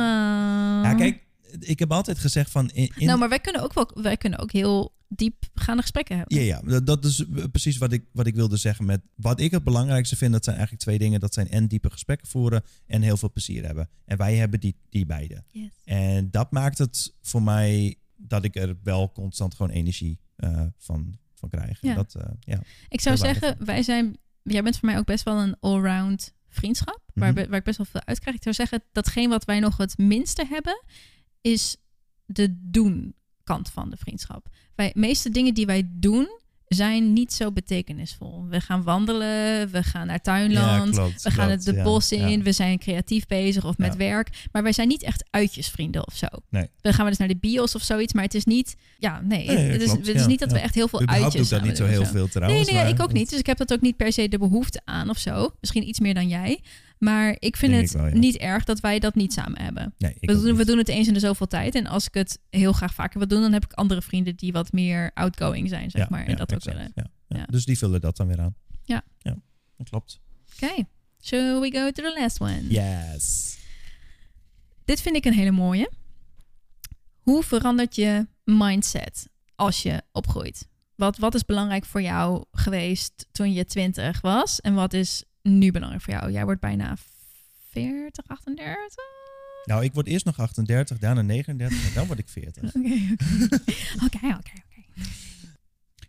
Ja, 0.83 0.93
kijk, 0.93 1.23
ik 1.59 1.79
heb 1.79 1.91
altijd 1.91 2.19
gezegd 2.19 2.51
van. 2.51 2.69
In, 2.69 2.91
in- 2.95 3.05
Nou, 3.07 3.19
maar 3.19 3.29
wij 3.29 3.39
kunnen 3.39 3.61
ook 3.61 3.73
wel, 3.73 3.91
wij 3.93 4.17
kunnen 4.17 4.39
ook 4.39 4.51
heel 4.51 4.93
diepgaande 5.09 5.81
gesprekken 5.81 6.17
hebben. 6.17 6.37
Ja, 6.37 6.43
ja 6.43 6.61
dat, 6.61 6.85
dat 6.85 7.05
is 7.05 7.25
precies 7.51 7.77
wat 7.77 7.91
ik, 7.91 8.05
wat 8.11 8.27
ik 8.27 8.35
wilde 8.35 8.57
zeggen 8.57 8.85
met 8.85 9.01
wat 9.15 9.39
ik 9.39 9.51
het 9.51 9.63
belangrijkste 9.63 10.15
vind. 10.15 10.31
Dat 10.31 10.43
zijn 10.43 10.55
eigenlijk 10.55 10.85
twee 10.85 10.97
dingen. 10.97 11.19
Dat 11.19 11.33
zijn 11.33 11.49
en 11.49 11.67
diepe 11.67 11.89
gesprekken 11.89 12.27
voeren 12.27 12.63
en 12.85 13.01
heel 13.01 13.17
veel 13.17 13.31
plezier 13.31 13.65
hebben. 13.65 13.89
En 14.05 14.17
wij 14.17 14.35
hebben 14.35 14.59
die, 14.59 14.75
die 14.89 15.05
beide. 15.05 15.43
Yes. 15.51 15.69
En 15.85 16.31
dat 16.31 16.51
maakt 16.51 16.77
het 16.77 17.13
voor 17.21 17.41
mij 17.43 17.95
dat 18.15 18.43
ik 18.43 18.55
er 18.55 18.77
wel 18.83 19.11
constant 19.11 19.55
gewoon 19.55 19.71
energie 19.71 20.19
eh, 20.35 20.65
van, 20.77 21.17
van 21.33 21.49
krijg. 21.49 21.81
Ja. 21.81 21.95
Dat, 21.95 22.15
eh, 22.15 22.29
ja. 22.39 22.61
Ik 22.89 23.01
zou 23.01 23.17
zeggen, 23.17 23.65
wij 23.65 23.83
zijn, 23.83 24.17
jij 24.43 24.63
bent 24.63 24.77
voor 24.77 24.89
mij 24.89 24.97
ook 24.97 25.05
best 25.05 25.23
wel 25.23 25.37
een 25.39 25.55
allround 25.59 26.33
vriendschap, 26.49 27.01
waar, 27.13 27.33
Mhm. 27.33 27.49
waar 27.49 27.57
ik 27.57 27.63
best 27.63 27.77
wel 27.77 27.85
veel 27.85 28.05
uit 28.05 28.19
krijg. 28.19 28.35
Ik 28.35 28.43
zou 28.43 28.55
zeggen, 28.55 28.83
datgene 28.91 29.27
wat 29.27 29.45
wij 29.45 29.59
nog 29.59 29.77
het 29.77 29.97
minste 29.97 30.45
hebben, 30.49 30.83
is 31.41 31.77
de 32.25 32.57
doen 32.61 33.15
kant 33.43 33.69
van 33.69 33.89
de 33.89 33.97
vriendschap. 33.97 34.49
Wij, 34.79 34.91
de 34.93 34.99
meeste 34.99 35.29
dingen 35.29 35.53
die 35.53 35.65
wij 35.65 35.89
doen, 35.91 36.27
zijn 36.67 37.13
niet 37.13 37.33
zo 37.33 37.51
betekenisvol. 37.51 38.45
We 38.49 38.61
gaan 38.61 38.83
wandelen, 38.83 39.71
we 39.71 39.83
gaan 39.83 40.07
naar 40.07 40.21
tuinland, 40.21 40.95
Ja, 40.95 41.01
klopt, 41.01 41.21
we 41.21 41.31
gaan 41.31 41.47
klopt, 41.47 41.65
het 41.65 41.75
de 41.75 41.79
ja, 41.79 41.83
bos 41.83 42.11
in, 42.11 42.29
ja. 42.29 42.43
we 42.43 42.51
zijn 42.51 42.77
creatief 42.77 43.25
bezig 43.25 43.65
of 43.65 43.77
met 43.77 43.95
werk. 43.95 44.47
Maar 44.51 44.63
wij 44.63 44.71
zijn 44.71 44.87
niet 44.87 45.03
echt 45.03 45.23
uitjesvrienden 45.29 46.07
of 46.07 46.15
zo. 46.15 46.27
Nee. 46.49 46.69
Dan 46.81 46.93
gaan 46.93 47.03
we 47.03 47.09
dus 47.09 47.19
naar 47.19 47.27
de 47.27 47.37
bios 47.37 47.75
of 47.75 47.81
zoiets, 47.81 48.13
maar 48.13 48.23
het 48.23 48.33
is 48.33 48.45
niet, 48.45 48.75
ja, 48.97 49.21
nee, 49.21 49.47
Nee, 49.47 49.57
het, 49.57 49.81
is, 49.81 49.91
het 49.91 50.07
is 50.07 50.25
niet 50.25 50.39
dat 50.39 50.51
we 50.51 50.59
echt 50.59 50.75
heel 50.75 50.87
veel 50.87 51.01
Überhaupt 51.01 51.25
uitjes 51.35 51.51
ik 51.51 51.57
dat 51.57 51.67
niet 51.67 51.77
zo 51.77 51.85
heel 51.85 52.05
veel 52.05 52.27
trouwens. 52.27 52.65
Nee, 52.65 52.75
nee, 52.75 52.83
maar 52.83 52.93
ik 52.93 53.01
ook 53.01 53.13
niet. 53.13 53.29
Dus 53.29 53.39
ik 53.39 53.45
heb 53.45 53.57
dat 53.57 53.73
ook 53.73 53.81
niet 53.81 53.97
per 53.97 54.13
se 54.13 54.27
de 54.27 54.37
behoefte 54.37 54.81
aan 54.85 55.09
of 55.09 55.17
zo. 55.17 55.53
Misschien 55.59 55.87
iets 55.87 55.99
meer 55.99 56.13
dan 56.13 56.27
jij. 56.27 56.59
Maar 56.99 57.35
ik 57.39 57.55
vind 57.57 57.71
Denk 57.71 57.83
het 57.83 57.93
ik 57.93 58.01
wel, 58.01 58.07
ja. 58.09 58.17
niet 58.17 58.37
erg 58.37 58.63
dat 58.63 58.79
wij 58.79 58.99
dat 58.99 59.15
niet 59.15 59.33
samen 59.33 59.61
hebben. 59.61 59.93
Nee, 59.97 60.15
ik 60.19 60.29
We 60.29 60.41
doen, 60.41 60.55
we 60.55 60.65
doen 60.65 60.77
het 60.77 60.87
eens 60.87 61.07
in 61.07 61.13
de 61.13 61.19
zoveel 61.19 61.47
tijd. 61.47 61.75
En 61.75 61.85
als 61.87 62.07
ik 62.07 62.13
het 62.13 62.39
heel 62.49 62.71
graag 62.73 62.93
vaker 62.93 63.19
wil 63.19 63.27
doen, 63.27 63.41
dan 63.41 63.53
heb 63.53 63.63
ik 63.63 63.73
andere 63.73 64.01
vrienden 64.01 64.35
die 64.35 64.51
wat 64.51 64.71
meer 64.71 65.11
outgoing 65.13 65.69
zijn, 65.69 65.91
zeg 65.91 66.01
Ja, 66.01 66.07
maar. 66.09 66.23
En 66.23 66.31
ja, 66.31 66.35
dat 66.35 66.51
ook 66.51 66.57
exact, 66.57 66.77
willen. 66.77 66.91
ja, 66.95 67.03
ja. 67.27 67.37
Ja. 67.37 67.45
Dus 67.45 67.65
die 67.65 67.77
vullen 67.77 68.01
dat 68.01 68.17
dan 68.17 68.27
weer 68.27 68.39
aan. 68.39 68.55
Ja. 68.83 69.01
ja 69.19 69.37
dat 69.77 69.89
klopt. 69.89 70.19
Oké. 70.61 70.73
Shall 71.21 71.59
we 71.59 71.71
go 71.71 71.91
to 71.91 72.03
the 72.03 72.15
last 72.19 72.41
one? 72.41 72.67
Yes. 72.67 73.57
Dit 74.85 75.01
vind 75.01 75.15
ik 75.15 75.25
een 75.25 75.33
hele 75.33 75.51
mooie. 75.51 75.91
Hoe 77.19 77.43
verandert 77.43 77.95
je 77.95 78.27
mindset 78.43 79.27
als 79.55 79.81
je 79.83 80.01
opgroeit? 80.11 80.67
Wat, 80.95 81.17
wat 81.17 81.35
is 81.35 81.45
belangrijk 81.45 81.85
voor 81.85 82.01
jou 82.01 82.43
geweest 82.51 83.27
toen 83.31 83.53
je 83.53 83.65
20 83.65 84.21
was? 84.21 84.61
En 84.61 84.73
wat 84.73 84.93
is 84.93 85.23
nu 85.41 85.71
belangrijk 85.71 86.03
voor 86.03 86.13
jou? 86.13 86.31
Jij 86.31 86.45
wordt 86.45 86.61
bijna 86.61 86.97
40, 87.69 88.27
38? 88.27 89.03
Nou, 89.65 89.83
ik 89.83 89.93
word 89.93 90.07
eerst 90.07 90.25
nog 90.25 90.39
38, 90.39 90.97
daarna 90.97 91.21
39 91.21 91.87
en 91.87 91.93
dan 91.93 92.07
word 92.07 92.19
ik 92.19 92.29
40. 92.29 92.63
Oké, 94.05 94.17
oké. 94.17 94.35
Oké. 94.35 94.53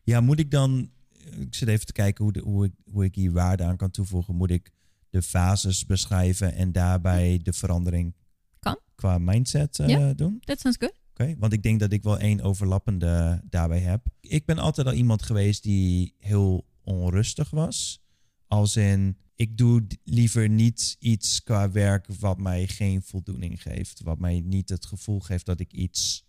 Ja, 0.03 0.21
moet 0.21 0.39
ik 0.39 0.51
dan 0.51 0.91
ik 1.39 1.55
zit 1.55 1.69
even 1.69 1.87
te 1.87 1.93
kijken 1.93 2.25
hoe, 2.25 2.33
de, 2.33 2.41
hoe, 2.41 2.65
ik, 2.65 2.73
hoe 2.91 3.05
ik 3.05 3.15
hier 3.15 3.33
waarde 3.33 3.65
aan 3.65 3.77
kan 3.77 3.91
toevoegen. 3.91 4.37
Moet 4.37 4.51
ik 4.51 4.71
de 5.11 5.23
fases 5.23 5.87
beschrijven 5.87 6.55
en 6.55 6.73
daarbij 6.73 7.41
de 7.43 7.53
verandering 7.53 8.15
Kan. 8.59 8.79
qua 8.95 9.19
mindset 9.19 9.79
eh, 9.79 10.11
doen? 10.17 10.41
That 10.45 10.61
sounds 10.61 10.79
good. 10.79 10.99
Oké, 11.11 11.35
want 11.39 11.53
ik 11.53 11.63
denk 11.63 11.81
dat 11.81 11.93
ik 11.93 12.03
wel 12.03 12.19
één 12.19 12.41
overlappende 12.41 13.43
daarbij 13.45 13.81
heb. 13.81 14.07
Ik 14.21 14.45
ben 14.45 14.59
altijd 14.59 14.87
al 14.87 14.93
iemand 14.93 15.23
geweest 15.23 15.63
die 15.63 16.15
heel 16.19 16.67
onrustig 16.83 17.51
was. 17.51 18.03
Als 18.51 18.77
in, 18.77 19.17
ik 19.35 19.59
doe 19.59 19.87
liever 20.05 20.49
niet 20.49 20.97
iets 20.99 21.43
qua 21.43 21.71
werk 21.71 22.07
wat 22.19 22.39
mij 22.39 22.67
geen 22.67 23.03
voldoening 23.03 23.63
geeft. 23.63 24.01
Wat 24.01 24.19
mij 24.19 24.41
niet 24.41 24.69
het 24.69 24.87
gevoel 24.87 25.21
geeft 25.21 25.47
dat 25.47 25.61
ik 25.61 25.73
iets 25.73 26.27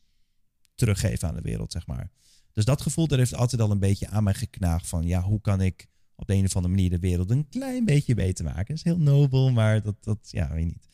teruggeef 0.75 1.23
aan 1.23 1.35
de 1.35 1.41
wereld, 1.41 1.71
zeg 1.71 1.87
maar. 1.87 2.11
Dus 2.51 2.65
dat 2.65 2.81
gevoel, 2.81 3.07
daar 3.07 3.17
heeft 3.17 3.35
altijd 3.35 3.61
al 3.61 3.71
een 3.71 3.79
beetje 3.79 4.07
aan 4.07 4.23
mij 4.23 4.33
geknaagd 4.33 4.87
van, 4.87 5.05
ja, 5.05 5.21
hoe 5.21 5.41
kan 5.41 5.61
ik 5.61 5.87
op 6.15 6.27
de 6.27 6.33
een 6.33 6.45
of 6.45 6.55
andere 6.55 6.73
manier 6.73 6.89
de 6.89 6.99
wereld 6.99 7.29
een 7.29 7.49
klein 7.49 7.85
beetje 7.85 8.13
beter 8.13 8.45
maken? 8.45 8.65
Dat 8.65 8.75
is 8.75 8.83
heel 8.83 8.99
nobel, 8.99 9.51
maar 9.51 9.81
dat, 9.81 10.03
dat 10.03 10.27
ja, 10.31 10.53
weet 10.53 10.65
niet. 10.65 10.87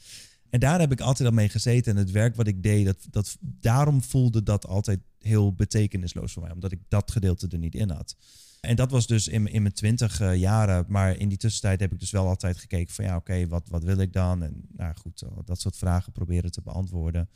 En 0.50 0.60
daar 0.60 0.80
heb 0.80 0.92
ik 0.92 1.02
altijd 1.02 1.30
al 1.30 1.36
mee 1.36 1.50
gezeten. 1.50 1.92
En 1.92 2.00
het 2.00 2.12
werk 2.12 2.36
wat 2.36 2.48
ik 2.48 2.64
deed, 2.64 2.86
dat, 2.86 3.08
dat, 3.10 3.38
daarom 3.42 4.02
voelde 4.02 4.44
dat 4.44 4.68
altijd 4.68 5.00
heel 5.20 5.54
betekenisloos 5.54 6.34
voor 6.34 6.44
mij. 6.44 6.52
Omdat 6.52 6.72
ik 6.72 6.80
dat 6.88 7.12
gedeelte 7.12 7.48
er 7.48 7.58
niet 7.58 7.76
in 7.76 7.90
had. 7.90 8.16
En 8.60 8.76
dat 8.76 8.92
was 8.92 9.08
dus 9.08 9.28
in, 9.28 9.48
in 9.48 9.62
mijn 9.62 9.74
twintig 9.74 10.20
eh, 10.20 10.36
jaren. 10.36 10.86
Maar 10.88 11.18
in 11.18 11.30
die 11.30 11.38
tussentijd 11.38 11.80
heb 11.80 11.92
ik 11.94 12.00
dus 12.00 12.12
wel 12.12 12.28
altijd 12.28 12.58
gekeken 12.58 12.94
van 12.94 13.06
ja, 13.06 13.16
oké, 13.16 13.48
wat, 13.48 13.70
wat 13.70 13.84
wil 13.84 13.98
ik 13.98 14.14
dan? 14.14 14.44
En 14.44 14.68
nou 14.76 14.96
goed, 14.96 15.22
eh, 15.22 15.30
dat 15.46 15.62
soort 15.62 15.78
vragen 15.78 16.12
proberen 16.12 16.52
te 16.52 16.62
beantwoorden. 16.62 17.30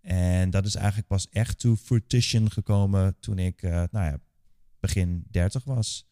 En 0.00 0.50
dat 0.50 0.66
is 0.66 0.74
eigenlijk 0.74 1.06
pas 1.06 1.28
echt 1.30 1.58
to 1.58 1.76
fruition 1.76 2.50
gekomen 2.50 3.16
toen 3.20 3.38
ik, 3.38 3.62
eh, 3.62 3.70
nou 3.90 4.04
ja, 4.06 4.20
begin 4.80 5.24
30 5.30 5.64
was. 5.64 6.06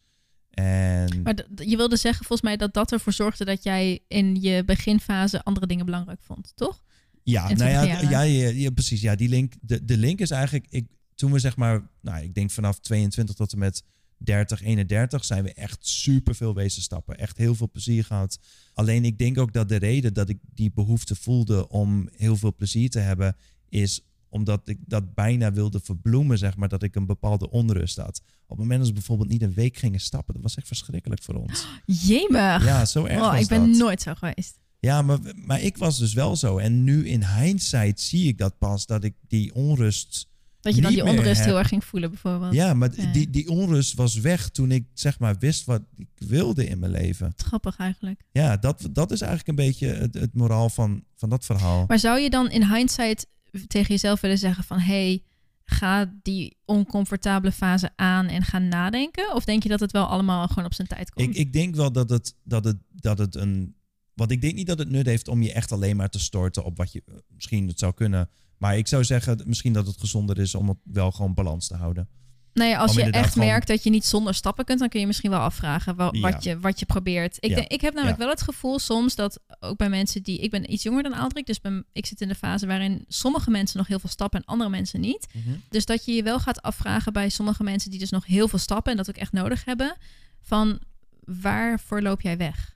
En 0.50 1.22
Maar 1.22 1.44
je 1.54 1.76
wilde 1.76 1.96
zeggen 1.96 2.24
volgens 2.26 2.48
mij 2.48 2.56
dat 2.56 2.74
dat 2.74 2.92
ervoor 2.92 3.12
zorgde 3.12 3.44
dat 3.44 3.62
jij 3.62 4.00
in 4.08 4.40
je 4.40 4.64
beginfase 4.64 5.44
andere 5.44 5.66
dingen 5.66 5.84
belangrijk 5.84 6.22
vond, 6.22 6.52
toch? 6.54 6.84
Ja, 7.22 7.48
nou 7.52 7.70
ja, 7.70 7.80
20 7.82 7.98
d- 7.98 8.02
jaar. 8.02 8.10
ja, 8.10 8.20
ja, 8.20 8.48
ja, 8.48 8.70
precies. 8.70 9.00
Ja, 9.00 9.14
die 9.14 9.28
link, 9.28 9.52
de, 9.60 9.84
de 9.84 9.96
link 9.96 10.20
is 10.20 10.30
eigenlijk, 10.30 10.66
ik, 10.70 10.86
toen 11.14 11.32
we 11.32 11.38
zeg 11.38 11.56
maar, 11.56 11.88
nou, 12.00 12.22
ik 12.22 12.34
denk 12.34 12.50
vanaf 12.50 12.78
22 12.80 13.34
tot 13.34 13.52
en 13.52 13.58
met 13.58 13.82
30, 14.18 14.62
31 14.62 15.24
zijn 15.24 15.44
we 15.44 15.52
echt 15.52 15.86
super 15.86 16.34
veel 16.34 16.54
wezen 16.54 16.82
stappen. 16.82 17.18
Echt 17.18 17.36
heel 17.36 17.54
veel 17.54 17.70
plezier 17.70 18.04
gehad. 18.04 18.38
Alleen 18.74 19.04
ik 19.04 19.18
denk 19.18 19.38
ook 19.38 19.52
dat 19.52 19.68
de 19.68 19.76
reden 19.76 20.14
dat 20.14 20.28
ik 20.28 20.38
die 20.54 20.72
behoefte 20.74 21.14
voelde 21.14 21.68
om 21.68 22.08
heel 22.12 22.36
veel 22.36 22.54
plezier 22.54 22.90
te 22.90 22.98
hebben, 22.98 23.36
is 23.68 24.04
omdat 24.28 24.68
ik 24.68 24.78
dat 24.86 25.14
bijna 25.14 25.52
wilde 25.52 25.80
verbloemen, 25.80 26.38
zeg 26.38 26.56
maar, 26.56 26.68
dat 26.68 26.82
ik 26.82 26.94
een 26.94 27.06
bepaalde 27.06 27.50
onrust 27.50 27.96
had. 27.96 28.22
Op 28.24 28.48
het 28.48 28.58
moment 28.58 28.78
dat 28.78 28.88
we 28.88 28.94
bijvoorbeeld 28.94 29.28
niet 29.28 29.42
een 29.42 29.54
week 29.54 29.76
gingen 29.76 30.00
stappen, 30.00 30.34
dat 30.34 30.42
was 30.42 30.56
echt 30.56 30.66
verschrikkelijk 30.66 31.22
voor 31.22 31.34
ons. 31.34 31.66
Jemig. 31.86 32.64
Ja, 32.64 32.84
zo 32.84 33.04
erg 33.04 33.20
oh, 33.20 33.30
was 33.30 33.40
ik 33.40 33.48
ben 33.48 33.66
dat. 33.66 33.78
nooit 33.78 34.02
zo 34.02 34.14
geweest. 34.14 34.58
Ja, 34.80 35.02
maar, 35.02 35.18
maar 35.34 35.60
ik 35.60 35.76
was 35.76 35.98
dus 35.98 36.12
wel 36.12 36.36
zo. 36.36 36.58
En 36.58 36.84
nu 36.84 37.08
in 37.08 37.24
hindsight 37.24 38.00
zie 38.00 38.28
ik 38.28 38.38
dat 38.38 38.58
pas 38.58 38.86
dat 38.86 39.04
ik 39.04 39.14
die 39.28 39.54
onrust. 39.54 40.28
Dat 40.66 40.74
je 40.74 40.82
dan 40.82 40.92
die 40.92 41.04
onrust 41.04 41.36
heb. 41.38 41.46
heel 41.46 41.58
erg 41.58 41.68
ging 41.68 41.84
voelen 41.84 42.10
bijvoorbeeld. 42.10 42.52
Ja, 42.52 42.74
maar 42.74 42.90
Ja. 42.96 43.12
Die, 43.12 43.30
die 43.30 43.48
onrust 43.48 43.94
was 43.94 44.14
weg 44.14 44.48
toen 44.48 44.70
ik 44.70 44.84
zeg 44.94 45.18
maar 45.18 45.38
wist 45.38 45.64
wat 45.64 45.82
ik 45.96 46.08
wilde 46.14 46.66
in 46.66 46.78
mijn 46.78 46.92
leven. 46.92 47.32
Grappig 47.36 47.76
eigenlijk. 47.76 48.20
Ja, 48.32 48.56
dat, 48.56 48.88
dat 48.90 49.10
is 49.10 49.20
eigenlijk 49.20 49.58
een 49.58 49.66
beetje 49.66 49.86
het, 49.86 50.14
het 50.14 50.34
moraal 50.34 50.68
van, 50.68 51.04
van 51.16 51.28
dat 51.28 51.44
verhaal. 51.44 51.84
Maar 51.86 51.98
zou 51.98 52.20
je 52.20 52.30
dan 52.30 52.50
in 52.50 52.64
hindsight 52.74 53.26
tegen 53.66 53.88
jezelf 53.88 54.20
willen 54.20 54.38
zeggen 54.38 54.64
van... 54.64 54.78
hey, 54.78 55.22
ga 55.64 56.12
die 56.22 56.56
oncomfortabele 56.64 57.52
fase 57.52 57.90
aan 57.96 58.26
en 58.26 58.42
ga 58.42 58.58
nadenken? 58.58 59.34
Of 59.34 59.44
denk 59.44 59.62
je 59.62 59.68
dat 59.68 59.80
het 59.80 59.92
wel 59.92 60.06
allemaal 60.06 60.48
gewoon 60.48 60.64
op 60.64 60.74
zijn 60.74 60.88
tijd 60.88 61.10
komt? 61.10 61.28
Ik, 61.28 61.36
ik 61.36 61.52
denk 61.52 61.74
wel 61.74 61.92
dat 61.92 62.10
het, 62.10 62.34
dat, 62.44 62.64
het, 62.64 62.76
dat 62.92 63.18
het 63.18 63.34
een. 63.34 63.74
Want 64.14 64.30
ik 64.30 64.40
denk 64.40 64.54
niet 64.54 64.66
dat 64.66 64.78
het 64.78 64.90
nut 64.90 65.06
heeft 65.06 65.28
om 65.28 65.42
je 65.42 65.52
echt 65.52 65.72
alleen 65.72 65.96
maar 65.96 66.08
te 66.08 66.18
storten 66.18 66.64
op 66.64 66.76
wat 66.76 66.92
je 66.92 67.02
eh, 67.06 67.14
misschien 67.28 67.68
het 67.68 67.78
zou 67.78 67.94
kunnen. 67.94 68.28
Maar 68.58 68.76
ik 68.76 68.88
zou 68.88 69.04
zeggen 69.04 69.40
misschien 69.44 69.72
dat 69.72 69.86
het 69.86 69.96
gezonder 70.00 70.38
is 70.38 70.54
om 70.54 70.68
het 70.68 70.78
wel 70.84 71.10
gewoon 71.12 71.34
balans 71.34 71.66
te 71.66 71.74
houden. 71.76 72.08
Ja, 72.52 72.76
als 72.78 72.90
Om 72.90 72.98
je 72.98 73.10
echt 73.10 73.32
gewoon- 73.32 73.48
merkt 73.48 73.66
dat 73.66 73.82
je 73.82 73.90
niet 73.90 74.04
zonder 74.04 74.34
stappen 74.34 74.64
kunt, 74.64 74.78
dan 74.78 74.88
kun 74.88 75.00
je 75.00 75.06
misschien 75.06 75.30
wel 75.30 75.38
afvragen 75.40 75.96
wa- 75.96 76.08
Ja. 76.12 76.20
wat, 76.20 76.44
je, 76.44 76.58
wat 76.60 76.78
je 76.78 76.86
probeert. 76.86 77.36
Ik, 77.40 77.50
Ja. 77.50 77.56
denk, 77.56 77.68
ik 77.68 77.80
heb 77.80 77.94
namelijk 77.94 78.18
Ja. 78.18 78.24
wel 78.24 78.32
het 78.34 78.42
gevoel 78.42 78.78
soms 78.78 79.14
dat 79.14 79.40
ook 79.60 79.76
bij 79.76 79.88
mensen 79.88 80.22
die. 80.22 80.38
Ik 80.38 80.50
ben 80.50 80.72
iets 80.72 80.82
jonger 80.82 81.02
dan 81.02 81.12
Aldrik, 81.12 81.46
dus 81.46 81.60
ben, 81.60 81.84
ik 81.92 82.06
zit 82.06 82.20
in 82.20 82.28
de 82.28 82.34
fase 82.34 82.66
waarin 82.66 83.04
sommige 83.08 83.50
mensen 83.50 83.78
nog 83.78 83.86
heel 83.86 83.98
veel 83.98 84.08
stappen 84.10 84.40
en 84.40 84.46
andere 84.46 84.70
mensen 84.70 85.00
niet. 85.00 85.26
Dus 85.70 85.84
dat 85.86 86.04
je 86.04 86.12
je 86.12 86.22
wel 86.22 86.38
gaat 86.40 86.62
afvragen 86.62 87.12
bij 87.12 87.28
sommige 87.28 87.62
mensen 87.62 87.90
die 87.90 87.98
dus 87.98 88.10
nog 88.10 88.26
heel 88.26 88.48
veel 88.48 88.58
stappen 88.58 88.90
en 88.90 88.96
dat 88.96 89.08
ook 89.08 89.16
echt 89.16 89.32
nodig 89.32 89.64
hebben. 89.64 89.96
Van 90.42 90.78
waarvoor 91.24 92.02
loop 92.02 92.20
jij 92.20 92.36
weg? 92.36 92.74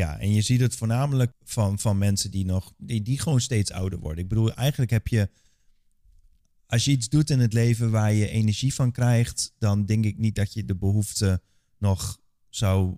Ja, 0.00 0.18
en 0.18 0.32
je 0.32 0.40
ziet 0.40 0.60
het 0.60 0.76
voornamelijk 0.76 1.32
van, 1.44 1.78
van 1.78 1.98
mensen 1.98 2.30
die 2.30 2.44
nog, 2.44 2.72
die, 2.78 3.02
die 3.02 3.18
gewoon 3.18 3.40
steeds 3.40 3.72
ouder 3.72 3.98
worden. 3.98 4.22
Ik 4.22 4.28
bedoel, 4.28 4.54
eigenlijk 4.54 4.90
heb 4.90 5.08
je, 5.08 5.30
als 6.66 6.84
je 6.84 6.90
iets 6.90 7.08
doet 7.08 7.30
in 7.30 7.38
het 7.38 7.52
leven 7.52 7.90
waar 7.90 8.12
je 8.12 8.28
energie 8.28 8.74
van 8.74 8.92
krijgt, 8.92 9.54
dan 9.58 9.86
denk 9.86 10.04
ik 10.04 10.18
niet 10.18 10.34
dat 10.34 10.52
je 10.52 10.64
de 10.64 10.76
behoefte 10.76 11.42
nog 11.78 12.18
zou 12.48 12.96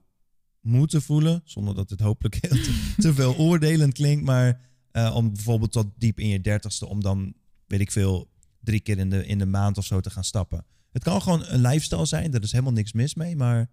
moeten 0.61 1.03
voelen, 1.03 1.43
zonder 1.45 1.75
dat 1.75 1.91
het 1.91 2.01
hopelijk 2.01 2.39
heel 2.41 2.63
te, 2.99 3.15
veel 3.15 3.37
oordelend 3.37 3.93
klinkt, 3.93 4.25
maar 4.25 4.61
eh, 4.91 5.15
om 5.15 5.33
bijvoorbeeld 5.33 5.73
tot 5.73 5.87
diep 5.97 6.19
in 6.19 6.29
je 6.29 6.41
dertigste, 6.41 6.87
om 6.87 7.03
dan, 7.03 7.35
weet 7.67 7.81
ik 7.81 7.93
veel, 7.93 8.31
drie 8.61 8.81
keer 8.81 8.99
in 8.99 9.11
de, 9.11 9.27
in 9.27 9.39
de 9.39 9.47
maand 9.47 9.79
of 9.79 9.85
zo 9.85 10.01
te 10.01 10.11
gaan 10.11 10.25
stappen. 10.25 10.67
Het 10.93 11.03
kan 11.03 11.23
gewoon 11.23 11.45
een 11.47 11.61
lifestyle 11.61 12.07
zijn, 12.07 12.31
daar 12.31 12.43
is 12.43 12.53
helemaal 12.53 12.73
niks 12.73 12.93
mis 12.93 13.15
mee, 13.15 13.37
maar 13.37 13.71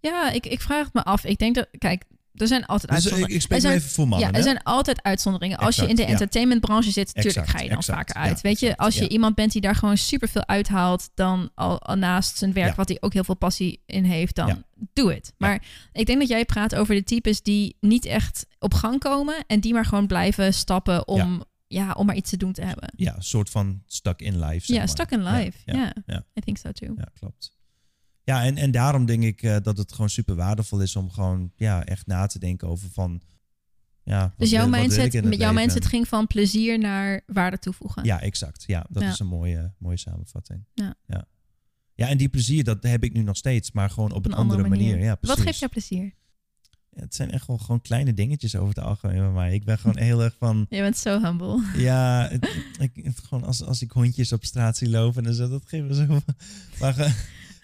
Ja, 0.00 0.30
ik, 0.30 0.46
ik 0.46 0.60
vraag 0.60 0.84
het 0.84 0.94
me 0.94 1.04
af. 1.04 1.24
Ik 1.24 1.38
denk 1.38 1.54
dat, 1.54 1.68
kijk, 1.78 2.04
er 2.36 2.46
zijn 2.46 2.66
altijd 2.66 2.80
dus, 2.80 2.82
ik, 2.82 2.90
uitzonderingen. 2.90 3.34
ik 3.36 3.42
spreek 3.42 3.58
Er 3.58 3.64
nu 3.64 3.70
zijn- 3.70 3.82
even 3.82 3.94
voor 3.94 4.08
mannen. 4.08 4.28
ja, 4.28 4.34
er 4.36 4.42
zijn 4.42 4.62
altijd 4.62 5.02
uitzonderingen. 5.02 5.58
Als 5.58 5.76
je 5.76 5.86
in 5.86 5.96
de 5.96 6.04
entertainmentbranche 6.04 6.90
zit, 6.90 7.06
natuurlijk 7.06 7.36
Exact, 7.36 7.50
ga 7.50 7.62
je 7.62 7.68
dan 7.68 7.78
exact, 7.78 7.98
vaker 8.12 8.14
uit. 8.30 8.40
Weet 8.40 8.60
je, 8.60 8.76
als 8.76 8.94
je 8.98 9.08
iemand 9.08 9.34
bent 9.34 9.52
die 9.52 9.60
daar 9.60 9.74
gewoon 9.74 9.96
superveel 9.96 10.46
uithaalt, 10.46 11.10
dan 11.14 11.50
al, 11.54 11.82
al 11.82 11.96
naast 11.96 12.36
zijn 12.38 12.52
werk, 12.52 12.76
wat 12.76 12.88
hij 12.88 12.96
ook 13.00 13.12
heel 13.12 13.24
veel 13.24 13.36
passie 13.36 13.82
in 13.86 14.04
heeft, 14.04 14.34
dan 14.34 14.64
doe 14.92 15.12
het. 15.14 15.32
Maar 15.38 15.62
ik 15.92 16.06
denk 16.06 16.18
dat 16.18 16.28
jij 16.28 16.44
praat 16.44 16.74
over 16.74 16.94
de 16.94 17.04
types 17.04 17.42
die 17.42 17.76
niet 17.80 18.04
echt 18.04 18.46
op 18.58 18.74
gang 18.74 18.98
komen 18.98 19.44
en 19.46 19.60
die 19.60 19.72
maar 19.72 19.84
gewoon 19.84 20.06
blijven 20.06 20.54
stappen 20.54 21.08
om, 21.08 21.44
ja. 21.66 21.92
om 21.92 22.06
maar 22.06 22.16
iets 22.16 22.30
te 22.30 22.36
doen 22.36 22.52
te 22.52 22.62
hebben. 22.62 22.92
ja, 22.96 23.14
een 23.16 23.22
soort 23.22 23.50
van 23.50 23.82
stuck 23.86 24.20
in 24.22 24.38
life. 24.44 24.58
zeg 24.66 24.66
Ja, 24.66 24.76
maar. 24.76 24.88
stuck 24.88 25.10
in 25.10 25.22
life. 25.22 25.58
Ja, 25.64 25.74
ja, 25.76 25.92
ja. 26.06 26.24
I 26.34 26.40
think 26.40 26.56
so 26.58 26.72
too. 26.72 26.94
Ja, 26.96 27.08
klopt. 27.18 27.54
Ja, 28.26 28.44
en, 28.44 28.56
en 28.56 28.70
daarom 28.70 29.06
denk 29.06 29.22
ik 29.22 29.42
eh, 29.42 29.56
dat 29.62 29.78
het 29.78 29.92
gewoon 29.92 30.10
super 30.10 30.34
waardevol 30.34 30.80
is 30.80 30.96
om 30.96 31.10
gewoon 31.10 31.52
ja, 31.56 31.84
echt 31.84 32.06
na 32.06 32.26
te 32.26 32.38
denken 32.38 32.68
over 32.68 32.88
van. 32.92 33.20
Ja, 34.02 34.34
Dus 34.36 34.50
jouw 34.50 34.70
wil- 34.70 34.80
mindset, 34.80 35.12
jouw 35.12 35.22
leven? 35.22 35.54
mindset 35.54 35.86
ging 35.86 36.08
van 36.08 36.26
plezier 36.26 36.78
naar 36.78 37.22
waarde 37.26 37.58
toevoegen. 37.58 38.04
Ja, 38.04 38.20
exact. 38.20 38.64
Ja, 38.66 38.86
dat 38.90 39.02
Ja. 39.02 39.08
is 39.10 39.18
een 39.18 39.26
mooie, 39.26 39.72
mooie 39.78 39.96
samenvatting. 39.96 40.64
Ja. 40.74 40.94
ja. 41.06 41.24
Ja, 41.94 42.08
en 42.08 42.16
die 42.16 42.28
plezier, 42.28 42.64
dat 42.64 42.82
heb 42.82 43.04
ik 43.04 43.12
nu 43.12 43.22
nog 43.22 43.36
steeds, 43.36 43.72
maar 43.72 43.90
gewoon 43.90 44.12
op, 44.12 44.24
een, 44.24 44.32
andere, 44.34 44.68
manier. 44.68 44.98
Ja, 44.98 45.14
precies. 45.14 45.36
Wat 45.36 45.46
geeft 45.46 45.58
jou 45.58 45.70
plezier? 45.72 46.14
Ja, 46.90 47.02
het 47.02 47.14
zijn 47.14 47.30
echt 47.30 47.46
wel 47.46 47.58
gewoon 47.58 47.80
kleine 47.80 48.14
dingetjes 48.14 48.56
over 48.56 48.68
het 48.74 48.84
algemeen 48.84 49.18
bij 49.18 49.30
mij. 49.30 49.54
Ik 49.54 49.64
ben 49.64 49.78
gewoon 49.78 49.98
heel 49.98 50.22
erg 50.22 50.36
van, 50.38 50.66
Je 50.70 50.80
bent 50.80 50.96
zo 50.96 51.20
humble. 51.22 51.62
ja, 51.88 52.28
het, 52.30 52.56
ik, 52.78 53.04
het- 53.04 53.18
gewoon 53.20 53.44
als, 53.44 53.62
als 53.62 53.82
ik 53.82 53.90
hondjes 53.90 54.32
op 54.32 54.44
straat 54.44 54.76
zie 54.76 54.88
lopen 54.90 55.26
en 55.26 55.34
zo, 55.34 55.48
dat 55.48 55.62
geeft 55.66 55.86
me 55.88 55.94
zo. 55.94 56.20
Maar 56.80 57.16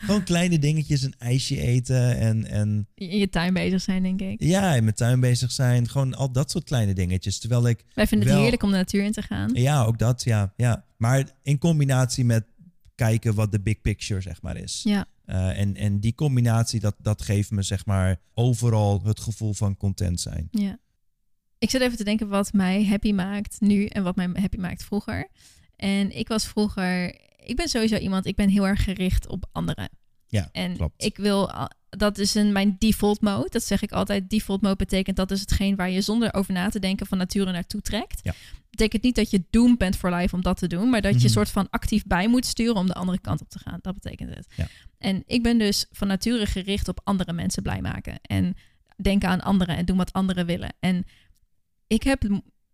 gewoon 0.02 0.24
kleine 0.24 0.58
dingetjes, 0.58 1.02
een 1.02 1.14
ijsje 1.18 1.60
eten 1.60 2.16
en, 2.18 2.46
en 2.46 2.88
In 2.94 3.18
je 3.18 3.28
tuin 3.28 3.54
bezig 3.54 3.80
zijn, 3.80 4.02
denk 4.02 4.20
ik. 4.20 4.42
Ja, 4.42 4.74
in 4.74 4.82
mijn 4.82 4.94
tuin 4.94 5.20
bezig 5.20 5.52
zijn. 5.52 5.88
Gewoon 5.88 6.14
al 6.14 6.32
dat 6.32 6.50
soort 6.50 6.64
kleine 6.64 6.92
dingetjes. 6.92 7.38
Terwijl 7.38 7.68
ik, 7.68 7.84
Wij 7.94 8.06
vinden 8.06 8.28
het 8.28 8.38
heerlijk 8.38 8.62
om 8.62 8.70
de 8.70 8.76
natuur 8.76 9.04
in 9.04 9.12
te 9.12 9.22
gaan. 9.22 9.50
ja, 9.54 9.84
ook 9.84 9.98
dat, 9.98 10.22
ja, 10.24 10.52
ja. 10.56 10.84
Maar 10.96 11.30
in 11.42 11.58
combinatie 11.58 12.24
met 12.24 12.44
kijken 12.94 13.34
wat 13.34 13.52
de 13.52 13.60
big 13.60 13.80
picture, 13.80 14.20
zeg 14.20 14.42
maar, 14.42 14.56
is. 14.56 14.80
Ja. 14.84 15.04
Eh, 15.24 15.58
en, 15.60 15.76
en 15.76 16.00
die 16.00 16.14
combinatie, 16.14 16.80
dat, 16.80 16.94
dat 16.98 17.22
geeft 17.22 17.50
me, 17.50 17.62
zeg 17.62 17.86
maar, 17.86 18.20
overal 18.34 19.00
het 19.04 19.20
gevoel 19.20 19.54
van 19.54 19.76
content 19.76 20.20
zijn. 20.20 20.48
Ja. 20.50 20.78
Ik 21.58 21.70
zit 21.70 21.80
even 21.80 21.96
te 21.96 22.04
denken 22.04 22.28
wat 22.28 22.52
mij 22.52 22.84
happy 22.84 23.12
maakt 23.12 23.60
nu 23.60 23.86
en 23.86 24.02
wat 24.02 24.16
mij 24.16 24.30
happy 24.32 24.56
maakt 24.56 24.84
vroeger. 24.84 25.28
En 25.76 26.16
ik 26.18 26.28
was 26.28 26.46
vroeger, 26.46 27.18
ik 27.44 27.56
ben 27.56 27.68
sowieso 27.68 27.96
iemand, 27.96 28.26
ik 28.26 28.36
ben 28.36 28.48
heel 28.48 28.66
erg 28.66 28.84
gericht 28.84 29.26
op 29.28 29.48
anderen. 29.52 29.88
Ja, 30.26 30.48
En 30.52 30.76
klopt. 30.76 31.04
ik 31.04 31.16
wil, 31.16 31.50
dat 31.88 32.18
is 32.18 32.34
een, 32.34 32.52
mijn 32.52 32.76
default 32.78 33.20
mode. 33.20 33.48
Dat 33.50 33.62
zeg 33.64 33.82
ik 33.82 33.92
altijd. 33.92 34.30
Default 34.30 34.60
mode 34.62 34.76
betekent 34.76 35.16
dat 35.16 35.30
is 35.30 35.40
hetgeen 35.40 35.76
waar 35.76 35.90
je 35.90 36.00
zonder 36.00 36.34
over 36.34 36.52
na 36.52 36.68
te 36.68 36.78
denken 36.78 37.06
van 37.06 37.18
nature 37.18 37.52
naartoe 37.52 37.80
trekt. 37.80 38.20
Ja. 38.22 38.34
Betekent 38.70 39.02
niet 39.02 39.14
dat 39.14 39.30
je 39.30 39.44
doomed 39.50 39.78
bent 39.78 39.96
voor 39.96 40.10
life 40.14 40.34
om 40.34 40.42
dat 40.42 40.56
te 40.58 40.66
doen, 40.66 40.90
maar 40.90 41.00
dat 41.02 41.12
je 41.14 41.18
Mhm. 41.18 41.28
soort 41.28 41.48
van 41.50 41.70
actief 41.70 42.04
bij 42.04 42.28
moet 42.28 42.46
sturen 42.46 42.74
om 42.76 42.86
de 42.86 42.94
andere 42.94 43.18
kant 43.20 43.40
op 43.40 43.48
te 43.50 43.58
gaan. 43.58 43.78
Dat 43.82 43.94
betekent 43.94 44.34
het. 44.34 44.46
Ja. 44.56 44.66
En 44.98 45.22
ik 45.26 45.42
ben 45.42 45.58
dus 45.58 45.86
van 45.90 46.08
nature 46.08 46.46
gericht 46.46 46.88
op 46.88 47.00
andere 47.04 47.32
mensen 47.32 47.62
blij 47.62 47.80
maken. 47.80 48.18
En 48.22 48.54
denken 49.02 49.28
aan 49.28 49.40
anderen 49.40 49.76
en 49.76 49.84
doen 49.84 49.96
wat 49.96 50.12
anderen 50.12 50.46
willen. 50.46 50.72
En 50.80 51.04
ik 51.86 52.02
heb 52.02 52.22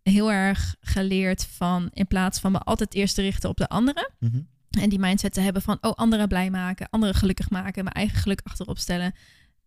heel 0.03 0.31
erg 0.31 0.75
geleerd 0.81 1.45
van 1.45 1.89
in 1.93 2.07
plaats 2.07 2.39
van 2.39 2.51
me 2.51 2.59
altijd 2.59 2.93
eerst 2.93 3.15
te 3.15 3.21
richten 3.21 3.49
op 3.49 3.57
de 3.57 3.67
anderen, 3.69 4.11
Mhm. 4.19 4.39
En 4.69 4.89
die 4.89 4.99
mindset 4.99 5.33
te 5.33 5.41
hebben 5.41 5.61
van, 5.61 5.77
oh, 5.81 5.91
anderen 5.91 6.27
blij 6.27 6.49
maken, 6.49 6.89
anderen 6.89 7.15
gelukkig 7.15 7.49
maken, 7.49 7.83
mijn 7.83 7.95
eigen 7.95 8.17
geluk 8.17 8.41
achterop 8.43 8.77
stellen. 8.77 9.13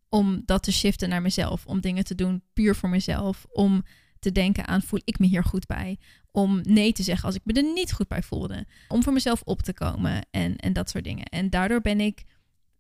Om 0.09 0.43
dat 0.45 0.63
te 0.63 0.73
shiften 0.73 1.09
naar 1.09 1.23
mezelf. 1.23 1.67
Om 1.67 1.81
dingen 1.81 2.05
te 2.05 2.15
doen 2.15 2.43
puur 2.53 2.75
voor 2.75 2.89
mezelf. 2.89 3.47
Om 3.53 3.85
te 4.19 4.33
denken 4.33 4.67
aan, 4.67 4.83
voel 4.83 5.01
ik 5.05 5.19
me 5.19 5.27
hier 5.27 5.45
goed 5.45 5.67
bij? 5.67 5.99
Om 6.31 6.61
nee 6.63 6.93
te 6.93 7.03
zeggen 7.03 7.27
als 7.27 7.35
ik 7.35 7.41
me 7.45 7.53
er 7.53 7.73
niet 7.73 7.93
goed 7.93 8.09
bij 8.09 8.23
voelde. 8.23 8.67
Om 8.89 9.03
voor 9.03 9.13
mezelf 9.13 9.43
op 9.45 9.63
te 9.63 9.73
komen 9.73 10.27
en, 10.31 10.57
en 10.57 10.73
dat 10.73 10.91
soort 10.91 11.05
dingen. 11.05 11.25
En 11.25 11.51
daardoor 11.51 11.81
ben 11.81 12.01
ik 12.01 12.25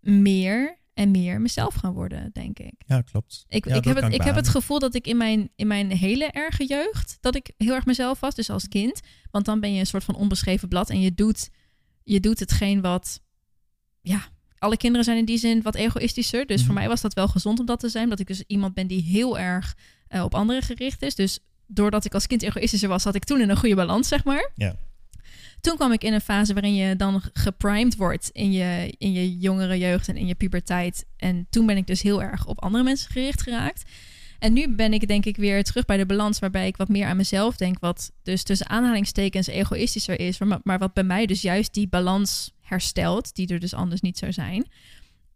meer 0.00 0.80
en 0.94 1.10
meer 1.10 1.40
mezelf 1.40 1.74
gaan 1.74 1.92
worden, 1.92 2.30
denk 2.32 2.58
ik. 2.58 2.74
Ja, 2.86 3.00
klopt. 3.00 3.44
Ik, 3.48 3.64
Ja, 3.64 3.74
ik, 3.74 3.84
heb, 3.84 3.96
het, 3.96 4.14
ik 4.14 4.22
heb 4.22 4.34
het 4.34 4.48
gevoel 4.48 4.78
dat 4.78 4.94
ik 4.94 5.06
in 5.06 5.16
mijn, 5.16 5.50
in 5.56 5.66
mijn 5.66 5.90
hele 5.90 6.24
erge 6.24 6.66
jeugd, 6.66 7.18
dat 7.20 7.34
ik 7.34 7.52
heel 7.56 7.74
erg 7.74 7.86
mezelf 7.86 8.20
was, 8.20 8.34
dus 8.34 8.50
als 8.50 8.68
kind. 8.68 9.00
Want 9.30 9.44
dan 9.44 9.60
ben 9.60 9.72
je 9.72 9.80
een 9.80 9.86
soort 9.86 10.04
van 10.04 10.14
onbeschreven 10.14 10.68
blad 10.68 10.90
en 10.90 11.00
je 11.00 11.14
doet, 11.14 11.50
je 12.04 12.20
doet 12.20 12.38
hetgeen 12.38 12.80
wat, 12.80 13.20
ja, 14.00 14.22
alle 14.58 14.76
kinderen 14.76 15.04
zijn 15.04 15.18
in 15.18 15.24
die 15.24 15.38
zin 15.38 15.62
wat 15.62 15.74
egoïstischer. 15.74 16.46
Dus 16.46 16.60
voor 16.60 16.70
Mhm. 16.70 16.78
mij 16.78 16.88
was 16.88 17.00
dat 17.00 17.14
wel 17.14 17.28
gezond 17.28 17.60
om 17.60 17.66
dat 17.66 17.80
te 17.80 17.88
zijn, 17.88 18.08
dat 18.08 18.20
ik 18.20 18.26
dus 18.26 18.42
iemand 18.46 18.74
ben 18.74 18.86
die 18.86 19.02
heel 19.02 19.38
erg 19.38 19.76
eh, 20.08 20.22
op 20.22 20.34
anderen 20.34 20.62
gericht 20.62 21.02
is. 21.02 21.14
Dus 21.14 21.38
doordat 21.66 22.04
ik 22.04 22.14
als 22.14 22.26
kind 22.26 22.42
egoïstischer 22.42 22.88
was, 22.88 23.04
had 23.04 23.14
ik 23.14 23.24
toen 23.24 23.40
in 23.40 23.50
een 23.50 23.56
goede 23.56 23.74
balans, 23.74 24.08
zeg 24.08 24.24
maar. 24.24 24.50
Ja. 24.54 24.76
Toen 25.60 25.76
kwam 25.76 25.92
ik 25.92 26.04
in 26.04 26.12
een 26.12 26.20
fase 26.20 26.52
waarin 26.52 26.74
je 26.74 26.96
dan 26.96 27.22
geprimed 27.32 27.96
wordt 27.96 28.30
in 28.32 28.52
je, 28.52 28.94
in 28.98 29.12
je 29.12 29.38
jongere 29.38 29.78
jeugd 29.78 30.08
en 30.08 30.16
in 30.16 30.26
je 30.26 30.34
puberteit. 30.34 31.04
En 31.16 31.46
toen 31.50 31.66
ben 31.66 31.76
ik 31.76 31.86
dus 31.86 32.02
heel 32.02 32.22
erg 32.22 32.46
op 32.46 32.62
andere 32.62 32.84
mensen 32.84 33.10
gericht 33.10 33.42
geraakt. 33.42 33.82
En 34.42 34.52
nu 34.52 34.68
ben 34.68 34.92
ik 34.92 35.08
denk 35.08 35.24
ik 35.24 35.36
weer 35.36 35.64
terug 35.64 35.84
bij 35.84 35.96
de 35.96 36.06
balans 36.06 36.38
waarbij 36.38 36.66
ik 36.66 36.76
wat 36.76 36.88
meer 36.88 37.06
aan 37.06 37.16
mezelf 37.16 37.56
denk. 37.56 37.78
Wat 37.78 38.12
dus 38.22 38.42
tussen 38.42 38.68
aanhalingstekens 38.68 39.46
egoïstischer 39.46 40.20
is. 40.20 40.38
Maar, 40.38 40.60
maar 40.62 40.78
wat 40.78 40.92
bij 40.92 41.04
mij 41.04 41.26
dus 41.26 41.42
juist 41.42 41.74
die 41.74 41.88
balans 41.88 42.52
herstelt. 42.60 43.34
Die 43.34 43.48
er 43.48 43.60
dus 43.60 43.74
anders 43.74 44.00
niet 44.00 44.18
zou 44.18 44.32
zijn. 44.32 44.66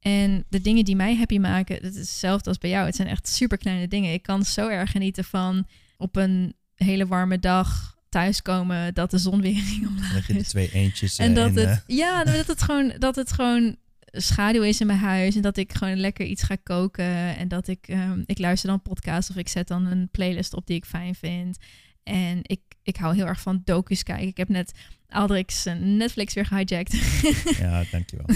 En 0.01 0.45
de 0.49 0.61
dingen 0.61 0.85
die 0.85 0.97
mij 0.97 1.17
happy 1.17 1.39
maken, 1.39 1.83
dat 1.83 1.93
is 1.93 1.99
hetzelfde 1.99 2.49
als 2.49 2.59
bij 2.59 2.71
jou. 2.71 2.87
Het 2.87 2.97
zijn 2.97 3.09
echt 3.09 3.29
super 3.29 3.59
kleine 3.59 3.89
dingen. 3.89 4.13
Ik 4.13 4.23
kan 4.23 4.45
zo 4.45 4.69
erg 4.69 4.91
genieten 4.91 5.25
van 5.25 5.67
op 5.97 6.17
een 6.17 6.55
hele 6.75 7.07
warme 7.07 7.39
dag 7.39 7.97
thuiskomen 8.09 8.95
dat 8.95 9.11
de 9.11 9.19
zon 9.19 9.41
weer 9.41 9.63
ging 9.73 9.87
omlaag 9.87 10.27
de 10.27 10.35
is. 10.35 10.49
twee 10.49 10.71
eentjes 10.73 11.17
En 11.17 11.29
eh, 11.29 11.35
dat 11.35 11.49
in, 11.49 11.57
het, 11.57 11.83
eh, 11.87 11.97
ja, 11.97 12.25
dat 12.25 12.47
het 12.47 12.63
gewoon, 12.63 12.93
dat 12.99 13.17
het 13.17 13.33
gewoon 13.33 13.77
schaduw 14.17 14.63
is 14.63 14.81
in 14.81 14.87
mijn 14.87 14.99
huis 14.99 15.37
en 15.37 15.43
dat 15.43 15.57
ik 15.57 15.73
gewoon 15.73 15.97
lekker 15.97 16.27
iets 16.27 16.43
ga 16.43 16.57
koken 16.63 17.37
en 17.37 17.49
dat 17.49 17.69
ik, 17.69 17.89
ehm, 17.89 18.23
ik 18.27 18.39
luister 18.39 18.69
dan 18.69 18.83
podcasts 18.83 19.31
of 19.31 19.37
ik 19.37 19.49
zet 19.49 19.69
dan 19.69 19.87
een 19.87 20.09
playlist 20.11 20.55
op 20.55 20.67
die 20.67 20.77
ik 20.77 20.85
fijn 20.85 21.15
vind. 21.15 21.59
En 22.03 22.39
ik, 22.43 22.61
ik 22.83 22.97
hou 22.97 23.15
heel 23.15 23.27
erg 23.27 23.41
van 23.41 23.63
docu's 23.65 24.03
kijken. 24.03 24.27
Ik 24.27 24.37
heb 24.37 24.49
net 24.49 24.73
Aldrix 25.09 25.65
Netflix 25.81 26.35
weer 26.35 26.47
gehijacked. 26.47 26.93
ja, 27.59 27.85
dankjewel. 27.91 28.27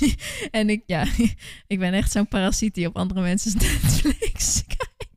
en 0.60 0.70
ik, 0.70 0.82
ja, 0.86 1.06
ik 1.66 1.78
ben 1.78 1.92
echt 1.92 2.12
zo'n 2.12 2.28
parasiet 2.28 2.74
die 2.74 2.86
op 2.86 2.96
andere 2.96 3.20
mensen's 3.20 3.54
Netflix 3.54 4.64
kijkt. 4.66 5.13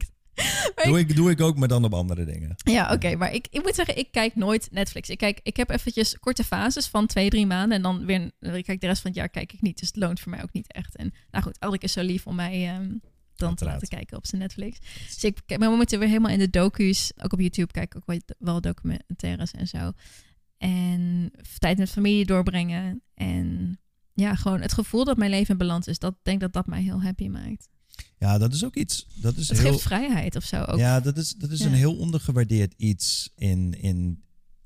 Doe 0.83 0.99
ik, 0.99 1.15
doe 1.15 1.29
ik 1.31 1.41
ook, 1.41 1.57
maar 1.57 1.67
dan 1.67 1.83
op 1.83 1.93
andere 1.93 2.25
dingen. 2.25 2.55
ja, 2.63 2.93
oké, 2.93 3.15
maar 3.15 3.33
ik, 3.33 3.47
ik 3.49 3.63
moet 3.63 3.75
zeggen, 3.75 3.97
ik 3.97 4.11
kijk 4.11 4.35
nooit 4.35 4.67
Netflix. 4.71 5.09
Ik, 5.09 5.17
kijk, 5.17 5.39
ik 5.43 5.57
heb 5.57 5.69
eventjes 5.69 6.19
korte 6.19 6.43
fases 6.43 6.88
van 6.88 7.07
twee, 7.07 7.29
drie 7.29 7.45
maanden. 7.45 7.77
En 7.77 7.83
dan 7.83 8.05
weer, 8.05 8.31
ik 8.39 8.65
kijk 8.65 8.81
de 8.81 8.88
rest 8.88 9.01
van 9.01 9.11
het 9.11 9.19
jaar 9.19 9.29
kijk 9.29 9.53
ik 9.53 9.61
niet. 9.61 9.79
Dus 9.79 9.88
het 9.88 9.97
loont 9.97 10.19
voor 10.19 10.31
mij 10.31 10.43
ook 10.43 10.53
niet 10.53 10.73
echt. 10.73 10.95
En 10.95 11.13
nou 11.31 11.43
goed, 11.43 11.59
Alrik 11.59 11.83
is 11.83 11.91
zo 11.91 12.01
lief 12.01 12.27
om 12.27 12.35
mij 12.35 12.67
ehm, 12.67 12.91
dan 13.35 13.55
te 13.55 13.65
laten 13.65 13.88
kijken 13.88 14.17
op 14.17 14.25
zijn 14.25 14.41
Netflix. 14.41 14.79
Dus 15.05 15.23
ik 15.23 15.41
ben 15.45 15.59
momenteel 15.59 15.99
weer 15.99 16.07
helemaal 16.07 16.31
in 16.31 16.39
de 16.39 16.49
docu's. 16.49 17.11
Ook 17.17 17.33
op 17.33 17.39
YouTube 17.39 17.71
kijk 17.71 17.95
ik 17.95 18.01
ook 18.09 18.19
wel- 18.39 18.61
documentaires 18.61 19.51
en 19.51 19.67
zo. 19.67 19.91
En 20.57 21.31
tijd 21.59 21.77
met 21.77 21.89
familie 21.89 22.25
doorbrengen. 22.25 23.01
En 23.13 23.79
ja, 24.13 24.35
gewoon 24.35 24.61
het 24.61 24.73
gevoel 24.73 25.03
dat 25.03 25.17
mijn 25.17 25.29
leven 25.31 25.51
in 25.51 25.57
balans 25.57 25.88
is. 25.88 25.99
Dat 25.99 26.15
denk 26.23 26.39
dat 26.39 26.53
dat 26.53 26.67
mij 26.67 26.81
heel 26.81 27.01
happy 27.01 27.27
maakt. 27.27 27.67
Ja, 28.19 28.37
dat 28.37 28.53
is 28.53 28.65
ook 28.65 28.75
iets. 28.75 29.07
Dat 29.15 29.35
is 29.37 29.49
Het 29.49 29.59
heel. 29.59 29.71
geeft 29.71 29.83
vrijheid 29.83 30.35
of 30.35 30.43
zo 30.43 30.61
ook. 30.63 30.77
Ja, 30.77 30.99
dat 30.99 31.17
is, 31.17 31.35
dat 31.35 31.49
is 31.51 31.59
Ja. 31.59 31.65
een 31.65 31.73
heel 31.73 31.97
ondergewaardeerd 31.97 32.73
iets 32.77 33.31
in, 33.35 33.81
in, 33.81 34.23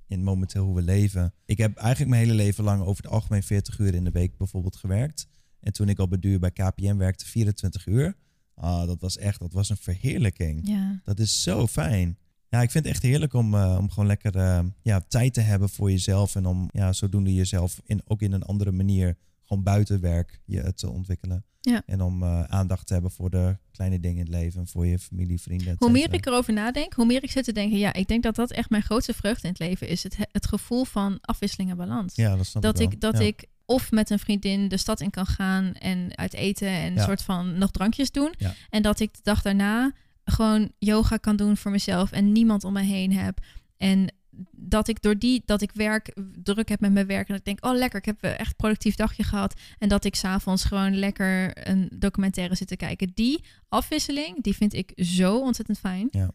in 0.07 0.23
momenteel 0.23 0.65
hoe 0.65 0.75
we 0.75 0.82
leven. 0.82 1.34
Ik 1.45 1.57
heb 1.57 1.77
eigenlijk 1.77 2.09
mijn 2.09 2.23
hele 2.23 2.36
leven 2.36 2.63
lang 2.63 2.82
over 2.84 3.03
het 3.03 3.11
algemeen 3.11 3.43
40 3.43 3.79
uur 3.79 3.93
in 3.95 4.03
de 4.03 4.11
week 4.11 4.38
bijvoorbeeld 4.38 4.75
gewerkt. 4.75 5.27
En 5.59 5.73
toen 5.73 5.89
ik 5.89 5.99
al 5.99 6.07
bij 6.07 6.19
duur 6.19 6.39
bij 6.39 6.51
KPN 6.51 6.95
werkte, 6.95 7.25
24 7.25 7.88
uur. 7.88 8.15
Ah, 8.55 8.88
dat 8.88 9.01
was 9.01 9.17
echt, 9.17 9.39
dat 9.39 9.53
was 9.53 9.69
een 9.69 9.77
verheerlijking. 9.77 10.67
ja. 10.67 11.01
Dat 11.03 11.19
is 11.19 11.41
zo 11.41 11.67
fijn. 11.67 12.17
Ja, 12.49 12.61
ik 12.61 12.71
vind 12.71 12.84
het 12.86 12.93
echt 12.93 13.03
heerlijk 13.03 13.34
om, 13.34 13.53
eh, 13.55 13.75
om 13.79 13.89
gewoon 13.89 14.07
lekker 14.07 14.36
eh, 14.36 14.59
ja, 14.82 14.99
tijd 14.99 15.34
te 15.34 15.41
hebben 15.41 15.69
voor 15.69 15.91
jezelf. 15.91 16.36
En 16.36 16.45
om 16.45 16.69
ja, 16.71 16.93
zodoende 16.93 17.34
jezelf 17.34 17.82
in, 17.86 18.01
ook 18.05 18.21
in 18.21 18.32
een 18.32 18.43
andere 18.43 18.71
manier 18.71 19.17
gewoon 19.52 19.64
buiten 19.64 19.99
werk 20.02 20.39
je 20.45 20.74
te 20.74 20.89
ontwikkelen. 20.89 21.45
Ja. 21.62 21.82
En 21.86 22.02
om 22.02 22.24
eh, 22.24 22.43
aandacht 22.43 22.88
te 22.88 22.93
hebben 22.93 23.12
voor 23.12 23.30
de 23.30 23.58
kleine 23.72 23.99
dingen 23.99 24.18
in 24.18 24.32
het 24.34 24.41
leven. 24.41 24.68
Voor 24.68 24.86
je 24.86 24.99
familie, 24.99 25.41
vrienden. 25.41 25.76
Hoe 25.78 25.91
meer 25.91 26.14
ik 26.14 26.26
erover 26.26 26.54
nadenk, 26.54 26.93
hoe 26.93 27.06
meer 27.06 27.24
ik 27.24 27.32
zit 27.32 27.43
te 27.43 27.52
denken, 27.52 27.78
ja, 27.78 27.93
ik 27.93 28.08
denk 28.08 28.24
dat 28.24 28.36
dat 28.36 28.52
echt 28.52 28.70
mijn 28.70 28.84
grootste 28.84 29.14
vreugde 29.14 29.47
in 29.47 29.54
het 29.54 29.60
leven 29.60 29.88
is. 29.88 30.04
Het, 30.04 30.18
het 30.32 30.47
gevoel 30.47 30.84
van 30.86 31.18
afwisseling 31.22 31.70
en 31.70 31.78
balans. 31.78 32.16
Ja, 32.16 32.38
dat 32.60 32.80
ik 32.80 32.93
ik, 32.93 33.02
dat 33.02 33.18
Ja. 33.18 33.26
ik 33.26 33.45
of 33.66 33.91
met 33.91 34.10
een 34.10 34.20
vriendin 34.20 34.68
de 34.68 34.78
stad 34.78 35.02
in 35.02 35.10
kan 35.10 35.26
gaan 35.26 35.74
en 35.74 36.18
uit 36.18 36.34
eten 36.34 36.68
en 36.68 36.93
Ja. 36.93 36.97
een 36.99 37.04
soort 37.04 37.22
van 37.22 37.58
nog 37.58 37.72
drankjes 37.72 38.12
doen. 38.12 38.34
En 38.70 38.82
dat 38.82 38.99
ik 38.99 39.14
de 39.14 39.20
dag 39.24 39.41
daarna 39.41 39.91
gewoon 40.26 40.72
yoga 40.80 41.18
kan 41.18 41.36
doen 41.36 41.58
voor 41.58 41.72
mezelf 41.72 42.12
en 42.12 42.32
niemand 42.32 42.64
om 42.64 42.74
me 42.74 42.82
heen 42.82 43.14
heb. 43.14 43.39
En 43.78 44.14
dat 44.51 44.88
ik 44.88 45.01
door 45.01 45.17
die, 45.17 45.43
dat 45.45 45.61
ik 45.61 45.71
werk, 45.71 46.17
druk 46.43 46.69
heb 46.69 46.79
met 46.79 46.91
mijn 46.91 47.07
werk. 47.07 47.27
En 47.27 47.38
dat 47.38 47.47
ik 47.47 47.59
denk, 47.59 47.65
oh 47.65 47.77
lekker, 47.77 47.99
ik 47.99 48.05
heb 48.05 48.23
een 48.23 48.38
echt 48.38 48.55
productief 48.55 48.95
dagje 48.95 49.23
gehad. 49.23 49.59
En 49.77 49.89
dat 49.89 50.05
ik 50.05 50.15
s'avonds 50.15 50.63
gewoon 50.63 50.95
lekker 50.95 51.51
een 51.69 51.89
documentaire 51.93 52.55
zit 52.55 52.67
te 52.67 52.75
kijken. 52.75 53.11
Die 53.13 53.43
afwisseling, 53.69 54.43
die 54.43 54.55
vind 54.55 54.73
ik 54.73 54.91
zo 54.95 55.39
ontzettend 55.39 55.79
fijn. 55.79 56.07
Ja. 56.11 56.32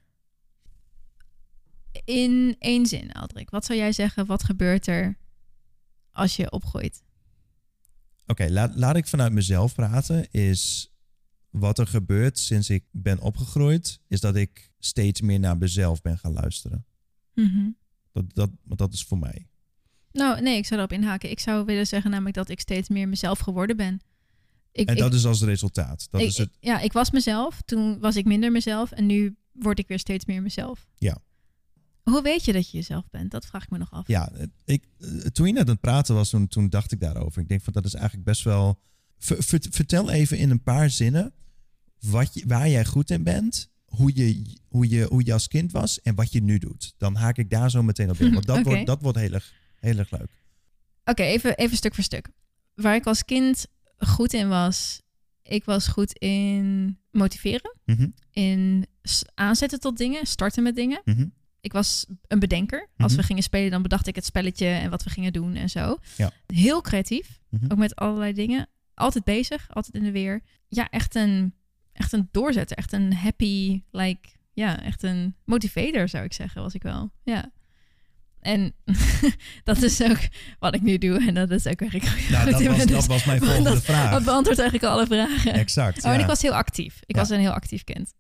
In 2.05 2.57
één 2.59 2.87
zin, 2.87 3.13
Aldrik, 3.13 3.51
wat 3.51 3.65
zou 3.65 3.79
jij 3.79 3.93
zeggen, 3.93 4.27
wat 4.27 4.45
gebeurt 4.45 4.87
er 4.87 5.19
als 6.11 6.37
je 6.37 6.51
opgroeit? 6.51 7.03
Oké, 8.27 8.49
laat, 8.51 8.75
laat 8.75 8.97
ik 8.97 9.07
vanuit 9.07 9.33
mezelf 9.33 9.75
praten. 9.75 10.31
Is 10.31 10.93
wat 11.51 11.79
er 11.79 11.87
gebeurt 11.87 12.39
sinds 12.39 12.71
ik 12.71 12.85
ben 12.91 13.21
opgegroeid, 13.21 14.01
is 14.09 14.21
dat 14.21 14.37
ik 14.37 14.73
steeds 14.79 15.21
meer 15.21 15.41
naar 15.41 15.57
mezelf 15.57 16.01
ben 16.03 16.19
gaan 16.19 16.33
luisteren. 16.33 16.87
Mhm. 17.35 17.69
Dat, 18.17 18.35
dat, 18.35 18.51
want 18.65 18.79
dat 18.79 18.93
is 18.93 19.03
voor 19.05 19.19
mij. 19.19 19.47
Nou, 20.13 20.41
nee, 20.41 20.57
ik 20.57 20.67
zou 20.67 20.81
erop 20.81 20.93
inhaken. 20.93 21.31
Ik 21.31 21.41
zou 21.41 21.65
willen 21.65 21.87
zeggen 21.87 22.11
namelijk 22.11 22.37
dat 22.37 22.49
ik 22.49 22.61
steeds 22.61 22.89
meer 22.89 23.09
mezelf 23.09 23.39
geworden 23.39 23.77
ben. 23.77 24.01
Ik, 24.73 24.89
En 24.89 24.95
ik- 24.95 25.01
dat 25.01 25.15
is 25.15 25.25
als 25.25 25.43
resultaat. 25.43 26.07
Dat 26.11 26.21
ik- 26.21 26.27
is 26.27 26.39
het. 26.39 26.51
Ja, 26.61 26.81
ik 26.81 26.93
was 26.93 27.11
mezelf. 27.11 27.63
Toen 27.65 27.99
was 27.99 28.17
ik 28.17 28.25
minder 28.25 28.53
mezelf. 28.53 28.93
En 28.93 29.07
nu 29.07 29.37
word 29.53 29.79
ik 29.79 29.89
weer 29.89 29.99
steeds 29.99 30.25
meer 30.25 30.43
mezelf. 30.43 30.87
Ja. 30.97 31.19
Hoe 32.03 32.23
weet 32.23 32.45
je 32.45 32.53
dat 32.53 32.71
je 32.71 32.77
jezelf 32.77 33.11
bent? 33.11 33.31
Dat 33.31 33.47
vraag 33.47 33.63
ik 33.63 33.71
me 33.71 33.79
nog 33.79 33.91
af. 33.93 34.07
Ja, 34.09 34.31
het- 34.33 34.51
ik, 34.65 34.85
eh, 34.99 35.09
toen 35.09 35.47
je 35.47 35.53
net 35.53 35.63
aan 35.63 35.69
het 35.69 35.81
praten 35.81 36.15
was, 36.15 36.31
toen, 36.31 36.49
toen 36.49 36.69
dacht 36.69 36.93
ik 36.93 37.01
daarover. 37.01 37.43
Ik 37.43 37.49
denk 37.49 37.63
van 37.63 37.73
dat 37.73 37.85
is 37.85 37.95
eigenlijk 37.95 38.25
best 38.25 38.43
wel. 38.43 38.81
Ver- 39.19 39.43
ver- 39.43 39.67
vertel 39.71 40.11
even 40.11 40.39
in 40.39 40.51
een 40.51 40.63
paar 40.63 40.91
zinnen 40.91 41.33
wat 42.01 42.35
je, 42.35 42.45
waar 42.47 42.69
jij 42.69 42.85
goed 42.85 43.11
in 43.11 43.23
bent, 43.23 43.71
hoe 43.87 44.11
je, 44.15 44.43
hoe, 44.69 44.89
je, 44.89 45.05
hoe 45.05 45.25
je 45.25 45.33
als 45.33 45.49
kind 45.49 45.73
was 45.73 46.01
en 46.03 46.15
wat 46.15 46.33
je 46.33 46.43
nu 46.43 46.59
doet. 46.59 46.95
Dan 46.97 47.15
haak 47.15 47.37
ik 47.39 47.51
daar 47.51 47.71
zo 47.71 47.83
meteen 47.83 48.11
op 48.11 48.17
in. 48.19 48.33
Want 48.35 48.47
dat 48.47 48.63
wordt, 48.63 48.87
dat 48.87 49.03
wordt 49.03 49.19
heel 49.19 49.33
erg, 49.33 49.53
heel 49.77 49.99
erg 49.99 50.11
leuk. 50.11 50.29
Oké, 51.05 51.23
even, 51.23 51.57
even 51.57 51.77
stuk 51.77 51.95
voor 51.95 52.05
stuk. 52.05 52.29
Waar 52.75 52.95
ik 52.95 53.07
als 53.07 53.25
kind 53.25 53.67
goed 53.99 54.33
in 54.33 54.49
was. 54.49 55.01
Ik 55.43 55.65
was 55.65 55.87
goed 55.87 56.13
in 56.19 56.99
motiveren. 57.11 57.77
Mhm, 57.85 58.09
In 58.31 58.87
aanzetten 59.35 59.81
tot 59.81 59.97
dingen. 59.97 60.27
Starten 60.27 60.63
met 60.63 60.75
dingen. 60.77 61.01
mhm. 61.05 61.27
Ik 61.61 61.73
was 61.73 62.07
een 62.27 62.39
bedenker. 62.39 62.89
Als 62.97 63.13
Mhm. 63.13 63.21
we 63.21 63.27
gingen 63.27 63.43
spelen, 63.43 63.71
dan 63.71 63.83
bedacht 63.83 64.07
ik 64.07 64.15
het 64.15 64.25
spelletje 64.25 64.67
en 64.67 64.91
wat 64.91 65.03
we 65.03 65.11
gingen 65.11 65.33
doen 65.33 65.55
en 65.55 65.69
zo. 65.69 65.99
Ja. 66.17 66.31
Heel 66.47 66.81
creatief. 66.81 67.39
Ook 67.69 67.79
met 67.79 67.95
allerlei 67.97 68.33
dingen. 68.33 68.69
Altijd 68.95 69.25
bezig, 69.25 69.67
altijd 69.71 69.95
in 69.95 70.03
de 70.03 70.11
weer. 70.11 70.43
Ja, 70.69 70.89
echt 70.91 71.15
een, 71.15 71.55
echt 71.97 72.13
een 72.13 72.29
doorzetter. 72.33 72.77
Echt 72.77 72.93
een 72.93 73.15
happy, 73.15 73.83
like, 73.91 74.29
ja, 74.53 74.83
echt 74.83 75.03
een 75.03 75.35
motivator 75.45 76.09
zou 76.09 76.25
ik 76.25 76.33
zeggen, 76.33 76.63
was 76.63 76.75
ik 76.75 76.83
wel. 76.83 77.11
Ja. 77.25 77.53
En 78.41 78.73
dat 79.65 79.83
is 79.83 80.03
ook 80.03 80.19
wat 80.59 80.75
ik 80.75 80.83
nu 80.83 80.99
doe. 80.99 81.27
En 81.27 81.35
dat 81.35 81.51
is 81.51 81.67
ook 81.67 81.81
waar 81.81 81.95
ik 81.95 82.07
goed 82.09 82.29
Nou, 82.31 82.51
dat 82.51 82.63
was, 82.63 82.87
dat 82.87 83.07
was 83.07 83.25
mijn 83.25 83.41
volgende 83.45 83.71
dat- 83.71 83.85
vraag. 83.85 84.11
Dat 84.11 84.25
beantwoordt 84.25 84.61
eigenlijk 84.61 84.91
al 84.91 84.97
alle 84.99 85.07
vragen. 85.07 85.53
Exact. 85.53 85.99
Oh, 85.99 86.11
en 86.11 86.13
ja. 86.17 86.21
ik 86.21 86.27
was 86.27 86.43
heel 86.43 86.55
actief. 86.55 87.01
Ik 87.07 87.15
Ja. 87.15 87.21
was 87.21 87.31
een 87.31 87.41
heel 87.41 87.53
actief 87.53 87.85
kind. 87.85 88.15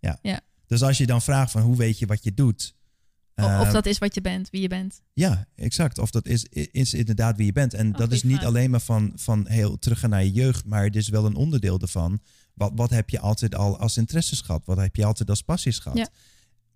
Dus 0.66 0.82
als 0.82 0.98
je 0.98 1.07
dan 1.07 1.23
vraagt 1.23 1.51
van 1.51 1.62
hoe 1.62 1.77
weet 1.77 1.98
je 1.98 2.07
wat 2.07 2.24
je 2.24 2.35
doet? 2.35 2.74
Of 3.35 3.44
eh, 3.44 3.73
dat 3.73 3.86
is 3.86 3.98
wat 3.98 4.15
je 4.15 4.20
bent, 4.20 4.51
wie 4.51 4.61
je 4.61 4.69
bent. 4.69 5.03
Ja, 5.12 5.47
exact. 5.57 5.98
Of 5.98 6.11
dat 6.11 6.27
is, 6.27 6.44
is 6.70 6.94
inderdaad 6.94 7.36
wie 7.36 7.47
je 7.47 7.53
bent. 7.53 7.74
En 7.74 7.93
Oh, 7.93 7.98
dat 7.98 8.12
is 8.12 8.23
niet 8.23 8.36
vraag. 8.36 8.47
alleen 8.48 8.70
maar 8.70 8.81
van, 8.81 9.12
van 9.15 9.47
heel 9.48 9.78
teruggaan 9.78 10.11
naar 10.11 10.24
je 10.24 10.32
jeugd, 10.32 10.65
maar 10.66 10.85
het 10.85 10.97
is 10.97 11.09
wel 11.09 11.27
een 11.27 11.35
onderdeel 11.35 11.81
ervan. 11.81 12.20
Wat, 12.56 12.72
wat 12.74 12.90
heb 12.90 13.10
je 13.10 13.20
altijd 13.20 13.54
al 13.54 13.78
als 13.78 13.96
interesses 13.96 14.40
gehad? 14.40 14.62
Wat 14.64 14.76
heb 14.76 14.96
je 14.96 15.04
altijd 15.04 15.28
als 15.30 15.42
passies 15.42 15.78
gehad? 15.78 15.98
Ja. 15.98 16.08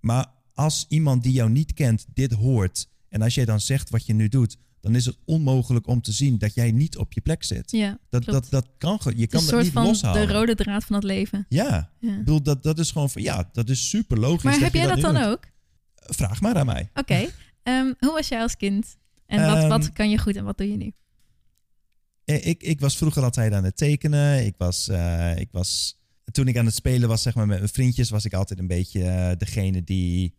Maar 0.00 0.26
als 0.54 0.86
iemand 0.88 1.22
die 1.22 1.32
jou 1.32 1.50
niet 1.50 1.74
kent 1.74 2.06
dit 2.14 2.32
hoort 2.32 2.88
en 3.08 3.22
als 3.22 3.34
jij 3.34 3.44
dan 3.44 3.60
zegt 3.60 3.90
wat 3.90 4.06
je 4.06 4.12
nu 4.14 4.28
doet, 4.28 4.56
dan 4.80 4.94
is 4.94 5.06
het 5.06 5.16
onmogelijk 5.24 5.86
om 5.86 6.02
te 6.02 6.12
zien 6.12 6.38
dat 6.38 6.54
jij 6.54 6.72
niet 6.72 6.96
op 6.96 7.12
je 7.12 7.20
plek 7.20 7.44
zit. 7.44 7.70
Ja, 7.70 7.98
Dat, 8.08 8.24
klopt. 8.24 8.50
dat, 8.50 8.50
dat 8.50 8.70
kan 8.78 8.98
je 9.16 9.20
Het 9.20 9.30
kan 9.30 9.40
een 9.40 9.46
dat 9.46 9.54
soort 9.54 9.62
niet 9.62 9.72
van 9.72 9.84
loshouden. 9.84 10.26
de 10.26 10.32
rode 10.32 10.54
draad 10.54 10.84
van 10.84 10.94
het 10.96 11.04
leven. 11.04 11.46
Ja, 11.48 11.90
Ja. 12.00 12.10
ik 12.12 12.18
bedoel, 12.18 12.42
dat, 12.42 12.62
dat 12.62 12.78
is 12.78 12.90
gewoon 12.90 13.10
van 13.10 13.22
ja, 13.22 13.48
dat 13.52 13.68
is 13.68 13.88
super 13.88 14.18
logisch. 14.18 14.42
Maar 14.42 14.58
heb 14.60 14.74
jij 14.74 14.86
dat 14.86 15.00
dan 15.00 15.16
ook? 15.16 15.40
Vraag 15.94 16.40
maar 16.40 16.54
aan 16.56 16.66
mij. 16.66 16.90
Oké. 16.94 17.28
Ehm, 17.62 17.92
hoe 17.98 18.12
was 18.12 18.28
jij 18.28 18.40
als 18.42 18.56
kind? 18.56 18.96
En 19.26 19.46
wat, 19.46 19.56
Ehm, 19.56 19.68
wat 19.68 19.92
kan 19.92 20.10
je 20.10 20.18
goed 20.18 20.36
en 20.36 20.44
wat 20.44 20.58
doe 20.58 20.70
je 20.70 20.76
nu? 20.76 20.92
Eh, 22.30 22.46
Ik, 22.46 22.62
ik 22.62 22.80
was 22.80 22.96
vroeger 22.96 23.22
altijd 23.22 23.52
aan 23.52 23.64
het 23.64 23.76
tekenen. 23.76 24.44
Ik 24.46 24.54
was, 24.58 24.88
eh, 24.88 25.36
ik 25.38 25.48
was, 25.52 25.98
toen 26.32 26.48
ik 26.48 26.56
aan 26.56 26.64
het 26.66 26.74
spelen 26.74 27.08
was, 27.08 27.22
zeg 27.22 27.34
maar, 27.34 27.46
met 27.46 27.58
mijn 27.58 27.70
vriendjes, 27.70 28.10
was 28.10 28.24
ik 28.24 28.32
altijd 28.34 28.58
een 28.58 28.66
beetje 28.66 29.02
eh, 29.04 29.36
degene 29.36 29.84
die. 29.84 30.34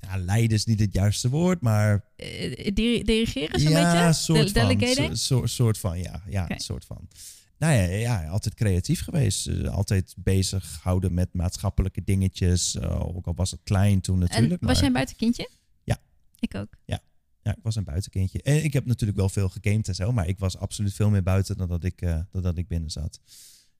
Ja, 0.00 0.16
leiden 0.18 0.56
is 0.56 0.64
niet 0.64 0.80
het 0.80 0.92
juiste 0.92 1.28
woord, 1.28 1.60
maar. 1.60 2.04
Di- 2.16 3.02
dirigeren 3.02 3.60
zo'n 3.60 3.70
ja, 3.70 3.92
beetje? 3.92 4.12
soort 4.12 4.54
De- 4.54 5.16
van. 5.38 5.48
soort 5.48 5.78
van, 5.78 5.98
ja. 5.98 6.22
Ja, 6.28 6.48
soort 6.56 6.84
van. 6.84 7.08
Nou 7.58 7.74
ja, 7.74 7.82
ja, 7.82 8.26
altijd 8.28 8.54
creatief 8.54 9.00
geweest. 9.02 9.64
Altijd 9.66 10.14
bezig 10.18 10.78
houden 10.82 11.14
met 11.14 11.28
maatschappelijke 11.32 12.04
dingetjes. 12.04 12.80
ook 12.80 13.26
al 13.26 13.34
was 13.34 13.50
het 13.50 13.60
klein 13.64 14.00
toen 14.00 14.18
natuurlijk. 14.18 14.50
en 14.52 14.58
was 14.60 14.66
maar- 14.66 14.76
jij 14.76 14.86
een 14.86 14.92
buitenkindje? 14.92 15.50
Ja. 15.84 15.98
Ik 16.38 16.54
ook. 16.54 16.68
Ja, 16.84 17.00
ik 17.52 17.62
was 17.62 17.76
een 17.76 17.84
buitenkindje. 17.84 18.42
En 18.42 18.64
ik 18.64 18.72
heb 18.72 18.86
natuurlijk 18.86 19.18
wel 19.18 19.28
veel 19.28 19.48
gegamed 19.48 19.88
en 19.88 19.94
zo, 19.94 20.12
maar 20.12 20.28
ik 20.28 20.38
was 20.38 20.58
absoluut 20.58 20.94
veel 20.94 21.10
meer 21.10 21.22
buiten 21.22 21.56
dan 21.56 21.68
dat 21.68 21.84
ik, 21.84 22.02
eh, 22.02 22.20
dan 22.32 22.42
dat 22.42 22.58
ik 22.58 22.68
binnen 22.68 22.90
zat. 22.90 23.20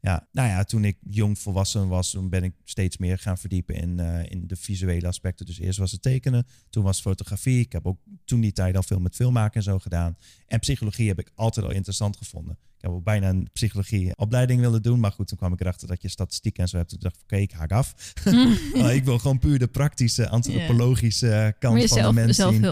Ja, 0.00 0.28
nou 0.32 0.48
ja, 0.48 0.64
toen 0.64 0.84
ik 0.84 0.96
jong 1.00 1.38
volwassen 1.38 1.88
was, 1.88 2.10
toen 2.10 2.28
ben 2.28 2.42
ik 2.42 2.52
steeds 2.64 2.96
meer 2.96 3.18
gaan 3.18 3.38
verdiepen 3.38 3.74
in, 3.74 4.00
eh, 4.00 4.30
in 4.30 4.46
de 4.46 4.56
visuele 4.56 5.06
aspecten. 5.06 5.46
Dus 5.46 5.58
eerst 5.58 5.78
was 5.78 5.92
het 5.92 6.02
tekenen, 6.02 6.46
toen 6.70 6.84
was 6.84 7.00
fotografie. 7.00 7.60
Ik 7.60 7.72
heb 7.72 7.86
ook 7.86 7.98
toen 8.24 8.40
die 8.40 8.52
tijd 8.52 8.76
al 8.76 8.82
veel 8.82 9.00
met 9.00 9.14
filmmaken 9.14 9.54
en 9.54 9.62
zo 9.62 9.78
gedaan. 9.78 10.16
En 10.46 10.58
psychologie 10.58 11.08
heb 11.08 11.18
ik 11.18 11.30
altijd 11.34 11.66
al 11.66 11.72
interessant 11.72 12.16
gevonden. 12.16 12.58
Ik 12.76 12.82
heb 12.82 13.00
bijna 13.04 13.28
een 13.28 13.48
psychologieopleiding 13.52 14.60
willen 14.60 14.82
doen, 14.82 15.00
maar 15.00 15.12
goed, 15.12 15.28
toen 15.28 15.38
kwam 15.38 15.52
ik 15.52 15.60
erachter 15.60 15.88
dat 15.88 16.02
je 16.02 16.08
statistiek 16.08 16.58
en 16.58 16.68
zo 16.68 16.76
hebt. 16.76 16.88
Toen 16.88 16.98
dacht 17.00 17.16
ik, 17.16 17.22
oké, 17.22 17.36
ik 17.36 17.52
haak 17.52 17.72
af. 17.72 17.94
Oh, 18.74 18.92
ik 18.92 19.04
wil 19.04 19.18
gewoon 19.18 19.38
puur 19.38 19.58
de 19.58 19.66
praktische, 19.66 20.28
antropologische 20.28 21.54
kant 21.58 21.72
van 21.72 21.96
de 21.96 22.02
zelf, 22.02 22.14
mens 22.14 22.36
zien. 22.36 22.64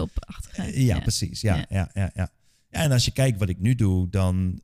Eh, 0.51 0.85
Ja, 0.85 0.99
precies. 0.99 1.41
Ja, 1.41 1.55
Ja. 1.55 1.65
ja. 1.69 1.89
Ja, 1.93 2.11
ja, 2.15 2.29
ja. 2.69 2.81
en 2.81 2.91
als 2.91 3.05
je 3.05 3.11
kijkt 3.11 3.39
wat 3.39 3.49
ik 3.49 3.59
nu 3.59 3.75
doe, 3.75 4.09
dan, 4.09 4.59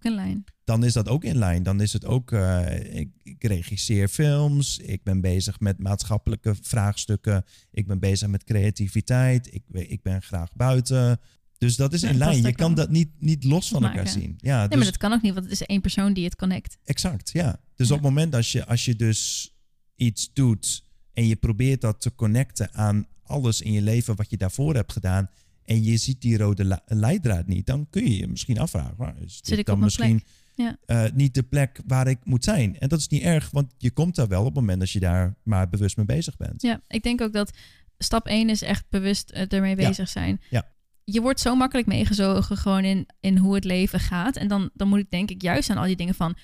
dan 0.64 0.84
is 0.84 0.94
dat 0.94 1.08
ook 1.08 1.24
in 1.24 1.38
lijn. 1.38 1.64
Dan 1.64 1.82
is 1.82 1.94
het 1.94 2.06
ook, 2.06 2.32
eh, 2.32 2.96
ik, 3.00 3.10
ik 3.24 3.44
regisseer 3.44 4.08
films, 4.08 4.78
ik 4.78 5.04
ben 5.04 5.22
bezig 5.22 5.60
met 5.60 5.80
maatschappelijke 5.80 6.56
vraagstukken, 6.62 7.46
ik 7.72 7.88
ben 7.88 8.00
bezig 8.00 8.28
met 8.28 8.44
creativiteit, 8.44 9.54
ik, 9.54 9.64
ik 9.72 10.02
ben 10.02 10.22
graag 10.22 10.54
buiten. 10.56 11.20
Dus 11.62 11.76
dat 11.76 11.94
is 11.94 12.02
dat 12.02 12.16
lijn. 12.16 12.42
Je 12.42 12.54
kan 12.56 12.74
dat 12.76 12.90
niet, 12.90 13.10
niet 13.20 13.44
los 13.44 13.68
van 13.70 13.84
elkaar 13.84 13.96
maken. 13.98 14.12
zien. 14.12 14.34
Ja, 14.38 14.60
Nee, 14.60 14.68
dus, 14.68 14.78
maar 14.78 14.86
dat 14.86 14.98
kan 14.98 15.14
ook 15.14 15.22
niet, 15.22 15.34
want 15.34 15.46
het 15.46 15.54
is 15.54 15.62
één 15.66 15.82
persoon 15.82 16.14
die 16.14 16.24
het 16.24 16.36
connect. 16.36 16.78
exact. 16.84 17.30
Ja. 17.34 17.60
Dus 17.76 17.88
Ja. 17.88 17.94
op 17.96 18.00
het 18.04 18.10
moment 18.10 18.36
als 18.36 18.52
je, 18.52 18.66
als 18.66 18.86
je 18.86 18.96
dus 18.96 19.52
iets 19.96 20.34
doet 20.34 20.84
en 21.14 21.28
je 21.28 21.36
probeert 21.36 21.82
dat 21.82 22.02
te 22.02 22.16
connecten 22.16 22.74
aan 22.74 23.08
alles 23.24 23.62
in 23.62 23.72
je 23.72 23.82
leven 23.82 24.16
wat 24.16 24.30
je 24.30 24.38
daarvoor 24.38 24.76
hebt 24.76 24.92
gedaan 24.92 25.30
en 25.64 25.84
je 25.84 25.98
ziet 25.98 26.22
die 26.22 26.38
rode 26.38 26.82
leidraad 26.86 27.48
niet, 27.48 27.66
dan 27.66 27.88
kun 27.90 28.04
je 28.04 28.18
je 28.18 28.28
misschien 28.28 28.60
afvragen, 28.60 28.96
maar 28.98 29.16
is 29.22 29.40
Zit 29.44 29.58
ik 29.58 29.66
dan 29.66 29.76
op 29.76 29.82
misschien 29.82 30.24
Ja. 30.56 30.78
eh, 30.86 31.04
niet 31.14 31.34
de 31.34 31.44
plek 31.44 31.82
waar 31.86 32.08
ik 32.08 32.18
moet 32.24 32.44
zijn? 32.44 32.80
En 32.80 32.90
dat 32.90 33.00
is 33.00 33.08
niet 33.08 33.22
erg, 33.22 33.50
want 33.52 33.74
je 33.78 33.92
komt 33.92 34.16
daar 34.16 34.28
wel 34.28 34.40
op 34.40 34.46
het 34.46 34.56
moment 34.56 34.80
dat 34.80 34.92
je 34.92 35.00
daar 35.00 35.36
maar 35.44 35.70
bewust 35.70 35.98
mee 35.98 36.06
bezig 36.06 36.38
bent. 36.38 36.62
Ja, 36.62 36.82
ik 36.88 37.04
denk 37.04 37.22
ook 37.22 37.34
dat 37.34 37.52
stap 37.98 38.28
1 38.28 38.50
is 38.50 38.62
echt 38.62 38.86
bewust 38.90 39.30
eh, 39.30 39.52
ermee 39.54 39.76
Ja. 39.80 39.88
bezig 39.88 40.10
zijn. 40.10 40.42
Ja. 40.50 40.70
Je 41.12 41.22
wordt 41.22 41.40
zo 41.40 41.56
makkelijk 41.56 41.88
meegezogen 41.88 42.58
gewoon 42.58 42.84
in, 42.84 43.08
in 43.20 43.38
hoe 43.38 43.56
het 43.56 43.64
leven 43.64 44.00
gaat. 44.00 44.36
En 44.36 44.48
dan, 44.48 44.70
dan 44.74 44.88
moet 44.88 45.00
ik 45.00 45.10
denk 45.12 45.30
ik 45.30 45.42
juist 45.42 45.70
aan 45.70 45.78
al 45.78 45.86
die 45.86 45.96
dingen 45.96 46.16
van 46.16 46.36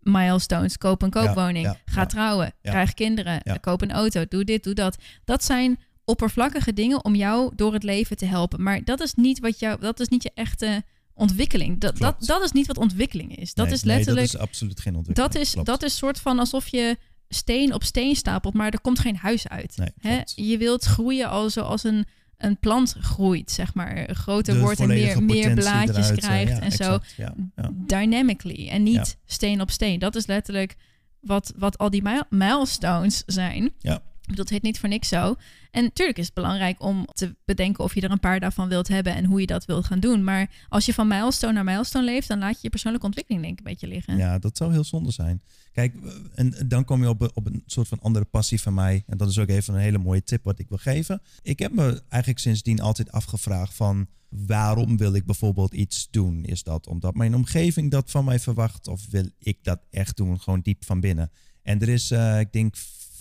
milestones, 0.00 0.78
koop 0.78 1.02
een 1.02 1.10
koopwoning, 1.10 1.64
ja, 1.64 1.76
ga 1.84 2.00
ja. 2.00 2.06
trouwen, 2.06 2.52
krijg 2.62 2.94
kinderen, 2.94 3.42
koop 3.60 3.82
een 3.82 3.92
auto, 3.92 4.24
doe 4.28 4.44
dit, 4.44 4.64
doe 4.64 4.74
dat. 4.74 4.96
Dat 5.24 5.44
zijn 5.44 5.78
oppervlakkige 6.04 6.72
dingen 6.72 7.04
om 7.04 7.14
jou 7.14 7.52
door 7.56 7.72
het 7.72 7.82
leven 7.82 8.16
te 8.16 8.26
helpen. 8.26 8.62
Maar 8.62 8.84
dat 8.84 9.00
is 9.00 9.14
niet 9.14 9.38
wat 9.38 9.58
jou, 9.58 9.80
dat 9.80 10.00
is 10.00 10.08
niet 10.08 10.22
je 10.22 10.30
echte 10.34 10.82
ontwikkeling. 11.14 11.80
Dat, 11.80 11.98
dat, 11.98 12.16
Klopt. 12.16 12.26
dat 12.26 12.42
is 12.42 12.52
niet 12.52 12.66
wat 12.66 12.78
ontwikkeling 12.78 13.36
is. 13.36 13.54
Dat 13.54 13.66
Nee, 13.66 13.74
is 13.74 13.82
nee, 13.82 13.96
letterlijk 13.96 14.26
dat 14.26 14.34
is 14.40 14.46
absoluut 14.46 14.80
geen 14.80 14.96
ontwikkeling. 14.96 15.32
dat 15.32 15.42
is, 15.42 15.50
Klopt. 15.52 15.66
dat 15.66 15.82
is 15.82 15.96
soort 15.96 16.20
van 16.20 16.38
alsof 16.38 16.68
je 16.68 16.96
steen 17.28 17.74
op 17.74 17.84
steen 17.84 18.16
stapelt, 18.16 18.54
maar 18.54 18.70
er 18.72 18.80
komt 18.80 18.98
geen 18.98 19.16
huis 19.16 19.48
uit. 19.48 19.76
Nee, 19.76 19.88
Hè? 19.98 20.20
Je 20.34 20.58
wilt 20.58 20.84
groeien 20.84 21.28
al 21.28 21.50
zoals 21.50 21.84
een, 21.84 22.06
een 22.44 22.58
plant 22.58 22.96
groeit, 23.00 23.50
zeg 23.50 23.74
maar. 23.74 24.08
Groter 24.12 24.54
De 24.54 24.60
wordt 24.60 24.80
en 24.80 24.86
meer, 24.86 25.22
meer 25.22 25.54
blaadjes 25.54 25.96
eruit, 25.96 26.18
eh, 26.18 26.24
krijgt 26.28 26.50
ja, 26.52 26.60
en 26.60 26.72
zo. 26.72 26.82
exact. 26.84 27.14
Ja, 27.16 27.34
ja. 27.56 27.70
Dynamically 27.72 28.68
en 28.68 28.82
niet 28.82 29.16
steen 29.24 29.60
op 29.60 29.70
steen. 29.70 29.98
Dat 29.98 30.14
is 30.16 30.26
letterlijk 30.26 30.76
wat, 31.20 31.52
wat 31.56 31.78
al 31.78 31.90
die 31.90 32.02
mile- 32.02 32.26
milestones 32.30 33.22
zijn. 33.26 33.72
Ja. 33.78 34.02
Dat 34.26 34.48
heet 34.48 34.62
niet 34.62 34.78
voor 34.78 34.88
niks 34.88 35.08
zo. 35.08 35.36
En 35.70 35.82
natuurlijk 35.82 36.18
is 36.18 36.24
het 36.24 36.34
belangrijk 36.34 36.82
om 36.82 37.06
te 37.12 37.36
bedenken 37.44 37.84
of 37.84 37.94
je 37.94 38.00
er 38.00 38.10
een 38.10 38.20
paar 38.20 38.40
daarvan 38.40 38.68
wilt 38.68 38.88
hebben 38.88 39.14
en 39.14 39.24
hoe 39.24 39.40
je 39.40 39.46
dat 39.46 39.64
wilt 39.64 39.84
gaan 39.84 40.00
doen. 40.00 40.24
Maar 40.24 40.50
als 40.68 40.86
je 40.86 40.94
van 40.94 41.08
milestone 41.08 41.52
naar 41.52 41.64
milestone 41.64 42.04
leeft, 42.04 42.28
dan 42.28 42.38
laat 42.38 42.52
je 42.52 42.58
je 42.62 42.70
persoonlijke 42.70 43.06
ontwikkeling 43.06 43.42
denk 43.42 43.58
ik 43.58 43.66
een 43.66 43.72
beetje 43.72 43.86
liggen. 43.86 44.16
Ja, 44.16 44.38
dat 44.38 44.56
zou 44.56 44.72
heel 44.72 44.84
zonde 44.84 45.10
zijn. 45.10 45.42
Kijk, 45.72 45.94
en 46.34 46.54
dan 46.66 46.84
kom 46.84 47.02
je 47.02 47.08
op, 47.08 47.30
op 47.34 47.46
een 47.46 47.62
soort 47.66 47.88
van 47.88 48.00
andere 48.00 48.24
passie 48.24 48.60
van 48.60 48.74
mij. 48.74 49.02
En 49.06 49.16
dat 49.16 49.28
is 49.28 49.38
ook 49.38 49.48
even 49.48 49.74
een 49.74 49.80
hele 49.80 49.98
mooie 49.98 50.22
tip 50.22 50.44
wat 50.44 50.58
ik 50.58 50.68
wil 50.68 50.78
geven. 50.78 51.22
Ik 51.42 51.58
heb 51.58 51.72
me 51.72 52.02
eigenlijk 52.08 52.42
sindsdien 52.42 52.80
altijd 52.80 53.12
afgevraagd 53.12 53.74
van... 53.74 54.06
waarom 54.28 54.96
wil 54.96 55.14
ik 55.14 55.24
bijvoorbeeld 55.24 55.74
iets 55.74 56.08
doen? 56.10 56.44
Is 56.44 56.62
dat 56.62 56.86
omdat 56.86 57.14
mijn 57.14 57.34
omgeving 57.34 57.90
dat 57.90 58.10
van 58.10 58.24
mij 58.24 58.38
verwacht? 58.38 58.88
Of 58.88 59.06
wil 59.10 59.28
ik 59.38 59.58
dat 59.62 59.80
echt 59.90 60.16
doen, 60.16 60.40
gewoon 60.40 60.60
diep 60.60 60.84
van 60.84 61.00
binnen? 61.00 61.30
En 61.62 61.80
er 61.80 61.88
is, 61.88 62.10
eh, 62.10 62.40
ik 62.40 62.52
denk 62.52 62.74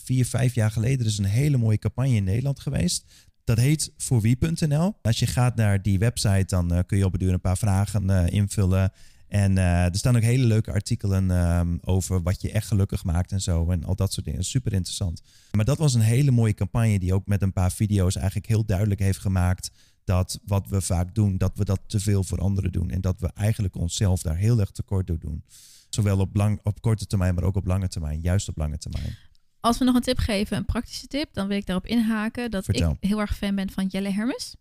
vier, 0.04 0.26
vijf 0.26 0.56
jaar 0.56 0.72
geleden... 0.72 1.06
is 1.06 1.18
een 1.18 1.26
hele 1.26 1.58
mooie 1.58 1.80
campagne 1.80 2.16
in 2.16 2.24
Nederland 2.24 2.60
geweest... 2.60 3.06
Dat 3.44 3.58
heet 3.58 3.94
voorwie.nl. 3.98 4.94
Als 5.02 5.20
je 5.20 5.28
gaat 5.28 5.56
naar 5.56 5.82
die 5.82 6.00
website, 6.00 6.46
dan 6.48 6.74
eh, 6.74 6.80
kun 6.86 6.98
je 6.98 7.06
op 7.06 7.12
het 7.12 7.22
duur 7.22 7.34
een 7.34 7.42
paar 7.42 7.58
vragen 7.58 8.10
eh, 8.10 8.34
invullen. 8.34 8.92
En 9.28 9.58
eh, 9.58 9.86
er 9.86 9.96
staan 9.96 10.16
ook 10.16 10.22
hele 10.22 10.46
leuke 10.46 10.72
artikelen 10.72 11.32
ehm, 11.32 11.78
over 11.82 12.22
wat 12.22 12.42
je 12.42 12.52
echt 12.52 12.68
gelukkig 12.68 13.04
maakt 13.04 13.32
en 13.32 13.42
zo. 13.42 13.70
En 13.70 13.84
al 13.84 13.96
dat 13.96 14.14
soort 14.14 14.26
dingen. 14.26 14.44
Super 14.44 14.74
interessant. 14.74 15.22
Maar 15.52 15.66
dat 15.66 15.78
was 15.78 15.94
een 15.94 16.02
hele 16.02 16.32
mooie 16.32 16.54
campagne 16.54 17.00
die 17.00 17.14
ook 17.14 17.28
met 17.28 17.42
een 17.42 17.54
paar 17.54 17.72
video's 17.72 18.16
eigenlijk 18.16 18.48
heel 18.48 18.66
duidelijk 18.66 19.00
heeft 19.00 19.20
gemaakt 19.20 19.72
dat 20.04 20.40
wat 20.46 20.68
we 20.68 20.82
vaak 20.82 21.16
doen, 21.16 21.38
dat 21.38 21.52
we 21.56 21.66
dat 21.66 21.82
te 21.88 22.00
veel 22.00 22.24
voor 22.24 22.40
anderen 22.40 22.72
doen. 22.72 22.90
En 22.90 23.02
dat 23.02 23.20
we 23.20 23.32
eigenlijk 23.34 23.76
onszelf 23.76 24.22
daar 24.22 24.38
heel 24.38 24.60
erg 24.60 24.72
tekort 24.72 25.08
door 25.08 25.20
doen. 25.20 25.44
Zowel 25.90 26.20
op, 26.20 26.60
op 26.64 26.82
korte 26.82 27.06
termijn, 27.06 27.36
maar 27.36 27.44
ook 27.44 27.56
op 27.56 27.66
lange 27.66 27.88
termijn. 27.88 28.22
Juist 28.22 28.50
op 28.50 28.58
lange 28.58 28.78
termijn. 28.78 29.18
Als 29.64 29.78
we 29.78 29.86
nog 29.86 29.96
een 29.96 30.02
tip 30.02 30.18
geven, 30.18 30.58
een 30.58 30.66
praktische 30.66 31.08
tip, 31.08 31.34
dan 31.34 31.48
wil 31.48 31.58
ik 31.58 31.66
daarop 31.66 31.86
inhaken 31.88 32.52
dat 32.52 32.64
Vertel. 32.66 32.92
ik 33.00 33.10
heel 33.10 33.20
erg 33.20 33.38
fan 33.38 33.56
ben 33.56 33.70
van 33.70 33.86
Jelle 33.86 34.10
Hermes. 34.10 34.56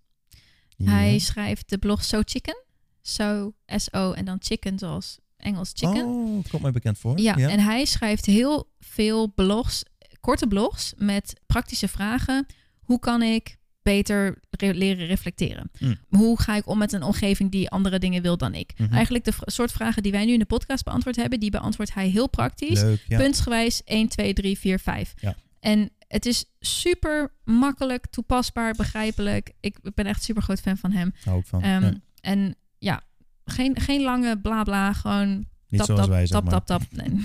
Ja. 0.76 0.90
Hij 0.90 1.18
schrijft 1.18 1.70
de 1.70 1.78
blog 1.78 2.04
So 2.04 2.20
Chicken. 2.24 2.64
So, 3.00 3.52
S-O 3.66 4.12
en 4.12 4.24
dan 4.24 4.36
chicken 4.40 4.78
zoals 4.78 5.18
Engels 5.36 5.70
chicken. 5.74 6.04
Oh, 6.06 6.44
komt 6.50 6.62
mij 6.62 6.72
bekend 6.72 6.98
voor. 6.98 7.18
ja, 7.18 7.36
en 7.36 7.60
hij 7.60 7.84
schrijft 7.84 8.26
heel 8.26 8.70
veel 8.80 9.32
blogs, 9.32 9.82
korte 10.20 10.46
blogs 10.46 10.92
met 10.96 11.40
praktische 11.46 11.88
vragen. 11.88 12.46
Hoe 12.80 12.98
kan 12.98 13.22
ik 13.22 13.56
beter 13.82 14.38
re- 14.50 14.70
leren 14.72 15.06
reflecteren? 15.06 15.70
Mm. 15.78 15.96
Hoe 16.08 16.40
ga 16.40 16.56
ik 16.56 16.66
om 16.68 16.78
met 16.78 16.92
een 16.92 17.02
omgeving 17.02 17.50
die 17.50 17.70
andere 17.70 17.98
dingen 17.98 18.22
wil 18.22 18.36
dan 18.36 18.54
ik? 18.54 18.72
Mhm. 18.76 18.94
Eigenlijk 18.94 19.24
de 19.24 19.32
soort 19.44 19.72
vragen 19.72 20.02
die 20.02 20.12
wij 20.12 20.24
nu 20.24 20.32
in 20.32 20.38
de 20.38 20.44
podcast 20.44 20.84
beantwoord 20.84 21.16
hebben, 21.16 21.40
die 21.40 21.50
beantwoordt 21.50 21.94
hij 21.94 22.08
heel 22.08 22.28
praktisch. 22.28 22.80
Leuk, 22.80 23.04
ja. 23.08 23.18
Puntsgewijs 23.18 23.82
1, 23.84 24.08
2, 24.08 24.32
3, 24.32 24.58
4, 24.58 24.78
5. 24.78 25.14
Ja. 25.20 25.34
En 25.60 25.90
het 26.08 26.26
is 26.26 26.44
super 26.60 27.32
makkelijk, 27.44 28.06
toepasbaar, 28.10 28.74
begrijpelijk. 28.74 29.52
Ik 29.60 29.78
ben 29.94 30.06
echt 30.06 30.22
super 30.22 30.42
groot 30.42 30.60
fan 30.60 30.76
van 30.76 30.92
hem. 30.92 31.14
Hou 31.24 31.38
ik 31.38 31.46
van. 31.46 31.62
Ehm, 31.62 31.82
Ja. 31.82 31.92
En 32.20 32.54
ja, 32.78 33.02
geen, 33.44 33.80
geen 33.80 34.02
lange 34.02 34.38
bla 34.40 34.62
bla, 34.62 34.92
gewoon 34.92 35.46
Niet 35.68 35.84
tap, 35.86 35.96
tap, 35.96 36.08
wij, 36.08 36.26
tap, 36.26 36.48
tap, 36.48 36.66
tap. 36.66 36.82
Nee. 36.90 37.24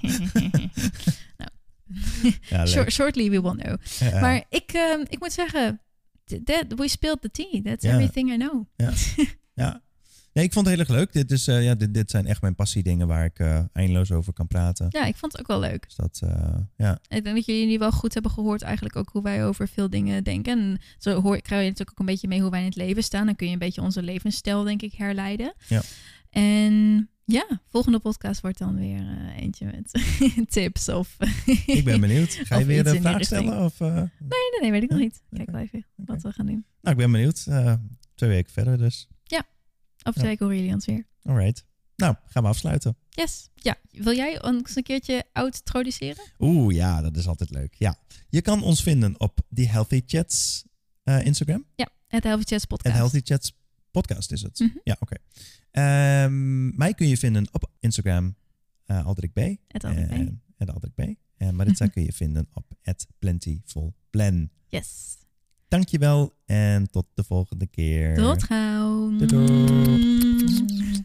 Ja, 2.48 2.58
leuk. 2.62 2.68
Short- 2.68 2.92
shortly 2.92 3.30
we 3.30 3.40
will 3.42 3.50
know. 3.56 3.76
Ja. 3.98 4.20
Maar 4.20 4.44
ik, 4.48 4.72
ehm, 4.72 5.00
ik 5.08 5.20
moet 5.20 5.32
zeggen, 5.32 5.80
that, 6.44 6.64
we 6.76 6.88
spilled 6.88 7.20
the 7.20 7.30
tea. 7.30 7.62
That's 7.62 7.84
Ja. 7.84 7.92
everything 7.92 8.32
I 8.32 8.36
know. 8.36 8.64
Ja. 9.54 9.82
Nee, 10.32 10.44
ik 10.44 10.52
vond 10.52 10.66
het 10.66 10.74
heel 10.76 10.84
erg 10.86 10.94
leuk. 10.94 11.12
Dit, 11.12 11.30
is, 11.30 11.46
eh, 11.48 11.64
ja, 11.64 11.74
dit, 11.74 11.94
dit 11.94 12.10
zijn 12.10 12.26
echt 12.26 12.40
mijn 12.40 12.54
passiedingen 12.54 13.06
waar 13.06 13.24
ik 13.24 13.38
eh, 13.38 13.60
eindeloos 13.72 14.12
over 14.12 14.32
kan 14.32 14.46
praten. 14.46 14.86
Ja, 14.90 15.04
ik 15.04 15.16
vond 15.16 15.32
het 15.32 15.40
ook 15.40 15.46
wel 15.46 15.60
leuk. 15.60 15.84
Dus 15.84 15.94
dat, 15.96 16.20
eh, 16.24 16.54
ja. 16.76 16.98
Ik 17.08 17.24
denk 17.24 17.36
dat 17.36 17.46
jullie 17.46 17.78
wel 17.78 17.90
goed 17.92 18.14
hebben 18.14 18.32
gehoord 18.32 18.62
eigenlijk 18.62 18.96
ook 18.96 19.08
hoe 19.12 19.22
wij 19.22 19.46
over 19.46 19.68
veel 19.68 19.90
dingen 19.90 20.24
denken. 20.24 20.58
En 20.58 20.78
zo 20.98 21.20
hoor, 21.20 21.40
krijg 21.40 21.60
je 21.62 21.68
natuurlijk 21.68 21.90
ook 21.90 21.98
een 21.98 22.12
beetje 22.12 22.28
mee 22.28 22.40
hoe 22.40 22.50
wij 22.50 22.60
in 22.60 22.66
het 22.66 22.76
leven 22.76 23.02
staan. 23.02 23.26
Dan 23.26 23.36
kun 23.36 23.46
je 23.46 23.52
een 23.52 23.58
beetje 23.58 23.82
onze 23.82 24.02
levensstijl 24.02 24.62
denk 24.62 24.82
ik 24.82 24.92
herleiden. 24.94 25.54
Ja. 25.68 25.82
En 26.30 27.08
ja, 27.24 27.60
volgende 27.68 27.98
podcast 27.98 28.40
wordt 28.40 28.58
dan 28.58 28.76
weer 28.76 29.00
eh, 29.00 29.42
eentje 29.42 29.64
met 29.64 29.90
tips 30.52 30.88
of... 30.88 31.16
Ik 31.66 31.84
ben 31.84 32.00
benieuwd. 32.00 32.30
Ga 32.42 32.58
je 32.58 32.64
weer 32.64 32.86
een 32.86 32.92
die 32.92 33.00
vraag 33.00 33.24
stellen? 33.24 33.64
Of, 33.64 33.80
eh? 33.80 33.94
Nee, 33.94 34.04
nee, 34.18 34.60
nee, 34.60 34.70
weet 34.70 34.82
ik 34.82 34.90
nog 34.90 34.98
niet. 34.98 35.22
Kijk 35.30 35.50
wel 35.50 35.60
even 35.60 35.86
wat 35.96 36.22
we 36.22 36.32
gaan 36.32 36.46
doen. 36.46 36.64
Nou, 36.80 36.96
ik 36.96 37.02
ben 37.02 37.12
benieuwd. 37.12 37.44
Eh, 37.48 37.74
twee 38.14 38.30
weken 38.30 38.52
verder 38.52 38.78
dus. 38.78 39.08
Over 40.06 40.20
Ja. 40.20 40.22
twee 40.22 40.26
weken 40.26 40.44
horen 40.44 40.58
jullie 40.60 40.74
ons 40.74 40.86
weer. 40.86 41.06
Alright. 41.22 41.64
Nou, 41.96 42.14
gaan 42.26 42.42
we 42.42 42.48
afsluiten. 42.48 42.96
Yes. 43.10 43.48
Ja, 43.54 43.76
wil 43.90 44.14
jij 44.14 44.42
ons 44.42 44.76
een 44.76 44.82
keertje 44.82 45.24
introduceren? 45.32 46.24
Oeh, 46.38 46.74
ja, 46.74 47.02
dat 47.02 47.16
is 47.16 47.26
altijd 47.26 47.50
leuk. 47.50 47.74
Ja. 47.78 47.96
Je 48.28 48.42
kan 48.42 48.62
ons 48.62 48.82
vinden 48.82 49.20
op 49.20 49.40
The 49.54 49.68
Healthy 49.68 50.02
Chats 50.06 50.64
Instagram. 51.04 51.64
Ja, 51.76 51.88
het 52.08 52.24
Healthy 52.24 52.44
Chats 52.44 52.64
podcast. 52.64 52.96
Healthy 52.96 53.20
Chats 53.24 53.52
podcast 54.00 54.32
is 54.32 54.42
het. 54.42 54.58
Mhm. 54.58 54.78
Ja, 54.84 54.96
oké. 54.98 55.16
Ehm, 55.70 56.76
mij 56.76 56.94
kun 56.94 57.08
je 57.08 57.16
vinden 57.16 57.48
op 57.52 57.70
Instagram, 57.80 58.34
eh 58.84 59.06
Aldrik 59.06 59.32
B. 59.32 59.38
Het 59.68 59.84
Aldrik 59.84 60.08
B. 60.08 60.10
En, 60.10 60.42
en 60.56 60.68
Aldrik 60.68 60.94
B. 60.94 61.02
Maritza 61.52 61.86
kun 61.94 62.02
je 62.02 62.12
vinden 62.12 62.48
op 62.52 62.66
@plentifulplan. 63.18 64.48
Yes. 64.68 65.16
Dankjewel 65.68 66.34
en 66.46 66.90
tot 66.90 67.06
de 67.14 67.24
volgende 67.24 67.66
keer. 67.66 68.14
Tot 68.14 68.42
gauw. 68.42 69.16
Doei 69.16 69.26
doei. 69.26 71.04